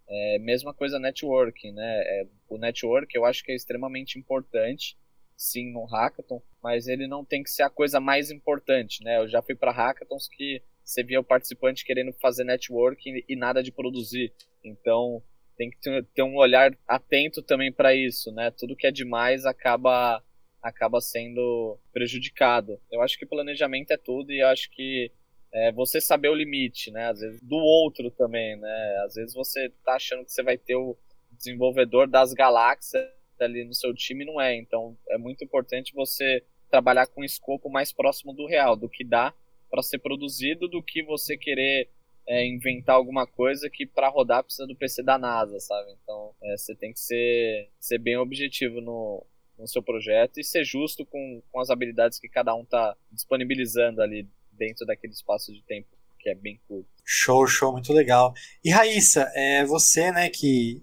É, 0.07 0.39
mesma 0.39 0.73
coisa 0.73 0.99
networking, 0.99 1.71
né? 1.71 2.01
É, 2.05 2.27
o 2.49 2.57
network 2.57 3.15
eu 3.15 3.25
acho 3.25 3.43
que 3.43 3.51
é 3.51 3.55
extremamente 3.55 4.17
importante, 4.17 4.97
sim, 5.37 5.71
no 5.71 5.85
hackathon, 5.85 6.41
mas 6.61 6.87
ele 6.87 7.07
não 7.07 7.23
tem 7.23 7.43
que 7.43 7.51
ser 7.51 7.63
a 7.63 7.69
coisa 7.69 7.99
mais 7.99 8.31
importante, 8.31 9.03
né? 9.03 9.19
Eu 9.19 9.27
já 9.27 9.41
fui 9.41 9.55
para 9.55 9.71
hackathons 9.71 10.27
que 10.27 10.61
você 10.83 11.03
via 11.03 11.19
o 11.19 11.23
participante 11.23 11.85
querendo 11.85 12.11
fazer 12.13 12.43
networking 12.43 13.23
e 13.27 13.35
nada 13.35 13.63
de 13.63 13.71
produzir. 13.71 14.33
Então, 14.63 15.23
tem 15.55 15.69
que 15.69 15.77
ter 16.13 16.23
um 16.23 16.35
olhar 16.35 16.75
atento 16.87 17.41
também 17.41 17.71
para 17.71 17.95
isso, 17.95 18.31
né? 18.31 18.51
Tudo 18.51 18.75
que 18.75 18.87
é 18.87 18.91
demais 18.91 19.45
acaba 19.45 20.21
acaba 20.63 21.01
sendo 21.01 21.77
prejudicado. 21.91 22.79
Eu 22.89 23.01
acho 23.01 23.19
que 23.19 23.25
planejamento 23.25 23.91
é 23.91 23.97
tudo 23.97 24.31
e 24.31 24.41
acho 24.41 24.71
que 24.71 25.11
é, 25.53 25.71
você 25.73 25.99
saber 25.99 26.29
o 26.29 26.35
limite, 26.35 26.89
né? 26.89 27.09
Às 27.09 27.19
vezes 27.19 27.41
do 27.41 27.57
outro 27.57 28.09
também, 28.09 28.55
né? 28.55 29.03
Às 29.05 29.15
vezes 29.15 29.35
você 29.35 29.69
tá 29.85 29.95
achando 29.95 30.23
que 30.23 30.31
você 30.31 30.41
vai 30.41 30.57
ter 30.57 30.75
o 30.75 30.97
desenvolvedor 31.31 32.07
das 32.07 32.33
galáxias 32.33 33.03
ali 33.39 33.65
no 33.65 33.73
seu 33.73 33.93
time, 33.93 34.25
não 34.25 34.39
é. 34.39 34.55
Então 34.55 34.97
é 35.09 35.17
muito 35.17 35.43
importante 35.43 35.93
você 35.93 36.41
trabalhar 36.71 37.07
com 37.07 37.21
um 37.21 37.25
escopo 37.25 37.69
mais 37.69 37.91
próximo 37.91 38.33
do 38.33 38.47
real, 38.47 38.75
do 38.75 38.89
que 38.89 39.03
dá 39.03 39.33
para 39.69 39.83
ser 39.83 39.99
produzido, 39.99 40.67
do 40.67 40.81
que 40.81 41.03
você 41.03 41.37
querer 41.37 41.89
é, 42.25 42.45
inventar 42.45 42.95
alguma 42.95 43.27
coisa 43.27 43.69
que 43.69 43.85
para 43.85 44.07
rodar 44.07 44.43
precisa 44.43 44.65
do 44.65 44.75
PC 44.75 45.03
da 45.03 45.17
NASA, 45.17 45.59
sabe? 45.59 45.91
Então 46.01 46.33
é, 46.41 46.57
você 46.57 46.73
tem 46.73 46.93
que 46.93 46.99
ser, 46.99 47.69
ser 47.79 47.97
bem 47.97 48.17
objetivo 48.17 48.79
no, 48.79 49.25
no 49.57 49.67
seu 49.67 49.81
projeto 49.81 50.39
e 50.39 50.43
ser 50.43 50.63
justo 50.63 51.05
com, 51.05 51.41
com 51.51 51.59
as 51.59 51.69
habilidades 51.69 52.19
que 52.19 52.27
cada 52.27 52.55
um 52.55 52.63
está 52.63 52.95
disponibilizando 53.11 54.01
ali 54.01 54.27
dentro 54.51 54.85
daquele 54.85 55.13
espaço 55.13 55.53
de 55.53 55.63
tempo 55.63 55.87
que 56.19 56.29
é 56.29 56.35
bem 56.35 56.59
curto. 56.67 56.89
Show, 57.03 57.45
show, 57.45 57.71
muito 57.73 57.91
legal. 57.91 58.33
E 58.63 58.71
Raíssa, 58.71 59.29
é 59.35 59.65
você, 59.65 60.09
né, 60.11 60.29
que 60.29 60.81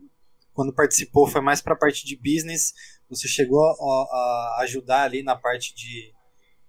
quando 0.53 0.75
participou 0.75 1.27
foi 1.27 1.41
mais 1.41 1.63
para 1.63 1.73
a 1.73 1.79
parte 1.79 2.05
de 2.05 2.15
business, 2.15 2.75
você 3.09 3.27
chegou 3.27 3.65
a, 3.65 3.73
a, 3.73 4.57
ajudar 4.61 5.05
ali 5.05 5.23
na 5.23 5.35
parte 5.35 5.75
de, 5.75 6.13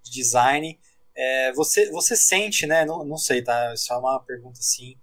de 0.01 0.11
design. 0.11 0.79
É, 1.13 1.51
você, 1.51 1.91
você 1.91 2.15
sente, 2.15 2.65
né, 2.65 2.85
não, 2.85 3.03
não 3.03 3.17
sei, 3.17 3.43
tá, 3.43 3.75
só 3.75 3.99
uma 3.99 4.19
pergunta 4.23 4.59
assim, 4.59 4.95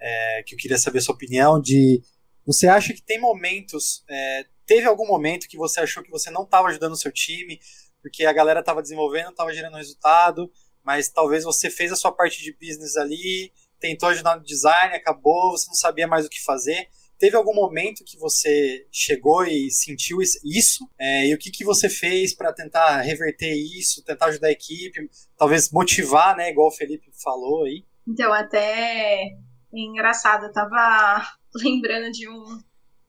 é, 0.00 0.42
que 0.44 0.54
eu 0.54 0.58
queria 0.58 0.76
saber 0.76 1.00
sua 1.00 1.14
opinião, 1.14 1.60
de 1.60 2.02
você 2.44 2.66
acha 2.66 2.92
que 2.92 3.02
tem 3.02 3.20
momentos, 3.20 4.02
é, 4.08 4.46
teve 4.70 4.86
algum 4.86 5.04
momento 5.04 5.48
que 5.48 5.56
você 5.56 5.80
achou 5.80 6.00
que 6.00 6.12
você 6.12 6.30
não 6.30 6.44
estava 6.44 6.68
ajudando 6.68 6.92
o 6.92 6.96
seu 6.96 7.10
time, 7.10 7.58
porque 8.00 8.24
a 8.24 8.32
galera 8.32 8.60
estava 8.60 8.80
desenvolvendo, 8.80 9.30
estava 9.30 9.52
gerando 9.52 9.76
resultado, 9.76 10.48
mas 10.84 11.08
talvez 11.08 11.42
você 11.42 11.68
fez 11.68 11.90
a 11.90 11.96
sua 11.96 12.12
parte 12.12 12.40
de 12.40 12.52
business 12.52 12.96
ali, 12.96 13.52
tentou 13.80 14.10
ajudar 14.10 14.36
no 14.36 14.44
design, 14.44 14.94
acabou, 14.94 15.50
você 15.50 15.66
não 15.66 15.74
sabia 15.74 16.06
mais 16.06 16.24
o 16.24 16.28
que 16.28 16.40
fazer. 16.40 16.88
Teve 17.18 17.36
algum 17.36 17.52
momento 17.52 18.04
que 18.04 18.16
você 18.16 18.86
chegou 18.92 19.44
e 19.44 19.72
sentiu 19.72 20.18
isso? 20.22 20.88
É, 20.96 21.26
e 21.26 21.34
o 21.34 21.38
que, 21.38 21.50
que 21.50 21.64
você 21.64 21.88
fez 21.88 22.32
para 22.32 22.52
tentar 22.52 23.00
reverter 23.00 23.52
isso, 23.52 24.04
tentar 24.04 24.26
ajudar 24.26 24.46
a 24.46 24.52
equipe, 24.52 25.10
talvez 25.36 25.72
motivar, 25.72 26.36
né, 26.36 26.48
igual 26.48 26.68
o 26.68 26.72
Felipe 26.72 27.10
falou 27.20 27.64
aí? 27.64 27.84
Então, 28.06 28.32
até 28.32 29.32
engraçado, 29.72 30.46
eu 30.46 30.52
tava 30.52 31.26
lembrando 31.60 32.12
de 32.12 32.28
um, 32.28 32.60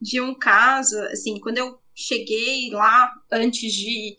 de 0.01 0.19
um 0.19 0.33
caso, 0.33 0.97
assim, 1.05 1.39
quando 1.39 1.59
eu 1.59 1.79
cheguei 1.93 2.69
lá 2.71 3.11
antes 3.31 3.71
de 3.73 4.17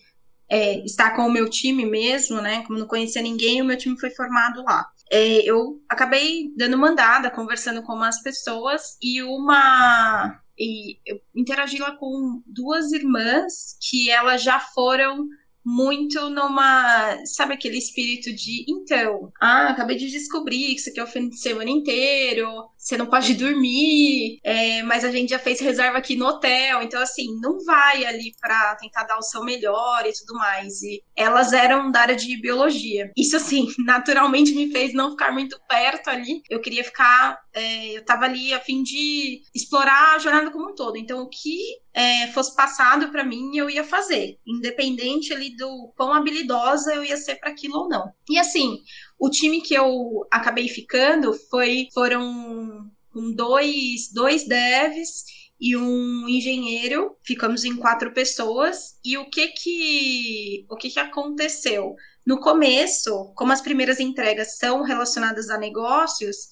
é, 0.48 0.84
estar 0.84 1.16
com 1.16 1.26
o 1.26 1.32
meu 1.32 1.48
time 1.48 1.84
mesmo, 1.84 2.40
né? 2.40 2.62
Como 2.66 2.78
não 2.78 2.86
conhecia 2.86 3.22
ninguém, 3.22 3.60
o 3.60 3.64
meu 3.64 3.76
time 3.76 3.98
foi 3.98 4.10
formado 4.10 4.62
lá. 4.62 4.86
É, 5.10 5.38
eu 5.44 5.80
acabei 5.88 6.52
dando 6.56 6.78
mandada, 6.78 7.30
conversando 7.30 7.82
com 7.82 7.94
umas 7.94 8.22
pessoas 8.22 8.96
e 9.02 9.22
uma. 9.22 10.38
E 10.58 10.98
eu 11.06 11.20
interagi 11.34 11.78
lá 11.78 11.96
com 11.96 12.42
duas 12.46 12.92
irmãs 12.92 13.76
que 13.80 14.10
elas 14.10 14.42
já 14.42 14.60
foram 14.60 15.26
muito 15.64 16.28
numa, 16.28 17.24
sabe 17.24 17.54
aquele 17.54 17.78
espírito 17.78 18.34
de, 18.34 18.64
então, 18.68 19.32
ah, 19.40 19.68
acabei 19.68 19.96
de 19.96 20.10
descobrir 20.10 20.74
que 20.74 20.80
você 20.80 20.90
quer 20.90 21.04
o 21.04 21.06
fim 21.06 21.28
de 21.28 21.38
semana 21.38 21.70
inteiro, 21.70 22.68
você 22.82 22.96
não 22.96 23.06
pode 23.06 23.34
dormir, 23.34 24.40
é, 24.42 24.82
mas 24.82 25.04
a 25.04 25.12
gente 25.12 25.30
já 25.30 25.38
fez 25.38 25.60
reserva 25.60 25.98
aqui 25.98 26.16
no 26.16 26.26
hotel, 26.26 26.82
então 26.82 27.00
assim, 27.00 27.38
não 27.40 27.64
vai 27.64 28.04
ali 28.04 28.34
para 28.40 28.74
tentar 28.74 29.04
dar 29.04 29.18
o 29.18 29.22
seu 29.22 29.44
melhor 29.44 30.04
e 30.04 30.12
tudo 30.12 30.34
mais. 30.36 30.82
E 30.82 31.00
elas 31.14 31.52
eram 31.52 31.92
da 31.92 32.00
área 32.00 32.16
de 32.16 32.36
biologia. 32.40 33.12
Isso 33.16 33.36
assim, 33.36 33.68
naturalmente 33.86 34.52
me 34.52 34.72
fez 34.72 34.92
não 34.92 35.12
ficar 35.12 35.30
muito 35.30 35.56
perto 35.68 36.10
ali. 36.10 36.42
Eu 36.50 36.60
queria 36.60 36.82
ficar, 36.82 37.40
é, 37.54 37.98
eu 37.98 38.04
tava 38.04 38.24
ali 38.24 38.52
a 38.52 38.58
fim 38.58 38.82
de 38.82 39.42
explorar 39.54 40.16
a 40.16 40.18
jornada 40.18 40.50
como 40.50 40.70
um 40.70 40.74
todo. 40.74 40.96
Então, 40.96 41.22
o 41.22 41.28
que 41.28 41.80
é, 41.94 42.26
fosse 42.28 42.56
passado 42.56 43.10
para 43.10 43.24
mim, 43.24 43.56
eu 43.56 43.68
ia 43.68 43.84
fazer, 43.84 44.38
independente 44.46 45.32
ali 45.32 45.54
do 45.54 45.92
quão 45.96 46.12
habilidosa 46.12 46.94
eu 46.94 47.04
ia 47.04 47.16
ser 47.16 47.36
para 47.36 47.50
aquilo 47.50 47.78
ou 47.78 47.88
não. 47.88 48.12
E 48.28 48.38
assim, 48.38 48.80
o 49.22 49.30
time 49.30 49.60
que 49.60 49.72
eu 49.72 50.26
acabei 50.28 50.66
ficando 50.66 51.32
foi 51.48 51.86
foram 51.94 52.90
com 53.12 53.30
dois, 53.30 54.12
dois 54.12 54.48
devs 54.48 55.24
e 55.60 55.76
um 55.76 56.28
engenheiro, 56.28 57.16
ficamos 57.22 57.64
em 57.64 57.76
quatro 57.76 58.12
pessoas. 58.12 58.98
E 59.04 59.16
o 59.16 59.30
que 59.30 59.46
que 59.46 60.66
o 60.68 60.76
que 60.76 60.90
que 60.90 60.98
aconteceu? 60.98 61.94
No 62.26 62.40
começo, 62.40 63.32
como 63.36 63.52
as 63.52 63.60
primeiras 63.60 64.00
entregas 64.00 64.58
são 64.58 64.82
relacionadas 64.82 65.50
a 65.50 65.56
negócios, 65.56 66.48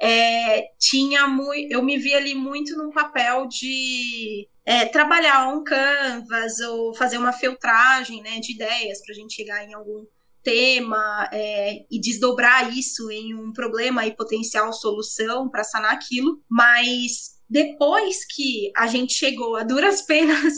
é, 0.00 0.68
tinha 0.78 1.26
muito, 1.26 1.72
eu 1.72 1.82
me 1.82 1.98
vi 1.98 2.14
ali 2.14 2.36
muito 2.36 2.76
num 2.76 2.92
papel 2.92 3.48
de 3.48 4.48
é, 4.64 4.84
trabalhar 4.86 5.48
um 5.48 5.64
canvas 5.64 6.60
ou 6.60 6.94
fazer 6.94 7.18
uma 7.18 7.32
filtragem 7.32 8.22
né, 8.22 8.38
de 8.38 8.52
ideias 8.52 9.02
para 9.02 9.12
a 9.12 9.16
gente 9.16 9.34
chegar 9.34 9.64
em 9.64 9.74
algum 9.74 10.06
tema 10.42 11.28
é, 11.32 11.84
e 11.90 12.00
desdobrar 12.00 12.76
isso 12.76 13.10
em 13.10 13.34
um 13.34 13.52
problema 13.52 14.06
e 14.06 14.16
potencial 14.16 14.72
solução 14.72 15.48
para 15.48 15.64
sanar 15.64 15.92
aquilo, 15.92 16.42
mas 16.48 17.32
depois 17.48 18.24
que 18.24 18.72
a 18.76 18.86
gente 18.86 19.12
chegou 19.12 19.56
a 19.56 19.62
duras 19.62 20.02
penas 20.06 20.54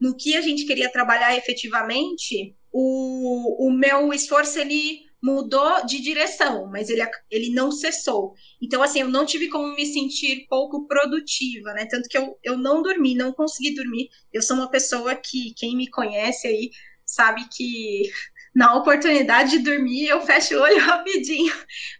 no 0.00 0.16
que 0.16 0.36
a 0.36 0.40
gente 0.40 0.66
queria 0.66 0.90
trabalhar 0.90 1.36
efetivamente, 1.36 2.56
o, 2.72 3.68
o 3.68 3.70
meu 3.70 4.12
esforço 4.12 4.58
ele 4.58 5.00
mudou 5.22 5.86
de 5.86 6.00
direção, 6.00 6.66
mas 6.66 6.90
ele, 6.90 7.00
ele 7.30 7.50
não 7.50 7.70
cessou. 7.70 8.34
Então, 8.60 8.82
assim, 8.82 9.02
eu 9.02 9.08
não 9.08 9.24
tive 9.24 9.48
como 9.48 9.72
me 9.72 9.86
sentir 9.86 10.46
pouco 10.48 10.84
produtiva, 10.88 11.72
né? 11.74 11.86
Tanto 11.86 12.08
que 12.08 12.18
eu, 12.18 12.36
eu 12.42 12.58
não 12.58 12.82
dormi, 12.82 13.14
não 13.14 13.32
consegui 13.32 13.72
dormir. 13.72 14.08
Eu 14.32 14.42
sou 14.42 14.56
uma 14.56 14.68
pessoa 14.68 15.14
que, 15.14 15.54
quem 15.56 15.76
me 15.76 15.88
conhece 15.88 16.48
aí, 16.48 16.70
sabe 17.06 17.48
que 17.54 18.10
na 18.54 18.74
oportunidade 18.74 19.52
de 19.52 19.58
dormir 19.58 20.06
eu 20.06 20.20
fecho 20.22 20.56
o 20.56 20.62
olho 20.62 20.78
rapidinho. 20.84 21.54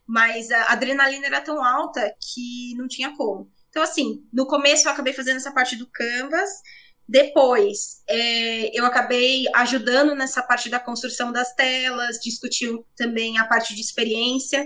Mas 0.06 0.50
a 0.50 0.72
adrenalina 0.72 1.26
era 1.26 1.40
tão 1.40 1.64
alta 1.64 2.14
que 2.20 2.74
não 2.76 2.86
tinha 2.86 3.16
como. 3.16 3.50
Então, 3.70 3.82
assim, 3.82 4.22
no 4.32 4.46
começo 4.46 4.86
eu 4.86 4.92
acabei 4.92 5.12
fazendo 5.12 5.36
essa 5.36 5.52
parte 5.52 5.76
do 5.76 5.88
Canvas, 5.90 6.50
depois, 7.08 8.02
é, 8.08 8.78
eu 8.78 8.86
acabei 8.86 9.44
ajudando 9.54 10.14
nessa 10.14 10.42
parte 10.42 10.68
da 10.68 10.78
construção 10.78 11.32
das 11.32 11.54
telas, 11.54 12.18
discutiu 12.22 12.86
também 12.96 13.38
a 13.38 13.44
parte 13.44 13.74
de 13.74 13.80
experiência, 13.80 14.64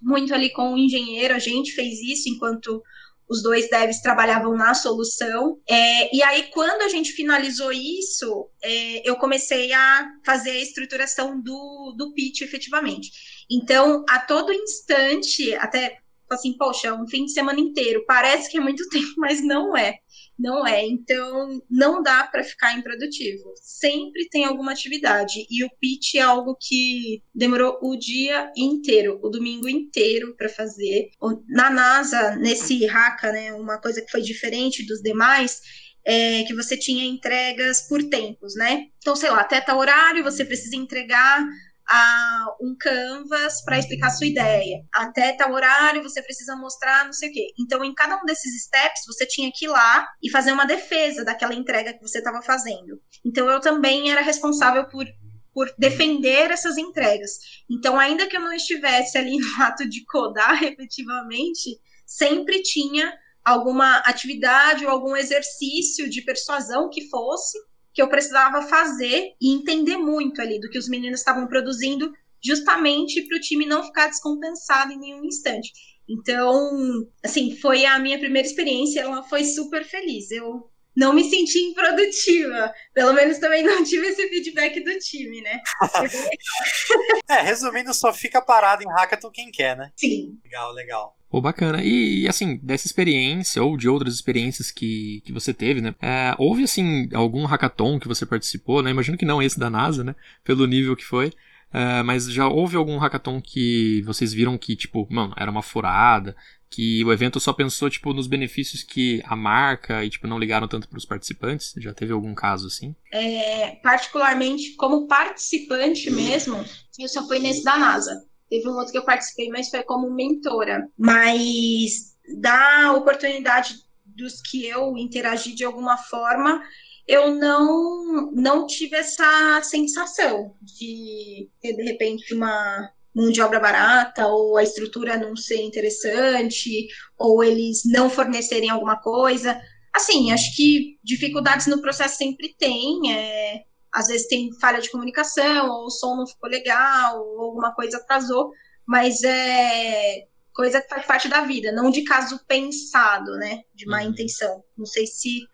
muito 0.00 0.34
ali 0.34 0.52
com 0.52 0.72
o 0.72 0.78
engenheiro, 0.78 1.34
a 1.34 1.38
gente 1.38 1.72
fez 1.72 2.00
isso 2.00 2.28
enquanto 2.28 2.82
os 3.28 3.42
dois 3.42 3.68
devs 3.70 4.00
trabalhavam 4.00 4.54
na 4.56 4.74
solução. 4.74 5.58
É, 5.68 6.14
e 6.14 6.22
aí, 6.22 6.50
quando 6.52 6.82
a 6.82 6.88
gente 6.88 7.12
finalizou 7.12 7.72
isso, 7.72 8.48
é, 8.62 9.08
eu 9.08 9.16
comecei 9.16 9.72
a 9.72 10.08
fazer 10.24 10.50
a 10.50 10.62
estruturação 10.62 11.40
do, 11.40 11.94
do 11.96 12.12
pitch 12.12 12.42
efetivamente. 12.42 13.10
Então, 13.50 14.04
a 14.08 14.18
todo 14.18 14.52
instante, 14.52 15.54
até 15.54 15.98
assim, 16.30 16.56
poxa, 16.56 16.92
um 16.94 17.06
fim 17.06 17.24
de 17.24 17.32
semana 17.32 17.60
inteiro, 17.60 18.04
parece 18.06 18.50
que 18.50 18.58
é 18.58 18.60
muito 18.60 18.86
tempo, 18.90 19.14
mas 19.18 19.44
não 19.44 19.76
é. 19.76 19.98
Não 20.38 20.66
é. 20.66 20.84
Então, 20.84 21.62
não 21.70 22.02
dá 22.02 22.24
para 22.24 22.42
ficar 22.42 22.76
improdutivo. 22.76 23.52
Sempre 23.56 24.28
tem 24.28 24.44
alguma 24.44 24.72
atividade. 24.72 25.46
E 25.50 25.64
o 25.64 25.70
pitch 25.80 26.16
é 26.16 26.20
algo 26.20 26.56
que 26.60 27.22
demorou 27.34 27.78
o 27.82 27.96
dia 27.96 28.50
inteiro, 28.56 29.20
o 29.22 29.28
domingo 29.28 29.68
inteiro 29.68 30.34
para 30.36 30.48
fazer. 30.48 31.10
Na 31.48 31.70
NASA, 31.70 32.36
nesse 32.36 32.86
Haka, 32.88 33.32
né, 33.32 33.52
uma 33.54 33.78
coisa 33.80 34.02
que 34.02 34.10
foi 34.10 34.22
diferente 34.22 34.84
dos 34.84 35.00
demais 35.00 35.60
é 36.04 36.42
que 36.42 36.54
você 36.54 36.76
tinha 36.76 37.04
entregas 37.04 37.88
por 37.88 38.02
tempos, 38.02 38.54
né? 38.54 38.88
Então, 38.98 39.16
sei 39.16 39.30
lá, 39.30 39.40
até 39.40 39.60
tal 39.60 39.78
horário 39.78 40.22
você 40.22 40.44
precisa 40.44 40.76
entregar 40.76 41.46
a 41.88 42.46
um 42.60 42.74
canvas 42.78 43.62
para 43.64 43.78
explicar 43.78 44.10
sua 44.10 44.26
ideia. 44.26 44.84
Até 44.94 45.32
tal 45.32 45.52
horário 45.52 46.02
você 46.02 46.22
precisa 46.22 46.56
mostrar 46.56 47.04
não 47.04 47.12
sei 47.12 47.30
o 47.30 47.32
quê. 47.32 47.46
Então, 47.58 47.84
em 47.84 47.94
cada 47.94 48.20
um 48.20 48.24
desses 48.24 48.64
steps, 48.64 49.02
você 49.06 49.26
tinha 49.26 49.50
que 49.54 49.66
ir 49.66 49.68
lá 49.68 50.06
e 50.22 50.30
fazer 50.30 50.52
uma 50.52 50.64
defesa 50.64 51.24
daquela 51.24 51.54
entrega 51.54 51.92
que 51.92 52.00
você 52.00 52.18
estava 52.18 52.42
fazendo. 52.42 53.00
Então, 53.24 53.48
eu 53.50 53.60
também 53.60 54.10
era 54.10 54.20
responsável 54.20 54.88
por 54.88 55.06
por 55.54 55.72
defender 55.78 56.50
essas 56.50 56.76
entregas. 56.76 57.38
Então, 57.70 57.96
ainda 57.96 58.26
que 58.26 58.36
eu 58.36 58.40
não 58.40 58.52
estivesse 58.52 59.16
ali 59.16 59.38
no 59.38 59.62
ato 59.62 59.88
de 59.88 60.04
codar 60.04 60.60
efetivamente, 60.64 61.80
sempre 62.04 62.60
tinha 62.60 63.16
alguma 63.44 63.98
atividade 63.98 64.84
ou 64.84 64.90
algum 64.90 65.14
exercício 65.14 66.10
de 66.10 66.22
persuasão 66.22 66.90
que 66.90 67.08
fosse 67.08 67.56
que 67.94 68.02
eu 68.02 68.08
precisava 68.08 68.62
fazer 68.62 69.34
e 69.40 69.54
entender 69.54 69.96
muito 69.96 70.42
ali 70.42 70.60
do 70.60 70.68
que 70.68 70.78
os 70.78 70.88
meninos 70.88 71.20
estavam 71.20 71.46
produzindo, 71.46 72.12
justamente 72.42 73.22
para 73.22 73.38
o 73.38 73.40
time 73.40 73.64
não 73.64 73.84
ficar 73.84 74.08
descompensado 74.08 74.92
em 74.92 74.98
nenhum 74.98 75.24
instante. 75.24 75.72
Então, 76.08 77.06
assim, 77.24 77.56
foi 77.56 77.86
a 77.86 77.98
minha 77.98 78.18
primeira 78.18 78.46
experiência, 78.46 79.00
ela 79.00 79.22
foi 79.22 79.44
super 79.44 79.84
feliz. 79.84 80.30
Eu 80.30 80.68
não 80.94 81.12
me 81.12 81.28
senti 81.28 81.58
improdutiva. 81.58 82.72
Pelo 82.92 83.12
menos 83.12 83.38
também 83.38 83.62
não 83.62 83.82
tive 83.82 84.08
esse 84.08 84.28
feedback 84.28 84.82
do 84.82 84.98
time, 84.98 85.40
né? 85.40 85.60
é, 87.28 87.40
resumindo, 87.40 87.94
só 87.94 88.12
fica 88.12 88.42
parado 88.42 88.82
em 88.82 88.92
hackathon 88.92 89.30
quem 89.30 89.50
quer, 89.50 89.76
né? 89.76 89.90
Sim. 89.96 90.38
Legal, 90.44 90.72
legal. 90.72 91.16
Pô, 91.34 91.40
bacana. 91.40 91.82
E, 91.82 92.28
assim, 92.28 92.60
dessa 92.62 92.86
experiência 92.86 93.60
ou 93.60 93.76
de 93.76 93.88
outras 93.88 94.14
experiências 94.14 94.70
que, 94.70 95.20
que 95.24 95.32
você 95.32 95.52
teve, 95.52 95.80
né? 95.80 95.92
É, 96.00 96.32
houve, 96.38 96.62
assim, 96.62 97.08
algum 97.12 97.44
hackathon 97.44 97.98
que 97.98 98.06
você 98.06 98.24
participou, 98.24 98.80
né? 98.80 98.90
Imagino 98.90 99.18
que 99.18 99.24
não 99.24 99.42
esse 99.42 99.58
da 99.58 99.68
NASA, 99.68 100.04
né? 100.04 100.14
Pelo 100.44 100.64
nível 100.64 100.94
que 100.94 101.04
foi. 101.04 101.32
É, 101.72 102.04
mas 102.04 102.30
já 102.30 102.46
houve 102.46 102.76
algum 102.76 102.98
hackathon 102.98 103.40
que 103.42 104.00
vocês 104.02 104.32
viram 104.32 104.56
que, 104.56 104.76
tipo, 104.76 105.08
mano, 105.10 105.34
era 105.36 105.50
uma 105.50 105.60
furada, 105.60 106.36
que 106.70 107.04
o 107.04 107.12
evento 107.12 107.40
só 107.40 107.52
pensou, 107.52 107.90
tipo, 107.90 108.14
nos 108.14 108.28
benefícios 108.28 108.84
que 108.84 109.20
a 109.24 109.34
marca 109.34 110.04
e, 110.04 110.10
tipo, 110.10 110.28
não 110.28 110.38
ligaram 110.38 110.68
tanto 110.68 110.88
para 110.88 110.98
os 110.98 111.04
participantes? 111.04 111.74
Já 111.78 111.92
teve 111.92 112.12
algum 112.12 112.32
caso 112.32 112.68
assim? 112.68 112.94
É, 113.12 113.72
particularmente, 113.82 114.76
como 114.76 115.08
participante 115.08 116.12
mesmo, 116.12 116.64
eu 116.96 117.08
só 117.08 117.26
fui 117.26 117.40
nesse 117.40 117.64
da 117.64 117.76
NASA. 117.76 118.24
Teve 118.48 118.68
um 118.68 118.74
outro 118.74 118.92
que 118.92 118.98
eu 118.98 119.04
participei, 119.04 119.48
mas 119.48 119.68
foi 119.68 119.82
como 119.82 120.10
mentora. 120.10 120.88
Mas 120.98 122.14
da 122.40 122.92
oportunidade 122.92 123.74
dos 124.04 124.40
que 124.40 124.66
eu 124.66 124.96
interagi 124.96 125.54
de 125.54 125.64
alguma 125.64 125.96
forma, 125.96 126.62
eu 127.06 127.34
não 127.34 128.30
não 128.32 128.66
tive 128.66 128.96
essa 128.96 129.60
sensação 129.62 130.54
de 130.62 131.50
ter 131.60 131.74
de 131.74 131.82
repente 131.82 132.34
uma 132.34 132.90
mão 133.14 133.30
de 133.30 133.40
obra 133.40 133.60
barata, 133.60 134.26
ou 134.26 134.56
a 134.56 134.62
estrutura 134.62 135.16
não 135.16 135.36
ser 135.36 135.62
interessante, 135.62 136.88
ou 137.16 137.44
eles 137.44 137.82
não 137.84 138.10
fornecerem 138.10 138.70
alguma 138.70 138.96
coisa. 138.96 139.60
Assim, 139.94 140.32
acho 140.32 140.56
que 140.56 140.98
dificuldades 141.04 141.68
no 141.68 141.80
processo 141.80 142.16
sempre 142.16 142.54
tem. 142.58 143.12
É, 143.12 143.62
às 143.94 144.08
vezes 144.08 144.26
tem 144.26 144.52
falha 144.60 144.80
de 144.80 144.90
comunicação, 144.90 145.70
ou 145.70 145.86
o 145.86 145.90
som 145.90 146.16
não 146.16 146.26
ficou 146.26 146.50
legal, 146.50 147.24
ou 147.24 147.42
alguma 147.42 147.72
coisa 147.72 147.98
atrasou, 147.98 148.50
mas 148.84 149.22
é 149.22 150.26
coisa 150.52 150.82
que 150.82 150.88
faz 150.88 151.06
parte 151.06 151.28
da 151.28 151.42
vida, 151.42 151.72
não 151.72 151.90
de 151.90 152.02
caso 152.02 152.40
pensado, 152.46 153.32
né? 153.36 153.62
De 153.72 153.86
má 153.86 154.02
uhum. 154.02 154.10
intenção. 154.10 154.64
Não 154.76 154.84
sei 154.84 155.06
se 155.06 155.46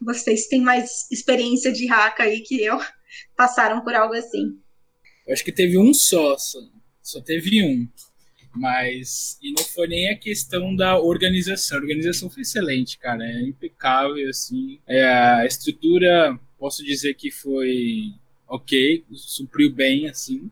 vocês 0.00 0.46
têm 0.46 0.60
mais 0.60 1.10
experiência 1.10 1.72
de 1.72 1.86
hack 1.86 2.20
aí 2.20 2.40
que 2.40 2.62
eu, 2.62 2.78
passaram 3.36 3.82
por 3.82 3.94
algo 3.94 4.14
assim. 4.14 4.60
Eu 5.26 5.32
acho 5.32 5.44
que 5.44 5.52
teve 5.52 5.76
um 5.76 5.92
só, 5.92 6.38
só, 6.38 6.58
só 7.02 7.20
teve 7.20 7.64
um. 7.64 7.88
Mas. 8.54 9.38
E 9.42 9.52
não 9.52 9.64
foi 9.64 9.88
nem 9.88 10.10
a 10.10 10.18
questão 10.18 10.74
da 10.74 10.98
organização. 10.98 11.76
A 11.76 11.80
organização 11.80 12.30
foi 12.30 12.42
excelente, 12.42 12.96
cara. 12.98 13.22
É 13.22 13.42
impecável, 13.42 14.28
assim. 14.30 14.80
É, 14.86 15.04
a 15.04 15.44
estrutura, 15.44 16.38
posso 16.58 16.84
dizer 16.84 17.14
que 17.14 17.30
foi 17.30 18.12
ok, 18.48 19.04
supriu 19.12 19.70
bem, 19.70 20.08
assim. 20.08 20.50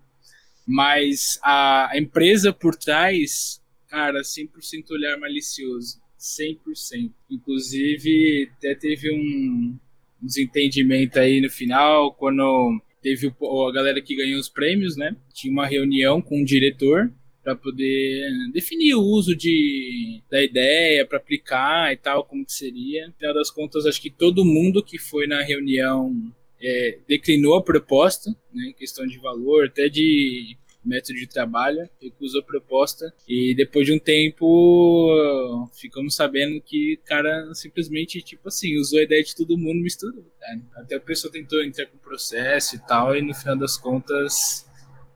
Mas 0.67 1.39
a, 1.43 1.91
empresa 1.95 2.53
por 2.53 2.75
trás, 2.75 3.63
cara, 3.89 4.23
100% 4.23 4.91
olhar 4.91 5.19
malicioso. 5.19 6.01
100%. 6.19 7.13
Inclusive, 7.31 8.51
até 8.57 8.75
teve 8.75 9.13
um 9.13 9.79
desentendimento 10.21 11.19
aí 11.19 11.41
no 11.41 11.51
final, 11.51 12.15
quando 12.15 12.81
teve 13.03 13.27
a 13.29 13.73
galera 13.73 14.01
que 14.01 14.17
ganhou 14.17 14.41
os 14.41 14.49
prêmios, 14.49 14.97
né? 14.97 15.15
Tinha 15.35 15.53
uma 15.53 15.67
reunião 15.67 16.23
com 16.23 16.41
o 16.41 16.45
diretor 16.45 17.13
para 17.45 17.55
poder 17.55 18.31
definir 18.53 18.95
o 18.95 19.03
uso 19.03 19.37
de, 19.37 20.23
da 20.31 20.43
ideia, 20.43 21.07
para 21.07 21.19
aplicar 21.19 21.93
e 21.93 21.97
tal, 21.97 22.25
como 22.25 22.45
que 22.45 22.53
seria. 22.53 23.07
No 23.07 23.13
final 23.13 23.35
das 23.35 23.51
contas, 23.51 23.85
acho 23.85 24.01
que 24.01 24.11
todo 24.11 24.45
mundo 24.47 24.83
que 24.83 24.99
foi 24.99 25.27
na 25.27 25.43
reunião 25.43 26.11
é, 26.61 26.99
declinou 27.07 27.55
a 27.55 27.63
proposta, 27.63 28.35
né, 28.53 28.73
questão 28.79 29.07
de 29.07 29.19
valor, 29.19 29.67
até 29.67 29.89
de 29.91 30.57
método 30.83 31.19
de 31.19 31.27
trabalho, 31.27 31.89
recusou 32.01 32.41
a 32.41 32.45
proposta 32.45 33.13
e 33.27 33.55
depois 33.55 33.87
de 33.87 33.93
um 33.93 33.99
tempo 33.99 35.71
ficamos 35.75 36.15
sabendo 36.15 36.61
que 36.61 36.99
o 37.03 37.07
cara 37.07 37.55
simplesmente, 37.55 38.21
tipo 38.23 38.49
assim, 38.49 38.77
usou 38.79 38.99
a 38.99 39.03
ideia 39.03 39.23
de 39.23 39.35
todo 39.35 39.57
mundo 39.57 39.83
misturou, 39.83 40.25
cara. 40.39 40.61
Até 40.77 40.97
a 40.97 41.01
pessoa 41.01 41.33
tentou 41.33 41.63
entrar 41.63 41.87
com 41.87 41.97
o 41.97 42.01
processo 42.01 42.77
e 42.77 42.79
tal 42.81 43.17
e 43.17 43.23
no 43.23 43.35
final 43.35 43.57
das 43.57 43.79
contas 43.79 44.67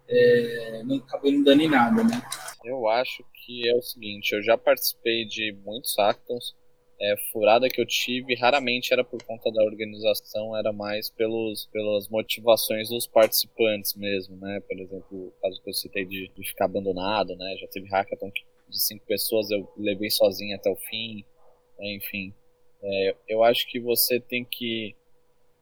é, 0.08 0.82
não 0.84 0.96
acabou 0.96 1.30
não 1.30 1.42
dando 1.42 1.62
em 1.62 1.68
nada, 1.68 2.02
né? 2.02 2.22
Eu 2.64 2.88
acho 2.88 3.24
que 3.34 3.68
é 3.68 3.74
o 3.74 3.82
seguinte, 3.82 4.32
eu 4.34 4.42
já 4.42 4.56
participei 4.56 5.24
de 5.24 5.52
muitos 5.64 5.94
hackathons 5.96 6.54
é, 7.00 7.16
furada 7.30 7.68
que 7.68 7.80
eu 7.80 7.86
tive 7.86 8.34
raramente 8.34 8.92
era 8.92 9.04
por 9.04 9.22
conta 9.22 9.52
da 9.52 9.62
organização, 9.62 10.56
era 10.56 10.72
mais 10.72 11.08
pelos, 11.08 11.66
pelas 11.66 12.08
motivações 12.08 12.88
dos 12.88 13.06
participantes 13.06 13.94
mesmo, 13.94 14.36
né? 14.36 14.60
Por 14.66 14.78
exemplo, 14.78 15.28
o 15.28 15.32
caso 15.40 15.62
que 15.62 15.70
eu 15.70 15.74
citei 15.74 16.04
de, 16.04 16.28
de 16.34 16.48
ficar 16.48 16.64
abandonado, 16.64 17.36
né? 17.36 17.56
Já 17.60 17.68
teve 17.68 17.88
hackathon 17.88 18.32
de 18.68 18.82
cinco 18.82 19.06
pessoas, 19.06 19.50
eu 19.50 19.70
levei 19.76 20.10
sozinho 20.10 20.56
até 20.56 20.68
o 20.68 20.76
fim, 20.76 21.24
né? 21.78 21.94
enfim. 21.94 22.34
É, 22.82 23.14
eu 23.28 23.44
acho 23.44 23.68
que 23.68 23.78
você 23.78 24.18
tem 24.18 24.44
que 24.44 24.94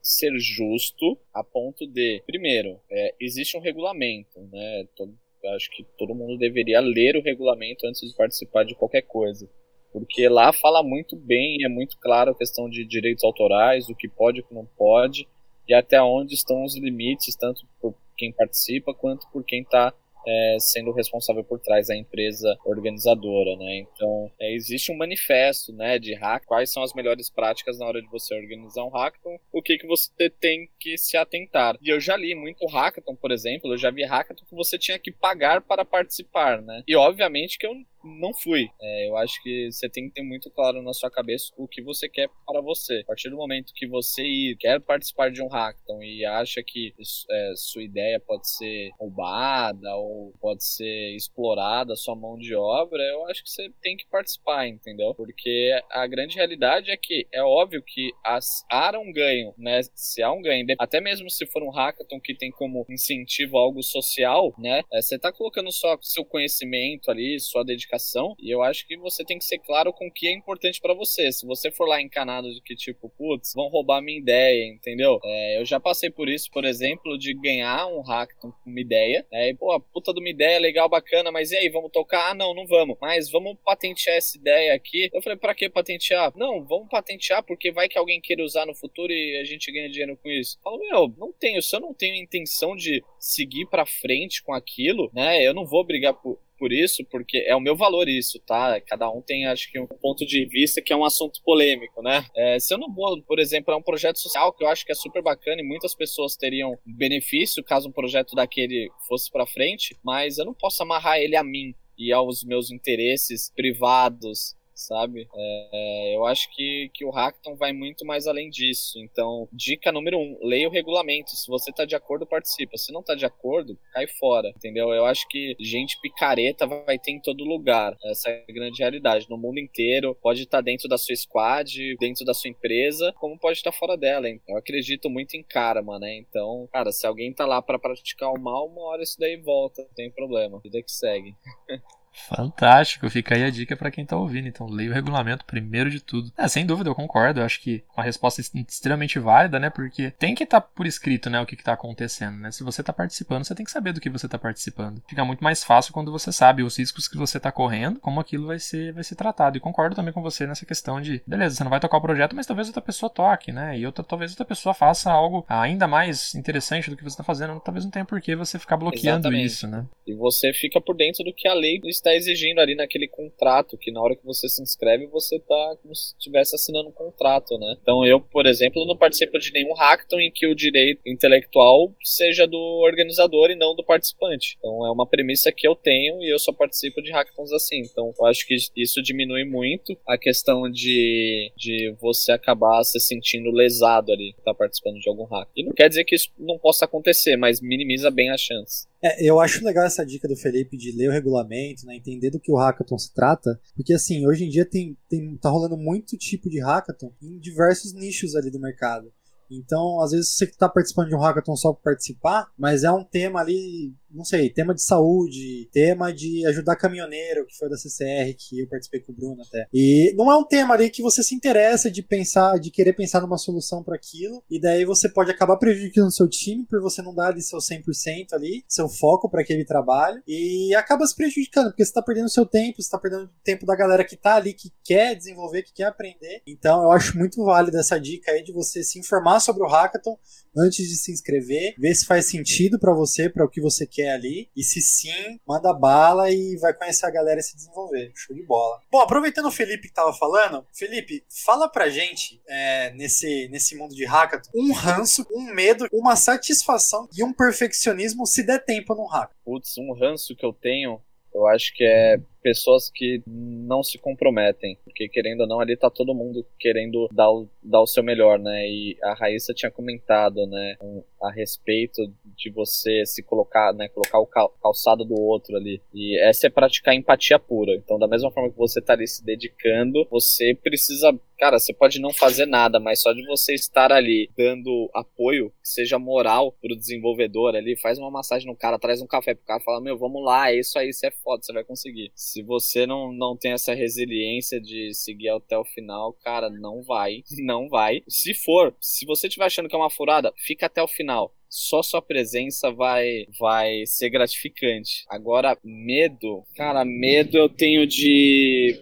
ser 0.09 0.33
justo 0.39 1.19
a 1.33 1.43
ponto 1.43 1.87
de, 1.87 2.23
primeiro, 2.27 2.81
é, 2.91 3.15
existe 3.21 3.57
um 3.57 3.61
regulamento, 3.61 4.41
né? 4.53 4.87
Todo, 4.97 5.15
acho 5.55 5.71
que 5.71 5.85
todo 5.99 6.15
mundo 6.15 6.39
deveria 6.39 6.81
ler 6.81 7.17
o 7.17 7.23
regulamento 7.23 7.87
antes 7.87 8.01
de 8.01 8.17
participar 8.17 8.65
de 8.65 8.75
qualquer 8.75 9.03
coisa 9.03 9.49
porque 9.97 10.29
lá 10.29 10.53
fala 10.53 10.83
muito 10.83 11.17
bem, 11.17 11.65
é 11.65 11.69
muito 11.71 11.97
claro 11.97 12.31
a 12.31 12.35
questão 12.35 12.69
de 12.69 12.85
direitos 12.85 13.25
autorais, 13.25 13.89
o 13.89 13.95
que 13.95 14.07
pode 14.07 14.39
e 14.39 14.41
o 14.43 14.45
que 14.45 14.53
não 14.53 14.67
pode, 14.77 15.27
e 15.67 15.73
até 15.73 16.03
onde 16.03 16.35
estão 16.35 16.65
os 16.65 16.77
limites, 16.77 17.35
tanto 17.35 17.67
por 17.81 17.95
quem 18.15 18.31
participa 18.31 18.93
quanto 18.93 19.27
por 19.33 19.43
quem 19.43 19.63
está 19.63 19.95
é, 20.27 20.57
sendo 20.59 20.93
responsável 20.93 21.45
por 21.45 21.61
trás 21.61 21.89
da 21.89 21.97
empresa 21.97 22.57
organizadora, 22.65 23.57
né? 23.57 23.79
Então, 23.79 24.31
é, 24.41 24.53
existe 24.55 24.91
um 24.91 24.97
manifesto, 24.97 25.73
né, 25.73 25.99
de 25.99 26.15
hack, 26.15 26.45
quais 26.45 26.73
são 26.73 26.83
as 26.83 26.93
melhores 26.95 27.31
práticas 27.31 27.79
na 27.79 27.87
hora 27.87 28.01
de 28.01 28.09
você 28.09 28.35
organizar 28.35 28.85
um 28.85 28.91
hackathon, 28.91 29.39
o 29.53 29.63
que 29.63 29.79
que 29.79 29.87
você 29.87 30.31
tem 30.31 30.69
que 30.81 30.99
se 30.99 31.17
atentar. 31.17 31.77
E 31.81 31.89
eu 31.89 32.01
já 32.01 32.17
li 32.17 32.35
muito 32.35 32.67
hackathon, 32.67 33.15
por 33.15 33.31
exemplo, 33.31 33.73
eu 33.73 33.79
já 33.79 33.91
vi 33.91 34.05
hackathon 34.05 34.45
que 34.45 34.55
você 34.55 34.79
tinha 34.79 34.99
que 34.99 35.13
pagar 35.13 35.61
para 35.61 35.85
participar, 35.85 36.61
né? 36.63 36.83
E 36.87 36.97
obviamente 36.97 37.59
que 37.59 37.67
eu 37.67 37.75
não 38.07 38.33
fui. 38.33 38.69
É, 38.81 39.09
eu 39.09 39.17
acho 39.17 39.43
que 39.43 39.71
você 39.71 39.89
tem 39.89 40.09
que 40.09 40.15
ter 40.15 40.23
muito 40.23 40.51
claro 40.51 40.83
na 40.83 40.93
sua 40.93 41.11
cabeça 41.11 41.53
o 41.57 41.67
que 41.67 41.83
você 41.83 42.09
quer 42.09 42.29
para 42.47 42.61
você. 42.61 43.01
A 43.01 43.07
partir 43.07 43.29
do 43.29 43.37
momento 43.37 43.75
que 43.75 43.87
você 43.87 44.57
quer 44.59 44.81
participar 44.81 45.31
de 45.31 45.43
um 45.43 45.49
hackathon 45.49 46.03
e 46.03 46.25
acha 46.25 46.63
que 46.63 46.95
é, 47.31 47.53
sua 47.57 47.83
ideia 47.83 48.21
pode 48.21 48.49
ser 48.49 48.91
roubada 48.99 49.95
ou 49.97 50.33
pode 50.41 50.65
ser 50.65 51.15
explorada, 51.15 51.97
sua 51.97 52.15
mão 52.15 52.39
de 52.39 52.55
obra, 52.55 53.03
eu 53.03 53.27
acho 53.27 53.43
que 53.43 53.51
você 53.51 53.71
tem 53.83 53.97
que 53.97 54.07
participar, 54.07 54.67
entendeu? 54.69 55.15
Porque 55.15 55.73
a 55.91 56.07
grande 56.07 56.37
realidade 56.37 56.91
é 56.91 56.97
que 56.97 57.27
é 57.33 57.43
óbvio 57.43 57.83
que 57.83 58.13
as, 58.25 58.65
há 58.71 58.97
um 58.99 59.13
ganho, 59.13 59.53
né? 59.59 59.81
Se 59.95 60.23
há 60.23 60.33
um 60.33 60.41
ganho, 60.41 60.65
até 60.79 61.01
mesmo 61.01 61.29
se 61.29 61.45
for 61.47 61.63
um 61.63 61.71
hackathon 61.71 62.21
que 62.21 62.35
tem 62.35 62.51
como 62.51 62.87
incentivo 62.89 63.59
algo 63.59 63.83
social, 63.83 64.55
né? 64.59 64.83
É, 64.93 65.03
você 65.03 65.17
está 65.17 65.33
colocando 65.33 65.73
só 65.73 65.99
seu 66.01 66.25
conhecimento 66.25 67.11
ali, 67.11 67.39
sua 67.41 67.65
dedicação 67.65 67.96
e 68.41 68.51
eu 68.51 68.63
acho 68.63 68.87
que 68.87 68.97
você 68.97 69.25
tem 69.25 69.39
que 69.39 69.45
ser 69.45 69.59
claro 69.59 69.93
com 69.93 70.07
o 70.07 70.13
que 70.13 70.27
é 70.27 70.33
importante 70.33 70.81
para 70.81 70.95
você. 70.95 71.31
Se 71.33 71.47
você 71.47 71.71
for 71.71 71.87
lá 71.87 72.01
encanado 72.01 72.53
de 72.53 72.61
que, 72.61 72.75
tipo, 72.75 73.09
putz, 73.11 73.53
vão 73.55 73.69
roubar 73.69 74.03
minha 74.03 74.19
ideia, 74.19 74.67
entendeu? 74.67 75.19
É, 75.25 75.61
eu 75.61 75.65
já 75.65 75.81
passei 75.81 76.11
por 76.11 76.29
isso, 76.29 76.51
por 76.51 76.65
exemplo, 76.65 77.19
de 77.19 77.35
ganhar 77.35 77.87
um 77.87 78.01
hackathon 78.03 78.53
com 78.53 78.71
uma 78.71 78.81
ideia. 78.81 79.27
Né? 79.31 79.51
E, 79.51 79.55
pô, 79.55 79.73
a 79.73 79.81
puta 79.81 80.13
de 80.13 80.21
uma 80.21 80.29
ideia 80.29 80.59
legal, 80.59 80.89
bacana, 80.89 81.31
mas 81.31 81.51
e 81.51 81.57
aí, 81.57 81.69
vamos 81.69 81.91
tocar? 81.91 82.31
Ah, 82.31 82.35
não, 82.35 82.55
não 82.55 82.67
vamos. 82.67 82.97
Mas 83.01 83.31
vamos 83.31 83.57
patentear 83.65 84.17
essa 84.17 84.37
ideia 84.37 84.75
aqui. 84.75 85.09
Eu 85.13 85.23
falei, 85.23 85.39
pra 85.39 85.55
que 85.55 85.69
patentear? 85.69 86.33
Não, 86.37 86.65
vamos 86.65 86.89
patentear 86.89 87.43
porque 87.43 87.71
vai 87.71 87.89
que 87.89 87.99
alguém 87.99 88.21
queira 88.21 88.43
usar 88.43 88.67
no 88.67 88.75
futuro 88.75 89.13
e 89.13 89.39
a 89.41 89.45
gente 89.45 89.71
ganha 89.73 89.89
dinheiro 89.89 90.19
com 90.23 90.29
isso. 90.29 90.57
Eu 90.59 90.63
falo, 90.63 90.79
meu, 90.79 91.15
não 91.17 91.33
tenho. 91.33 91.63
Se 91.63 91.75
eu 91.75 91.81
não 91.81 91.95
tenho 91.95 92.15
intenção 92.15 92.77
de 92.77 93.03
seguir 93.19 93.67
pra 93.67 93.87
frente 93.87 94.43
com 94.43 94.53
aquilo, 94.53 95.11
né? 95.13 95.43
Eu 95.43 95.55
não 95.55 95.67
vou 95.67 95.85
brigar 95.85 96.15
por, 96.15 96.39
por 96.59 96.73
isso, 96.73 97.05
porque 97.11 97.39
é 97.47 97.55
o 97.55 97.61
meu 97.61 97.77
valor 97.77 98.09
isso, 98.09 98.41
tá? 98.41 98.81
Cada 98.81 99.11
um 99.11 99.23
tem, 99.23 99.47
acho 99.47 99.71
que, 99.71 99.79
um 99.79 99.87
ponto 99.87 100.25
de 100.27 100.45
vista 100.47 100.83
que 100.83 100.93
é 100.93 100.97
um 100.97 101.05
assunto 101.05 101.41
polêmico, 101.45 102.03
né? 102.03 102.25
É, 102.35 102.59
se 102.59 102.73
eu 102.73 102.79
não 102.79 102.93
vou, 102.93 103.23
por 103.23 103.39
exemplo, 103.39 103.73
é 103.73 103.77
um 103.77 103.83
projeto 103.83 104.19
social 104.19 104.53
que 104.53 104.65
eu 104.65 104.69
acho 104.69 104.85
que 104.85 104.93
é 104.93 104.95
super 104.95 105.23
bacana 105.23 105.61
e 105.61 105.65
muitas 105.65 105.95
pessoas 105.95 106.37
teriam 106.37 106.79
benefício 106.85 107.63
caso 107.63 107.89
um 107.89 107.93
projeto 107.93 108.35
daquele 108.35 108.91
fosse 109.07 109.31
para 109.31 109.47
frente, 109.47 109.97
mas 110.05 110.39
eu 110.39 110.45
não 110.45 110.55
posso 110.55 110.83
amarrar 110.83 111.19
ele 111.19 111.37
a 111.37 111.45
mim 111.45 111.75
e 111.99 112.13
aos 112.13 112.45
meus 112.45 112.71
interesses 112.71 113.53
privados 113.55 114.56
sabe? 114.77 115.27
É, 115.35 116.15
eu 116.15 116.27
acho 116.27 116.49
que, 116.55 116.91
que 116.93 117.05
o 117.05 117.11
Hackathon 117.11 117.57
vai 117.57 117.73
muito 117.73 118.05
mais 118.05 118.27
além 118.27 118.51
disso. 118.51 118.99
Então, 119.01 119.49
dica 119.51 119.91
número 119.91 120.19
um, 120.19 120.39
leia 120.43 120.69
o 120.69 120.71
regulamento. 120.71 121.31
Se 121.31 121.49
você 121.49 121.73
tá 121.73 121.85
de 121.87 121.97
acordo, 121.97 122.27
participa. 122.27 122.77
Se 122.77 122.93
não 122.93 123.03
tá 123.03 123.15
de 123.15 123.25
acordo, 123.25 123.79
cai 123.93 124.07
fora, 124.07 124.51
entendeu? 124.51 124.93
Eu 124.93 125.07
acho 125.07 125.27
que 125.29 125.57
gente 125.59 125.99
picareta 126.01 126.67
vai 126.67 126.99
ter 126.99 127.13
em 127.13 127.21
todo 127.21 127.45
lugar. 127.45 127.97
Essa 128.05 128.31
é 128.31 128.45
a 128.49 128.53
grande 128.53 128.79
realidade. 128.79 129.27
No 129.31 129.39
mundo 129.39 129.59
inteiro, 129.59 130.15
pode 130.21 130.43
estar 130.43 130.59
tá 130.59 130.63
dentro 130.63 130.89
da 130.89 130.99
sua 130.99 131.17
squad, 131.17 131.97
dentro 131.99 132.25
da 132.25 132.35
sua 132.35 132.51
empresa, 132.51 133.13
como 133.19 133.39
pode 133.39 133.59
estar 133.59 133.73
tá 133.73 133.79
fora 133.79 133.97
dela. 133.97 134.29
Hein? 134.29 134.41
Eu 134.47 134.59
acredito 134.59 135.09
muito 135.09 135.37
em 135.37 135.43
karma, 135.43 135.99
né? 135.99 136.15
Então, 136.17 136.69
cara, 136.71 136.93
se 136.93 137.07
alguém 137.07 137.33
tá 137.33 137.47
lá 137.47 137.63
para 137.63 137.79
praticar 137.79 138.31
o 138.31 138.39
mal, 138.39 138.67
uma 138.67 138.83
hora 138.83 139.03
isso 139.03 139.19
daí 139.19 139.37
volta, 139.37 139.83
não 139.83 139.95
tem 139.95 140.11
problema. 140.11 140.61
Vida 140.61 140.83
que 140.83 140.93
segue. 140.93 141.35
Fantástico, 142.29 143.09
fica 143.11 143.35
aí 143.35 143.45
a 143.45 143.51
dica 143.51 143.77
para 143.77 143.91
quem 143.91 144.05
tá 144.05 144.17
ouvindo. 144.17 144.49
Então, 144.49 144.67
leia 144.67 144.91
o 144.91 144.95
regulamento 144.95 145.45
primeiro 145.45 145.91
de 145.91 146.01
tudo. 146.01 146.33
É, 146.37 146.49
sem 146.49 146.67
dúvida, 146.67 146.91
eu 146.91 146.95
concordo. 146.95 147.41
Eu 147.41 147.45
acho 147.45 147.61
que 147.61 147.85
uma 147.97 148.05
resposta 148.05 148.41
extremamente 148.41 149.19
válida, 149.19 149.59
né? 149.59 149.71
Porque 149.71 150.11
tem 150.13 150.35
que 150.35 150.45
estar 150.45 150.61
tá 150.61 150.69
por 150.75 150.87
escrito, 150.87 151.31
né, 151.31 151.41
o 151.41 151.47
que, 151.47 151.57
que 151.57 151.65
tá 151.65 151.73
acontecendo, 151.73 152.39
né? 152.39 152.51
Se 152.51 152.65
você 152.65 152.83
tá 152.83 152.93
participando, 152.93 153.45
você 153.45 153.55
tem 153.55 153.65
que 153.65 153.71
saber 153.71 153.93
do 153.93 154.01
que 154.01 154.11
você 154.11 154.29
tá 154.29 154.39
participando. 154.39 155.03
Fica 155.09 155.25
muito 155.25 155.43
mais 155.43 155.63
fácil 155.63 155.93
quando 155.93 156.11
você 156.11 156.33
sabe 156.33 156.63
os 156.63 156.79
riscos 156.79 157.09
que 157.09 157.17
você 157.17 157.39
tá 157.39 157.53
correndo, 157.53 158.01
como 158.01 158.21
aquilo 158.21 158.47
vai 158.47 158.59
ser, 158.59 158.93
vai 158.93 159.05
ser 159.05 159.15
tratado. 159.15 159.57
E 159.57 159.61
concordo 159.61 159.95
também 159.95 160.13
com 160.13 160.23
você 160.23 160.47
nessa 160.47 160.67
questão 160.67 161.01
de, 161.01 161.23
beleza, 161.27 161.57
você 161.57 161.65
não 161.65 161.71
vai 161.71 161.81
tocar 161.81 161.99
o 161.99 162.03
projeto, 162.03 162.35
mas 162.35 162.47
talvez 162.47 162.69
outra 162.69 162.83
pessoa 162.83 163.11
toque, 163.11 163.53
né? 163.53 163.79
E 163.79 163.87
outra, 163.87 164.05
talvez 164.05 164.33
outra 164.33 164.45
pessoa 164.45 164.75
faça 164.75 165.11
algo 165.11 165.45
ainda 165.49 165.87
mais 165.87 166.35
interessante 166.35 166.91
do 166.91 166.97
que 166.97 167.05
você 167.05 167.17
tá 167.17 167.25
fazendo. 167.25 167.59
Talvez 167.61 167.85
não 167.85 167.91
tenha 167.91 168.05
por 168.05 168.21
que 168.21 168.35
você 168.35 168.59
ficar 168.59 168.77
bloqueando 168.77 169.29
Exatamente. 169.29 169.47
isso, 169.47 169.67
né? 169.67 169.87
E 170.07 170.15
você 170.15 170.53
fica 170.53 170.81
por 170.81 170.97
dentro 170.97 171.25
do 171.25 171.33
que 171.33 171.49
a 171.49 171.55
lei 171.55 171.81
está 171.85 172.06
exigindo 172.15 172.61
ali 172.61 172.75
naquele 172.75 173.09
contrato, 173.09 173.79
que 173.79 173.91
na 173.91 174.01
hora 174.01 174.15
que 174.15 174.25
você 174.25 174.49
se 174.49 174.63
inscreve, 174.63 175.07
você 175.07 175.39
tá 175.41 175.77
como 175.83 175.95
se 175.95 176.15
estivesse 176.15 176.55
assinando 176.55 176.89
um 176.89 176.93
contrato, 176.93 177.59
né? 177.59 177.77
Então 177.81 178.05
eu, 178.05 178.21
por 178.21 178.47
exemplo, 178.47 178.87
não 178.87 178.97
participo 178.97 179.39
de 179.39 179.53
nenhum 179.53 179.75
hackathon 179.75 180.21
em 180.21 180.31
que 180.31 180.47
o 180.47 180.55
direito 180.55 181.01
intelectual 181.07 181.95
seja 182.03 182.47
do 182.47 182.59
organizador 182.59 183.51
e 183.51 183.57
não 183.57 183.75
do 183.75 183.85
participante. 183.85 184.57
Então 184.59 184.87
é 184.87 184.91
uma 184.91 185.07
premissa 185.07 185.51
que 185.51 185.67
eu 185.67 185.75
tenho 185.75 186.23
e 186.23 186.33
eu 186.33 186.39
só 186.39 186.53
participo 186.53 187.03
de 187.03 187.11
hackathons 187.11 187.53
assim. 187.53 187.81
Então 187.81 188.13
eu 188.19 188.27
acho 188.27 188.47
que 188.47 188.57
isso 188.77 189.03
diminui 189.03 189.45
muito 189.45 189.97
a 190.07 190.19
questão 190.19 190.71
de, 190.71 191.53
de 191.57 191.95
você 192.01 192.33
acabar 192.33 192.85
se 192.85 193.01
sentindo 193.01 193.51
lesado 193.51 194.13
ali, 194.13 194.35
tá 194.45 194.55
participando 194.55 195.01
de 195.01 195.09
algum 195.09 195.25
hack. 195.25 195.49
E 195.57 195.65
não 195.65 195.73
quer 195.73 195.89
dizer 195.89 196.05
que 196.05 196.15
isso 196.15 196.31
não 196.39 196.59
possa 196.59 196.85
acontecer, 196.85 197.37
mas 197.37 197.61
minimiza 197.61 198.11
bem 198.11 198.31
a 198.31 198.37
chance. 198.37 198.87
É, 199.03 199.23
eu 199.29 199.39
acho 199.39 199.65
legal 199.65 199.85
essa 199.85 200.05
dica 200.05 200.27
do 200.27 200.37
Felipe 200.37 200.77
de 200.77 200.93
ler 200.93 201.11
o 201.11 201.13
regulamento, 201.13 201.85
né, 201.85 201.97
entender 201.97 202.31
do 202.31 202.41
que 202.41 202.51
o 202.51 202.57
hackathon 202.57 202.99
se 202.99 203.13
trata, 203.13 203.61
porque 203.75 203.93
assim, 203.93 204.27
hoje 204.27 204.45
em 204.45 204.49
dia 204.49 204.65
tem, 204.65 204.97
tem 205.09 205.37
tá 205.37 205.51
rolando 205.51 205.77
muito 205.77 206.17
tipo 206.17 206.49
de 206.49 206.61
hackathon 206.61 207.13
em 207.23 207.39
diversos 207.39 207.93
nichos 207.93 208.35
ali 208.35 208.51
do 208.51 208.61
mercado. 208.61 209.13
Então, 209.51 210.01
às 210.01 210.13
vezes 210.13 210.35
você 210.35 210.45
está 210.45 210.69
participando 210.69 211.09
de 211.09 211.15
um 211.15 211.21
hackathon 211.21 211.57
só 211.57 211.73
para 211.73 211.93
participar, 211.93 212.51
mas 212.59 212.85
é 212.85 212.91
um 212.91 213.05
tema 213.05 213.41
ali 213.41 213.95
não 214.17 214.25
sei, 214.25 214.49
tema 214.49 214.75
de 214.75 214.83
saúde, 214.83 215.69
tema 215.71 216.13
de 216.13 216.47
ajudar 216.47 216.77
caminhoneiro, 216.77 217.47
que 217.47 217.57
foi 217.57 217.69
da 217.69 217.77
CCR, 217.77 218.35
que 218.37 218.61
eu 218.61 218.69
participei 218.69 219.01
com 219.01 219.13
o 219.13 219.15
Bruno 219.15 219.43
até. 219.43 219.67
E 219.73 220.15
não 220.17 220.31
é 220.33 220.37
um 220.37 220.45
tema 220.45 220.75
ali 220.75 220.89
que 220.91 221.03
você 221.03 221.23
se 221.23 221.35
interessa 221.35 221.91
de 221.91 222.03
pensar, 222.03 222.59
de 222.59 222.71
querer 222.71 222.95
pensar 222.95 223.21
numa 223.21 223.37
solução 223.37 223.83
para 223.83 223.95
aquilo, 223.95 224.43
e 224.51 224.59
daí 224.59 224.85
você 224.85 225.09
pode 225.09 225.31
acabar 225.31 225.57
prejudicando 225.59 226.09
o 226.09 226.13
seu 226.13 226.29
time 226.29 226.65
por 226.65 226.81
você 226.81 227.03
não 227.03 227.15
dar 227.15 227.29
ali 227.29 227.43
seu 227.43 227.59
100% 227.59 228.33
ali, 228.33 228.65
seu 228.67 228.89
foco 228.89 229.29
para 229.29 229.43
aquele 229.43 229.65
trabalho, 229.65 230.23
e 230.27 230.75
acaba 230.75 231.07
se 231.07 231.15
prejudicando, 231.15 231.69
porque 231.69 231.85
você 231.85 231.93
tá 231.93 232.03
perdendo 232.03 232.31
seu 232.31 232.47
tempo, 232.47 232.83
você 232.83 232.91
tá 232.91 232.99
perdendo 232.99 233.25
o 233.25 233.31
tempo 233.45 233.67
da 233.67 233.77
galera 233.77 234.05
que 234.05 234.17
tá 234.17 234.37
ali, 234.37 234.55
que 234.55 234.73
quer 234.83 235.15
desenvolver, 235.15 235.63
que 235.63 235.75
quer 235.75 235.85
aprender. 235.85 236.43
Então 236.47 236.83
eu 236.83 236.91
acho 236.91 237.19
muito 237.19 237.45
válida 237.45 237.81
essa 237.81 238.01
dica 238.01 238.33
aí 238.33 238.43
de 238.43 238.53
você 238.53 238.83
se 238.83 238.99
informar 238.99 239.36
sobre 239.41 239.63
o 239.63 239.67
hackathon 239.67 240.19
antes 240.57 240.89
de 240.89 240.97
se 240.97 241.13
inscrever, 241.13 241.75
ver 241.79 241.95
se 241.95 242.07
faz 242.07 242.27
sentido 242.27 242.79
para 242.79 242.95
você, 242.95 243.29
para 243.29 243.45
o 243.45 243.49
que 243.49 243.61
você 243.61 243.87
quer 243.87 244.11
ali. 244.11 244.51
E 244.57 244.63
se 244.63 244.81
sim, 244.81 245.39
manda 245.47 245.73
bala 245.73 246.31
e 246.31 246.57
vai 246.57 246.73
conhecer 246.73 247.07
a 247.07 247.11
galera 247.11 247.41
e 247.41 247.43
se 247.43 247.57
desenvolver. 247.57 248.11
Show 248.15 248.35
de 248.35 248.43
bola. 248.43 248.81
Bom, 248.91 249.01
aproveitando 249.01 249.47
o 249.47 249.53
Felipe 249.53 249.89
que 249.89 249.95
tava 249.95 250.13
falando, 250.13 250.67
Felipe, 250.73 251.25
fala 251.45 251.69
pra 251.69 251.89
gente 251.89 252.41
é, 252.49 252.91
nesse, 252.95 253.49
nesse 253.49 253.77
mundo 253.77 253.95
de 253.95 254.05
hackathon 254.05 254.51
um 254.55 254.73
ranço, 254.73 255.27
um 255.31 255.53
medo, 255.53 255.87
uma 255.93 256.17
satisfação 256.17 257.09
e 257.15 257.23
um 257.23 257.33
perfeccionismo 257.33 258.27
se 258.27 258.43
der 258.43 258.65
tempo 258.65 258.95
no 258.95 259.07
hack. 259.07 259.31
Putz, 259.45 259.77
um 259.79 259.93
ranço 259.93 260.35
que 260.35 260.45
eu 260.45 260.53
tenho, 260.53 261.01
eu 261.35 261.47
acho 261.47 261.75
que 261.75 261.85
é 261.85 262.19
pessoas 262.47 262.89
que 262.89 263.21
não 263.27 263.83
se 263.83 263.99
comprometem, 263.99 264.79
porque 264.85 265.09
querendo 265.09 265.41
ou 265.41 265.49
não, 265.49 265.59
ali 265.59 265.77
tá 265.77 265.91
todo 265.91 266.15
mundo 266.15 266.47
querendo 266.61 267.09
dar 267.13 267.29
o, 267.29 267.49
dar 267.61 267.81
o 267.81 267.89
seu 267.89 268.05
melhor, 268.05 268.39
né? 268.39 268.69
E 268.69 268.97
a 269.03 269.15
Raíssa 269.15 269.53
tinha 269.53 269.69
comentado, 269.69 270.47
né, 270.47 270.77
a 271.21 271.33
respeito 271.33 272.03
de 272.37 272.49
você 272.51 273.05
se 273.05 273.21
colocar, 273.21 273.73
né, 273.73 273.89
colocar 273.89 274.21
o 274.21 274.27
calçado 274.63 275.05
do 275.05 275.21
outro 275.21 275.57
ali. 275.57 275.83
E 275.93 276.17
essa 276.21 276.47
é 276.47 276.51
praticar 276.51 276.95
empatia 276.95 277.37
pura. 277.37 277.75
Então, 277.75 277.99
da 277.99 278.07
mesma 278.07 278.31
forma 278.31 278.49
que 278.49 278.57
você 278.57 278.81
tá 278.81 278.93
ali 278.93 279.09
se 279.09 279.25
dedicando, 279.25 280.07
você 280.09 280.55
precisa 280.55 281.13
cara, 281.37 281.59
você 281.59 281.73
pode 281.73 282.01
não 282.01 282.13
fazer 282.13 282.47
nada, 282.47 282.81
mas 282.81 283.03
só 283.03 283.13
de 283.13 283.25
você 283.27 283.55
estar 283.55 283.93
ali 283.93 284.31
dando 284.37 284.91
apoio, 284.95 285.51
que 285.63 285.69
seja 285.69 285.99
moral 285.99 286.53
pro 286.61 286.77
desenvolvedor 286.77 287.55
ali, 287.55 287.77
faz 287.77 287.99
uma 287.99 288.11
massagem 288.11 288.47
no 288.49 288.57
cara, 288.57 288.79
traz 288.79 289.01
um 289.01 289.07
café 289.07 289.35
pro 289.35 289.45
cara, 289.45 289.61
fala, 289.61 289.81
meu, 289.81 289.99
vamos 289.99 290.25
lá, 290.25 290.51
é 290.51 290.59
isso 290.59 290.79
aí, 290.79 290.93
você 290.93 291.09
é 291.09 291.11
foda, 291.11 291.43
você 291.43 291.53
vai 291.53 291.65
conseguir 291.65 292.11
se 292.37 292.43
você 292.43 292.87
não, 292.87 293.13
não 293.13 293.35
tem 293.35 293.53
essa 293.53 293.73
resiliência 293.73 294.61
de 294.61 294.93
seguir 294.93 295.31
até 295.31 295.57
o 295.57 295.65
final, 295.65 296.13
cara, 296.13 296.51
não 296.51 296.83
vai, 296.83 297.23
não 297.39 297.67
vai. 297.67 298.03
Se 298.07 298.35
for, 298.35 298.77
se 298.79 299.07
você 299.07 299.27
estiver 299.27 299.47
achando 299.47 299.69
que 299.71 299.75
é 299.75 299.79
uma 299.79 299.89
furada, 299.89 300.33
fica 300.37 300.67
até 300.67 300.83
o 300.83 300.89
final 300.89 301.35
só 301.49 301.81
sua 301.81 302.03
presença 302.03 302.71
vai 302.73 303.25
vai 303.39 303.87
ser 303.87 304.11
gratificante. 304.11 305.05
Agora, 305.09 305.57
medo, 305.65 306.45
cara, 306.55 306.85
medo 306.85 307.39
eu 307.39 307.49
tenho 307.49 307.87
de. 307.87 308.79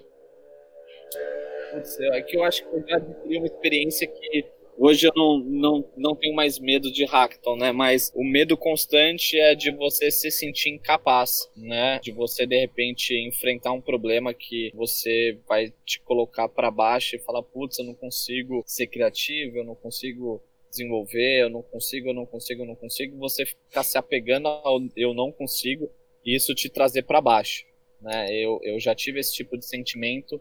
Putz, 1.73 2.01
é 2.01 2.23
que 2.23 2.37
eu 2.37 2.43
acho 2.43 2.69
que 2.69 2.75
eu 2.75 2.89
já 2.89 2.97
adquiri 2.97 3.37
uma 3.37 3.47
experiência 3.47 4.09
que 4.09 4.45
Hoje 4.77 5.07
eu 5.07 5.13
não, 5.15 5.39
não, 5.39 5.93
não 5.97 6.17
tenho 6.17 6.35
mais 6.35 6.59
medo 6.59 6.91
de 6.91 7.05
hackathon, 7.05 7.57
né? 7.57 7.73
Mas 7.73 8.13
o 8.15 8.25
medo 8.25 8.57
constante 8.57 9.39
é 9.39 9.55
de 9.55 9.71
você 9.71 10.11
se 10.11 10.31
sentir 10.31 10.71
incapaz, 10.71 11.49
né? 11.57 12.01
De 12.01 12.11
você 12.11 12.47
de 12.47 12.59
repente 12.59 13.15
enfrentar 13.15 13.73
um 13.73 13.81
problema 13.81 14.35
que 14.35 14.73
você 14.75 15.39
vai 15.49 15.73
te 15.85 16.01
colocar 16.01 16.49
para 16.49 16.71
baixo 16.71 17.15
e 17.15 17.21
falar, 17.21 17.43
putz, 17.43 17.79
eu 17.79 17.85
não 17.85 17.95
consigo 17.95 18.63
ser 18.67 18.89
criativo, 18.89 19.59
eu 19.59 19.65
não 19.65 19.75
consigo 19.75 20.43
desenvolver, 20.69 21.43
eu 21.43 21.51
não 21.51 21.63
consigo, 21.63 22.09
eu 22.09 22.15
não 22.15 22.27
consigo, 22.27 22.63
eu 22.63 22.67
não 22.67 22.75
consigo. 22.75 23.17
Você 23.19 23.47
ficar 23.47 23.85
se 23.85 23.97
apegando 23.97 24.49
ao 24.49 24.81
eu 24.97 25.15
não 25.15 25.31
consigo 25.31 25.89
e 26.25 26.35
isso 26.35 26.55
te 26.55 26.69
trazer 26.69 27.03
para 27.03 27.21
baixo, 27.21 27.65
né? 28.01 28.27
Eu, 28.33 28.59
eu 28.65 28.81
já 28.81 28.95
tive 28.95 29.21
esse 29.21 29.33
tipo 29.33 29.57
de 29.57 29.65
sentimento 29.65 30.41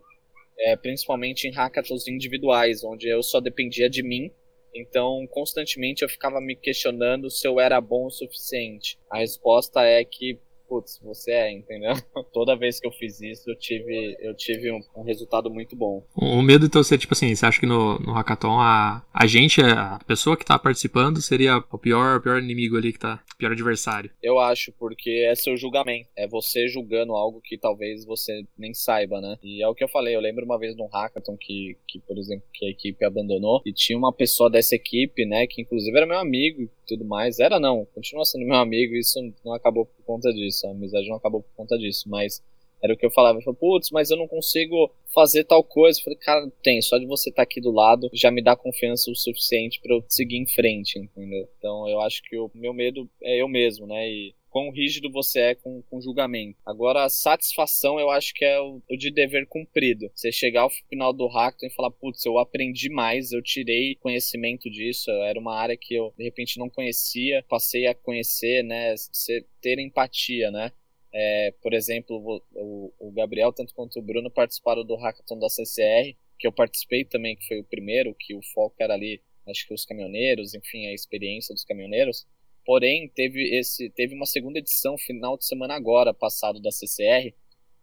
é, 0.60 0.76
principalmente 0.76 1.48
em 1.48 1.52
hackathons 1.52 2.08
individuais, 2.08 2.84
onde 2.84 3.08
eu 3.08 3.22
só 3.24 3.40
dependia 3.40 3.90
de 3.90 4.04
mim. 4.04 4.32
Então, 4.76 5.28
constantemente 5.30 6.04
eu 6.04 6.10
ficava 6.10 6.42
me 6.42 6.56
questionando 6.56 7.30
se 7.30 7.48
eu 7.48 7.60
era 7.60 7.80
bom 7.80 8.08
o 8.08 8.12
suficiente. 8.12 8.98
A 9.10 9.20
resposta 9.20 9.84
é 9.84 10.04
que 10.04 10.40
putz, 10.68 11.00
você 11.04 11.32
é, 11.32 11.52
entendeu? 11.52 11.94
Toda 12.34 12.56
vez 12.56 12.80
que 12.80 12.88
eu 12.88 12.92
fiz 12.92 13.22
isso, 13.22 13.50
eu 13.50 13.56
tive, 13.58 14.18
eu 14.20 14.34
tive 14.36 14.72
um, 14.72 14.80
um 14.96 15.04
resultado 15.04 15.50
muito 15.50 15.76
bom. 15.76 16.06
O 16.16 16.42
medo, 16.42 16.66
então, 16.66 16.84
você, 16.84 16.98
tipo 16.98 17.14
assim, 17.14 17.34
você 17.34 17.46
acha 17.46 17.60
que 17.60 17.66
no, 17.66 18.00
no 18.00 18.14
hackathon 18.14 18.60
a, 18.60 19.04
a 19.14 19.28
gente, 19.28 19.62
a 19.62 20.00
pessoa 20.08 20.38
que 20.38 20.46
tá 20.46 20.58
participando, 20.58 21.22
seria 21.22 21.58
o 21.72 21.78
pior, 21.78 22.18
o 22.18 22.22
pior 22.22 22.42
inimigo 22.42 22.78
ali 22.78 22.94
que 22.94 23.00
tá, 23.00 23.24
o 23.34 23.38
pior 23.38 23.52
adversário? 23.52 24.12
Eu 24.22 24.40
acho, 24.40 24.72
porque 24.74 25.26
é 25.30 25.36
seu 25.36 25.56
julgamento. 25.58 26.10
É 26.16 26.28
você 26.28 26.68
julgando 26.68 27.14
algo 27.14 27.42
que 27.42 27.58
talvez 27.58 28.06
você 28.06 28.44
nem 28.58 28.74
saiba, 28.74 29.22
né? 29.22 29.38
E 29.44 29.64
é 29.64 29.68
o 29.68 29.76
que 29.76 29.84
eu 29.84 29.90
falei, 29.90 30.16
eu 30.16 30.22
lembro 30.22 30.46
uma 30.46 30.58
vez 30.58 30.76
num 30.76 30.88
hackathon 30.88 31.38
que, 31.38 31.78
que 31.88 32.00
por 32.00 32.18
exemplo, 32.18 32.46
que 32.54 32.66
a 32.66 32.70
equipe 32.70 33.06
abandonou, 33.06 33.62
e 33.66 33.74
tinha 33.74 33.98
uma 33.98 34.14
pessoa 34.14 34.50
dessa 34.50 34.76
equipe, 34.76 35.26
né, 35.26 35.46
que 35.48 35.62
inclusive 35.62 35.96
era 35.96 36.06
meu 36.06 36.18
amigo 36.18 36.64
e 36.64 36.70
tudo 36.88 37.06
mais. 37.06 37.40
Era 37.40 37.60
não, 37.60 37.86
continua 37.94 38.26
sendo 38.26 38.46
meu 38.46 38.58
amigo, 38.58 38.96
e 38.96 39.00
isso 39.00 39.20
não 39.44 39.54
acabou 39.54 39.86
por 39.86 40.04
conta 40.06 40.32
disso 40.32 40.53
a 40.66 40.72
amizade 40.72 41.08
não 41.08 41.16
acabou 41.16 41.42
por 41.42 41.56
conta 41.56 41.78
disso, 41.78 42.10
mas 42.10 42.42
era 42.84 42.94
o 42.94 42.98
que 42.98 43.06
eu 43.06 43.12
falava. 43.12 43.40
Eu 43.40 43.44
falei, 43.44 43.58
putz, 43.58 43.90
mas 43.92 44.12
eu 44.12 44.18
não 44.18 44.28
consigo 44.28 44.92
fazer 45.14 45.46
tal 45.46 45.64
coisa. 45.64 46.00
Eu 46.00 46.04
falei, 46.04 46.20
cara, 46.20 46.52
tem, 46.62 46.82
só 46.82 46.98
de 46.98 47.06
você 47.06 47.30
estar 47.30 47.38
tá 47.38 47.44
aqui 47.44 47.62
do 47.62 47.72
lado 47.72 48.10
já 48.12 48.30
me 48.30 48.44
dá 48.44 48.56
confiança 48.58 49.10
o 49.10 49.16
suficiente 49.16 49.80
para 49.82 49.96
eu 49.96 50.04
seguir 50.10 50.38
em 50.38 50.46
frente, 50.46 51.00
entendeu? 51.00 51.48
Então 51.58 51.88
eu 51.88 52.02
acho 52.02 52.22
que 52.24 52.38
o 52.38 52.52
meu 52.54 52.74
medo 52.74 53.10
é 53.22 53.42
eu 53.42 53.48
mesmo, 53.48 53.88
né? 53.88 54.10
E 54.10 54.36
quão 54.54 54.70
rígido 54.70 55.12
você 55.12 55.40
é 55.40 55.56
com, 55.56 55.82
com 55.82 56.00
julgamento. 56.00 56.60
Agora, 56.64 57.04
a 57.04 57.10
satisfação 57.10 58.00
eu 58.00 58.12
acho 58.12 58.36
que 58.36 58.46
é 58.46 58.62
o, 58.62 58.80
o, 58.88 58.96
de 58.96 59.10
dever 59.10 59.48
cumprido. 59.48 60.12
Você 60.14 60.32
chegar 60.32 60.62
ao 60.62 60.70
final 60.70 61.12
do 61.12 61.26
hackathon 61.26 61.66
e 61.66 61.72
falar, 61.72 61.90
putz, 61.90 62.24
eu 62.24 62.38
aprendi 62.38 62.88
mais, 62.88 63.32
eu 63.32 63.42
tirei 63.42 63.96
conhecimento 63.96 64.70
disso, 64.70 65.10
era 65.10 65.40
uma 65.40 65.56
área 65.56 65.76
que 65.76 65.96
eu 65.96 66.14
de 66.16 66.24
repente 66.24 66.60
não 66.60 66.70
conhecia, 66.70 67.44
passei 67.50 67.88
a 67.88 67.96
conhecer, 67.96 68.64
né? 68.64 68.96
Você 68.96 69.44
ter 69.60 69.80
empatia, 69.80 70.52
né? 70.52 70.72
É, 71.12 71.52
por 71.60 71.74
exemplo, 71.74 72.44
o, 72.54 72.94
o, 73.00 73.12
Gabriel, 73.12 73.52
tanto 73.52 73.74
quanto 73.74 73.98
o 73.98 74.04
Bruno, 74.04 74.30
participaram 74.30 74.86
do 74.86 74.96
hackathon 74.96 75.40
da 75.40 75.50
CCR, 75.50 76.16
que 76.38 76.46
eu 76.46 76.52
participei 76.52 77.04
também, 77.04 77.36
que 77.36 77.48
foi 77.48 77.60
o 77.60 77.64
primeiro, 77.64 78.14
que 78.14 78.36
o 78.36 78.42
foco 78.54 78.76
era 78.80 78.94
ali, 78.94 79.20
acho 79.48 79.68
que 79.68 79.74
os 79.74 79.84
caminhoneiros, 79.84 80.54
enfim, 80.54 80.86
a 80.86 80.94
experiência 80.94 81.56
dos 81.56 81.66
caminhoneiros. 81.66 82.28
Porém, 82.66 83.10
teve, 83.10 83.58
esse, 83.58 83.90
teve 83.90 84.16
uma 84.16 84.26
segunda 84.26 84.60
edição, 84.60 84.98
final 84.98 85.38
de 85.38 85.46
semana 85.46 85.76
agora, 85.76 86.14
passado 86.14 86.62
da 86.62 86.72
CCR, 86.72 87.34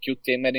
que 0.01 0.11
o 0.11 0.17
tema 0.17 0.49
era 0.49 0.59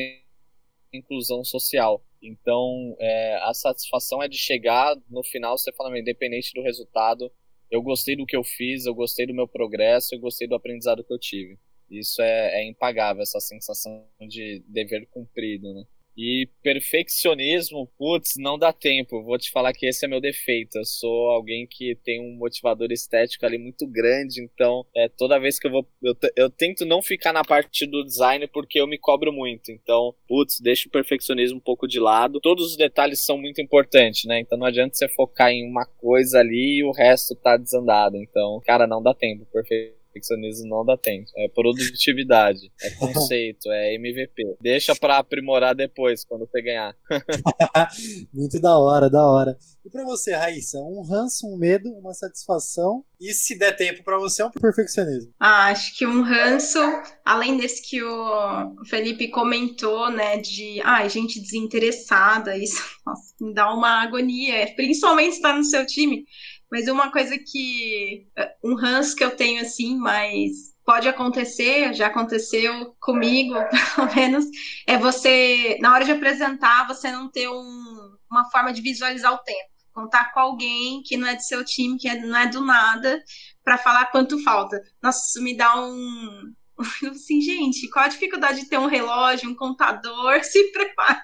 inclusão 0.93 1.43
social. 1.43 2.03
Então, 2.21 2.95
é, 2.99 3.35
a 3.37 3.53
satisfação 3.53 4.21
é 4.21 4.27
de 4.27 4.37
chegar 4.37 4.95
no 5.09 5.23
final, 5.23 5.57
você 5.57 5.71
fala, 5.73 5.97
independente 5.97 6.53
do 6.53 6.61
resultado, 6.61 7.31
eu 7.69 7.81
gostei 7.81 8.15
do 8.15 8.25
que 8.25 8.35
eu 8.35 8.43
fiz, 8.43 8.85
eu 8.85 8.93
gostei 8.93 9.25
do 9.25 9.33
meu 9.33 9.47
progresso, 9.47 10.13
eu 10.13 10.19
gostei 10.19 10.47
do 10.47 10.55
aprendizado 10.55 11.03
que 11.03 11.13
eu 11.13 11.17
tive. 11.17 11.57
Isso 11.89 12.21
é, 12.21 12.61
é 12.61 12.67
impagável, 12.67 13.23
essa 13.23 13.39
sensação 13.39 14.05
de 14.19 14.63
dever 14.67 15.07
cumprido, 15.09 15.73
né? 15.73 15.83
E 16.17 16.47
perfeccionismo, 16.61 17.87
putz, 17.97 18.33
não 18.37 18.57
dá 18.57 18.73
tempo. 18.73 19.23
Vou 19.23 19.37
te 19.37 19.49
falar 19.49 19.73
que 19.73 19.85
esse 19.85 20.05
é 20.05 20.07
meu 20.07 20.19
defeito. 20.19 20.77
Eu 20.77 20.85
sou 20.85 21.29
alguém 21.29 21.65
que 21.65 21.95
tem 22.03 22.19
um 22.21 22.37
motivador 22.37 22.91
estético 22.91 23.45
ali 23.45 23.57
muito 23.57 23.87
grande, 23.87 24.43
então 24.43 24.85
é, 24.95 25.07
toda 25.07 25.39
vez 25.39 25.59
que 25.59 25.67
eu 25.67 25.71
vou. 25.71 25.87
Eu, 26.03 26.15
eu 26.35 26.49
tento 26.49 26.85
não 26.85 27.01
ficar 27.01 27.31
na 27.31 27.43
parte 27.43 27.85
do 27.85 28.03
design 28.03 28.47
porque 28.47 28.79
eu 28.79 28.87
me 28.87 28.97
cobro 28.97 29.31
muito. 29.31 29.71
Então, 29.71 30.13
putz, 30.27 30.59
deixa 30.59 30.87
o 30.87 30.91
perfeccionismo 30.91 31.57
um 31.57 31.61
pouco 31.61 31.87
de 31.87 31.99
lado. 31.99 32.39
Todos 32.41 32.71
os 32.71 32.77
detalhes 32.77 33.23
são 33.23 33.37
muito 33.37 33.61
importantes, 33.61 34.25
né? 34.25 34.39
Então 34.39 34.57
não 34.57 34.67
adianta 34.67 34.95
você 34.95 35.07
focar 35.07 35.51
em 35.51 35.65
uma 35.65 35.85
coisa 35.85 36.39
ali 36.39 36.79
e 36.79 36.83
o 36.83 36.91
resto 36.91 37.35
tá 37.35 37.57
desandado. 37.57 38.17
Então, 38.17 38.61
cara, 38.65 38.85
não 38.85 39.01
dá 39.01 39.13
tempo. 39.13 39.45
Perfeito 39.45 40.00
Perfeccionismo 40.11 40.67
não 40.67 40.85
dá 40.85 40.97
tempo. 40.97 41.29
É 41.37 41.47
produtividade, 41.49 42.71
é 42.81 42.89
conceito, 42.99 43.71
é 43.71 43.95
MVP. 43.95 44.57
Deixa 44.61 44.95
pra 44.95 45.17
aprimorar 45.17 45.73
depois, 45.73 46.25
quando 46.25 46.47
você 46.47 46.61
ganhar. 46.61 46.95
Muito 48.33 48.59
da 48.59 48.77
hora, 48.77 49.09
da 49.09 49.25
hora. 49.25 49.57
E 49.83 49.89
pra 49.89 50.03
você, 50.03 50.33
Raíssa, 50.33 50.77
um 50.79 51.01
ranço, 51.01 51.47
um 51.47 51.57
medo, 51.57 51.89
uma 51.89 52.13
satisfação. 52.13 53.03
E 53.19 53.33
se 53.33 53.57
der 53.57 53.75
tempo 53.75 54.03
pra 54.03 54.19
você, 54.19 54.43
um 54.43 54.51
perfeccionismo? 54.51 55.33
Ah, 55.39 55.67
acho 55.67 55.97
que 55.97 56.05
um 56.05 56.21
ranço, 56.21 56.79
além 57.25 57.57
desse 57.57 57.81
que 57.81 58.01
o 58.03 58.85
Felipe 58.87 59.29
comentou, 59.29 60.11
né, 60.11 60.37
de 60.37 60.79
ai, 60.83 61.05
ah, 61.05 61.07
gente 61.07 61.39
desinteressada, 61.39 62.55
isso 62.57 62.81
nossa, 63.05 63.33
me 63.39 63.53
dá 63.53 63.73
uma 63.73 64.03
agonia, 64.03 64.71
principalmente 64.75 65.33
estar 65.33 65.57
no 65.57 65.63
seu 65.63 65.85
time. 65.85 66.25
Mas 66.71 66.87
uma 66.87 67.11
coisa 67.11 67.37
que. 67.37 68.27
Eh, 68.37 68.55
um 68.63 68.75
ranço 68.75 69.15
que 69.15 69.23
eu 69.23 69.35
tenho, 69.35 69.61
assim, 69.61 69.97
mas 69.97 70.71
pode 70.85 71.07
acontecer, 71.07 71.93
já 71.93 72.07
aconteceu 72.07 72.95
comigo, 72.99 73.53
pelo 73.95 74.15
menos, 74.15 74.45
é 74.87 74.97
você, 74.97 75.77
na 75.81 75.93
hora 75.93 76.05
de 76.05 76.11
apresentar, 76.11 76.87
você 76.87 77.11
não 77.11 77.29
ter 77.29 77.47
um, 77.49 78.17
uma 78.29 78.49
forma 78.49 78.73
de 78.73 78.81
visualizar 78.81 79.33
o 79.33 79.37
tempo. 79.39 79.69
Contar 79.93 80.33
com 80.33 80.39
alguém 80.39 81.03
que 81.03 81.17
não 81.17 81.27
é 81.27 81.35
do 81.35 81.41
seu 81.41 81.65
time, 81.65 81.97
que 81.97 82.07
é, 82.07 82.15
não 82.15 82.37
é 82.37 82.47
do 82.47 82.61
nada, 82.61 83.21
para 83.63 83.77
falar 83.77 84.05
quanto 84.05 84.41
falta. 84.43 84.81
Nossa, 85.01 85.19
isso 85.27 85.43
me 85.43 85.55
dá 85.55 85.77
um, 85.81 86.53
assim, 87.09 87.41
gente, 87.41 87.89
qual 87.89 88.05
a 88.05 88.09
dificuldade 88.09 88.61
de 88.61 88.69
ter 88.69 88.77
um 88.77 88.87
relógio, 88.87 89.49
um 89.49 89.55
contador, 89.55 90.43
se 90.43 90.71
preparar? 90.71 91.23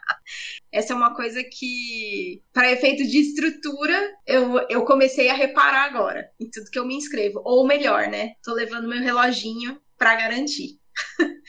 Essa 0.72 0.94
é 0.94 0.96
uma 0.96 1.16
coisa 1.16 1.44
que, 1.44 2.42
para 2.54 2.72
efeito 2.72 3.04
de 3.08 3.20
estrutura, 3.20 4.14
eu, 4.26 4.60
eu 4.70 4.86
comecei 4.86 5.30
a 5.30 5.34
reparar 5.34 5.86
agora, 5.86 6.30
em 6.40 6.50
tudo 6.50 6.70
que 6.70 6.80
eu 6.80 6.86
me 6.86 6.96
inscrevo. 6.96 7.42
Ou 7.46 7.66
melhor, 7.66 8.08
né? 8.08 8.34
Tô 8.44 8.54
levando 8.54 8.88
meu 8.88 9.00
reloginho 9.00 9.80
para 9.98 10.16
garantir. 10.16 10.80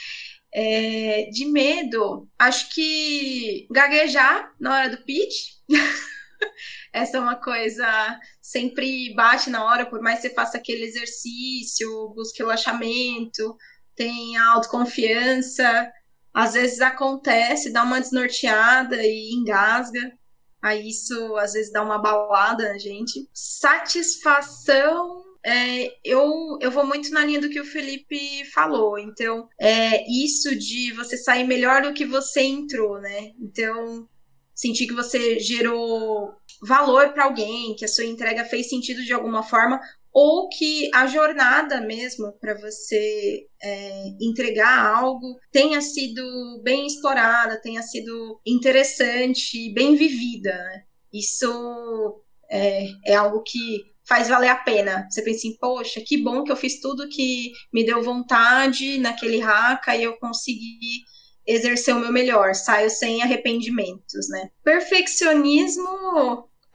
é, 0.55 1.29
de 1.31 1.47
medo, 1.47 2.29
acho 2.39 2.73
que 2.75 3.67
gaguejar 3.71 4.53
na 4.61 4.75
hora 4.75 4.91
do 4.91 5.05
pitch. 5.05 5.59
Essa 6.93 7.19
é 7.19 7.21
uma 7.21 7.37
coisa 7.37 8.19
sempre 8.41 9.15
bate 9.15 9.51
na 9.51 9.65
hora, 9.65 9.85
por 9.85 10.01
mais 10.01 10.21
que 10.21 10.29
você 10.29 10.35
faça 10.35 10.57
aquele 10.57 10.85
exercício, 10.85 12.13
busque 12.15 12.39
relaxamento, 12.39 13.57
tem 13.99 14.37
autoconfiança, 14.37 15.93
às 16.33 16.55
vezes 16.55 16.81
acontece, 16.81 17.73
dá 17.73 17.83
uma 17.83 18.01
desnorteada 18.01 18.97
e 19.05 19.35
engasga. 19.35 20.17
Aí 20.63 20.89
isso 20.89 21.37
às 21.37 21.53
vezes 21.53 21.73
dá 21.73 21.83
uma 21.83 21.99
balada 21.99 22.69
na 22.69 22.79
gente. 22.79 23.29
Satisfação 23.35 25.25
é, 25.45 25.93
eu, 26.05 26.59
eu 26.61 26.71
vou 26.71 26.87
muito 26.87 27.11
na 27.11 27.25
linha 27.25 27.41
do 27.41 27.51
que 27.51 27.61
o 27.61 27.65
Felipe 27.65 28.45
falou. 28.53 28.99
Então, 28.99 29.49
é 29.61 30.05
isso 30.09 30.57
de 30.57 30.93
você 30.93 31.17
sair 31.17 31.45
melhor 31.45 31.83
do 31.83 31.93
que 31.93 32.05
você 32.05 32.43
entrou, 32.43 33.01
né? 33.01 33.33
Então, 33.41 34.09
sentir 34.55 34.87
que 34.87 34.95
você 34.95 35.39
gerou 35.41 36.35
valor 36.63 37.13
para 37.13 37.25
alguém, 37.25 37.75
que 37.75 37.85
a 37.85 37.89
sua 37.89 38.05
entrega 38.05 38.45
fez 38.45 38.69
sentido 38.69 39.05
de 39.05 39.13
alguma 39.13 39.43
forma, 39.43 39.81
ou 40.13 40.49
que 40.49 40.91
a 40.95 41.07
jornada 41.07 41.81
mesmo 41.81 42.33
para 42.41 42.55
você 42.59 43.47
é, 43.63 44.03
entregar 44.21 44.97
algo 44.97 45.37
tenha 45.53 45.81
sido 45.81 46.61
bem 46.63 46.87
explorada, 46.87 47.61
tenha 47.61 47.83
sido 47.83 48.41
interessante, 48.47 49.73
bem 49.73 49.95
vivida. 49.95 50.53
Né? 50.53 50.83
Isso 51.13 52.23
é, 52.51 52.87
é 53.07 53.15
algo 53.15 53.43
que 53.43 53.83
faz 54.09 54.29
valer 54.29 54.49
a 54.49 54.57
pena. 54.57 55.07
Você 55.11 55.23
pensa 55.23 55.39
assim, 55.39 55.57
poxa, 55.59 56.01
que 56.01 56.17
bom 56.17 56.43
que 56.43 56.51
eu 56.51 56.57
fiz 56.57 56.81
tudo 56.81 57.09
que 57.09 57.53
me 57.73 57.85
deu 57.85 58.03
vontade 58.03 58.99
naquele 58.99 59.43
haka 59.43 59.95
e 59.95 60.03
eu 60.03 60.17
consegui 60.17 61.05
exercer 61.47 61.95
o 61.95 62.01
meu 62.01 62.13
melhor, 62.13 62.55
saio 62.55 62.91
sem 62.91 63.23
arrependimentos, 63.23 64.29
né? 64.29 64.51
Perfeccionismo, 64.63 65.89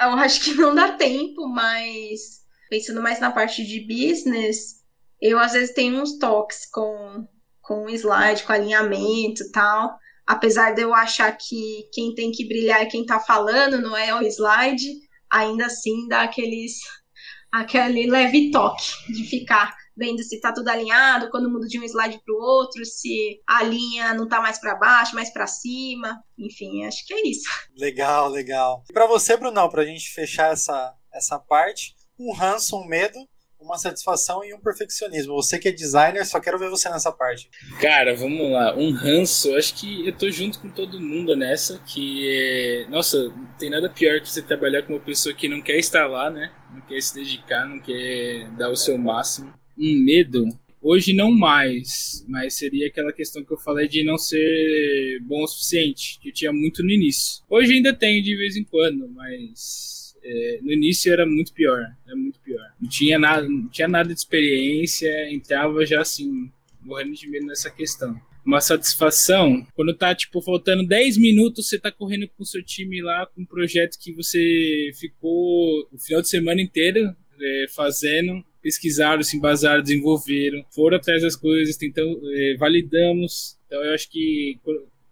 eu 0.02 0.10
acho 0.18 0.42
que 0.42 0.54
não 0.56 0.74
dá 0.74 0.94
tempo, 0.94 1.48
mas 1.48 2.43
pensando 2.74 3.04
mais 3.04 3.20
na 3.20 3.32
parte 3.32 3.64
de 3.64 3.82
business, 3.82 4.82
eu 5.22 5.38
às 5.38 5.52
vezes 5.52 5.76
tenho 5.76 6.02
uns 6.02 6.18
toques 6.18 6.66
com, 6.66 7.28
com 7.62 7.88
slide, 7.88 8.42
com 8.42 8.52
alinhamento 8.52 9.44
e 9.44 9.52
tal. 9.52 9.96
Apesar 10.26 10.74
de 10.74 10.82
eu 10.82 10.92
achar 10.92 11.32
que 11.38 11.88
quem 11.94 12.16
tem 12.16 12.32
que 12.32 12.48
brilhar 12.48 12.82
é 12.82 12.88
quem 12.88 13.02
está 13.02 13.20
falando, 13.20 13.80
não 13.80 13.96
é 13.96 14.16
o 14.16 14.24
slide, 14.24 14.92
ainda 15.30 15.68
assim 15.68 16.08
dá 16.08 16.24
aqueles, 16.24 16.80
aquele 17.54 18.10
leve 18.10 18.50
toque 18.50 19.14
de 19.14 19.24
ficar 19.26 19.76
vendo 19.96 20.24
se 20.24 20.34
está 20.38 20.52
tudo 20.52 20.70
alinhado, 20.70 21.30
quando 21.30 21.52
muda 21.52 21.68
de 21.68 21.80
um 21.80 21.84
slide 21.84 22.20
para 22.26 22.34
o 22.34 22.42
outro, 22.42 22.84
se 22.84 23.40
a 23.48 23.62
linha 23.62 24.16
não 24.16 24.24
está 24.24 24.42
mais 24.42 24.60
para 24.60 24.74
baixo, 24.74 25.14
mais 25.14 25.32
para 25.32 25.46
cima, 25.46 26.24
enfim, 26.36 26.84
acho 26.86 27.06
que 27.06 27.14
é 27.14 27.28
isso. 27.28 27.48
Legal, 27.78 28.30
legal. 28.30 28.84
E 28.90 28.94
para 28.94 29.06
você, 29.06 29.38
Brunão, 29.38 29.70
para 29.70 29.84
a 29.84 29.86
gente 29.86 30.10
fechar 30.10 30.52
essa, 30.52 30.96
essa 31.14 31.38
parte, 31.38 31.96
um 32.20 32.34
ranço, 32.34 32.78
um 32.78 32.86
medo, 32.86 33.18
uma 33.60 33.78
satisfação 33.78 34.44
e 34.44 34.54
um 34.54 34.60
perfeccionismo. 34.60 35.34
Você 35.36 35.58
que 35.58 35.70
é 35.70 35.72
designer, 35.72 36.26
só 36.26 36.40
quero 36.40 36.60
ver 36.60 36.70
você 36.70 36.90
nessa 36.90 37.12
parte. 37.12 37.50
Cara, 37.80 38.14
vamos 38.16 38.52
lá. 38.52 38.76
Um 38.76 38.92
ranço, 38.92 39.50
eu 39.50 39.58
acho 39.58 39.76
que 39.76 40.06
eu 40.08 40.16
tô 40.16 40.30
junto 40.30 40.60
com 40.60 40.70
todo 40.70 41.00
mundo 41.00 41.36
nessa, 41.36 41.80
que 41.80 42.28
é... 42.30 42.88
Nossa, 42.90 43.30
não 43.30 43.46
tem 43.58 43.70
nada 43.70 43.90
pior 43.90 44.20
que 44.20 44.30
você 44.30 44.42
trabalhar 44.42 44.84
com 44.84 44.94
uma 44.94 45.00
pessoa 45.00 45.34
que 45.34 45.48
não 45.48 45.62
quer 45.62 45.78
estar 45.78 46.08
lá, 46.08 46.30
né? 46.30 46.52
Não 46.74 46.82
quer 46.82 47.02
se 47.02 47.16
dedicar, 47.16 47.66
não 47.66 47.80
quer 47.80 48.50
dar 48.58 48.70
o 48.70 48.76
seu 48.76 48.98
máximo. 48.98 49.54
Um 49.78 50.04
medo, 50.04 50.48
Hoje 50.86 51.14
não 51.14 51.32
mais, 51.32 52.26
mas 52.28 52.56
seria 52.56 52.88
aquela 52.88 53.14
questão 53.14 53.42
que 53.42 53.54
eu 53.54 53.58
falei 53.58 53.88
de 53.88 54.04
não 54.04 54.18
ser 54.18 55.18
bom 55.22 55.42
o 55.42 55.48
suficiente, 55.48 56.20
que 56.20 56.28
eu 56.28 56.34
tinha 56.34 56.52
muito 56.52 56.84
no 56.84 56.92
início. 56.92 57.42
Hoje 57.50 57.76
ainda 57.76 57.94
tenho 57.94 58.22
de 58.22 58.36
vez 58.36 58.58
em 58.58 58.66
quando, 58.66 59.08
mas 59.08 59.93
é, 60.24 60.60
no 60.62 60.72
início 60.72 61.12
era 61.12 61.26
muito 61.26 61.54
pior, 61.54 61.86
era 62.06 62.16
muito 62.16 62.40
pior. 62.40 62.66
Não 62.80 62.90
tinha 62.90 63.20
nada, 63.20 63.48
não 63.48 63.68
tinha 63.70 63.88
nada 63.88 64.14
de 64.14 64.20
experiência, 64.20 65.10
entrava 65.32 65.86
já 65.86 66.02
assim, 66.02 66.52
morrendo 66.82 67.14
de 67.14 67.28
medo 67.30 67.46
nessa 67.46 67.70
questão. 67.70 68.20
Uma 68.46 68.60
satisfação, 68.60 69.66
quando 69.74 69.96
tá, 69.96 70.14
tipo, 70.14 70.42
faltando 70.42 70.86
10 70.86 71.18
minutos, 71.18 71.68
você 71.68 71.80
tá 71.80 71.92
correndo 71.92 72.28
com 72.28 72.44
o 72.44 72.46
seu 72.46 72.62
time 72.62 73.02
lá, 73.02 73.26
com 73.26 73.42
um 73.42 73.46
projeto 73.46 73.98
que 73.98 74.12
você 74.14 74.92
ficou 75.00 75.88
o 75.92 75.98
final 75.98 76.22
de 76.22 76.28
semana 76.28 76.62
inteiro 76.62 77.16
é, 77.42 77.66
fazendo, 77.74 78.44
pesquisaram, 78.62 79.24
se 79.24 79.38
embasaram, 79.38 79.82
desenvolveram, 79.82 80.66
foram 80.74 80.98
atrás 80.98 81.22
das 81.22 81.36
coisas, 81.36 81.78
tentamos, 81.78 82.20
é, 82.34 82.56
validamos. 82.58 83.58
Então 83.66 83.84
eu 83.84 83.94
acho 83.94 84.10
que 84.10 84.60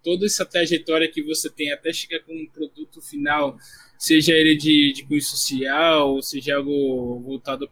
toda 0.04 0.26
essa 0.26 0.45
trajetória 0.45 1.12
que 1.12 1.24
você 1.24 1.49
tem 1.49 1.72
até 1.72 1.91
chegar 1.93 2.20
com 2.20 2.34
um 2.34 2.47
produto 2.47 3.02
final 3.02 3.58
seja 4.02 4.34
ele 4.34 4.56
de, 4.56 4.93
de 4.93 5.04
cunho 5.04 5.22
social, 5.22 6.16
ou 6.16 6.24
seja 6.24 6.56
algo 6.56 7.20
voltado 7.20 7.70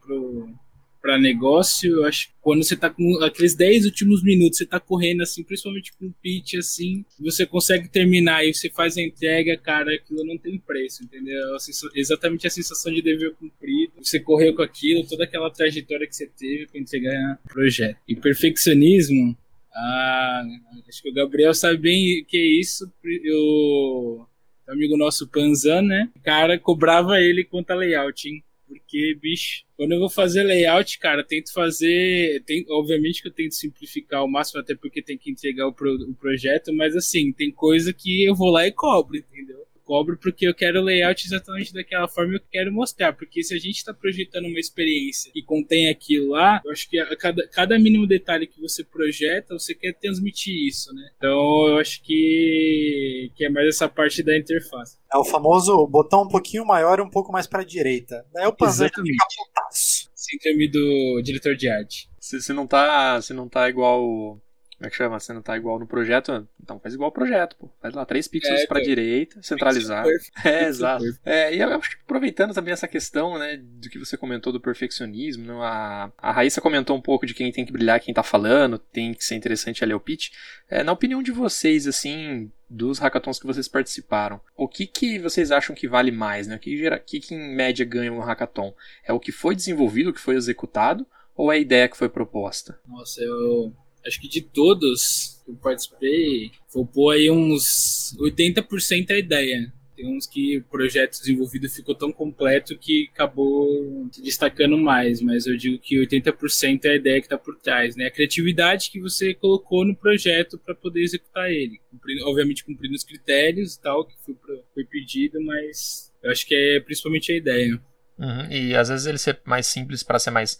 para 1.01 1.17
negócio, 1.17 1.89
eu 1.91 2.05
acho 2.05 2.27
que 2.27 2.33
quando 2.39 2.63
você 2.63 2.75
está 2.75 2.87
com 2.87 3.23
aqueles 3.23 3.55
10 3.55 3.85
últimos 3.85 4.21
minutos, 4.21 4.59
você 4.59 4.63
está 4.63 4.79
correndo 4.79 5.21
assim, 5.21 5.43
principalmente 5.43 5.91
com 5.93 6.05
um 6.05 6.13
pitch 6.21 6.53
assim, 6.53 7.03
você 7.19 7.47
consegue 7.47 7.89
terminar 7.89 8.45
e 8.45 8.53
você 8.53 8.69
faz 8.69 8.95
a 8.95 9.01
entrega, 9.01 9.57
cara, 9.57 9.91
aquilo 9.95 10.23
não 10.23 10.37
tem 10.37 10.59
preço, 10.59 11.03
entendeu? 11.03 11.57
Exatamente 11.95 12.45
a 12.45 12.51
sensação 12.51 12.93
de 12.93 13.01
dever 13.01 13.33
cumprido. 13.33 13.93
Você 13.97 14.19
correu 14.19 14.53
com 14.55 14.61
aquilo, 14.61 15.07
toda 15.07 15.23
aquela 15.23 15.49
trajetória 15.49 16.05
que 16.05 16.15
você 16.15 16.27
teve 16.27 16.67
para 16.67 16.79
entregar 16.79 17.39
o 17.43 17.49
projeto. 17.49 17.97
E 18.07 18.15
perfeccionismo, 18.15 19.35
Ah, 19.81 20.43
acho 20.87 21.01
que 21.01 21.09
o 21.09 21.13
Gabriel 21.13 21.53
sabe 21.53 21.77
bem 21.77 22.25
que 22.27 22.37
é 22.37 22.59
isso. 22.59 22.91
O 23.33 24.25
amigo 24.67 24.97
nosso 24.97 25.27
Panzan, 25.27 25.81
né? 25.81 26.09
O 26.15 26.19
cara 26.19 26.59
cobrava 26.59 27.19
ele 27.19 27.45
quanto 27.45 27.71
a 27.71 27.75
layout, 27.75 28.27
hein? 28.27 28.43
Porque, 28.67 29.17
bicho, 29.19 29.63
quando 29.75 29.93
eu 29.93 29.99
vou 29.99 30.09
fazer 30.09 30.43
layout, 30.43 30.99
cara, 30.99 31.23
tento 31.23 31.51
fazer. 31.53 32.43
Tem, 32.45 32.65
obviamente 32.69 33.21
que 33.21 33.29
eu 33.29 33.33
tento 33.33 33.55
simplificar 33.55 34.19
ao 34.19 34.27
máximo, 34.27 34.59
até 34.59 34.75
porque 34.75 35.01
tem 35.01 35.17
que 35.17 35.31
entregar 35.31 35.65
o, 35.65 35.73
pro, 35.73 35.95
o 35.95 36.13
projeto, 36.13 36.73
mas 36.73 36.95
assim, 36.95 37.31
tem 37.31 37.51
coisa 37.51 37.93
que 37.93 38.23
eu 38.23 38.35
vou 38.35 38.51
lá 38.51 38.67
e 38.67 38.71
cobro, 38.71 39.17
entendeu? 39.17 39.65
Cobro 39.89 40.19
porque 40.21 40.47
eu 40.47 40.53
quero 40.53 40.81
o 40.81 40.83
layout 40.83 41.25
exatamente 41.25 41.73
daquela 41.73 42.07
forma 42.07 42.37
que 42.37 42.45
eu 42.45 42.49
quero 42.51 42.71
mostrar. 42.71 43.11
Porque 43.13 43.41
se 43.41 43.55
a 43.55 43.57
gente 43.57 43.77
está 43.77 43.91
projetando 43.91 44.45
uma 44.45 44.59
experiência 44.59 45.31
que 45.33 45.41
contém 45.41 45.89
aquilo 45.89 46.29
lá, 46.29 46.61
eu 46.63 46.71
acho 46.71 46.87
que 46.87 46.99
a 46.99 47.15
cada, 47.15 47.47
cada 47.47 47.79
mínimo 47.79 48.05
detalhe 48.05 48.45
que 48.45 48.61
você 48.61 48.83
projeta, 48.83 49.57
você 49.57 49.73
quer 49.73 49.93
transmitir 49.93 50.53
isso, 50.67 50.93
né? 50.93 51.09
Então 51.17 51.67
eu 51.69 51.77
acho 51.79 52.03
que, 52.03 53.31
que 53.35 53.45
é 53.45 53.49
mais 53.49 53.67
essa 53.67 53.89
parte 53.89 54.21
da 54.21 54.37
interface. 54.37 54.99
É 55.11 55.17
o 55.17 55.23
famoso 55.23 55.87
botão 55.87 56.21
um 56.21 56.27
pouquinho 56.27 56.63
maior 56.63 56.99
e 56.99 57.01
um 57.01 57.09
pouco 57.09 57.31
mais 57.31 57.47
para 57.47 57.61
a 57.61 57.65
direita. 57.65 58.23
Daí 58.31 58.45
o 58.45 58.53
Panzer 58.53 58.89
fica 58.89 59.01
putaço. 59.01 60.07
Síndrome 60.13 60.67
do 60.69 61.21
diretor 61.23 61.55
de 61.55 61.67
arte. 61.67 62.07
Se, 62.19 62.39
se, 62.39 62.53
não 62.53 62.67
tá, 62.67 63.19
se 63.21 63.33
não 63.33 63.49
tá 63.49 63.67
igual 63.67 64.39
como 64.79 64.87
é 64.87 64.89
que 64.89 64.95
chama? 64.95 65.19
Você 65.19 65.33
não 65.33 65.41
tá 65.41 65.57
igual 65.57 65.77
no 65.77 65.85
projeto, 65.85 66.47
então 66.63 66.79
faz 66.79 66.93
igual 66.93 67.09
o 67.09 67.13
projeto, 67.13 67.53
pô. 67.57 67.69
Faz 67.81 67.93
lá 67.93 68.05
três 68.05 68.29
pixels 68.29 68.61
é, 68.61 68.65
pra 68.65 68.79
direita, 68.79 69.37
centralizar. 69.43 70.05
É, 70.45 70.67
exato. 70.67 71.03
É, 71.25 71.53
e 71.53 71.59
eu 71.59 71.67
acho 71.73 71.89
que 71.89 71.97
aproveitando 72.01 72.53
também 72.53 72.71
essa 72.71 72.87
questão, 72.87 73.37
né, 73.37 73.57
do 73.57 73.89
que 73.89 73.99
você 73.99 74.15
comentou 74.15 74.53
do 74.53 74.61
perfeccionismo, 74.61 75.45
né, 75.45 75.53
a, 75.61 76.09
a 76.17 76.31
Raíssa 76.31 76.61
comentou 76.61 76.95
um 76.95 77.01
pouco 77.01 77.25
de 77.25 77.33
quem 77.33 77.51
tem 77.51 77.65
que 77.65 77.73
brilhar, 77.73 77.99
quem 77.99 78.13
tá 78.13 78.23
falando, 78.23 78.79
tem 78.79 79.13
que 79.13 79.25
ser 79.25 79.35
interessante 79.35 79.83
ali 79.83 79.93
o 79.93 79.99
pitch. 79.99 80.29
É, 80.69 80.81
na 80.81 80.93
opinião 80.93 81.21
de 81.21 81.33
vocês, 81.33 81.85
assim, 81.85 82.49
dos 82.69 82.99
hackathons 82.99 83.37
que 83.37 83.47
vocês 83.47 83.67
participaram, 83.67 84.39
o 84.55 84.65
que, 84.65 84.87
que 84.87 85.19
vocês 85.19 85.51
acham 85.51 85.75
que 85.75 85.89
vale 85.89 86.11
mais, 86.11 86.47
né? 86.47 86.55
O 86.55 86.59
que, 86.59 86.77
gera, 86.77 86.97
que, 86.97 87.19
que 87.19 87.35
em 87.35 87.53
média 87.53 87.85
ganha 87.85 88.13
um 88.13 88.21
hackathon? 88.21 88.73
É 89.03 89.11
o 89.11 89.19
que 89.19 89.33
foi 89.33 89.57
desenvolvido, 89.57 90.11
o 90.11 90.13
que 90.13 90.21
foi 90.21 90.35
executado, 90.35 91.05
ou 91.35 91.51
é 91.51 91.57
a 91.57 91.59
ideia 91.59 91.89
que 91.89 91.97
foi 91.97 92.07
proposta? 92.07 92.79
Nossa, 92.87 93.21
eu 93.21 93.75
acho 94.09 94.19
que 94.19 94.27
de 94.27 94.41
todos 94.41 95.41
que 95.45 95.51
eu 95.51 95.55
participei, 95.55 96.51
vou 96.73 96.85
pôr 96.85 97.11
aí 97.11 97.31
uns 97.31 98.15
80% 98.19 99.11
a 99.11 99.17
ideia. 99.17 99.71
Tem 99.95 100.07
uns 100.07 100.25
que 100.25 100.57
o 100.57 100.63
projeto 100.63 101.19
desenvolvido 101.19 101.69
ficou 101.69 101.93
tão 101.93 102.11
completo 102.11 102.77
que 102.77 103.09
acabou 103.13 104.07
se 104.11 104.21
destacando 104.21 104.77
mais, 104.77 105.21
mas 105.21 105.45
eu 105.45 105.57
digo 105.57 105.77
que 105.77 105.99
80% 105.99 106.85
é 106.85 106.89
a 106.91 106.95
ideia 106.95 107.19
que 107.19 107.25
está 107.25 107.37
por 107.37 107.57
trás, 107.57 107.97
né? 107.97 108.05
A 108.05 108.11
criatividade 108.11 108.91
que 108.91 108.99
você 108.99 109.33
colocou 109.33 109.85
no 109.85 109.93
projeto 109.93 110.57
para 110.57 110.73
poder 110.73 111.01
executar 111.01 111.51
ele. 111.51 111.81
Cumprindo, 111.91 112.25
obviamente 112.27 112.63
cumprindo 112.63 112.95
os 112.95 113.03
critérios 113.03 113.75
e 113.75 113.81
tal 113.81 114.05
que 114.05 114.15
foi, 114.25 114.35
foi 114.73 114.85
pedido, 114.85 115.43
mas 115.43 116.13
eu 116.23 116.31
acho 116.31 116.47
que 116.47 116.55
é 116.55 116.79
principalmente 116.79 117.33
a 117.33 117.35
ideia. 117.35 117.81
Uhum. 118.17 118.51
E 118.51 118.75
às 118.75 118.87
vezes 118.87 119.05
ele 119.05 119.17
ser 119.17 119.39
mais 119.45 119.67
simples 119.67 120.01
para 120.01 120.19
ser 120.19 120.31
mais 120.31 120.57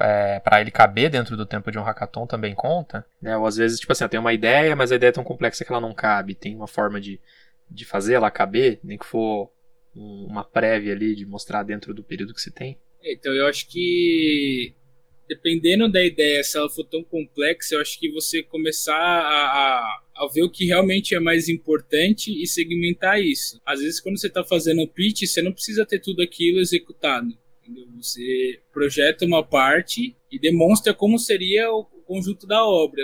é, 0.00 0.40
para 0.40 0.60
ele 0.60 0.70
caber 0.70 1.10
dentro 1.10 1.36
do 1.36 1.46
tempo 1.46 1.70
de 1.70 1.78
um 1.78 1.82
hackathon 1.82 2.26
também 2.26 2.54
conta. 2.54 3.04
Né? 3.20 3.36
Ou 3.36 3.46
às 3.46 3.56
vezes, 3.56 3.80
tipo 3.80 3.92
assim, 3.92 4.04
eu 4.04 4.08
tenho 4.08 4.22
uma 4.22 4.32
ideia, 4.32 4.74
mas 4.74 4.92
a 4.92 4.96
ideia 4.96 5.10
é 5.10 5.12
tão 5.12 5.24
complexa 5.24 5.64
que 5.64 5.72
ela 5.72 5.80
não 5.80 5.94
cabe. 5.94 6.34
Tem 6.34 6.54
uma 6.54 6.66
forma 6.66 7.00
de, 7.00 7.20
de 7.70 7.84
fazer 7.84 8.14
ela 8.14 8.30
caber, 8.30 8.80
nem 8.82 8.98
que 8.98 9.06
for 9.06 9.50
um, 9.94 10.26
uma 10.28 10.44
prévia 10.44 10.92
ali 10.92 11.14
de 11.14 11.26
mostrar 11.26 11.62
dentro 11.62 11.92
do 11.92 12.02
período 12.02 12.34
que 12.34 12.40
você 12.40 12.50
tem. 12.50 12.78
Então 13.04 13.32
eu 13.32 13.46
acho 13.46 13.68
que 13.68 14.74
dependendo 15.28 15.90
da 15.90 16.04
ideia, 16.04 16.42
se 16.44 16.58
ela 16.58 16.68
for 16.68 16.84
tão 16.84 17.02
complexa, 17.02 17.74
eu 17.74 17.80
acho 17.80 17.98
que 17.98 18.10
você 18.10 18.42
começar 18.42 18.94
a, 18.94 18.98
a, 18.98 20.02
a, 20.16 20.28
ver 20.32 20.42
o 20.42 20.50
que 20.50 20.66
realmente 20.66 21.14
é 21.14 21.20
mais 21.20 21.48
importante 21.48 22.30
e 22.30 22.46
segmentar 22.46 23.20
isso. 23.20 23.60
Às 23.64 23.80
vezes, 23.80 24.00
quando 24.00 24.18
você 24.18 24.26
está 24.26 24.44
fazendo 24.44 24.82
o 24.82 24.88
pitch, 24.88 25.22
você 25.22 25.40
não 25.40 25.52
precisa 25.52 25.86
ter 25.86 26.00
tudo 26.00 26.22
aquilo 26.22 26.60
executado. 26.60 27.28
Entendeu? 27.62 27.86
Você 27.96 28.60
projeta 28.72 29.24
uma 29.24 29.42
parte 29.42 30.16
e 30.30 30.38
demonstra 30.38 30.92
como 30.92 31.18
seria 31.18 31.70
o 31.70 31.84
conjunto 31.84 32.46
da 32.46 32.64
obra, 32.66 33.02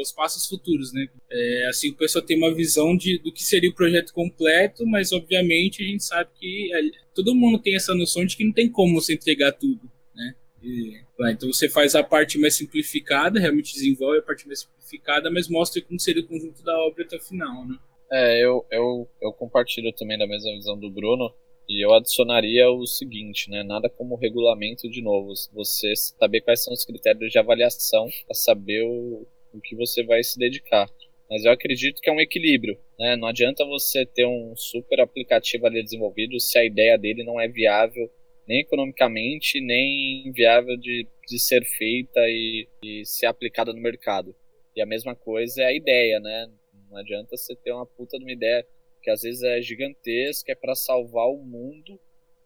os 0.00 0.12
passos 0.12 0.46
futuros, 0.46 0.92
né? 0.92 1.08
É, 1.28 1.66
assim, 1.68 1.90
o 1.90 1.96
pessoal 1.96 2.24
tem 2.24 2.36
uma 2.36 2.54
visão 2.54 2.96
de, 2.96 3.18
do 3.18 3.32
que 3.32 3.42
seria 3.42 3.68
o 3.68 3.74
projeto 3.74 4.12
completo, 4.12 4.86
mas 4.86 5.12
obviamente 5.12 5.82
a 5.82 5.86
gente 5.86 6.04
sabe 6.04 6.30
que 6.38 6.70
é, 6.72 6.80
todo 7.14 7.34
mundo 7.34 7.58
tem 7.58 7.74
essa 7.74 7.94
noção 7.94 8.24
de 8.24 8.36
que 8.36 8.44
não 8.44 8.52
tem 8.52 8.70
como 8.70 9.00
você 9.00 9.14
entregar 9.14 9.52
tudo, 9.52 9.90
né? 10.14 10.34
E, 10.62 11.00
então 11.32 11.52
você 11.52 11.68
faz 11.68 11.94
a 11.94 12.04
parte 12.04 12.38
mais 12.38 12.54
simplificada, 12.54 13.40
realmente 13.40 13.74
desenvolve 13.74 14.18
a 14.18 14.22
parte 14.22 14.46
mais 14.46 14.60
simplificada, 14.60 15.30
mas 15.30 15.48
mostra 15.48 15.82
como 15.82 15.98
seria 15.98 16.22
o 16.22 16.26
conjunto 16.26 16.62
da 16.62 16.78
obra 16.78 17.04
até 17.04 17.16
o 17.16 17.20
final, 17.20 17.66
né? 17.66 17.76
É, 18.12 18.44
eu, 18.44 18.66
eu, 18.70 19.08
eu 19.20 19.32
compartilho 19.32 19.92
também 19.92 20.18
da 20.18 20.26
mesma 20.26 20.52
visão 20.52 20.78
do 20.78 20.90
Bruno. 20.90 21.32
E 21.70 21.84
eu 21.86 21.94
adicionaria 21.94 22.68
o 22.68 22.84
seguinte, 22.84 23.48
né? 23.48 23.62
Nada 23.62 23.88
como 23.88 24.16
regulamento 24.16 24.90
de 24.90 25.00
novo. 25.00 25.32
Você 25.52 25.94
saber 25.94 26.40
quais 26.40 26.64
são 26.64 26.72
os 26.72 26.84
critérios 26.84 27.30
de 27.30 27.38
avaliação 27.38 28.08
para 28.26 28.34
saber 28.34 28.82
o, 28.82 29.24
o 29.54 29.60
que 29.60 29.76
você 29.76 30.02
vai 30.02 30.20
se 30.24 30.36
dedicar. 30.36 30.90
Mas 31.30 31.44
eu 31.44 31.52
acredito 31.52 32.00
que 32.00 32.10
é 32.10 32.12
um 32.12 32.20
equilíbrio, 32.20 32.76
né? 32.98 33.14
Não 33.14 33.28
adianta 33.28 33.64
você 33.64 34.04
ter 34.04 34.26
um 34.26 34.52
super 34.56 35.00
aplicativo 35.00 35.64
ali 35.64 35.80
desenvolvido 35.80 36.40
se 36.40 36.58
a 36.58 36.64
ideia 36.64 36.98
dele 36.98 37.22
não 37.22 37.40
é 37.40 37.46
viável 37.46 38.10
nem 38.48 38.62
economicamente, 38.62 39.60
nem 39.60 40.32
viável 40.32 40.76
de, 40.76 41.06
de 41.28 41.38
ser 41.38 41.64
feita 41.64 42.18
e, 42.26 42.66
e 42.82 43.06
ser 43.06 43.26
aplicada 43.26 43.72
no 43.72 43.80
mercado. 43.80 44.34
E 44.74 44.82
a 44.82 44.86
mesma 44.86 45.14
coisa 45.14 45.62
é 45.62 45.66
a 45.66 45.72
ideia, 45.72 46.18
né? 46.18 46.48
Não 46.90 46.96
adianta 46.96 47.36
você 47.36 47.54
ter 47.54 47.70
uma 47.70 47.86
puta 47.86 48.18
de 48.18 48.24
uma 48.24 48.32
ideia 48.32 48.66
que 49.02 49.10
às 49.10 49.22
vezes 49.22 49.42
é 49.42 49.60
gigantesca, 49.60 50.52
é 50.52 50.54
para 50.54 50.74
salvar 50.74 51.26
o 51.26 51.38
mundo, 51.38 51.98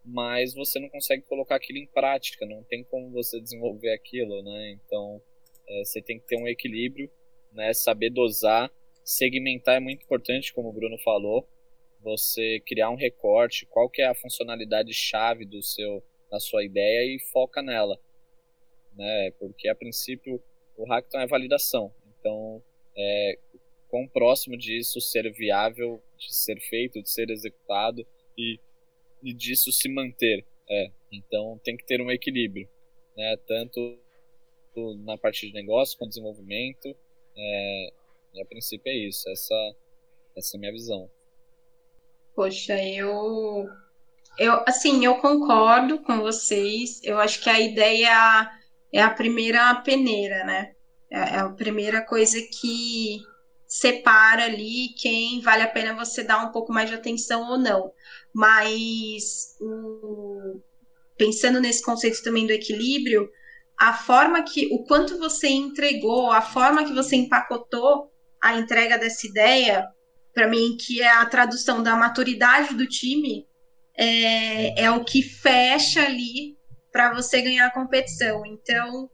mas 0.05 0.55
você 0.55 0.79
não 0.79 0.89
consegue 0.89 1.23
colocar 1.23 1.57
aquilo 1.57 1.79
em 1.79 1.87
prática, 1.87 2.45
não 2.45 2.63
tem 2.65 2.85
como 2.85 3.11
você 3.11 3.41
desenvolver 3.41 3.93
aquilo, 3.93 4.43
né? 4.43 4.71
Então 4.73 5.21
é, 5.67 5.85
você 5.85 6.03
tem 6.03 6.19
que 6.19 6.27
ter 6.27 6.37
um 6.37 6.47
equilíbrio, 6.47 7.11
né? 7.53 7.73
Saber 7.73 8.11
dosar, 8.11 8.71
segmentar 9.03 9.77
é 9.77 9.81
muito 9.81 10.03
importante, 10.03 10.53
como 10.53 10.69
o 10.69 10.73
Bruno 10.73 10.99
falou. 10.99 11.49
Você 12.03 12.61
criar 12.67 12.91
um 12.91 12.97
recorte, 12.97 13.67
qual 13.67 13.89
que 13.89 14.03
é 14.03 14.07
a 14.07 14.15
funcionalidade 14.15 14.93
chave 14.93 15.47
do 15.47 15.63
seu, 15.63 16.05
da 16.31 16.39
sua 16.39 16.63
ideia 16.63 17.03
e 17.05 17.19
foca 17.33 17.63
nela, 17.63 17.99
né? 18.95 19.31
Porque 19.39 19.69
a 19.69 19.75
princípio 19.75 20.43
o 20.77 20.85
hackathon 20.85 21.21
é 21.21 21.27
validação, 21.27 21.95
então 22.19 22.63
é, 22.97 23.39
quão 23.95 24.09
próximo 24.09 24.57
disso 24.57 25.01
ser 25.01 25.31
viável, 25.33 26.03
de 26.19 26.35
ser 26.35 26.59
feito, 26.59 27.01
de 27.01 27.09
ser 27.09 27.31
executado 27.31 28.05
e, 28.37 28.59
e 29.23 29.33
disso 29.33 29.71
se 29.71 29.89
manter. 29.89 30.45
É, 30.69 30.91
então 31.13 31.61
tem 31.63 31.77
que 31.77 31.87
ter 31.87 32.01
um 32.01 32.11
equilíbrio, 32.11 32.69
né? 33.17 33.37
Tanto 33.47 33.97
na 35.05 35.17
parte 35.17 35.47
de 35.47 35.53
negócio 35.53 35.97
com 35.97 36.09
desenvolvimento. 36.09 36.89
É, 37.37 37.93
e 38.35 38.43
a 38.43 38.45
princípio 38.47 38.91
é 38.91 38.97
isso. 38.97 39.31
Essa, 39.31 39.77
essa 40.37 40.57
é 40.57 40.59
a 40.59 40.61
minha 40.61 40.73
visão. 40.73 41.09
Poxa, 42.35 42.75
eu, 42.83 43.69
eu 44.37 44.65
assim, 44.67 45.05
eu 45.05 45.19
concordo 45.19 46.01
com 46.01 46.19
vocês. 46.19 47.01
Eu 47.05 47.21
acho 47.21 47.41
que 47.41 47.49
a 47.49 47.61
ideia 47.61 48.51
é 48.93 49.01
a 49.01 49.11
primeira 49.11 49.73
peneira, 49.83 50.43
né? 50.45 50.75
É, 51.09 51.19
é 51.19 51.39
a 51.39 51.49
primeira 51.49 52.05
coisa 52.05 52.43
que 52.43 53.23
separa 53.75 54.45
ali 54.45 54.95
quem 54.97 55.41
vale 55.41 55.65
a 55.65 55.69
pena 55.69 55.97
você 55.97 56.23
dar 56.23 56.39
um 56.47 56.53
pouco 56.53 56.73
mais 56.73 56.89
de 56.89 56.95
atenção 56.95 57.51
ou 57.51 57.59
não. 57.59 57.93
Mas 58.33 59.57
o, 59.61 60.61
pensando 61.19 61.61
nesse 61.61 61.83
conceito 61.83 62.23
também 62.23 62.47
do 62.47 62.53
equilíbrio, 62.53 63.29
a 63.77 63.93
forma 63.93 64.45
que, 64.45 64.69
o 64.73 64.85
quanto 64.85 65.19
você 65.19 65.49
entregou, 65.49 66.31
a 66.31 66.41
forma 66.41 66.85
que 66.85 66.95
você 66.95 67.17
empacotou 67.17 68.13
a 68.41 68.57
entrega 68.57 68.97
dessa 68.97 69.27
ideia, 69.27 69.89
para 70.33 70.47
mim, 70.47 70.77
que 70.77 71.03
é 71.03 71.09
a 71.09 71.27
tradução 71.27 71.83
da 71.83 71.97
maturidade 71.97 72.75
do 72.77 72.87
time, 72.87 73.45
é, 73.99 74.85
é 74.85 74.91
o 74.93 75.05
que 75.05 75.21
fecha 75.21 76.01
ali 76.05 76.57
para 76.93 77.13
você 77.13 77.43
ganhar 77.43 77.67
a 77.67 77.75
competição. 77.75 78.47
Então, 78.47 79.11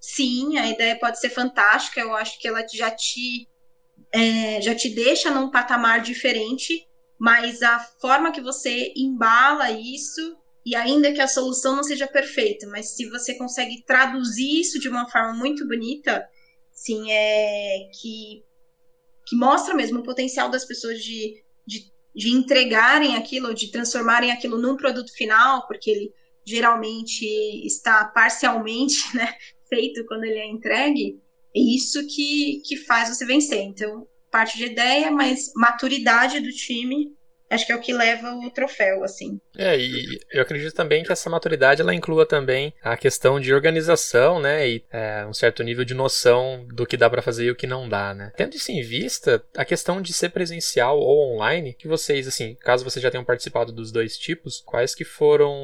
sim, 0.00 0.56
a 0.56 0.68
ideia 0.68 0.96
pode 0.96 1.18
ser 1.18 1.30
fantástica, 1.30 2.00
eu 2.00 2.14
acho 2.14 2.38
que 2.38 2.46
ela 2.46 2.64
já 2.72 2.92
te 2.92 3.48
é, 4.14 4.62
já 4.62 4.76
te 4.76 4.88
deixa 4.88 5.28
num 5.28 5.50
patamar 5.50 6.00
diferente, 6.00 6.86
mas 7.18 7.62
a 7.62 7.80
forma 8.00 8.30
que 8.30 8.40
você 8.40 8.92
embala 8.96 9.72
isso, 9.72 10.36
e 10.64 10.76
ainda 10.76 11.12
que 11.12 11.20
a 11.20 11.26
solução 11.26 11.74
não 11.74 11.82
seja 11.82 12.06
perfeita, 12.06 12.64
mas 12.68 12.94
se 12.94 13.10
você 13.10 13.36
consegue 13.36 13.84
traduzir 13.84 14.60
isso 14.60 14.78
de 14.78 14.88
uma 14.88 15.10
forma 15.10 15.34
muito 15.34 15.66
bonita, 15.66 16.24
sim, 16.72 17.10
é 17.10 17.88
que, 18.00 18.44
que 19.26 19.36
mostra 19.36 19.74
mesmo 19.74 19.98
o 19.98 20.04
potencial 20.04 20.48
das 20.48 20.64
pessoas 20.64 21.02
de, 21.02 21.42
de, 21.66 21.80
de 22.14 22.30
entregarem 22.30 23.16
aquilo, 23.16 23.52
de 23.52 23.72
transformarem 23.72 24.30
aquilo 24.30 24.58
num 24.58 24.76
produto 24.76 25.12
final, 25.12 25.66
porque 25.66 25.90
ele 25.90 26.12
geralmente 26.46 27.26
está 27.66 28.04
parcialmente 28.04 28.94
né, 29.16 29.34
feito 29.68 30.06
quando 30.06 30.22
ele 30.22 30.38
é 30.38 30.46
entregue 30.46 31.20
isso 31.54 32.06
que, 32.06 32.62
que 32.64 32.76
faz 32.76 33.08
você 33.08 33.24
vencer. 33.24 33.60
Então, 33.60 34.06
parte 34.30 34.58
de 34.58 34.66
ideia, 34.66 35.10
mas 35.10 35.52
maturidade 35.54 36.40
do 36.40 36.50
time 36.50 37.14
acho 37.54 37.66
que 37.66 37.72
é 37.72 37.76
o 37.76 37.80
que 37.80 37.92
leva 37.92 38.34
o 38.34 38.50
troféu, 38.50 39.04
assim. 39.04 39.40
É, 39.56 39.78
e 39.78 40.18
eu 40.32 40.42
acredito 40.42 40.74
também 40.74 41.02
que 41.02 41.12
essa 41.12 41.30
maturidade 41.30 41.80
ela 41.80 41.94
inclua 41.94 42.26
também 42.26 42.74
a 42.82 42.96
questão 42.96 43.40
de 43.40 43.52
organização, 43.54 44.40
né, 44.40 44.68
e 44.68 44.84
é, 44.90 45.24
um 45.26 45.32
certo 45.32 45.62
nível 45.62 45.84
de 45.84 45.94
noção 45.94 46.66
do 46.72 46.86
que 46.86 46.96
dá 46.96 47.08
para 47.08 47.22
fazer 47.22 47.46
e 47.46 47.50
o 47.50 47.56
que 47.56 47.66
não 47.66 47.88
dá, 47.88 48.14
né. 48.14 48.32
Tendo 48.36 48.56
isso 48.56 48.70
em 48.72 48.82
vista, 48.82 49.42
a 49.56 49.64
questão 49.64 50.02
de 50.02 50.12
ser 50.12 50.30
presencial 50.30 50.98
ou 50.98 51.34
online, 51.34 51.74
que 51.74 51.88
vocês, 51.88 52.26
assim, 52.26 52.54
caso 52.56 52.84
vocês 52.84 53.02
já 53.02 53.10
tenham 53.10 53.24
participado 53.24 53.72
dos 53.72 53.92
dois 53.92 54.18
tipos, 54.18 54.62
quais 54.64 54.94
que 54.94 55.04
foram 55.04 55.54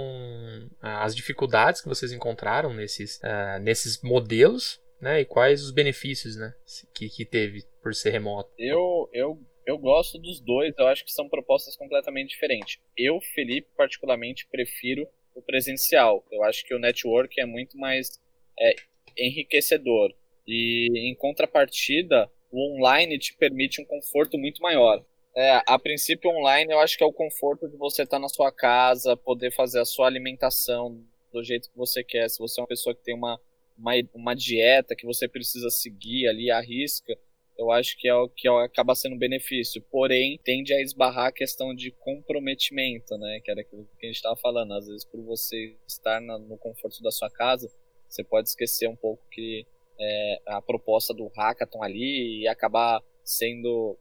ah, 0.80 1.05
as 1.05 1.14
dificuldades 1.14 1.80
que 1.80 1.88
vocês 1.88 2.12
encontraram 2.12 2.72
nesses, 2.72 3.16
uh, 3.16 3.61
nesses 3.61 4.01
modelos 4.03 4.80
né? 5.01 5.21
E 5.21 5.25
quais 5.25 5.63
os 5.63 5.71
benefícios, 5.71 6.37
né? 6.37 6.53
Que, 6.95 7.09
que 7.09 7.25
teve 7.25 7.65
por 7.83 7.95
ser 7.95 8.11
remoto? 8.11 8.51
Eu, 8.59 9.09
eu, 9.13 9.41
eu 9.67 9.79
gosto 9.79 10.19
dos 10.19 10.41
dois, 10.41 10.75
eu 10.79 10.87
acho 10.87 11.05
que 11.05 11.13
são 11.13 11.29
propostas 11.29 11.77
completamente 11.77 12.31
diferentes. 12.31 12.81
Eu, 12.97 13.21
Felipe, 13.35 13.69
particularmente, 13.77 14.47
prefiro 14.47 15.09
o 15.35 15.43
presencial. 15.43 16.25
Eu 16.31 16.43
acho 16.45 16.65
que 16.65 16.75
o 16.75 16.79
network 16.79 17.41
é 17.41 17.47
muito 17.47 17.79
mais 17.79 18.21
é, 18.59 18.75
enriquecedor. 19.17 20.13
E 20.47 21.11
em 21.11 21.15
contrapartida, 21.15 22.31
o 22.51 22.77
online 22.77 23.19
te 23.19 23.35
permite 23.37 23.81
um 23.81 23.85
conforto 23.85 24.37
muito 24.37 24.61
maior. 24.61 25.05
É, 25.35 25.63
a 25.67 25.79
princípio, 25.79 26.31
online 26.31 26.73
eu 26.73 26.81
acho 26.81 26.99
que 26.99 27.05
é 27.05 27.07
o 27.07 27.13
conforto 27.13 27.69
de 27.69 27.77
você 27.77 28.03
estar 28.03 28.19
na 28.19 28.29
sua 28.29 28.51
casa, 28.51 29.17
poder 29.17 29.53
fazer 29.53 29.81
a 29.81 29.85
sua 29.85 30.07
alimentação 30.07 31.01
do 31.33 31.43
jeito 31.45 31.71
que 31.71 31.77
você 31.77 32.03
quer. 32.03 32.29
Se 32.29 32.39
você 32.39 32.61
é 32.61 32.63
uma 32.63 32.69
pessoa 32.69 32.95
que 32.95 33.03
tem 33.03 33.15
uma 33.15 33.41
uma, 33.81 33.93
uma 34.14 34.35
dieta 34.35 34.95
que 34.95 35.07
você 35.07 35.26
precisa 35.26 35.70
seguir 35.70 36.28
ali 36.28 36.51
à 36.51 36.61
risca, 36.61 37.16
eu 37.59 37.70
acho 37.70 37.99
que 37.99 38.09
é 38.09 38.14
o 38.14 38.28
que 38.28 38.49
acaba 38.49 38.95
sendo 38.95 39.16
um 39.16 39.18
benefício. 39.18 39.83
Porém, 39.91 40.39
tende 40.45 40.72
a 40.72 40.81
esbarrar 40.81 41.26
a 41.26 41.33
questão 41.33 41.74
de 41.74 41.91
comprometimento, 41.91 43.18
né? 43.18 43.41
Que 43.45 43.51
era 43.51 43.61
aquilo 43.61 43.87
que 43.99 44.07
a 44.07 44.09
gente 44.09 44.16
estava 44.16 44.37
falando. 44.37 44.72
Às 44.72 44.87
vezes, 44.87 45.05
por 45.05 45.22
você 45.22 45.76
estar 45.87 46.20
na, 46.20 46.39
no 46.39 46.57
conforto 46.57 47.03
da 47.03 47.11
sua 47.11 47.31
casa, 47.31 47.70
você 48.09 48.24
pode 48.24 48.49
esquecer 48.49 48.89
um 48.89 48.97
pouco 48.97 49.22
que 49.31 49.66
é, 49.99 50.41
a 50.47 50.62
proposta 50.62 51.12
do 51.12 51.28
hackathon 51.37 51.83
ali 51.83 52.43
e 52.43 52.49
acabar 52.49 53.03
sendo. 53.22 53.99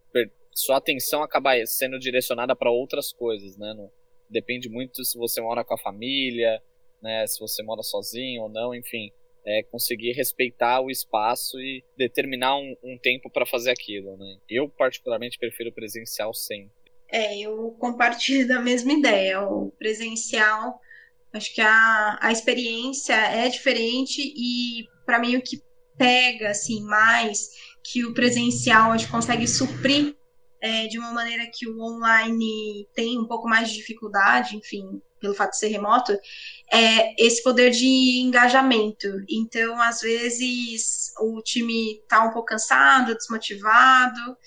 Sua 0.51 0.77
atenção 0.77 1.21
acabar 1.21 1.55
sendo 1.67 1.99
direcionada 1.99 2.55
para 2.55 2.71
outras 2.71 3.11
coisas, 3.11 3.57
né? 3.57 3.73
Não, 3.73 3.91
depende 4.29 4.69
muito 4.69 5.03
se 5.03 5.17
você 5.17 5.41
mora 5.41 5.65
com 5.65 5.73
a 5.73 5.77
família, 5.77 6.61
né? 7.01 7.27
Se 7.27 7.37
você 7.39 7.61
mora 7.61 7.83
sozinho 7.83 8.43
ou 8.43 8.49
não, 8.49 8.73
enfim 8.73 9.11
é, 9.49 9.63
conseguir 9.63 10.11
respeitar 10.11 10.79
o 10.79 10.91
espaço 10.91 11.59
e 11.59 11.83
determinar 11.97 12.55
um, 12.55 12.75
um 12.83 12.97
tempo 12.99 13.31
para 13.31 13.47
fazer 13.47 13.71
aquilo, 13.71 14.15
né? 14.15 14.37
Eu 14.47 14.69
particularmente 14.69 15.39
prefiro 15.39 15.73
presencial 15.73 16.33
sempre. 16.33 16.71
É, 17.11 17.39
eu 17.39 17.71
compartilho 17.79 18.47
da 18.47 18.61
mesma 18.61 18.93
ideia. 18.93 19.41
O 19.41 19.71
presencial, 19.71 20.79
acho 21.33 21.53
que 21.55 21.61
a, 21.61 22.19
a 22.21 22.31
experiência 22.31 23.15
é 23.15 23.49
diferente 23.49 24.21
e 24.21 24.87
para 25.03 25.19
mim 25.19 25.35
o 25.35 25.41
que 25.41 25.59
pega 25.97 26.51
assim 26.51 26.83
mais 26.83 27.49
que 27.83 28.05
o 28.05 28.13
presencial 28.13 28.91
a 28.91 28.97
gente 28.97 29.09
consegue 29.09 29.47
suprir 29.47 30.15
é, 30.61 30.85
de 30.87 30.99
uma 30.99 31.11
maneira 31.11 31.49
que 31.51 31.67
o 31.67 31.81
online 31.81 32.87
tem 32.93 33.17
um 33.17 33.25
pouco 33.25 33.49
mais 33.49 33.69
de 33.69 33.77
dificuldade, 33.77 34.55
enfim, 34.55 35.01
pelo 35.19 35.33
fato 35.33 35.51
de 35.51 35.59
ser 35.59 35.67
remoto, 35.67 36.17
é 36.71 37.23
esse 37.23 37.43
poder 37.43 37.71
de 37.71 38.21
engajamento. 38.21 39.07
Então, 39.29 39.81
às 39.81 40.01
vezes, 40.01 41.11
o 41.19 41.41
time 41.41 41.99
está 41.99 42.23
um 42.23 42.31
pouco 42.31 42.47
cansado, 42.47 43.15
desmotivado, 43.15 44.37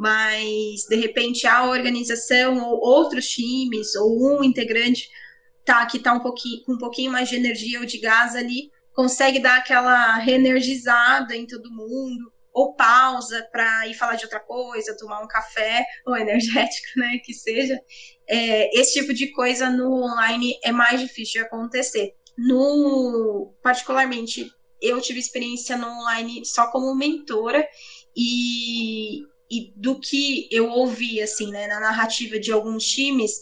mas 0.00 0.86
de 0.88 0.96
repente 0.96 1.46
a 1.46 1.64
organização 1.64 2.58
ou 2.58 2.80
outros 2.80 3.28
times 3.28 3.94
ou 3.96 4.38
um 4.38 4.42
integrante 4.42 5.08
tá 5.62 5.84
que 5.84 5.98
está 5.98 6.14
um 6.14 6.20
pouquinho 6.20 6.64
com 6.64 6.72
um 6.72 6.78
pouquinho 6.78 7.12
mais 7.12 7.28
de 7.28 7.36
energia 7.36 7.80
ou 7.80 7.84
de 7.84 7.98
gás 7.98 8.34
ali 8.34 8.70
consegue 8.94 9.38
dar 9.38 9.58
aquela 9.58 10.16
reenergizada 10.16 11.36
em 11.36 11.46
todo 11.46 11.70
mundo 11.70 12.32
ou 12.52 12.74
pausa 12.74 13.46
para 13.52 13.86
ir 13.86 13.94
falar 13.94 14.16
de 14.16 14.24
outra 14.24 14.40
coisa, 14.40 14.96
tomar 14.96 15.22
um 15.22 15.28
café 15.28 15.84
ou 16.06 16.16
energético, 16.16 16.88
né, 16.96 17.18
que 17.24 17.32
seja. 17.32 17.78
É, 18.28 18.78
esse 18.78 19.00
tipo 19.00 19.12
de 19.12 19.30
coisa 19.32 19.70
no 19.70 20.04
online 20.04 20.58
é 20.62 20.72
mais 20.72 21.00
difícil 21.00 21.40
de 21.40 21.46
acontecer. 21.46 22.12
No, 22.36 23.54
particularmente, 23.62 24.50
eu 24.80 25.00
tive 25.00 25.18
experiência 25.18 25.76
no 25.76 25.86
online 25.86 26.44
só 26.44 26.70
como 26.70 26.94
mentora 26.94 27.66
e, 28.16 29.20
e 29.50 29.72
do 29.76 30.00
que 30.00 30.48
eu 30.50 30.70
ouvi, 30.70 31.20
assim, 31.20 31.50
né, 31.50 31.66
na 31.66 31.80
narrativa 31.80 32.38
de 32.38 32.50
alguns 32.50 32.84
times, 32.84 33.32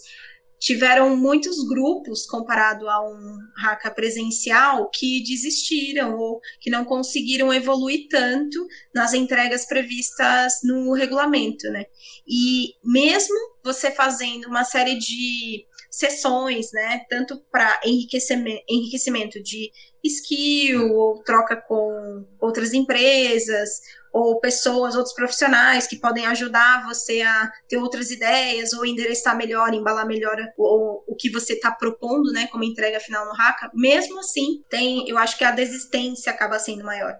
tiveram 0.59 1.15
muitos 1.15 1.65
grupos 1.67 2.25
comparado 2.25 2.89
a 2.89 3.01
um 3.01 3.37
hacka 3.57 3.89
presencial 3.89 4.89
que 4.89 5.23
desistiram 5.23 6.17
ou 6.17 6.41
que 6.59 6.69
não 6.69 6.83
conseguiram 6.83 7.53
evoluir 7.53 8.07
tanto 8.09 8.67
nas 8.93 9.13
entregas 9.13 9.65
previstas 9.65 10.59
no 10.63 10.93
regulamento, 10.93 11.69
né? 11.69 11.85
E 12.27 12.73
mesmo 12.83 13.35
você 13.63 13.89
fazendo 13.89 14.47
uma 14.47 14.65
série 14.65 14.97
de 14.97 15.65
sessões, 15.89 16.71
né, 16.71 17.01
tanto 17.09 17.43
para 17.51 17.79
enriquecimento, 17.83 18.63
enriquecimento 18.69 19.41
de 19.41 19.71
skill 20.03 20.93
ou 20.93 21.23
troca 21.23 21.57
com 21.57 22.25
outras 22.39 22.73
empresas 22.73 23.81
ou 24.13 24.39
pessoas, 24.39 24.95
outros 24.95 25.13
profissionais 25.13 25.87
que 25.87 25.99
podem 25.99 26.25
ajudar 26.27 26.85
você 26.87 27.21
a 27.21 27.51
ter 27.67 27.77
outras 27.77 28.09
ideias 28.11 28.73
ou 28.73 28.85
endereçar 28.85 29.35
melhor, 29.35 29.73
embalar 29.73 30.05
melhor 30.05 30.37
o, 30.57 31.03
o 31.11 31.15
que 31.15 31.29
você 31.31 31.53
está 31.53 31.71
propondo, 31.71 32.31
né, 32.31 32.47
como 32.47 32.63
entrega 32.63 32.99
final 32.99 33.25
no 33.25 33.33
Haka, 33.33 33.69
mesmo 33.73 34.19
assim, 34.19 34.63
tem, 34.69 35.07
eu 35.07 35.17
acho 35.17 35.37
que 35.37 35.43
a 35.43 35.51
desistência 35.51 36.31
acaba 36.31 36.59
sendo 36.59 36.83
maior. 36.83 37.15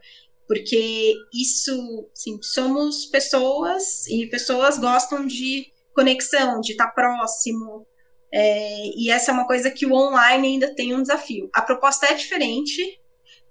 Porque 0.47 1.13
isso, 1.31 2.09
sim, 2.15 2.39
somos 2.41 3.05
pessoas 3.05 4.07
e 4.07 4.27
pessoas 4.27 4.79
gostam 4.79 5.27
de 5.27 5.67
conexão, 5.93 6.59
de 6.59 6.71
estar 6.71 6.87
tá 6.87 6.91
próximo, 6.91 7.85
é, 8.31 8.87
e 8.97 9.09
essa 9.09 9.31
é 9.31 9.33
uma 9.33 9.47
coisa 9.47 9.71
que 9.71 9.85
o 9.85 9.93
online 9.93 10.47
ainda 10.47 10.73
tem 10.73 10.93
um 10.93 11.01
desafio. 11.01 11.49
A 11.53 11.61
proposta 11.61 12.07
é 12.07 12.13
diferente, 12.13 12.81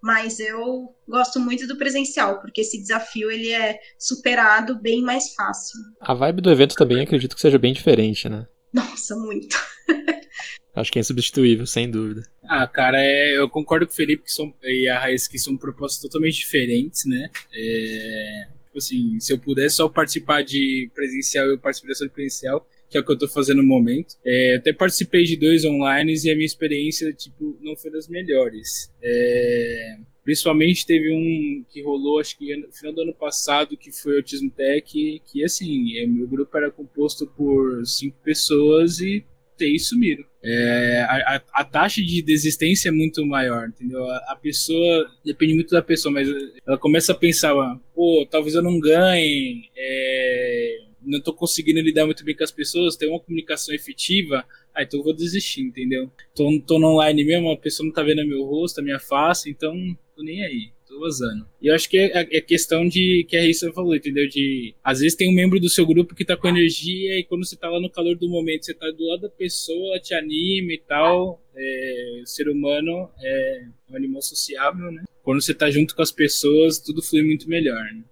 mas 0.00 0.38
eu 0.38 0.94
gosto 1.06 1.40
muito 1.40 1.66
do 1.66 1.76
presencial, 1.76 2.40
porque 2.40 2.60
esse 2.60 2.78
desafio 2.80 3.30
ele 3.30 3.50
é 3.50 3.78
superado 3.98 4.80
bem 4.80 5.02
mais 5.02 5.34
fácil. 5.34 5.78
A 6.00 6.14
vibe 6.14 6.42
do 6.42 6.50
evento 6.50 6.74
também 6.74 7.00
acredito 7.00 7.34
que 7.34 7.40
seja 7.40 7.58
bem 7.58 7.72
diferente, 7.72 8.28
né? 8.28 8.46
Nossa, 8.72 9.16
muito. 9.16 9.56
Acho 10.74 10.92
que 10.92 10.98
é 10.98 11.00
insubstituível, 11.00 11.66
sem 11.66 11.90
dúvida. 11.90 12.22
Ah, 12.44 12.66
cara, 12.66 12.98
é, 13.00 13.36
eu 13.36 13.48
concordo 13.48 13.86
com 13.86 13.92
o 13.92 13.96
Felipe 13.96 14.24
que 14.24 14.32
são, 14.32 14.54
e 14.62 14.88
a 14.88 15.00
Raiz 15.00 15.26
que 15.26 15.38
são 15.38 15.56
propostas 15.56 16.00
totalmente 16.00 16.36
diferentes, 16.36 17.04
né? 17.04 17.30
É, 17.52 18.48
tipo 18.66 18.78
assim, 18.78 19.18
se 19.18 19.32
eu 19.32 19.38
pudesse 19.38 19.76
só 19.76 19.88
participar 19.88 20.44
de 20.44 20.88
presencial, 20.94 21.46
eu 21.46 21.58
participaria 21.58 22.06
de 22.06 22.14
presencial 22.14 22.64
que 22.88 22.96
é 22.96 23.00
o 23.00 23.04
que 23.04 23.12
eu 23.12 23.18
tô 23.18 23.28
fazendo 23.28 23.62
no 23.62 23.68
momento. 23.68 24.14
É, 24.24 24.56
até 24.56 24.72
participei 24.72 25.24
de 25.24 25.36
dois 25.36 25.64
online 25.64 26.14
e 26.24 26.30
a 26.30 26.34
minha 26.34 26.46
experiência, 26.46 27.12
tipo, 27.12 27.58
não 27.60 27.76
foi 27.76 27.90
das 27.90 28.08
melhores. 28.08 28.90
É, 29.02 29.96
principalmente 30.24 30.86
teve 30.86 31.12
um 31.12 31.64
que 31.70 31.82
rolou, 31.82 32.20
acho 32.20 32.36
que 32.38 32.54
no 32.56 32.72
final 32.72 32.94
do 32.94 33.02
ano 33.02 33.14
passado, 33.14 33.76
que 33.76 33.92
foi 33.92 34.14
o 34.14 34.16
Autismo 34.18 34.50
Tech, 34.50 35.22
que 35.24 35.44
assim, 35.44 35.96
é, 35.98 36.06
meu 36.06 36.26
grupo 36.26 36.56
era 36.56 36.70
composto 36.70 37.26
por 37.26 37.86
cinco 37.86 38.16
pessoas 38.22 39.00
e 39.00 39.24
três 39.58 39.88
sumiram. 39.88 40.24
É, 40.42 41.00
a, 41.08 41.42
a, 41.52 41.64
taxa 41.64 42.00
de 42.00 42.22
desistência 42.22 42.90
é 42.90 42.92
muito 42.92 43.26
maior, 43.26 43.68
entendeu? 43.68 44.04
A, 44.04 44.16
a, 44.28 44.36
pessoa, 44.36 45.10
depende 45.24 45.52
muito 45.52 45.70
da 45.70 45.82
pessoa, 45.82 46.12
mas 46.12 46.28
ela 46.64 46.78
começa 46.78 47.12
a 47.12 47.14
pensar, 47.14 47.52
pô, 47.92 48.26
talvez 48.30 48.54
eu 48.54 48.62
não 48.62 48.78
ganhe, 48.78 49.68
é, 49.76 50.87
não 51.02 51.20
tô 51.20 51.32
conseguindo 51.32 51.80
lidar 51.80 52.06
muito 52.06 52.24
bem 52.24 52.36
com 52.36 52.44
as 52.44 52.50
pessoas, 52.50 52.96
ter 52.96 53.06
uma 53.06 53.20
comunicação 53.20 53.74
efetiva, 53.74 54.44
ah, 54.74 54.82
então 54.82 55.02
vou 55.02 55.14
desistir, 55.14 55.62
entendeu? 55.62 56.10
Tô, 56.34 56.48
tô 56.66 56.78
no 56.78 56.88
online 56.88 57.24
mesmo, 57.24 57.50
a 57.50 57.56
pessoa 57.56 57.86
não 57.86 57.92
tá 57.92 58.02
vendo 58.02 58.26
meu 58.26 58.44
rosto, 58.44 58.80
a 58.80 58.82
minha 58.82 58.98
face, 58.98 59.50
então 59.50 59.74
tô 60.14 60.22
nem 60.22 60.44
aí, 60.44 60.70
tô 60.86 61.00
vazando. 61.00 61.46
E 61.60 61.68
eu 61.68 61.74
acho 61.74 61.88
que 61.88 61.98
é, 61.98 62.28
é 62.30 62.40
questão 62.40 62.86
de, 62.86 63.26
que 63.28 63.36
a 63.36 63.42
Rissa 63.42 63.72
falou, 63.72 63.94
entendeu? 63.94 64.28
De, 64.28 64.74
às 64.82 65.00
vezes 65.00 65.16
tem 65.16 65.30
um 65.30 65.34
membro 65.34 65.60
do 65.60 65.68
seu 65.68 65.86
grupo 65.86 66.14
que 66.14 66.24
tá 66.24 66.36
com 66.36 66.48
energia 66.48 67.18
e 67.18 67.24
quando 67.24 67.44
você 67.44 67.56
tá 67.56 67.68
lá 67.68 67.80
no 67.80 67.90
calor 67.90 68.16
do 68.16 68.28
momento, 68.28 68.64
você 68.64 68.74
tá 68.74 68.90
do 68.90 69.06
lado 69.06 69.22
da 69.22 69.30
pessoa, 69.30 70.00
te 70.00 70.14
anima 70.14 70.72
e 70.72 70.78
tal, 70.78 71.42
é, 71.56 72.20
o 72.22 72.26
ser 72.26 72.48
humano 72.48 73.10
é 73.22 73.66
um 73.90 73.96
animal 73.96 74.22
sociável, 74.22 74.90
né? 74.92 75.04
Quando 75.22 75.42
você 75.42 75.52
tá 75.52 75.70
junto 75.70 75.94
com 75.94 76.02
as 76.02 76.10
pessoas, 76.10 76.78
tudo 76.78 77.02
flui 77.02 77.22
muito 77.22 77.48
melhor, 77.48 77.82
né? 77.92 78.02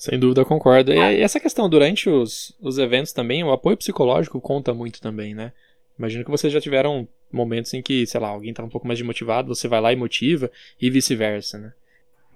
Sem 0.00 0.18
dúvida, 0.18 0.46
concordo. 0.46 0.94
E 0.94 1.20
essa 1.20 1.38
questão, 1.38 1.68
durante 1.68 2.08
os, 2.08 2.56
os 2.58 2.78
eventos 2.78 3.12
também, 3.12 3.44
o 3.44 3.52
apoio 3.52 3.76
psicológico 3.76 4.40
conta 4.40 4.72
muito 4.72 4.98
também, 4.98 5.34
né? 5.34 5.52
Imagino 5.98 6.24
que 6.24 6.30
vocês 6.30 6.50
já 6.50 6.58
tiveram 6.58 7.06
momentos 7.30 7.74
em 7.74 7.82
que, 7.82 8.06
sei 8.06 8.18
lá, 8.18 8.28
alguém 8.28 8.54
tá 8.54 8.64
um 8.64 8.68
pouco 8.70 8.86
mais 8.86 8.98
desmotivado, 8.98 9.54
você 9.54 9.68
vai 9.68 9.78
lá 9.78 9.92
e 9.92 9.96
motiva, 9.96 10.50
e 10.80 10.88
vice-versa, 10.88 11.58
né? 11.58 11.74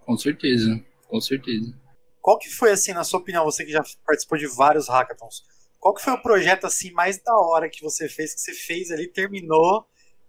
Com 0.04 0.14
certeza, 0.18 0.78
com 1.08 1.18
certeza. 1.22 1.74
qual 2.20 2.38
que 2.38 2.50
foi, 2.50 2.70
assim, 2.70 2.92
na 2.92 3.02
sua 3.02 3.18
opinião, 3.20 3.46
você 3.46 3.64
que 3.64 3.72
já 3.72 3.82
participou 4.06 4.36
de 4.36 4.46
vários 4.46 4.86
hackathons, 4.86 5.42
qual 5.80 5.94
que 5.94 6.02
foi 6.02 6.12
o 6.12 6.22
projeto, 6.22 6.66
assim, 6.66 6.90
mais 6.90 7.16
da 7.22 7.34
hora 7.34 7.70
que 7.70 7.82
você 7.82 8.10
fez, 8.10 8.34
que 8.34 8.42
você 8.42 8.52
fez 8.52 8.90
ali, 8.90 9.08
terminou, 9.08 9.86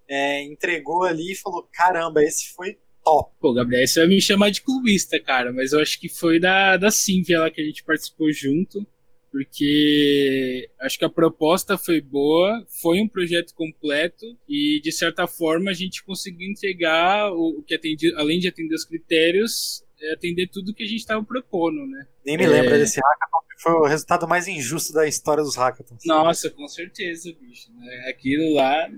é, 0.07 0.41
entregou 0.41 1.03
ali 1.03 1.33
e 1.33 1.35
falou, 1.35 1.67
caramba, 1.73 2.23
esse 2.23 2.53
foi 2.53 2.77
top. 3.05 3.31
Pô, 3.39 3.53
Gabriel, 3.53 3.87
você 3.87 3.99
vai 3.99 4.09
me 4.09 4.19
chamar 4.19 4.49
de 4.49 4.61
clubista, 4.61 5.19
cara, 5.19 5.53
mas 5.53 5.71
eu 5.71 5.79
acho 5.79 5.99
que 5.99 6.09
foi 6.09 6.39
da, 6.39 6.75
da 6.75 6.89
Simvia 6.89 7.39
lá 7.39 7.51
que 7.51 7.61
a 7.61 7.63
gente 7.63 7.83
participou 7.83 8.31
junto, 8.33 8.85
porque 9.31 10.69
acho 10.81 10.97
que 10.97 11.05
a 11.05 11.09
proposta 11.09 11.77
foi 11.77 12.01
boa, 12.01 12.65
foi 12.81 12.99
um 12.99 13.07
projeto 13.07 13.53
completo 13.53 14.25
e, 14.49 14.81
de 14.81 14.91
certa 14.91 15.27
forma, 15.27 15.69
a 15.69 15.73
gente 15.73 16.03
conseguiu 16.03 16.49
entregar 16.49 17.31
o, 17.31 17.59
o 17.59 17.63
que 17.63 17.75
atende, 17.75 18.13
além 18.15 18.39
de 18.39 18.47
atender 18.47 18.73
os 18.73 18.85
critérios, 18.85 19.83
é 20.01 20.13
atender 20.13 20.47
tudo 20.47 20.73
que 20.73 20.83
a 20.83 20.87
gente 20.87 20.99
estava 20.99 21.23
propondo, 21.23 21.85
né? 21.85 22.07
Nem 22.25 22.37
me 22.37 22.45
é... 22.45 22.47
lembra 22.47 22.77
desse 22.77 22.99
hackathon, 22.99 23.45
foi 23.57 23.73
o 23.73 23.85
resultado 23.85 24.27
mais 24.27 24.47
injusto 24.47 24.93
da 24.93 25.07
história 25.07 25.43
dos 25.43 25.55
hackathons. 25.55 26.01
Nossa, 26.05 26.49
com 26.49 26.67
certeza, 26.67 27.33
bicho. 27.39 27.71
Né? 27.73 28.09
Aquilo 28.09 28.53
lá, 28.53 28.89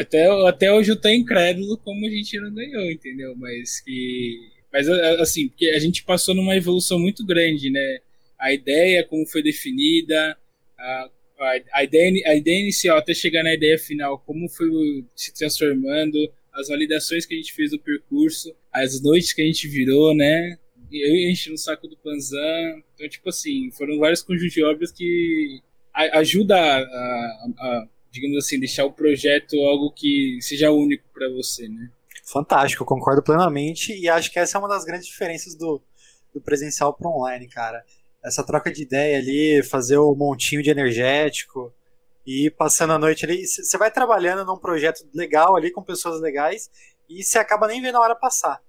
até, 0.00 0.26
até 0.48 0.72
hoje 0.72 0.90
eu 0.90 1.00
tô 1.00 1.08
incrédulo 1.08 1.78
como 1.78 2.06
a 2.06 2.10
gente 2.10 2.38
não 2.40 2.52
ganhou, 2.52 2.90
entendeu? 2.90 3.34
Mas 3.36 3.80
que. 3.80 4.50
Mas 4.72 4.88
assim, 4.88 5.48
porque 5.48 5.66
a 5.66 5.78
gente 5.78 6.02
passou 6.02 6.34
numa 6.34 6.56
evolução 6.56 6.98
muito 6.98 7.24
grande, 7.24 7.70
né? 7.70 8.00
A 8.38 8.52
ideia, 8.52 9.04
como 9.04 9.24
foi 9.26 9.42
definida, 9.42 10.36
a, 10.78 11.10
a, 11.38 11.60
a, 11.74 11.84
ideia, 11.84 12.12
a 12.26 12.34
ideia 12.34 12.60
inicial 12.60 12.98
até 12.98 13.14
chegar 13.14 13.44
na 13.44 13.54
ideia 13.54 13.78
final, 13.78 14.18
como 14.18 14.48
foi 14.48 14.68
se 15.14 15.32
transformando, 15.32 16.18
as 16.52 16.68
validações 16.68 17.24
que 17.24 17.34
a 17.34 17.36
gente 17.36 17.52
fez 17.52 17.70
do 17.70 17.78
percurso, 17.78 18.54
as 18.72 19.00
noites 19.00 19.32
que 19.32 19.42
a 19.42 19.46
gente 19.46 19.68
virou, 19.68 20.14
né? 20.14 20.58
Eu 20.92 21.14
enchi 21.30 21.50
no 21.50 21.58
saco 21.58 21.88
do 21.88 21.96
Panzan. 21.96 22.82
Então, 22.94 23.08
tipo 23.08 23.28
assim, 23.28 23.70
foram 23.72 23.98
vários 23.98 24.22
conjuntos 24.22 24.54
de 24.54 24.64
obras 24.64 24.92
que 24.92 25.60
ajuda 25.92 26.56
a, 26.56 26.78
a, 26.78 27.88
digamos 28.14 28.38
assim, 28.38 28.60
deixar 28.60 28.84
o 28.84 28.92
projeto 28.92 29.56
algo 29.56 29.90
que 29.90 30.38
seja 30.40 30.70
único 30.70 31.04
para 31.12 31.28
você, 31.30 31.68
né? 31.68 31.90
Fantástico, 32.24 32.84
concordo 32.84 33.22
plenamente 33.22 33.92
e 33.92 34.08
acho 34.08 34.30
que 34.30 34.38
essa 34.38 34.56
é 34.56 34.60
uma 34.60 34.68
das 34.68 34.84
grandes 34.84 35.08
diferenças 35.08 35.56
do, 35.56 35.82
do 36.32 36.40
presencial 36.40 36.94
para 36.94 37.10
online, 37.10 37.48
cara. 37.48 37.84
Essa 38.24 38.46
troca 38.46 38.72
de 38.72 38.82
ideia 38.82 39.18
ali, 39.18 39.62
fazer 39.64 39.98
o 39.98 40.14
montinho 40.14 40.62
de 40.62 40.70
energético 40.70 41.74
e 42.24 42.46
ir 42.46 42.50
passando 42.52 42.92
a 42.92 42.98
noite 42.98 43.24
ali. 43.26 43.44
Você 43.44 43.76
vai 43.76 43.90
trabalhando 43.90 44.46
num 44.46 44.56
projeto 44.56 45.04
legal 45.12 45.56
ali 45.56 45.72
com 45.72 45.82
pessoas 45.82 46.20
legais 46.20 46.70
e 47.10 47.22
você 47.22 47.38
acaba 47.38 47.66
nem 47.66 47.82
vendo 47.82 47.96
a 47.96 48.00
hora 48.00 48.14
passar. 48.14 48.62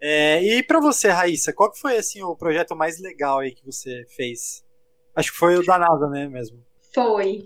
É, 0.00 0.40
e 0.40 0.62
para 0.62 0.80
você, 0.80 1.08
Raíssa, 1.08 1.52
qual 1.52 1.72
que 1.72 1.80
foi 1.80 1.96
assim 1.96 2.22
o 2.22 2.36
projeto 2.36 2.76
mais 2.76 3.00
legal 3.00 3.40
aí 3.40 3.52
que 3.52 3.66
você 3.66 4.06
fez? 4.16 4.64
Acho 5.16 5.32
que 5.32 5.38
foi 5.38 5.56
o 5.56 5.64
da 5.64 5.76
NASA, 5.78 6.08
né, 6.08 6.28
mesmo? 6.28 6.64
Foi. 6.94 7.44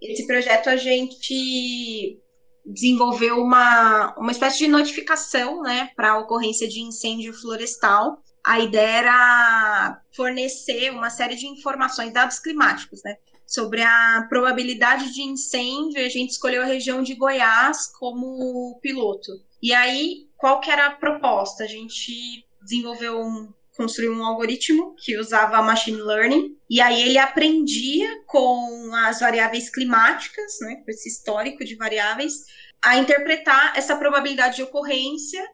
Esse 0.00 0.26
projeto 0.26 0.68
a 0.68 0.76
gente 0.76 2.20
desenvolveu 2.64 3.40
uma, 3.40 4.14
uma 4.18 4.32
espécie 4.32 4.58
de 4.58 4.68
notificação 4.68 5.62
né, 5.62 5.90
para 5.94 6.12
a 6.12 6.18
ocorrência 6.18 6.68
de 6.68 6.80
incêndio 6.80 7.32
florestal. 7.32 8.20
A 8.44 8.60
ideia 8.60 8.98
era 8.98 10.02
fornecer 10.14 10.90
uma 10.90 11.10
série 11.10 11.36
de 11.36 11.46
informações, 11.46 12.12
dados 12.12 12.38
climáticos, 12.38 13.02
né, 13.04 13.16
sobre 13.46 13.82
a 13.82 14.26
probabilidade 14.28 15.12
de 15.12 15.22
incêndio. 15.22 16.04
A 16.04 16.08
gente 16.08 16.30
escolheu 16.30 16.62
a 16.62 16.66
região 16.66 17.02
de 17.02 17.14
Goiás 17.14 17.86
como 17.98 18.78
piloto. 18.82 19.32
E 19.62 19.72
aí, 19.72 20.26
qual 20.36 20.60
que 20.60 20.70
era 20.70 20.86
a 20.86 20.94
proposta? 20.94 21.64
A 21.64 21.68
gente 21.68 22.44
desenvolveu 22.62 23.20
um 23.20 23.52
construiu 23.76 24.12
um 24.12 24.24
algoritmo 24.24 24.94
que 24.96 25.18
usava 25.18 25.62
machine 25.62 26.00
learning, 26.00 26.56
e 26.68 26.80
aí 26.80 27.02
ele 27.02 27.18
aprendia 27.18 28.08
com 28.26 28.90
as 28.94 29.20
variáveis 29.20 29.70
climáticas, 29.70 30.58
né, 30.62 30.76
com 30.84 30.90
esse 30.90 31.08
histórico 31.08 31.64
de 31.64 31.76
variáveis, 31.76 32.44
a 32.82 32.96
interpretar 32.96 33.76
essa 33.76 33.96
probabilidade 33.96 34.56
de 34.56 34.62
ocorrência 34.62 35.44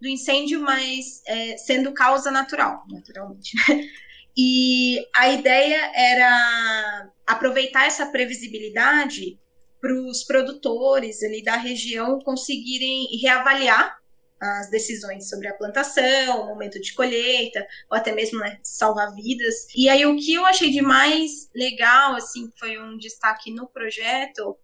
do 0.00 0.08
incêndio, 0.08 0.60
mas 0.60 1.22
é, 1.26 1.56
sendo 1.56 1.92
causa 1.92 2.30
natural, 2.30 2.84
naturalmente. 2.90 3.52
Né? 3.68 3.88
E 4.36 4.98
a 5.16 5.30
ideia 5.30 5.90
era 5.94 7.10
aproveitar 7.26 7.86
essa 7.86 8.04
previsibilidade 8.06 9.38
para 9.80 9.94
os 9.94 10.24
produtores 10.24 11.22
ali 11.22 11.42
da 11.42 11.56
região 11.56 12.18
conseguirem 12.20 13.06
reavaliar 13.22 13.96
as 14.40 14.70
decisões 14.70 15.28
sobre 15.28 15.48
a 15.48 15.54
plantação, 15.54 16.42
o 16.42 16.46
momento 16.46 16.80
de 16.80 16.94
colheita, 16.94 17.66
ou 17.90 17.96
até 17.96 18.12
mesmo 18.12 18.38
né, 18.38 18.58
salvar 18.62 19.14
vidas. 19.14 19.66
E 19.74 19.88
aí 19.88 20.04
o 20.04 20.16
que 20.16 20.34
eu 20.34 20.44
achei 20.44 20.70
de 20.70 20.82
mais 20.82 21.50
legal, 21.54 22.14
assim, 22.14 22.50
foi 22.58 22.78
um 22.78 22.96
destaque 22.98 23.50
no 23.50 23.66
projeto, 23.68 24.56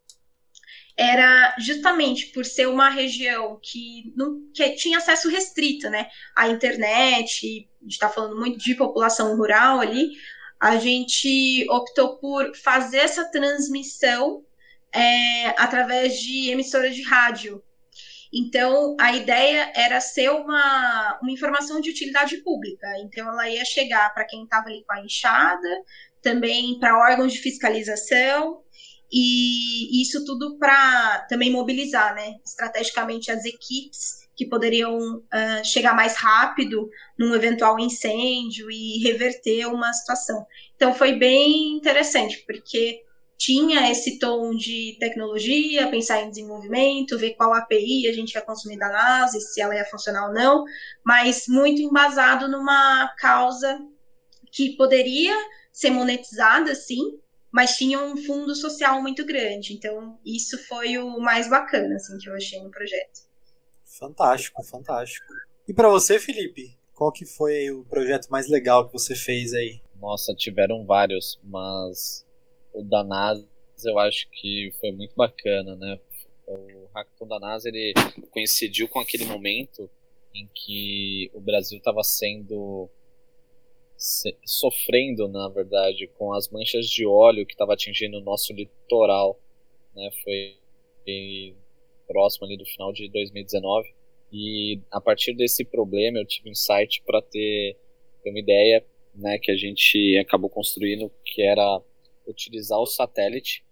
era 0.96 1.56
justamente 1.58 2.26
por 2.32 2.44
ser 2.44 2.68
uma 2.68 2.90
região 2.90 3.58
que, 3.62 4.12
não, 4.14 4.42
que 4.54 4.70
tinha 4.72 4.98
acesso 4.98 5.30
restrito, 5.30 5.88
né, 5.88 6.08
à 6.36 6.48
internet, 6.48 7.68
a 7.80 7.84
gente 7.84 7.92
está 7.92 8.08
falando 8.08 8.38
muito 8.38 8.58
de 8.58 8.74
população 8.74 9.36
rural 9.36 9.80
ali, 9.80 10.10
a 10.60 10.76
gente 10.76 11.66
optou 11.70 12.18
por 12.18 12.54
fazer 12.56 12.98
essa 12.98 13.24
transmissão 13.24 14.44
é, 14.94 15.48
através 15.60 16.20
de 16.20 16.50
emissoras 16.50 16.94
de 16.94 17.02
rádio, 17.02 17.62
então, 18.32 18.96
a 18.98 19.14
ideia 19.14 19.70
era 19.76 20.00
ser 20.00 20.30
uma, 20.30 21.18
uma 21.20 21.30
informação 21.30 21.80
de 21.80 21.90
utilidade 21.90 22.38
pública. 22.38 22.86
Então, 23.04 23.28
ela 23.28 23.48
ia 23.48 23.64
chegar 23.64 24.12
para 24.14 24.24
quem 24.24 24.44
estava 24.44 24.68
ali 24.68 24.82
com 24.86 24.94
a 24.94 25.04
enxada, 25.04 25.68
também 26.22 26.78
para 26.78 26.98
órgãos 26.98 27.32
de 27.32 27.40
fiscalização, 27.40 28.62
e 29.12 30.00
isso 30.00 30.24
tudo 30.24 30.56
para 30.58 31.26
também 31.28 31.50
mobilizar, 31.50 32.14
né, 32.14 32.36
estrategicamente 32.46 33.30
as 33.30 33.44
equipes 33.44 34.22
que 34.34 34.46
poderiam 34.46 34.96
uh, 34.96 35.64
chegar 35.64 35.94
mais 35.94 36.16
rápido 36.16 36.88
num 37.18 37.34
eventual 37.34 37.78
incêndio 37.78 38.70
e 38.70 39.02
reverter 39.02 39.66
uma 39.66 39.92
situação. 39.92 40.46
Então, 40.74 40.94
foi 40.94 41.18
bem 41.18 41.76
interessante, 41.76 42.42
porque 42.46 43.02
tinha 43.42 43.90
esse 43.90 44.20
tom 44.20 44.54
de 44.54 44.96
tecnologia, 45.00 45.90
pensar 45.90 46.22
em 46.22 46.28
desenvolvimento, 46.28 47.18
ver 47.18 47.34
qual 47.34 47.52
API 47.52 48.06
a 48.06 48.12
gente 48.12 48.34
ia 48.34 48.40
consumir 48.40 48.78
da 48.78 48.88
NASA, 48.88 49.40
se 49.40 49.60
ela 49.60 49.74
ia 49.74 49.84
funcionar 49.84 50.28
ou 50.28 50.32
não, 50.32 50.62
mas 51.04 51.46
muito 51.48 51.82
embasado 51.82 52.48
numa 52.48 53.12
causa 53.18 53.80
que 54.52 54.76
poderia 54.76 55.34
ser 55.72 55.90
monetizada, 55.90 56.72
sim, 56.76 57.18
mas 57.50 57.76
tinha 57.76 58.00
um 58.00 58.16
fundo 58.16 58.54
social 58.54 59.02
muito 59.02 59.26
grande. 59.26 59.74
Então, 59.74 60.20
isso 60.24 60.56
foi 60.68 60.96
o 60.98 61.18
mais 61.18 61.50
bacana 61.50 61.96
assim, 61.96 62.16
que 62.18 62.28
eu 62.28 62.36
achei 62.36 62.62
no 62.62 62.70
projeto. 62.70 63.22
Fantástico, 63.84 64.62
fantástico. 64.62 65.26
E 65.66 65.74
para 65.74 65.88
você, 65.88 66.20
Felipe, 66.20 66.78
qual 66.94 67.10
que 67.10 67.26
foi 67.26 67.72
o 67.72 67.84
projeto 67.86 68.28
mais 68.28 68.48
legal 68.48 68.86
que 68.86 68.92
você 68.92 69.16
fez 69.16 69.52
aí? 69.52 69.80
Nossa, 70.00 70.32
tiveram 70.32 70.86
vários, 70.86 71.40
mas 71.42 72.24
o 72.72 72.82
da 72.82 73.04
NASA 73.04 73.46
eu 73.84 73.98
acho 73.98 74.28
que 74.30 74.72
foi 74.80 74.92
muito 74.92 75.14
bacana, 75.16 75.74
né? 75.76 75.98
O 76.46 76.88
Hackathon 76.94 77.26
da 77.26 77.40
NASA 77.40 77.68
ele 77.68 77.94
coincidiu 78.30 78.88
com 78.88 79.00
aquele 79.00 79.24
momento 79.24 79.90
em 80.34 80.48
que 80.54 81.30
o 81.34 81.40
Brasil 81.40 81.78
estava 81.78 82.02
sendo 82.02 82.88
sofrendo, 84.44 85.28
na 85.28 85.48
verdade, 85.48 86.08
com 86.18 86.32
as 86.32 86.48
manchas 86.48 86.88
de 86.88 87.06
óleo 87.06 87.46
que 87.46 87.52
estava 87.52 87.74
atingindo 87.74 88.18
o 88.18 88.22
nosso 88.22 88.52
litoral, 88.52 89.38
né? 89.94 90.10
Foi 90.24 90.56
próximo 92.06 92.46
ali 92.46 92.56
do 92.56 92.66
final 92.66 92.92
de 92.92 93.08
2019 93.08 93.94
e 94.32 94.80
a 94.90 95.00
partir 95.00 95.34
desse 95.34 95.64
problema 95.64 96.18
eu 96.18 96.26
tive 96.26 96.48
um 96.48 96.52
insight 96.52 97.02
para 97.04 97.20
ter, 97.22 97.76
ter 98.22 98.30
uma 98.30 98.38
ideia, 98.38 98.84
né, 99.14 99.38
que 99.38 99.50
a 99.50 99.56
gente 99.56 100.16
acabou 100.18 100.48
construindo, 100.48 101.10
que 101.24 101.42
era 101.42 101.82
utilizar 102.32 102.78
o 102.78 102.86
satélite 102.86 103.64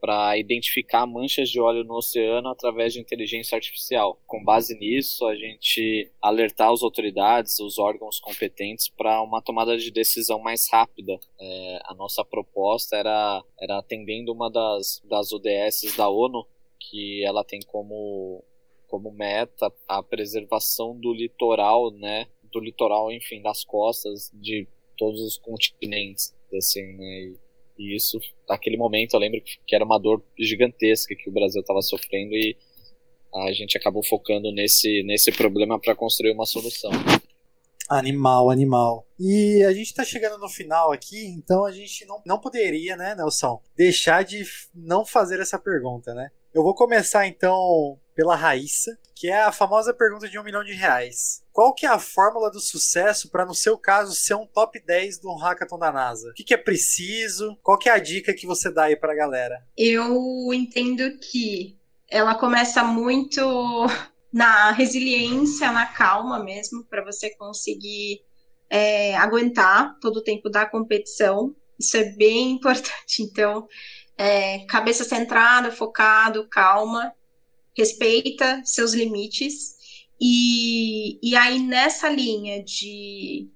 para 0.00 0.38
identificar 0.38 1.06
manchas 1.06 1.50
de 1.50 1.60
óleo 1.60 1.84
no 1.84 1.96
oceano 1.96 2.48
através 2.48 2.92
de 2.92 3.00
inteligência 3.00 3.56
artificial. 3.56 4.18
Com 4.26 4.42
base 4.44 4.78
nisso, 4.78 5.26
a 5.26 5.34
gente 5.34 6.10
alertar 6.22 6.70
as 6.70 6.82
autoridades, 6.82 7.58
os 7.58 7.78
órgãos 7.78 8.20
competentes 8.20 8.88
para 8.88 9.20
uma 9.22 9.42
tomada 9.42 9.76
de 9.76 9.90
decisão 9.90 10.38
mais 10.38 10.68
rápida. 10.70 11.18
É, 11.40 11.80
a 11.84 11.94
nossa 11.94 12.24
proposta 12.24 12.96
era, 12.96 13.42
era 13.60 13.78
atendendo 13.78 14.32
uma 14.32 14.50
das, 14.50 15.02
das 15.04 15.32
ODS 15.32 15.96
da 15.96 16.08
ONU, 16.08 16.46
que 16.78 17.24
ela 17.24 17.42
tem 17.42 17.60
como, 17.66 18.44
como 18.86 19.10
meta 19.10 19.72
a 19.88 20.02
preservação 20.02 20.98
do 20.98 21.12
litoral, 21.12 21.90
né? 21.90 22.28
Do 22.52 22.60
litoral, 22.60 23.10
enfim, 23.10 23.42
das 23.42 23.64
costas 23.64 24.30
de 24.32 24.66
todos 24.96 25.20
os 25.20 25.38
continentes, 25.38 26.34
assim, 26.56 26.96
né? 26.96 27.20
E, 27.22 27.47
e 27.78 27.94
isso, 27.94 28.18
naquele 28.48 28.76
momento, 28.76 29.14
eu 29.14 29.20
lembro 29.20 29.40
que 29.66 29.74
era 29.74 29.84
uma 29.84 29.98
dor 29.98 30.22
gigantesca 30.38 31.14
que 31.14 31.30
o 31.30 31.32
Brasil 31.32 31.60
estava 31.60 31.80
sofrendo 31.80 32.34
e 32.34 32.56
a 33.32 33.52
gente 33.52 33.76
acabou 33.76 34.02
focando 34.04 34.50
nesse, 34.52 35.02
nesse 35.04 35.30
problema 35.30 35.78
para 35.78 35.94
construir 35.94 36.32
uma 36.32 36.46
solução. 36.46 36.90
Animal, 37.88 38.50
animal. 38.50 39.06
E 39.18 39.62
a 39.62 39.72
gente 39.72 39.94
tá 39.94 40.04
chegando 40.04 40.38
no 40.38 40.48
final 40.48 40.92
aqui, 40.92 41.26
então 41.26 41.64
a 41.64 41.72
gente 41.72 42.04
não, 42.04 42.20
não 42.26 42.38
poderia, 42.38 42.96
né, 42.96 43.14
Nelson, 43.14 43.62
deixar 43.76 44.24
de 44.24 44.44
não 44.74 45.06
fazer 45.06 45.40
essa 45.40 45.58
pergunta, 45.58 46.12
né? 46.14 46.30
Eu 46.54 46.62
vou 46.62 46.74
começar 46.74 47.26
então 47.26 47.98
pela 48.14 48.34
Raíssa, 48.34 48.98
que 49.14 49.28
é 49.28 49.42
a 49.42 49.52
famosa 49.52 49.92
pergunta 49.92 50.28
de 50.28 50.38
um 50.38 50.42
milhão 50.42 50.64
de 50.64 50.72
reais. 50.72 51.42
Qual 51.52 51.74
que 51.74 51.84
é 51.84 51.88
a 51.88 51.98
fórmula 51.98 52.50
do 52.50 52.58
sucesso 52.58 53.30
para, 53.30 53.44
no 53.44 53.54
seu 53.54 53.76
caso, 53.76 54.14
ser 54.14 54.34
um 54.34 54.46
top 54.46 54.80
10 54.84 55.18
do 55.20 55.34
hackathon 55.34 55.78
da 55.78 55.92
NASA? 55.92 56.30
O 56.30 56.34
que, 56.34 56.42
que, 56.42 56.54
é 56.54 56.56
preciso? 56.56 57.56
Qual 57.62 57.78
que 57.78 57.88
é 57.88 57.92
a 57.92 57.98
dica 57.98 58.32
que 58.32 58.46
você 58.46 58.72
dá 58.72 58.84
aí 58.84 58.96
para 58.96 59.12
a 59.12 59.16
galera? 59.16 59.62
Eu 59.76 60.52
entendo 60.54 61.18
que 61.18 61.76
ela 62.08 62.34
começa 62.34 62.82
muito 62.82 63.86
na 64.32 64.72
resiliência, 64.72 65.70
na 65.70 65.86
calma 65.86 66.42
mesmo, 66.42 66.84
para 66.84 67.04
você 67.04 67.30
conseguir 67.36 68.20
é, 68.70 69.16
aguentar 69.16 69.98
todo 70.00 70.16
o 70.16 70.24
tempo 70.24 70.48
da 70.48 70.64
competição. 70.64 71.54
Isso 71.78 71.96
é 71.96 72.04
bem 72.04 72.52
importante. 72.56 73.22
Então, 73.22 73.68
é, 74.18 74.66
cabeça 74.66 75.04
centrada, 75.04 75.70
focado, 75.70 76.46
calma 76.48 77.14
respeita 77.78 78.60
seus 78.64 78.92
limites. 78.92 79.76
E, 80.20 81.18
e 81.22 81.36
aí, 81.36 81.60
nessa 81.60 82.08
linha 82.08 82.62
de 82.64 83.48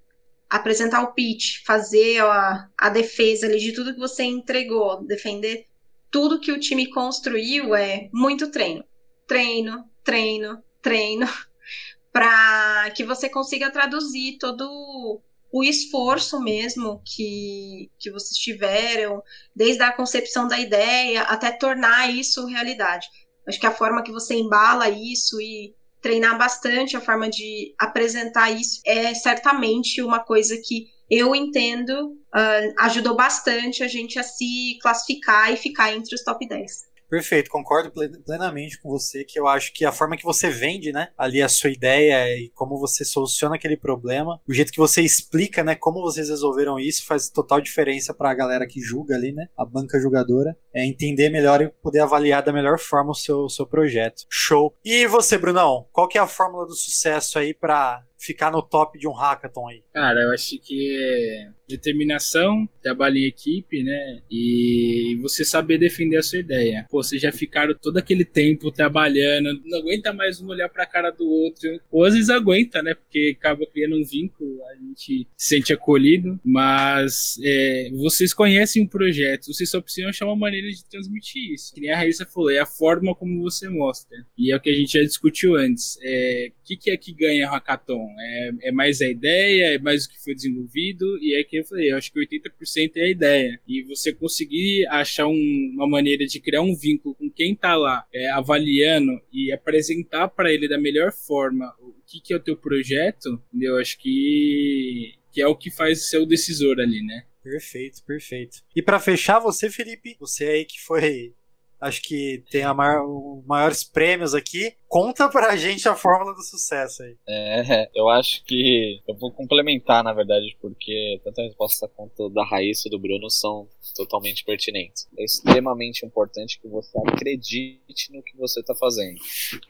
apresentar 0.49 1.03
o 1.03 1.13
pitch, 1.13 1.65
fazer 1.67 2.23
a, 2.23 2.69
a 2.79 2.89
defesa 2.89 3.47
ali 3.47 3.59
de 3.59 3.73
tudo 3.73 3.93
que 3.93 3.99
você 3.99 4.23
entregou, 4.23 5.05
defender 5.05 5.67
tudo 6.09 6.39
que 6.39 6.53
o 6.53 6.61
time 6.61 6.89
construiu, 6.91 7.75
é 7.75 8.09
muito 8.13 8.51
treino. 8.51 8.85
Treino, 9.27 9.85
treino, 10.05 10.63
treino, 10.81 11.27
para 12.13 12.91
que 12.95 13.03
você 13.03 13.29
consiga 13.29 13.71
traduzir 13.71 14.37
todo 14.39 15.21
o 15.53 15.63
esforço 15.63 16.41
mesmo 16.41 17.03
que, 17.05 17.91
que 17.99 18.11
vocês 18.11 18.39
tiveram, 18.39 19.23
desde 19.55 19.83
a 19.83 19.93
concepção 19.93 20.49
da 20.49 20.59
ideia 20.59 21.23
até 21.23 21.53
tornar 21.53 22.11
isso 22.11 22.47
realidade. 22.47 23.07
Acho 23.47 23.61
que 23.61 23.67
a 23.67 23.75
forma 23.75 24.03
que 24.03 24.11
você 24.11 24.35
embala 24.35 24.89
isso 24.89 25.39
e 25.41 25.75
treinar 26.01 26.39
bastante 26.39 26.97
a 26.97 27.01
forma 27.01 27.29
de 27.29 27.75
apresentar 27.79 28.51
isso 28.51 28.81
é 28.87 29.13
certamente 29.15 30.01
uma 30.01 30.21
coisa 30.21 30.57
que 30.57 30.87
eu 31.11 31.35
entendo 31.35 32.13
uh, 32.35 32.75
ajudou 32.81 33.15
bastante 33.15 33.85
a 33.85 33.89
gente 33.89 34.19
a 34.19 34.23
se 34.23 34.79
classificar 34.81 35.53
e 35.53 35.57
ficar 35.57 35.95
entre 35.95 36.15
os 36.15 36.23
top 36.23 36.49
10. 36.49 36.92
Perfeito, 37.13 37.51
concordo 37.51 37.93
plenamente 38.25 38.81
com 38.81 38.89
você 38.89 39.23
que 39.23 39.39
eu 39.39 39.47
acho 39.47 39.71
que 39.75 39.85
a 39.85 39.93
forma 39.93 40.17
que 40.17 40.25
você 40.25 40.49
vende, 40.49 40.93
né, 40.93 41.11
ali 41.19 41.43
a 41.43 41.49
sua 41.49 41.69
ideia 41.69 42.27
e 42.39 42.49
como 42.55 42.79
você 42.79 43.05
soluciona 43.05 43.57
aquele 43.57 43.77
problema, 43.77 44.41
o 44.49 44.55
jeito 44.55 44.73
que 44.73 44.79
você 44.79 45.03
explica, 45.03 45.63
né, 45.63 45.75
como 45.75 46.01
vocês 46.01 46.31
resolveram 46.31 46.81
isso 46.81 47.05
faz 47.05 47.29
total 47.29 47.61
diferença 47.61 48.15
para 48.15 48.31
a 48.31 48.35
galera 48.35 48.67
que 48.67 48.81
julga 48.81 49.15
ali, 49.15 49.31
né, 49.31 49.47
a 49.59 49.63
banca 49.63 50.01
julgadora, 50.01 50.57
é 50.75 50.87
entender 50.87 51.29
melhor 51.29 51.61
e 51.61 51.69
poder 51.69 52.01
avaliar 52.01 52.43
da 52.43 52.51
melhor 52.51 52.79
forma 52.79 53.11
o 53.11 53.15
seu, 53.15 53.47
seu 53.51 53.67
projeto. 53.67 54.25
Show. 54.31 54.75
E 54.83 55.07
você, 55.07 55.37
Brunão, 55.37 55.87
qual 55.93 56.09
que 56.09 56.17
é 56.17 56.21
a 56.23 56.27
fórmula 56.27 56.65
do 56.65 56.75
sucesso 56.75 57.39
aí 57.39 57.53
para 57.53 58.03
ficar 58.23 58.51
no 58.51 58.63
top 58.63 58.99
de 58.99 59.09
um 59.09 59.13
hackathon 59.13 59.69
aí? 59.69 59.83
Cara, 59.93 60.23
eu 60.23 60.33
acho 60.33 60.59
que 60.59 60.97
é 60.97 61.51
determinação, 61.69 62.69
trabalho 62.83 63.19
em 63.19 63.27
equipe, 63.27 63.83
né? 63.83 64.23
E 64.31 65.19
você 65.21 65.45
saber 65.45 65.79
defender 65.79 66.19
a 66.19 66.23
sua 66.23 66.39
ideia. 66.39 66.87
Pô, 66.91 67.03
vocês 67.03 67.21
já 67.21 67.33
ficaram 67.33 67.75
todo 67.75 67.97
aquele 67.97 68.25
tempo 68.25 68.71
trabalhando, 68.71 69.61
não 69.65 69.79
aguenta 69.79 70.13
mais 70.13 70.41
um 70.41 70.49
olhar 70.49 70.69
pra 70.69 70.87
cara 70.87 71.11
do 71.11 71.27
outro. 71.27 71.81
Ou 71.91 72.05
às 72.05 72.15
vezes 72.15 72.31
aguenta, 72.31 72.83
né? 72.83 72.95
Porque 72.95 73.37
acaba 73.39 73.67
criando 73.67 73.97
um 73.97 74.05
vínculo, 74.05 74.63
a 74.67 74.75
gente 74.77 75.27
se 75.37 75.55
sente 75.57 75.73
acolhido. 75.73 76.39
Mas 76.45 77.39
é, 77.43 77.91
vocês 77.95 78.33
conhecem 78.35 78.85
o 78.85 78.89
projeto, 78.89 79.47
vocês 79.47 79.71
só 79.71 79.81
precisam 79.81 80.11
achar 80.11 80.27
uma 80.27 80.37
maneira 80.37 80.69
de 80.69 80.85
transmitir 80.85 81.53
isso. 81.53 81.75
Que 81.75 81.81
nem 81.81 81.91
a 81.91 81.97
Raíssa 81.97 82.27
falou, 82.27 82.51
é 82.51 82.59
a 82.59 82.67
forma 82.67 83.15
como 83.15 83.43
você 83.43 83.69
mostra. 83.69 84.17
E 84.37 84.53
é 84.53 84.57
o 84.57 84.61
que 84.61 84.71
a 84.71 84.75
gente 84.75 84.93
já 84.99 85.05
discutiu 85.05 85.57
antes. 85.57 85.99
É, 86.03 86.49
o 86.51 86.65
que, 86.65 86.77
que 86.77 86.91
é 86.91 86.97
que 86.97 87.13
ganha 87.13 87.49
hackathon? 87.49 88.12
É, 88.19 88.51
é 88.69 88.73
mais 88.73 89.01
a 89.01 89.09
ideia, 89.09 89.75
é 89.75 89.79
mais 89.79 90.05
o 90.05 90.11
que 90.11 90.23
foi 90.23 90.35
desenvolvido, 90.35 91.19
e 91.21 91.39
é 91.39 91.45
que 91.45 91.57
eu 91.57 91.65
falei, 91.65 91.93
eu 91.93 91.97
acho 91.97 92.13
que 92.13 92.21
80% 92.21 92.93
é 92.97 93.03
a 93.03 93.11
ideia. 93.11 93.61
E 93.67 93.83
você 93.83 94.13
conseguir 94.13 94.87
achar 94.89 95.27
um, 95.27 95.73
uma 95.75 95.89
maneira 95.89 96.27
de 96.27 96.41
criar 96.41 96.63
um 96.63 96.75
vínculo 96.75 97.15
com 97.15 97.31
quem 97.31 97.53
está 97.53 97.77
lá, 97.77 98.07
é, 98.13 98.31
avaliando 98.31 99.21
e 99.33 99.53
apresentar 99.53 100.29
para 100.29 100.53
ele 100.53 100.69
da 100.69 100.79
melhor 100.79 101.13
forma 101.13 101.75
o 101.81 101.95
que, 102.07 102.21
que 102.21 102.33
é 102.33 102.37
o 102.37 102.41
teu 102.41 102.57
projeto, 102.57 103.43
eu 103.61 103.77
acho 103.79 103.99
que, 103.99 105.15
que 105.33 105.41
é 105.41 105.47
o 105.47 105.57
que 105.57 105.71
faz 105.71 106.09
ser 106.09 106.19
o 106.19 106.27
decisor 106.27 106.81
ali, 106.81 107.03
né? 107.03 107.25
Perfeito, 107.43 108.05
perfeito. 108.05 108.59
E 108.75 108.81
para 108.81 109.01
fechar, 109.01 109.41
você, 109.41 109.69
Felipe, 109.69 110.17
você 110.19 110.45
aí 110.45 110.65
que 110.65 110.81
foi 110.81 111.35
acho 111.83 112.01
que 112.01 112.45
tem 112.51 112.63
a 112.63 112.73
maior, 112.73 113.05
os 113.05 113.45
maiores 113.45 113.83
prêmios 113.83 114.35
aqui. 114.35 114.75
Conta 114.89 115.29
pra 115.29 115.57
gente 115.57 115.89
a 115.89 115.97
fórmula 115.97 116.33
do 116.33 116.43
sucesso 116.43 117.03
aí. 117.03 117.17
É, 117.29 117.91
eu 117.95 118.09
acho 118.09 118.45
que 118.45 119.03
eu 119.07 119.15
vou 119.17 119.33
complementar, 119.33 120.05
na 120.05 120.13
verdade, 120.13 120.57
porque 120.61 121.21
tanto 121.25 121.41
a 121.41 121.45
resposta 121.45 121.89
quanto 121.89 122.31
da 122.31 122.45
Raíssa 122.45 122.87
e 122.87 122.91
do 122.91 123.01
Bruno 123.01 123.29
são 123.29 123.69
totalmente 123.97 124.45
pertinentes. 124.45 125.09
É 125.19 125.25
extremamente 125.25 126.07
importante 126.07 126.61
que 126.61 126.69
você 126.69 126.97
acredite 127.07 128.13
no 128.13 128.23
que 128.23 128.37
você 128.37 128.61
está 128.61 128.75
fazendo. 128.75 129.19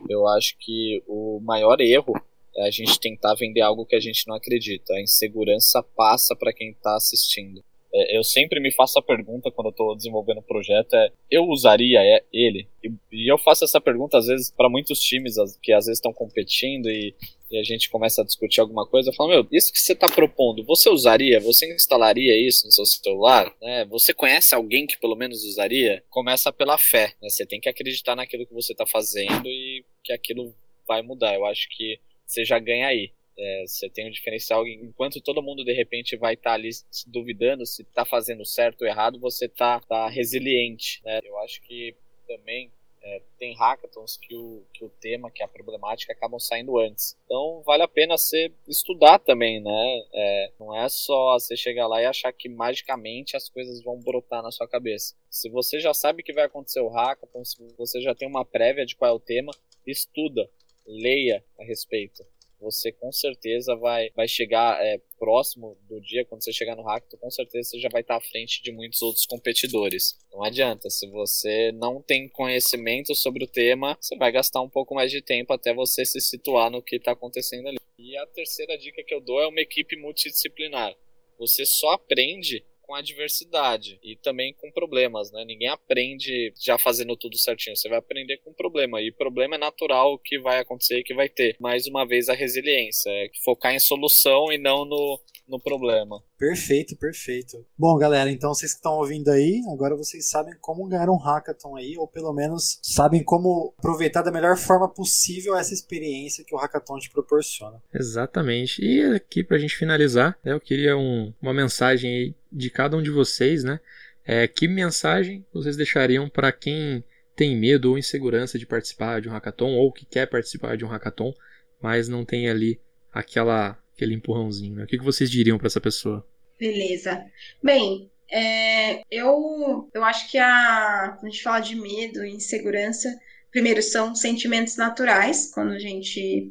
Eu 0.08 0.28
acho 0.28 0.56
que 0.58 1.02
o 1.06 1.40
maior 1.40 1.80
erro 1.80 2.12
é 2.54 2.66
a 2.66 2.70
gente 2.70 3.00
tentar 3.00 3.34
vender 3.34 3.62
algo 3.62 3.86
que 3.86 3.96
a 3.96 4.00
gente 4.00 4.28
não 4.28 4.34
acredita. 4.34 4.92
A 4.92 5.00
insegurança 5.00 5.82
passa 5.82 6.36
para 6.36 6.52
quem 6.52 6.70
está 6.70 6.94
assistindo. 6.94 7.64
É, 7.94 8.16
eu 8.16 8.24
sempre 8.24 8.58
me 8.58 8.72
faço 8.72 8.98
a 8.98 9.02
pergunta 9.02 9.50
quando 9.50 9.66
eu 9.66 9.70
estou 9.70 9.94
desenvolvendo 9.94 10.38
um 10.38 10.42
projeto 10.42 10.94
é 10.94 11.10
eu 11.30 11.44
usaria 11.44 12.00
ele? 12.32 12.66
E, 12.82 12.90
e 13.12 13.30
eu 13.30 13.36
faço 13.36 13.64
essa 13.64 13.80
pergunta 13.80 14.16
às 14.16 14.26
vezes 14.26 14.50
para 14.50 14.68
muitos 14.68 15.00
times 15.00 15.34
que 15.62 15.72
às 15.72 15.84
vezes 15.84 15.98
estão 15.98 16.12
competindo 16.12 16.90
e, 16.90 17.14
e, 17.50 17.58
a 17.58 17.62
gente 17.62 17.90
começa 17.90 18.22
a 18.22 18.24
discutir 18.24 18.60
alguma 18.60 18.86
coisa 18.86 19.10
eu 19.10 19.14
falo 19.14 19.28
meu 19.28 19.46
isso 19.52 19.72
que 19.72 19.78
você 19.78 19.92
está 19.92 20.06
propondo 20.08 20.64
você 20.64 20.88
usaria? 20.88 21.38
Você 21.40 21.72
instalaria 21.74 22.34
isso 22.48 22.66
no 22.66 22.72
seu 22.72 22.86
celular? 22.86 23.54
Né? 23.60 23.84
você 23.84 24.14
conhece 24.14 24.54
alguém 24.54 24.86
que 24.86 24.98
pelo 24.98 25.14
menos 25.14 25.44
usaria? 25.44 26.02
Começa 26.08 26.52
pela 26.52 26.78
fé 26.78 27.12
né? 27.20 27.28
você 27.28 27.44
tem 27.44 27.60
que 27.60 27.68
acreditar 27.68 28.16
naquilo 28.16 28.46
que 28.46 28.54
você 28.54 28.72
está 28.72 28.86
fazendo 28.86 29.46
e 29.46 29.84
que 30.02 30.12
aquilo 30.12 30.54
vai 30.86 31.02
mudar. 31.02 31.34
Eu 31.34 31.44
acho 31.46 31.68
que 31.70 31.98
você 32.26 32.44
já 32.44 32.58
ganha 32.58 32.86
aí 32.86 33.12
é, 33.38 33.64
você 33.66 33.88
tem 33.88 34.08
um 34.08 34.10
diferencial, 34.10 34.66
enquanto 34.66 35.20
todo 35.20 35.42
mundo 35.42 35.64
de 35.64 35.72
repente 35.72 36.16
vai 36.16 36.34
estar 36.34 36.50
tá 36.50 36.54
ali 36.54 36.70
duvidando 37.06 37.64
se 37.64 37.82
está 37.82 38.04
fazendo 38.04 38.44
certo 38.44 38.82
ou 38.82 38.88
errado, 38.88 39.18
você 39.18 39.46
está 39.46 39.80
tá 39.80 40.08
resiliente. 40.08 41.00
Né? 41.04 41.20
Eu 41.24 41.38
acho 41.38 41.60
que 41.62 41.94
também 42.26 42.70
é, 43.02 43.22
tem 43.38 43.54
hackathons 43.56 44.16
que 44.16 44.34
o, 44.34 44.64
que 44.72 44.84
o 44.84 44.88
tema, 44.88 45.30
que 45.30 45.42
a 45.42 45.48
problemática 45.48 46.12
acabam 46.12 46.38
saindo 46.38 46.78
antes. 46.78 47.16
Então 47.24 47.62
vale 47.64 47.82
a 47.82 47.88
pena 47.88 48.16
você 48.16 48.52
estudar 48.68 49.18
também, 49.18 49.60
né? 49.60 50.04
É, 50.12 50.52
não 50.60 50.76
é 50.76 50.88
só 50.88 51.32
você 51.32 51.56
chegar 51.56 51.86
lá 51.88 52.00
e 52.00 52.06
achar 52.06 52.32
que 52.32 52.48
magicamente 52.48 53.36
as 53.36 53.48
coisas 53.48 53.82
vão 53.82 53.98
brotar 53.98 54.42
na 54.42 54.52
sua 54.52 54.68
cabeça. 54.68 55.16
Se 55.28 55.48
você 55.48 55.80
já 55.80 55.92
sabe 55.92 56.22
que 56.22 56.32
vai 56.32 56.44
acontecer 56.44 56.80
o 56.80 56.88
hackathon, 56.88 57.44
se 57.44 57.56
você 57.76 58.00
já 58.00 58.14
tem 58.14 58.28
uma 58.28 58.44
prévia 58.44 58.86
de 58.86 58.94
qual 58.94 59.10
é 59.10 59.14
o 59.14 59.20
tema, 59.20 59.52
estuda, 59.86 60.48
leia 60.86 61.44
a 61.58 61.64
respeito 61.64 62.24
você 62.62 62.92
com 62.92 63.10
certeza 63.10 63.74
vai, 63.74 64.10
vai 64.14 64.28
chegar 64.28 64.80
é, 64.80 64.98
próximo 65.18 65.76
do 65.88 66.00
dia, 66.00 66.24
quando 66.24 66.42
você 66.44 66.52
chegar 66.52 66.76
no 66.76 66.84
Hackathon, 66.84 67.16
com 67.18 67.30
certeza 67.30 67.70
você 67.70 67.80
já 67.80 67.88
vai 67.88 68.02
estar 68.02 68.16
à 68.16 68.20
frente 68.20 68.62
de 68.62 68.72
muitos 68.72 69.02
outros 69.02 69.26
competidores. 69.26 70.16
Não 70.32 70.44
adianta, 70.44 70.88
se 70.88 71.06
você 71.08 71.72
não 71.72 72.00
tem 72.00 72.28
conhecimento 72.28 73.14
sobre 73.14 73.44
o 73.44 73.48
tema, 73.48 73.98
você 74.00 74.16
vai 74.16 74.30
gastar 74.30 74.60
um 74.60 74.70
pouco 74.70 74.94
mais 74.94 75.10
de 75.10 75.20
tempo 75.20 75.52
até 75.52 75.74
você 75.74 76.04
se 76.04 76.20
situar 76.20 76.70
no 76.70 76.82
que 76.82 76.96
está 76.96 77.12
acontecendo 77.12 77.68
ali. 77.68 77.78
E 77.98 78.16
a 78.16 78.26
terceira 78.26 78.78
dica 78.78 79.02
que 79.04 79.14
eu 79.14 79.20
dou 79.20 79.40
é 79.40 79.46
uma 79.46 79.60
equipe 79.60 79.96
multidisciplinar. 79.96 80.94
Você 81.38 81.66
só 81.66 81.90
aprende 81.90 82.64
com 82.92 82.96
a 82.96 83.00
diversidade 83.00 83.98
e 84.02 84.16
também 84.16 84.52
com 84.52 84.70
problemas, 84.70 85.32
né? 85.32 85.46
Ninguém 85.46 85.68
aprende 85.68 86.52
já 86.60 86.76
fazendo 86.76 87.16
tudo 87.16 87.38
certinho, 87.38 87.74
você 87.74 87.88
vai 87.88 87.96
aprender 87.96 88.36
com 88.44 88.52
problema 88.52 89.00
e 89.00 89.10
problema 89.10 89.54
é 89.54 89.58
natural 89.58 90.18
que 90.18 90.38
vai 90.38 90.60
acontecer 90.60 90.98
e 90.98 91.02
que 91.02 91.14
vai 91.14 91.26
ter. 91.26 91.56
Mais 91.58 91.86
uma 91.86 92.06
vez 92.06 92.28
a 92.28 92.34
resiliência, 92.34 93.08
é 93.08 93.30
focar 93.42 93.72
em 93.72 93.80
solução 93.80 94.52
e 94.52 94.58
não 94.58 94.84
no, 94.84 95.18
no 95.48 95.58
problema. 95.58 96.22
Perfeito, 96.38 96.94
perfeito. 96.96 97.64
Bom, 97.78 97.96
galera, 97.96 98.30
então 98.30 98.52
vocês 98.52 98.72
que 98.72 98.78
estão 98.78 98.98
ouvindo 98.98 99.30
aí, 99.30 99.62
agora 99.72 99.96
vocês 99.96 100.28
sabem 100.28 100.52
como 100.60 100.86
ganhar 100.86 101.08
um 101.08 101.16
hackathon 101.16 101.76
aí, 101.76 101.96
ou 101.96 102.06
pelo 102.06 102.32
menos 102.34 102.78
sabem 102.82 103.22
como 103.22 103.72
aproveitar 103.78 104.22
da 104.22 104.30
melhor 104.30 104.58
forma 104.58 104.88
possível 104.88 105.56
essa 105.56 105.72
experiência 105.72 106.44
que 106.44 106.54
o 106.54 106.58
hackathon 106.58 106.98
te 106.98 107.10
proporciona. 107.10 107.82
Exatamente. 107.94 108.84
E 108.84 109.02
aqui 109.14 109.42
pra 109.42 109.56
gente 109.56 109.76
finalizar, 109.76 110.36
né, 110.44 110.52
eu 110.52 110.60
queria 110.60 110.96
um, 110.96 111.32
uma 111.40 111.54
mensagem 111.54 112.10
aí 112.10 112.34
de 112.52 112.70
cada 112.70 112.96
um 112.96 113.02
de 113.02 113.10
vocês, 113.10 113.64
né? 113.64 113.80
É, 114.24 114.46
que 114.46 114.68
mensagem 114.68 115.44
vocês 115.52 115.76
deixariam 115.76 116.28
para 116.28 116.52
quem 116.52 117.02
tem 117.34 117.56
medo 117.56 117.90
ou 117.90 117.98
insegurança 117.98 118.58
de 118.58 118.66
participar 118.66 119.20
de 119.20 119.28
um 119.28 119.32
hackathon 119.32 119.72
ou 119.72 119.92
que 119.92 120.04
quer 120.04 120.26
participar 120.26 120.76
de 120.76 120.84
um 120.84 120.88
hackathon, 120.88 121.32
mas 121.80 122.08
não 122.08 122.24
tem 122.24 122.48
ali 122.48 122.80
aquela 123.12 123.78
aquele 123.94 124.14
empurrãozinho, 124.14 124.76
né? 124.76 124.84
O 124.84 124.86
que, 124.86 124.98
que 124.98 125.04
vocês 125.04 125.30
diriam 125.30 125.58
para 125.58 125.66
essa 125.66 125.80
pessoa? 125.80 126.26
Beleza. 126.58 127.24
Bem, 127.62 128.10
é, 128.30 129.02
eu, 129.10 129.90
eu 129.92 130.04
acho 130.04 130.30
que 130.30 130.38
a, 130.38 131.18
a 131.20 131.24
gente 131.24 131.42
fala 131.42 131.60
de 131.60 131.76
medo 131.76 132.24
e 132.24 132.30
insegurança, 132.30 133.08
primeiro 133.50 133.82
são 133.82 134.14
sentimentos 134.14 134.76
naturais, 134.76 135.50
quando 135.52 135.72
a 135.72 135.78
gente 135.78 136.50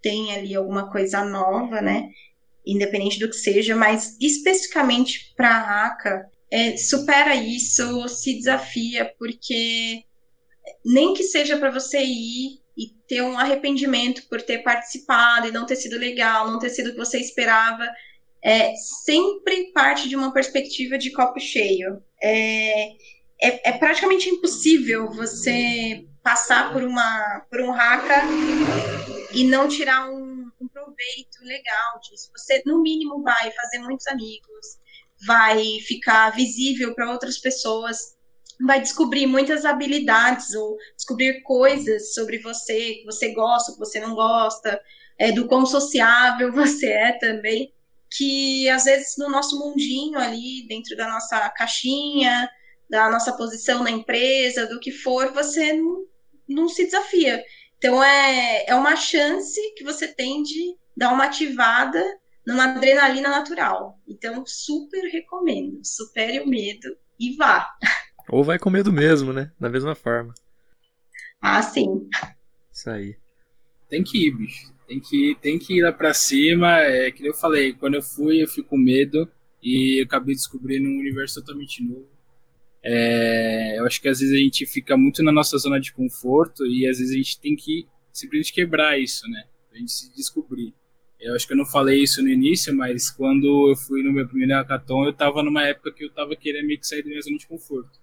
tem 0.00 0.32
ali 0.32 0.54
alguma 0.54 0.90
coisa 0.90 1.24
nova, 1.24 1.80
né? 1.80 2.08
Independente 2.70 3.18
do 3.18 3.28
que 3.28 3.36
seja, 3.36 3.74
mas 3.74 4.16
especificamente 4.20 5.32
para 5.36 5.48
a 5.48 5.58
raca, 5.58 6.30
é, 6.50 6.76
supera 6.76 7.34
isso, 7.34 8.08
se 8.08 8.34
desafia, 8.34 9.12
porque 9.18 10.02
nem 10.84 11.14
que 11.14 11.22
seja 11.22 11.56
para 11.56 11.70
você 11.70 11.98
ir 12.02 12.60
e 12.76 12.90
ter 13.08 13.22
um 13.22 13.38
arrependimento 13.38 14.28
por 14.28 14.40
ter 14.42 14.58
participado 14.58 15.48
e 15.48 15.52
não 15.52 15.66
ter 15.66 15.76
sido 15.76 15.98
legal, 15.98 16.50
não 16.50 16.58
ter 16.58 16.70
sido 16.70 16.88
o 16.88 16.92
que 16.92 16.98
você 16.98 17.18
esperava, 17.18 17.88
é 18.42 18.74
sempre 18.76 19.72
parte 19.72 20.08
de 20.08 20.14
uma 20.14 20.32
perspectiva 20.32 20.96
de 20.96 21.10
copo 21.10 21.40
cheio. 21.40 22.02
É, 22.22 22.88
é, 23.40 23.70
é 23.70 23.72
praticamente 23.72 24.28
impossível 24.28 25.10
você 25.10 26.04
passar 26.22 26.72
por 26.72 26.84
uma 26.84 27.46
por 27.50 27.60
um 27.60 27.72
haka 27.72 28.22
e 29.34 29.44
não 29.44 29.68
tirar 29.68 30.10
um, 30.10 30.37
um 30.60 30.68
proveito 30.68 31.42
legal 31.42 32.00
disso. 32.00 32.30
Você 32.36 32.62
no 32.66 32.82
mínimo 32.82 33.22
vai 33.22 33.50
fazer 33.52 33.78
muitos 33.78 34.06
amigos, 34.06 34.78
vai 35.26 35.62
ficar 35.86 36.30
visível 36.30 36.94
para 36.94 37.10
outras 37.10 37.38
pessoas, 37.38 38.16
vai 38.60 38.80
descobrir 38.80 39.26
muitas 39.26 39.64
habilidades 39.64 40.54
ou 40.54 40.76
descobrir 40.96 41.42
coisas 41.42 42.14
sobre 42.14 42.38
você 42.38 42.94
que 42.94 43.04
você 43.04 43.32
gosta, 43.32 43.72
que 43.72 43.78
você 43.78 44.00
não 44.00 44.14
gosta, 44.14 44.80
é, 45.18 45.32
do 45.32 45.46
quão 45.46 45.64
sociável 45.64 46.50
você 46.52 46.86
é 46.86 47.12
também, 47.18 47.72
que 48.10 48.68
às 48.68 48.84
vezes 48.84 49.16
no 49.18 49.28
nosso 49.28 49.58
mundinho 49.58 50.18
ali, 50.18 50.66
dentro 50.66 50.96
da 50.96 51.08
nossa 51.08 51.48
caixinha, 51.50 52.48
da 52.88 53.10
nossa 53.10 53.32
posição 53.36 53.82
na 53.82 53.90
empresa, 53.90 54.66
do 54.66 54.80
que 54.80 54.90
for, 54.90 55.32
você 55.32 55.74
não, 55.74 56.06
não 56.48 56.68
se 56.68 56.84
desafia. 56.84 57.44
Então 57.78 58.02
é, 58.02 58.66
é 58.66 58.74
uma 58.74 58.96
chance 58.96 59.60
que 59.76 59.84
você 59.84 60.08
tem 60.08 60.42
de 60.42 60.76
dar 60.96 61.12
uma 61.12 61.26
ativada 61.26 62.04
numa 62.44 62.64
adrenalina 62.64 63.28
natural. 63.28 64.00
Então, 64.06 64.44
super 64.44 65.02
recomendo. 65.10 65.80
Supere 65.84 66.40
o 66.40 66.48
medo 66.48 66.96
e 67.20 67.36
vá. 67.36 67.68
Ou 68.28 68.42
vai 68.42 68.58
com 68.58 68.68
medo 68.68 68.92
mesmo, 68.92 69.32
né? 69.32 69.52
Da 69.60 69.68
mesma 69.68 69.94
forma. 69.94 70.34
Ah, 71.40 71.62
sim. 71.62 72.08
Isso 72.72 72.90
aí. 72.90 73.16
Tem 73.88 74.02
que 74.02 74.26
ir, 74.26 74.32
bicho. 74.32 74.72
Tem 74.86 75.00
que, 75.00 75.36
tem 75.40 75.58
que 75.58 75.78
ir 75.78 75.82
lá 75.82 75.92
pra 75.92 76.12
cima. 76.12 76.80
É 76.80 77.10
que 77.12 77.24
eu 77.24 77.34
falei, 77.34 77.74
quando 77.74 77.94
eu 77.94 78.02
fui, 78.02 78.42
eu 78.42 78.48
fui 78.48 78.64
com 78.64 78.76
medo. 78.76 79.30
E 79.62 80.00
eu 80.00 80.04
acabei 80.04 80.34
descobrindo 80.34 80.88
um 80.88 80.98
universo 80.98 81.40
totalmente 81.40 81.82
novo. 81.82 82.08
É, 82.90 83.78
eu 83.78 83.84
acho 83.84 84.00
que 84.00 84.08
às 84.08 84.18
vezes 84.18 84.34
a 84.34 84.38
gente 84.38 84.64
fica 84.64 84.96
muito 84.96 85.22
na 85.22 85.30
nossa 85.30 85.58
zona 85.58 85.78
de 85.78 85.92
conforto 85.92 86.66
e 86.66 86.88
às 86.88 86.98
vezes 86.98 87.12
a 87.12 87.18
gente 87.18 87.38
tem 87.38 87.54
que 87.54 87.86
simplesmente 88.10 88.50
quebrar 88.50 88.98
isso, 88.98 89.28
né? 89.28 89.44
Pra 89.68 89.78
gente 89.78 89.92
se 89.92 90.10
descobrir. 90.16 90.72
Eu 91.20 91.34
acho 91.34 91.46
que 91.46 91.52
eu 91.52 91.56
não 91.58 91.66
falei 91.66 92.02
isso 92.02 92.22
no 92.22 92.30
início, 92.30 92.74
mas 92.74 93.10
quando 93.10 93.68
eu 93.70 93.76
fui 93.76 94.02
no 94.02 94.10
meu 94.10 94.26
primeiro 94.26 94.54
hackathon, 94.54 95.04
eu 95.04 95.10
estava 95.10 95.42
numa 95.42 95.64
época 95.64 95.92
que 95.92 96.02
eu 96.02 96.08
estava 96.08 96.34
querendo 96.34 96.66
meio 96.66 96.80
que 96.80 96.86
sair 96.86 97.02
da 97.02 97.10
minha 97.10 97.20
zona 97.20 97.36
de 97.36 97.46
conforto. 97.46 98.00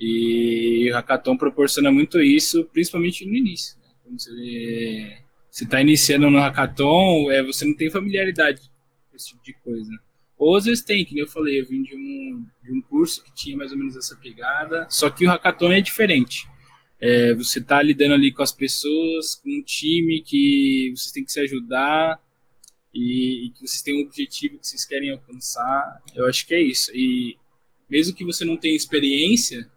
E 0.00 0.90
o 0.90 0.94
hackathon 0.94 1.36
proporciona 1.36 1.92
muito 1.92 2.20
isso, 2.20 2.64
principalmente 2.72 3.24
no 3.24 3.36
início. 3.36 3.78
Né? 3.78 3.88
Quando 4.02 4.20
você 4.20 5.62
está 5.62 5.80
iniciando 5.80 6.28
no 6.28 6.40
hackathon, 6.40 7.30
é, 7.30 7.40
você 7.40 7.64
não 7.64 7.76
tem 7.76 7.88
familiaridade 7.88 8.62
com 9.08 9.16
esse 9.16 9.28
tipo 9.28 9.44
de 9.44 9.52
coisa. 9.62 9.92
Ou 10.42 10.56
às 10.56 10.64
vezes 10.64 10.82
tem, 10.82 11.04
que 11.04 11.14
nem 11.14 11.22
eu 11.22 11.28
falei, 11.28 11.60
eu 11.60 11.64
vim 11.64 11.84
de 11.84 11.94
um, 11.94 12.44
de 12.64 12.72
um 12.72 12.82
curso 12.82 13.22
que 13.22 13.32
tinha 13.32 13.56
mais 13.56 13.70
ou 13.70 13.78
menos 13.78 13.96
essa 13.96 14.16
pegada, 14.16 14.88
só 14.90 15.08
que 15.08 15.24
o 15.24 15.28
hackathon 15.28 15.70
é 15.70 15.80
diferente. 15.80 16.48
É, 17.00 17.32
você 17.32 17.60
está 17.60 17.80
lidando 17.80 18.14
ali 18.14 18.32
com 18.32 18.42
as 18.42 18.50
pessoas, 18.50 19.36
com 19.36 19.48
um 19.48 19.62
time 19.62 20.20
que 20.20 20.92
vocês 20.96 21.12
têm 21.12 21.24
que 21.24 21.30
se 21.30 21.38
ajudar 21.38 22.20
e, 22.92 23.46
e, 23.46 23.50
que 23.50 23.60
vocês 23.60 23.82
têm 23.82 24.02
um 24.02 24.04
objetivo 24.04 24.58
que 24.58 24.66
vocês 24.66 24.84
querem 24.84 25.12
alcançar. 25.12 26.02
Eu 26.12 26.26
acho 26.26 26.44
que 26.44 26.54
é 26.54 26.60
isso. 26.60 26.90
E 26.92 27.36
mesmo 27.88 28.12
que 28.12 28.24
você 28.24 28.44
não 28.44 28.56
tenha 28.56 28.74
experiência, 28.74 29.70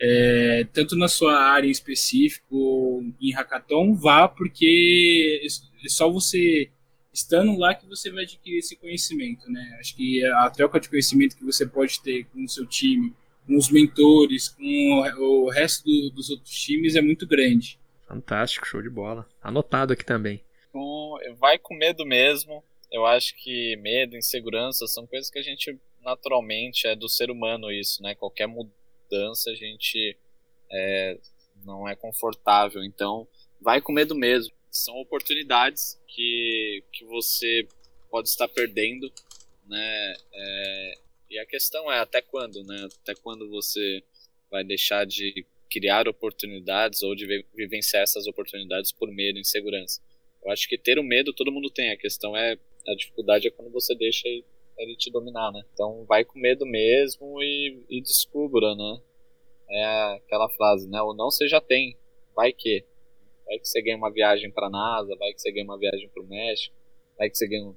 é, 0.00 0.64
tanto 0.72 0.94
na 0.94 1.08
sua 1.08 1.36
área 1.36 1.66
em 1.66 1.72
específico, 1.72 3.04
em 3.20 3.32
hackathon, 3.32 3.92
vá, 3.96 4.28
porque 4.28 5.42
é 5.84 5.88
só 5.88 6.08
você 6.08 6.70
estando 7.12 7.56
lá 7.58 7.74
que 7.74 7.86
você 7.86 8.10
vai 8.10 8.24
adquirir 8.24 8.58
esse 8.58 8.76
conhecimento, 8.76 9.50
né? 9.50 9.76
Acho 9.78 9.94
que 9.94 10.24
a 10.24 10.50
troca 10.50 10.80
de 10.80 10.88
conhecimento 10.88 11.36
que 11.36 11.44
você 11.44 11.66
pode 11.66 12.00
ter 12.00 12.24
com 12.26 12.44
o 12.44 12.48
seu 12.48 12.66
time, 12.66 13.14
com 13.46 13.56
os 13.56 13.70
mentores, 13.70 14.48
com 14.48 14.64
o 15.18 15.50
resto 15.50 15.84
do, 15.84 16.10
dos 16.10 16.30
outros 16.30 16.54
times 16.54 16.96
é 16.96 17.02
muito 17.02 17.26
grande. 17.26 17.78
Fantástico, 18.06 18.66
show 18.66 18.82
de 18.82 18.90
bola. 18.90 19.26
Anotado 19.42 19.92
aqui 19.92 20.04
também. 20.04 20.42
Com, 20.72 21.18
vai 21.38 21.58
com 21.58 21.74
medo 21.74 22.06
mesmo. 22.06 22.62
Eu 22.90 23.06
acho 23.06 23.34
que 23.36 23.76
medo, 23.76 24.16
insegurança 24.16 24.86
são 24.86 25.06
coisas 25.06 25.30
que 25.30 25.38
a 25.38 25.42
gente 25.42 25.78
naturalmente 26.04 26.86
é 26.86 26.94
do 26.96 27.08
ser 27.08 27.30
humano 27.30 27.70
isso, 27.70 28.02
né? 28.02 28.14
Qualquer 28.14 28.46
mudança 28.46 29.50
a 29.50 29.54
gente 29.54 30.16
é, 30.70 31.18
não 31.64 31.88
é 31.88 31.94
confortável. 31.94 32.82
Então, 32.84 33.26
vai 33.60 33.80
com 33.80 33.92
medo 33.92 34.14
mesmo. 34.14 34.52
São 34.72 34.96
oportunidades 34.96 36.00
que, 36.08 36.82
que 36.90 37.04
você 37.04 37.68
pode 38.10 38.28
estar 38.28 38.48
perdendo, 38.48 39.12
né? 39.68 40.14
É, 40.32 40.94
e 41.30 41.38
a 41.38 41.46
questão 41.46 41.92
é 41.92 41.98
até 41.98 42.22
quando, 42.22 42.64
né? 42.64 42.88
Até 43.02 43.14
quando 43.14 43.48
você 43.50 44.02
vai 44.50 44.64
deixar 44.64 45.06
de 45.06 45.46
criar 45.70 46.08
oportunidades 46.08 47.02
ou 47.02 47.14
de 47.14 47.46
vivenciar 47.54 48.02
essas 48.02 48.26
oportunidades 48.26 48.92
por 48.92 49.10
medo 49.10 49.38
insegurança. 49.38 50.02
Eu 50.44 50.50
acho 50.50 50.68
que 50.68 50.76
ter 50.76 50.98
o 50.98 51.04
medo 51.04 51.32
todo 51.32 51.52
mundo 51.52 51.70
tem. 51.70 51.90
A 51.90 51.96
questão 51.96 52.36
é 52.36 52.58
a 52.86 52.94
dificuldade 52.94 53.46
é 53.46 53.50
quando 53.50 53.70
você 53.70 53.94
deixa 53.94 54.26
ele 54.78 54.96
te 54.96 55.10
dominar, 55.10 55.52
né? 55.52 55.62
Então 55.72 56.04
vai 56.06 56.24
com 56.24 56.38
medo 56.38 56.66
mesmo 56.66 57.42
e, 57.42 57.84
e 57.88 58.00
descubra, 58.00 58.74
né? 58.74 59.00
É 59.70 59.84
aquela 60.16 60.48
frase, 60.48 60.88
né? 60.88 61.00
O 61.02 61.14
não 61.14 61.30
você 61.30 61.46
já 61.46 61.60
tem. 61.60 61.96
Vai 62.34 62.52
que. 62.52 62.84
Vai 63.46 63.58
que 63.58 63.68
você 63.68 63.82
ganha 63.82 63.96
uma 63.96 64.12
viagem 64.12 64.50
para 64.50 64.70
NASA, 64.70 65.16
vai 65.16 65.32
que 65.32 65.40
você 65.40 65.52
ganha 65.52 65.64
uma 65.64 65.78
viagem 65.78 66.08
para 66.08 66.22
o 66.22 66.26
México, 66.26 66.74
vai 67.18 67.28
que 67.28 67.36
você 67.36 67.48
ganha 67.48 67.74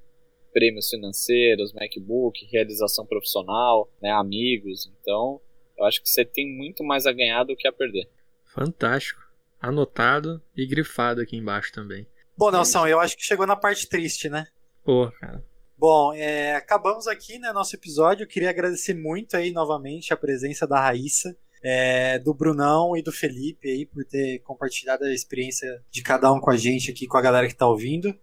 prêmios 0.53 0.89
financeiros, 0.89 1.73
MacBook, 1.73 2.45
realização 2.45 3.05
profissional, 3.05 3.91
né, 4.01 4.11
amigos. 4.11 4.89
Então, 5.01 5.41
eu 5.77 5.83
acho 5.83 6.01
que 6.01 6.09
você 6.09 6.23
tem 6.23 6.47
muito 6.57 6.83
mais 6.83 7.05
a 7.05 7.11
ganhar 7.11 7.43
do 7.43 7.55
que 7.55 7.67
a 7.67 7.73
perder. 7.73 8.09
Fantástico. 8.45 9.21
Anotado 9.59 10.41
e 10.55 10.65
grifado 10.65 11.19
aqui 11.19 11.35
embaixo 11.35 11.73
também. 11.73 12.07
Bom, 12.37 12.51
Nelson, 12.51 12.87
eu 12.87 12.99
acho 12.99 13.17
que 13.17 13.23
chegou 13.23 13.45
na 13.45 13.55
parte 13.55 13.87
triste, 13.89 14.29
né? 14.29 14.47
Pô, 14.83 15.11
cara. 15.19 15.43
Bom, 15.77 16.13
é, 16.13 16.55
acabamos 16.55 17.05
aqui, 17.05 17.37
né, 17.37 17.51
nosso 17.51 17.75
episódio. 17.75 18.23
Eu 18.23 18.27
queria 18.27 18.49
agradecer 18.49 18.93
muito 18.93 19.35
aí 19.35 19.51
novamente 19.51 20.13
a 20.13 20.17
presença 20.17 20.65
da 20.65 20.79
Raíssa, 20.79 21.35
é, 21.67 22.19
do 22.19 22.31
Brunão 22.31 22.95
e 22.95 23.01
do 23.01 23.11
Felipe 23.11 23.67
aí 23.67 23.87
por 23.87 24.05
ter 24.05 24.37
compartilhado 24.43 25.03
a 25.03 25.11
experiência 25.11 25.81
de 25.89 26.03
cada 26.03 26.31
um 26.31 26.39
com 26.39 26.51
a 26.51 26.55
gente 26.55 26.91
aqui, 26.91 27.07
com 27.07 27.17
a 27.17 27.21
galera 27.21 27.47
que 27.47 27.55
tá 27.55 27.67
ouvindo. 27.67 28.15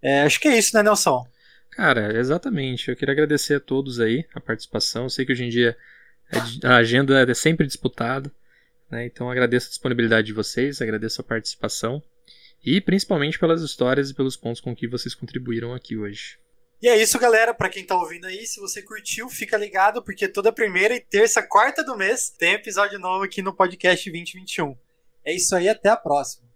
É, 0.00 0.22
acho 0.22 0.40
que 0.40 0.48
é 0.48 0.56
isso, 0.56 0.74
né, 0.74 0.82
Nelson? 0.82 1.22
Cara, 1.70 2.18
exatamente. 2.18 2.88
Eu 2.88 2.96
queria 2.96 3.12
agradecer 3.12 3.56
a 3.56 3.60
todos 3.60 4.00
aí 4.00 4.24
a 4.34 4.40
participação. 4.40 5.02
Eu 5.02 5.10
sei 5.10 5.26
que 5.26 5.32
hoje 5.32 5.44
em 5.44 5.50
dia 5.50 5.76
a 6.64 6.76
agenda 6.76 7.20
é 7.20 7.34
sempre 7.34 7.66
disputada, 7.66 8.32
né? 8.90 9.04
Então 9.04 9.30
agradeço 9.30 9.66
a 9.66 9.70
disponibilidade 9.70 10.28
de 10.28 10.32
vocês, 10.32 10.80
agradeço 10.80 11.20
a 11.20 11.24
participação 11.24 12.02
e 12.64 12.80
principalmente 12.80 13.38
pelas 13.38 13.60
histórias 13.60 14.08
e 14.08 14.14
pelos 14.14 14.34
pontos 14.34 14.62
com 14.62 14.74
que 14.74 14.88
vocês 14.88 15.14
contribuíram 15.14 15.74
aqui 15.74 15.98
hoje. 15.98 16.38
E 16.80 16.88
é 16.88 16.96
isso, 16.96 17.18
galera. 17.18 17.54
Para 17.54 17.70
quem 17.70 17.84
tá 17.84 17.96
ouvindo 17.96 18.26
aí, 18.26 18.46
se 18.46 18.60
você 18.60 18.82
curtiu, 18.82 19.28
fica 19.28 19.56
ligado, 19.56 20.02
porque 20.02 20.28
toda 20.28 20.52
primeira 20.52 20.94
e 20.94 21.00
terça, 21.00 21.42
quarta 21.42 21.82
do 21.82 21.96
mês 21.96 22.28
tem 22.30 22.52
episódio 22.52 22.98
novo 22.98 23.24
aqui 23.24 23.40
no 23.40 23.54
podcast 23.54 24.10
2021. 24.10 24.76
É 25.24 25.34
isso 25.34 25.56
aí, 25.56 25.68
até 25.68 25.88
a 25.88 25.96
próxima. 25.96 26.46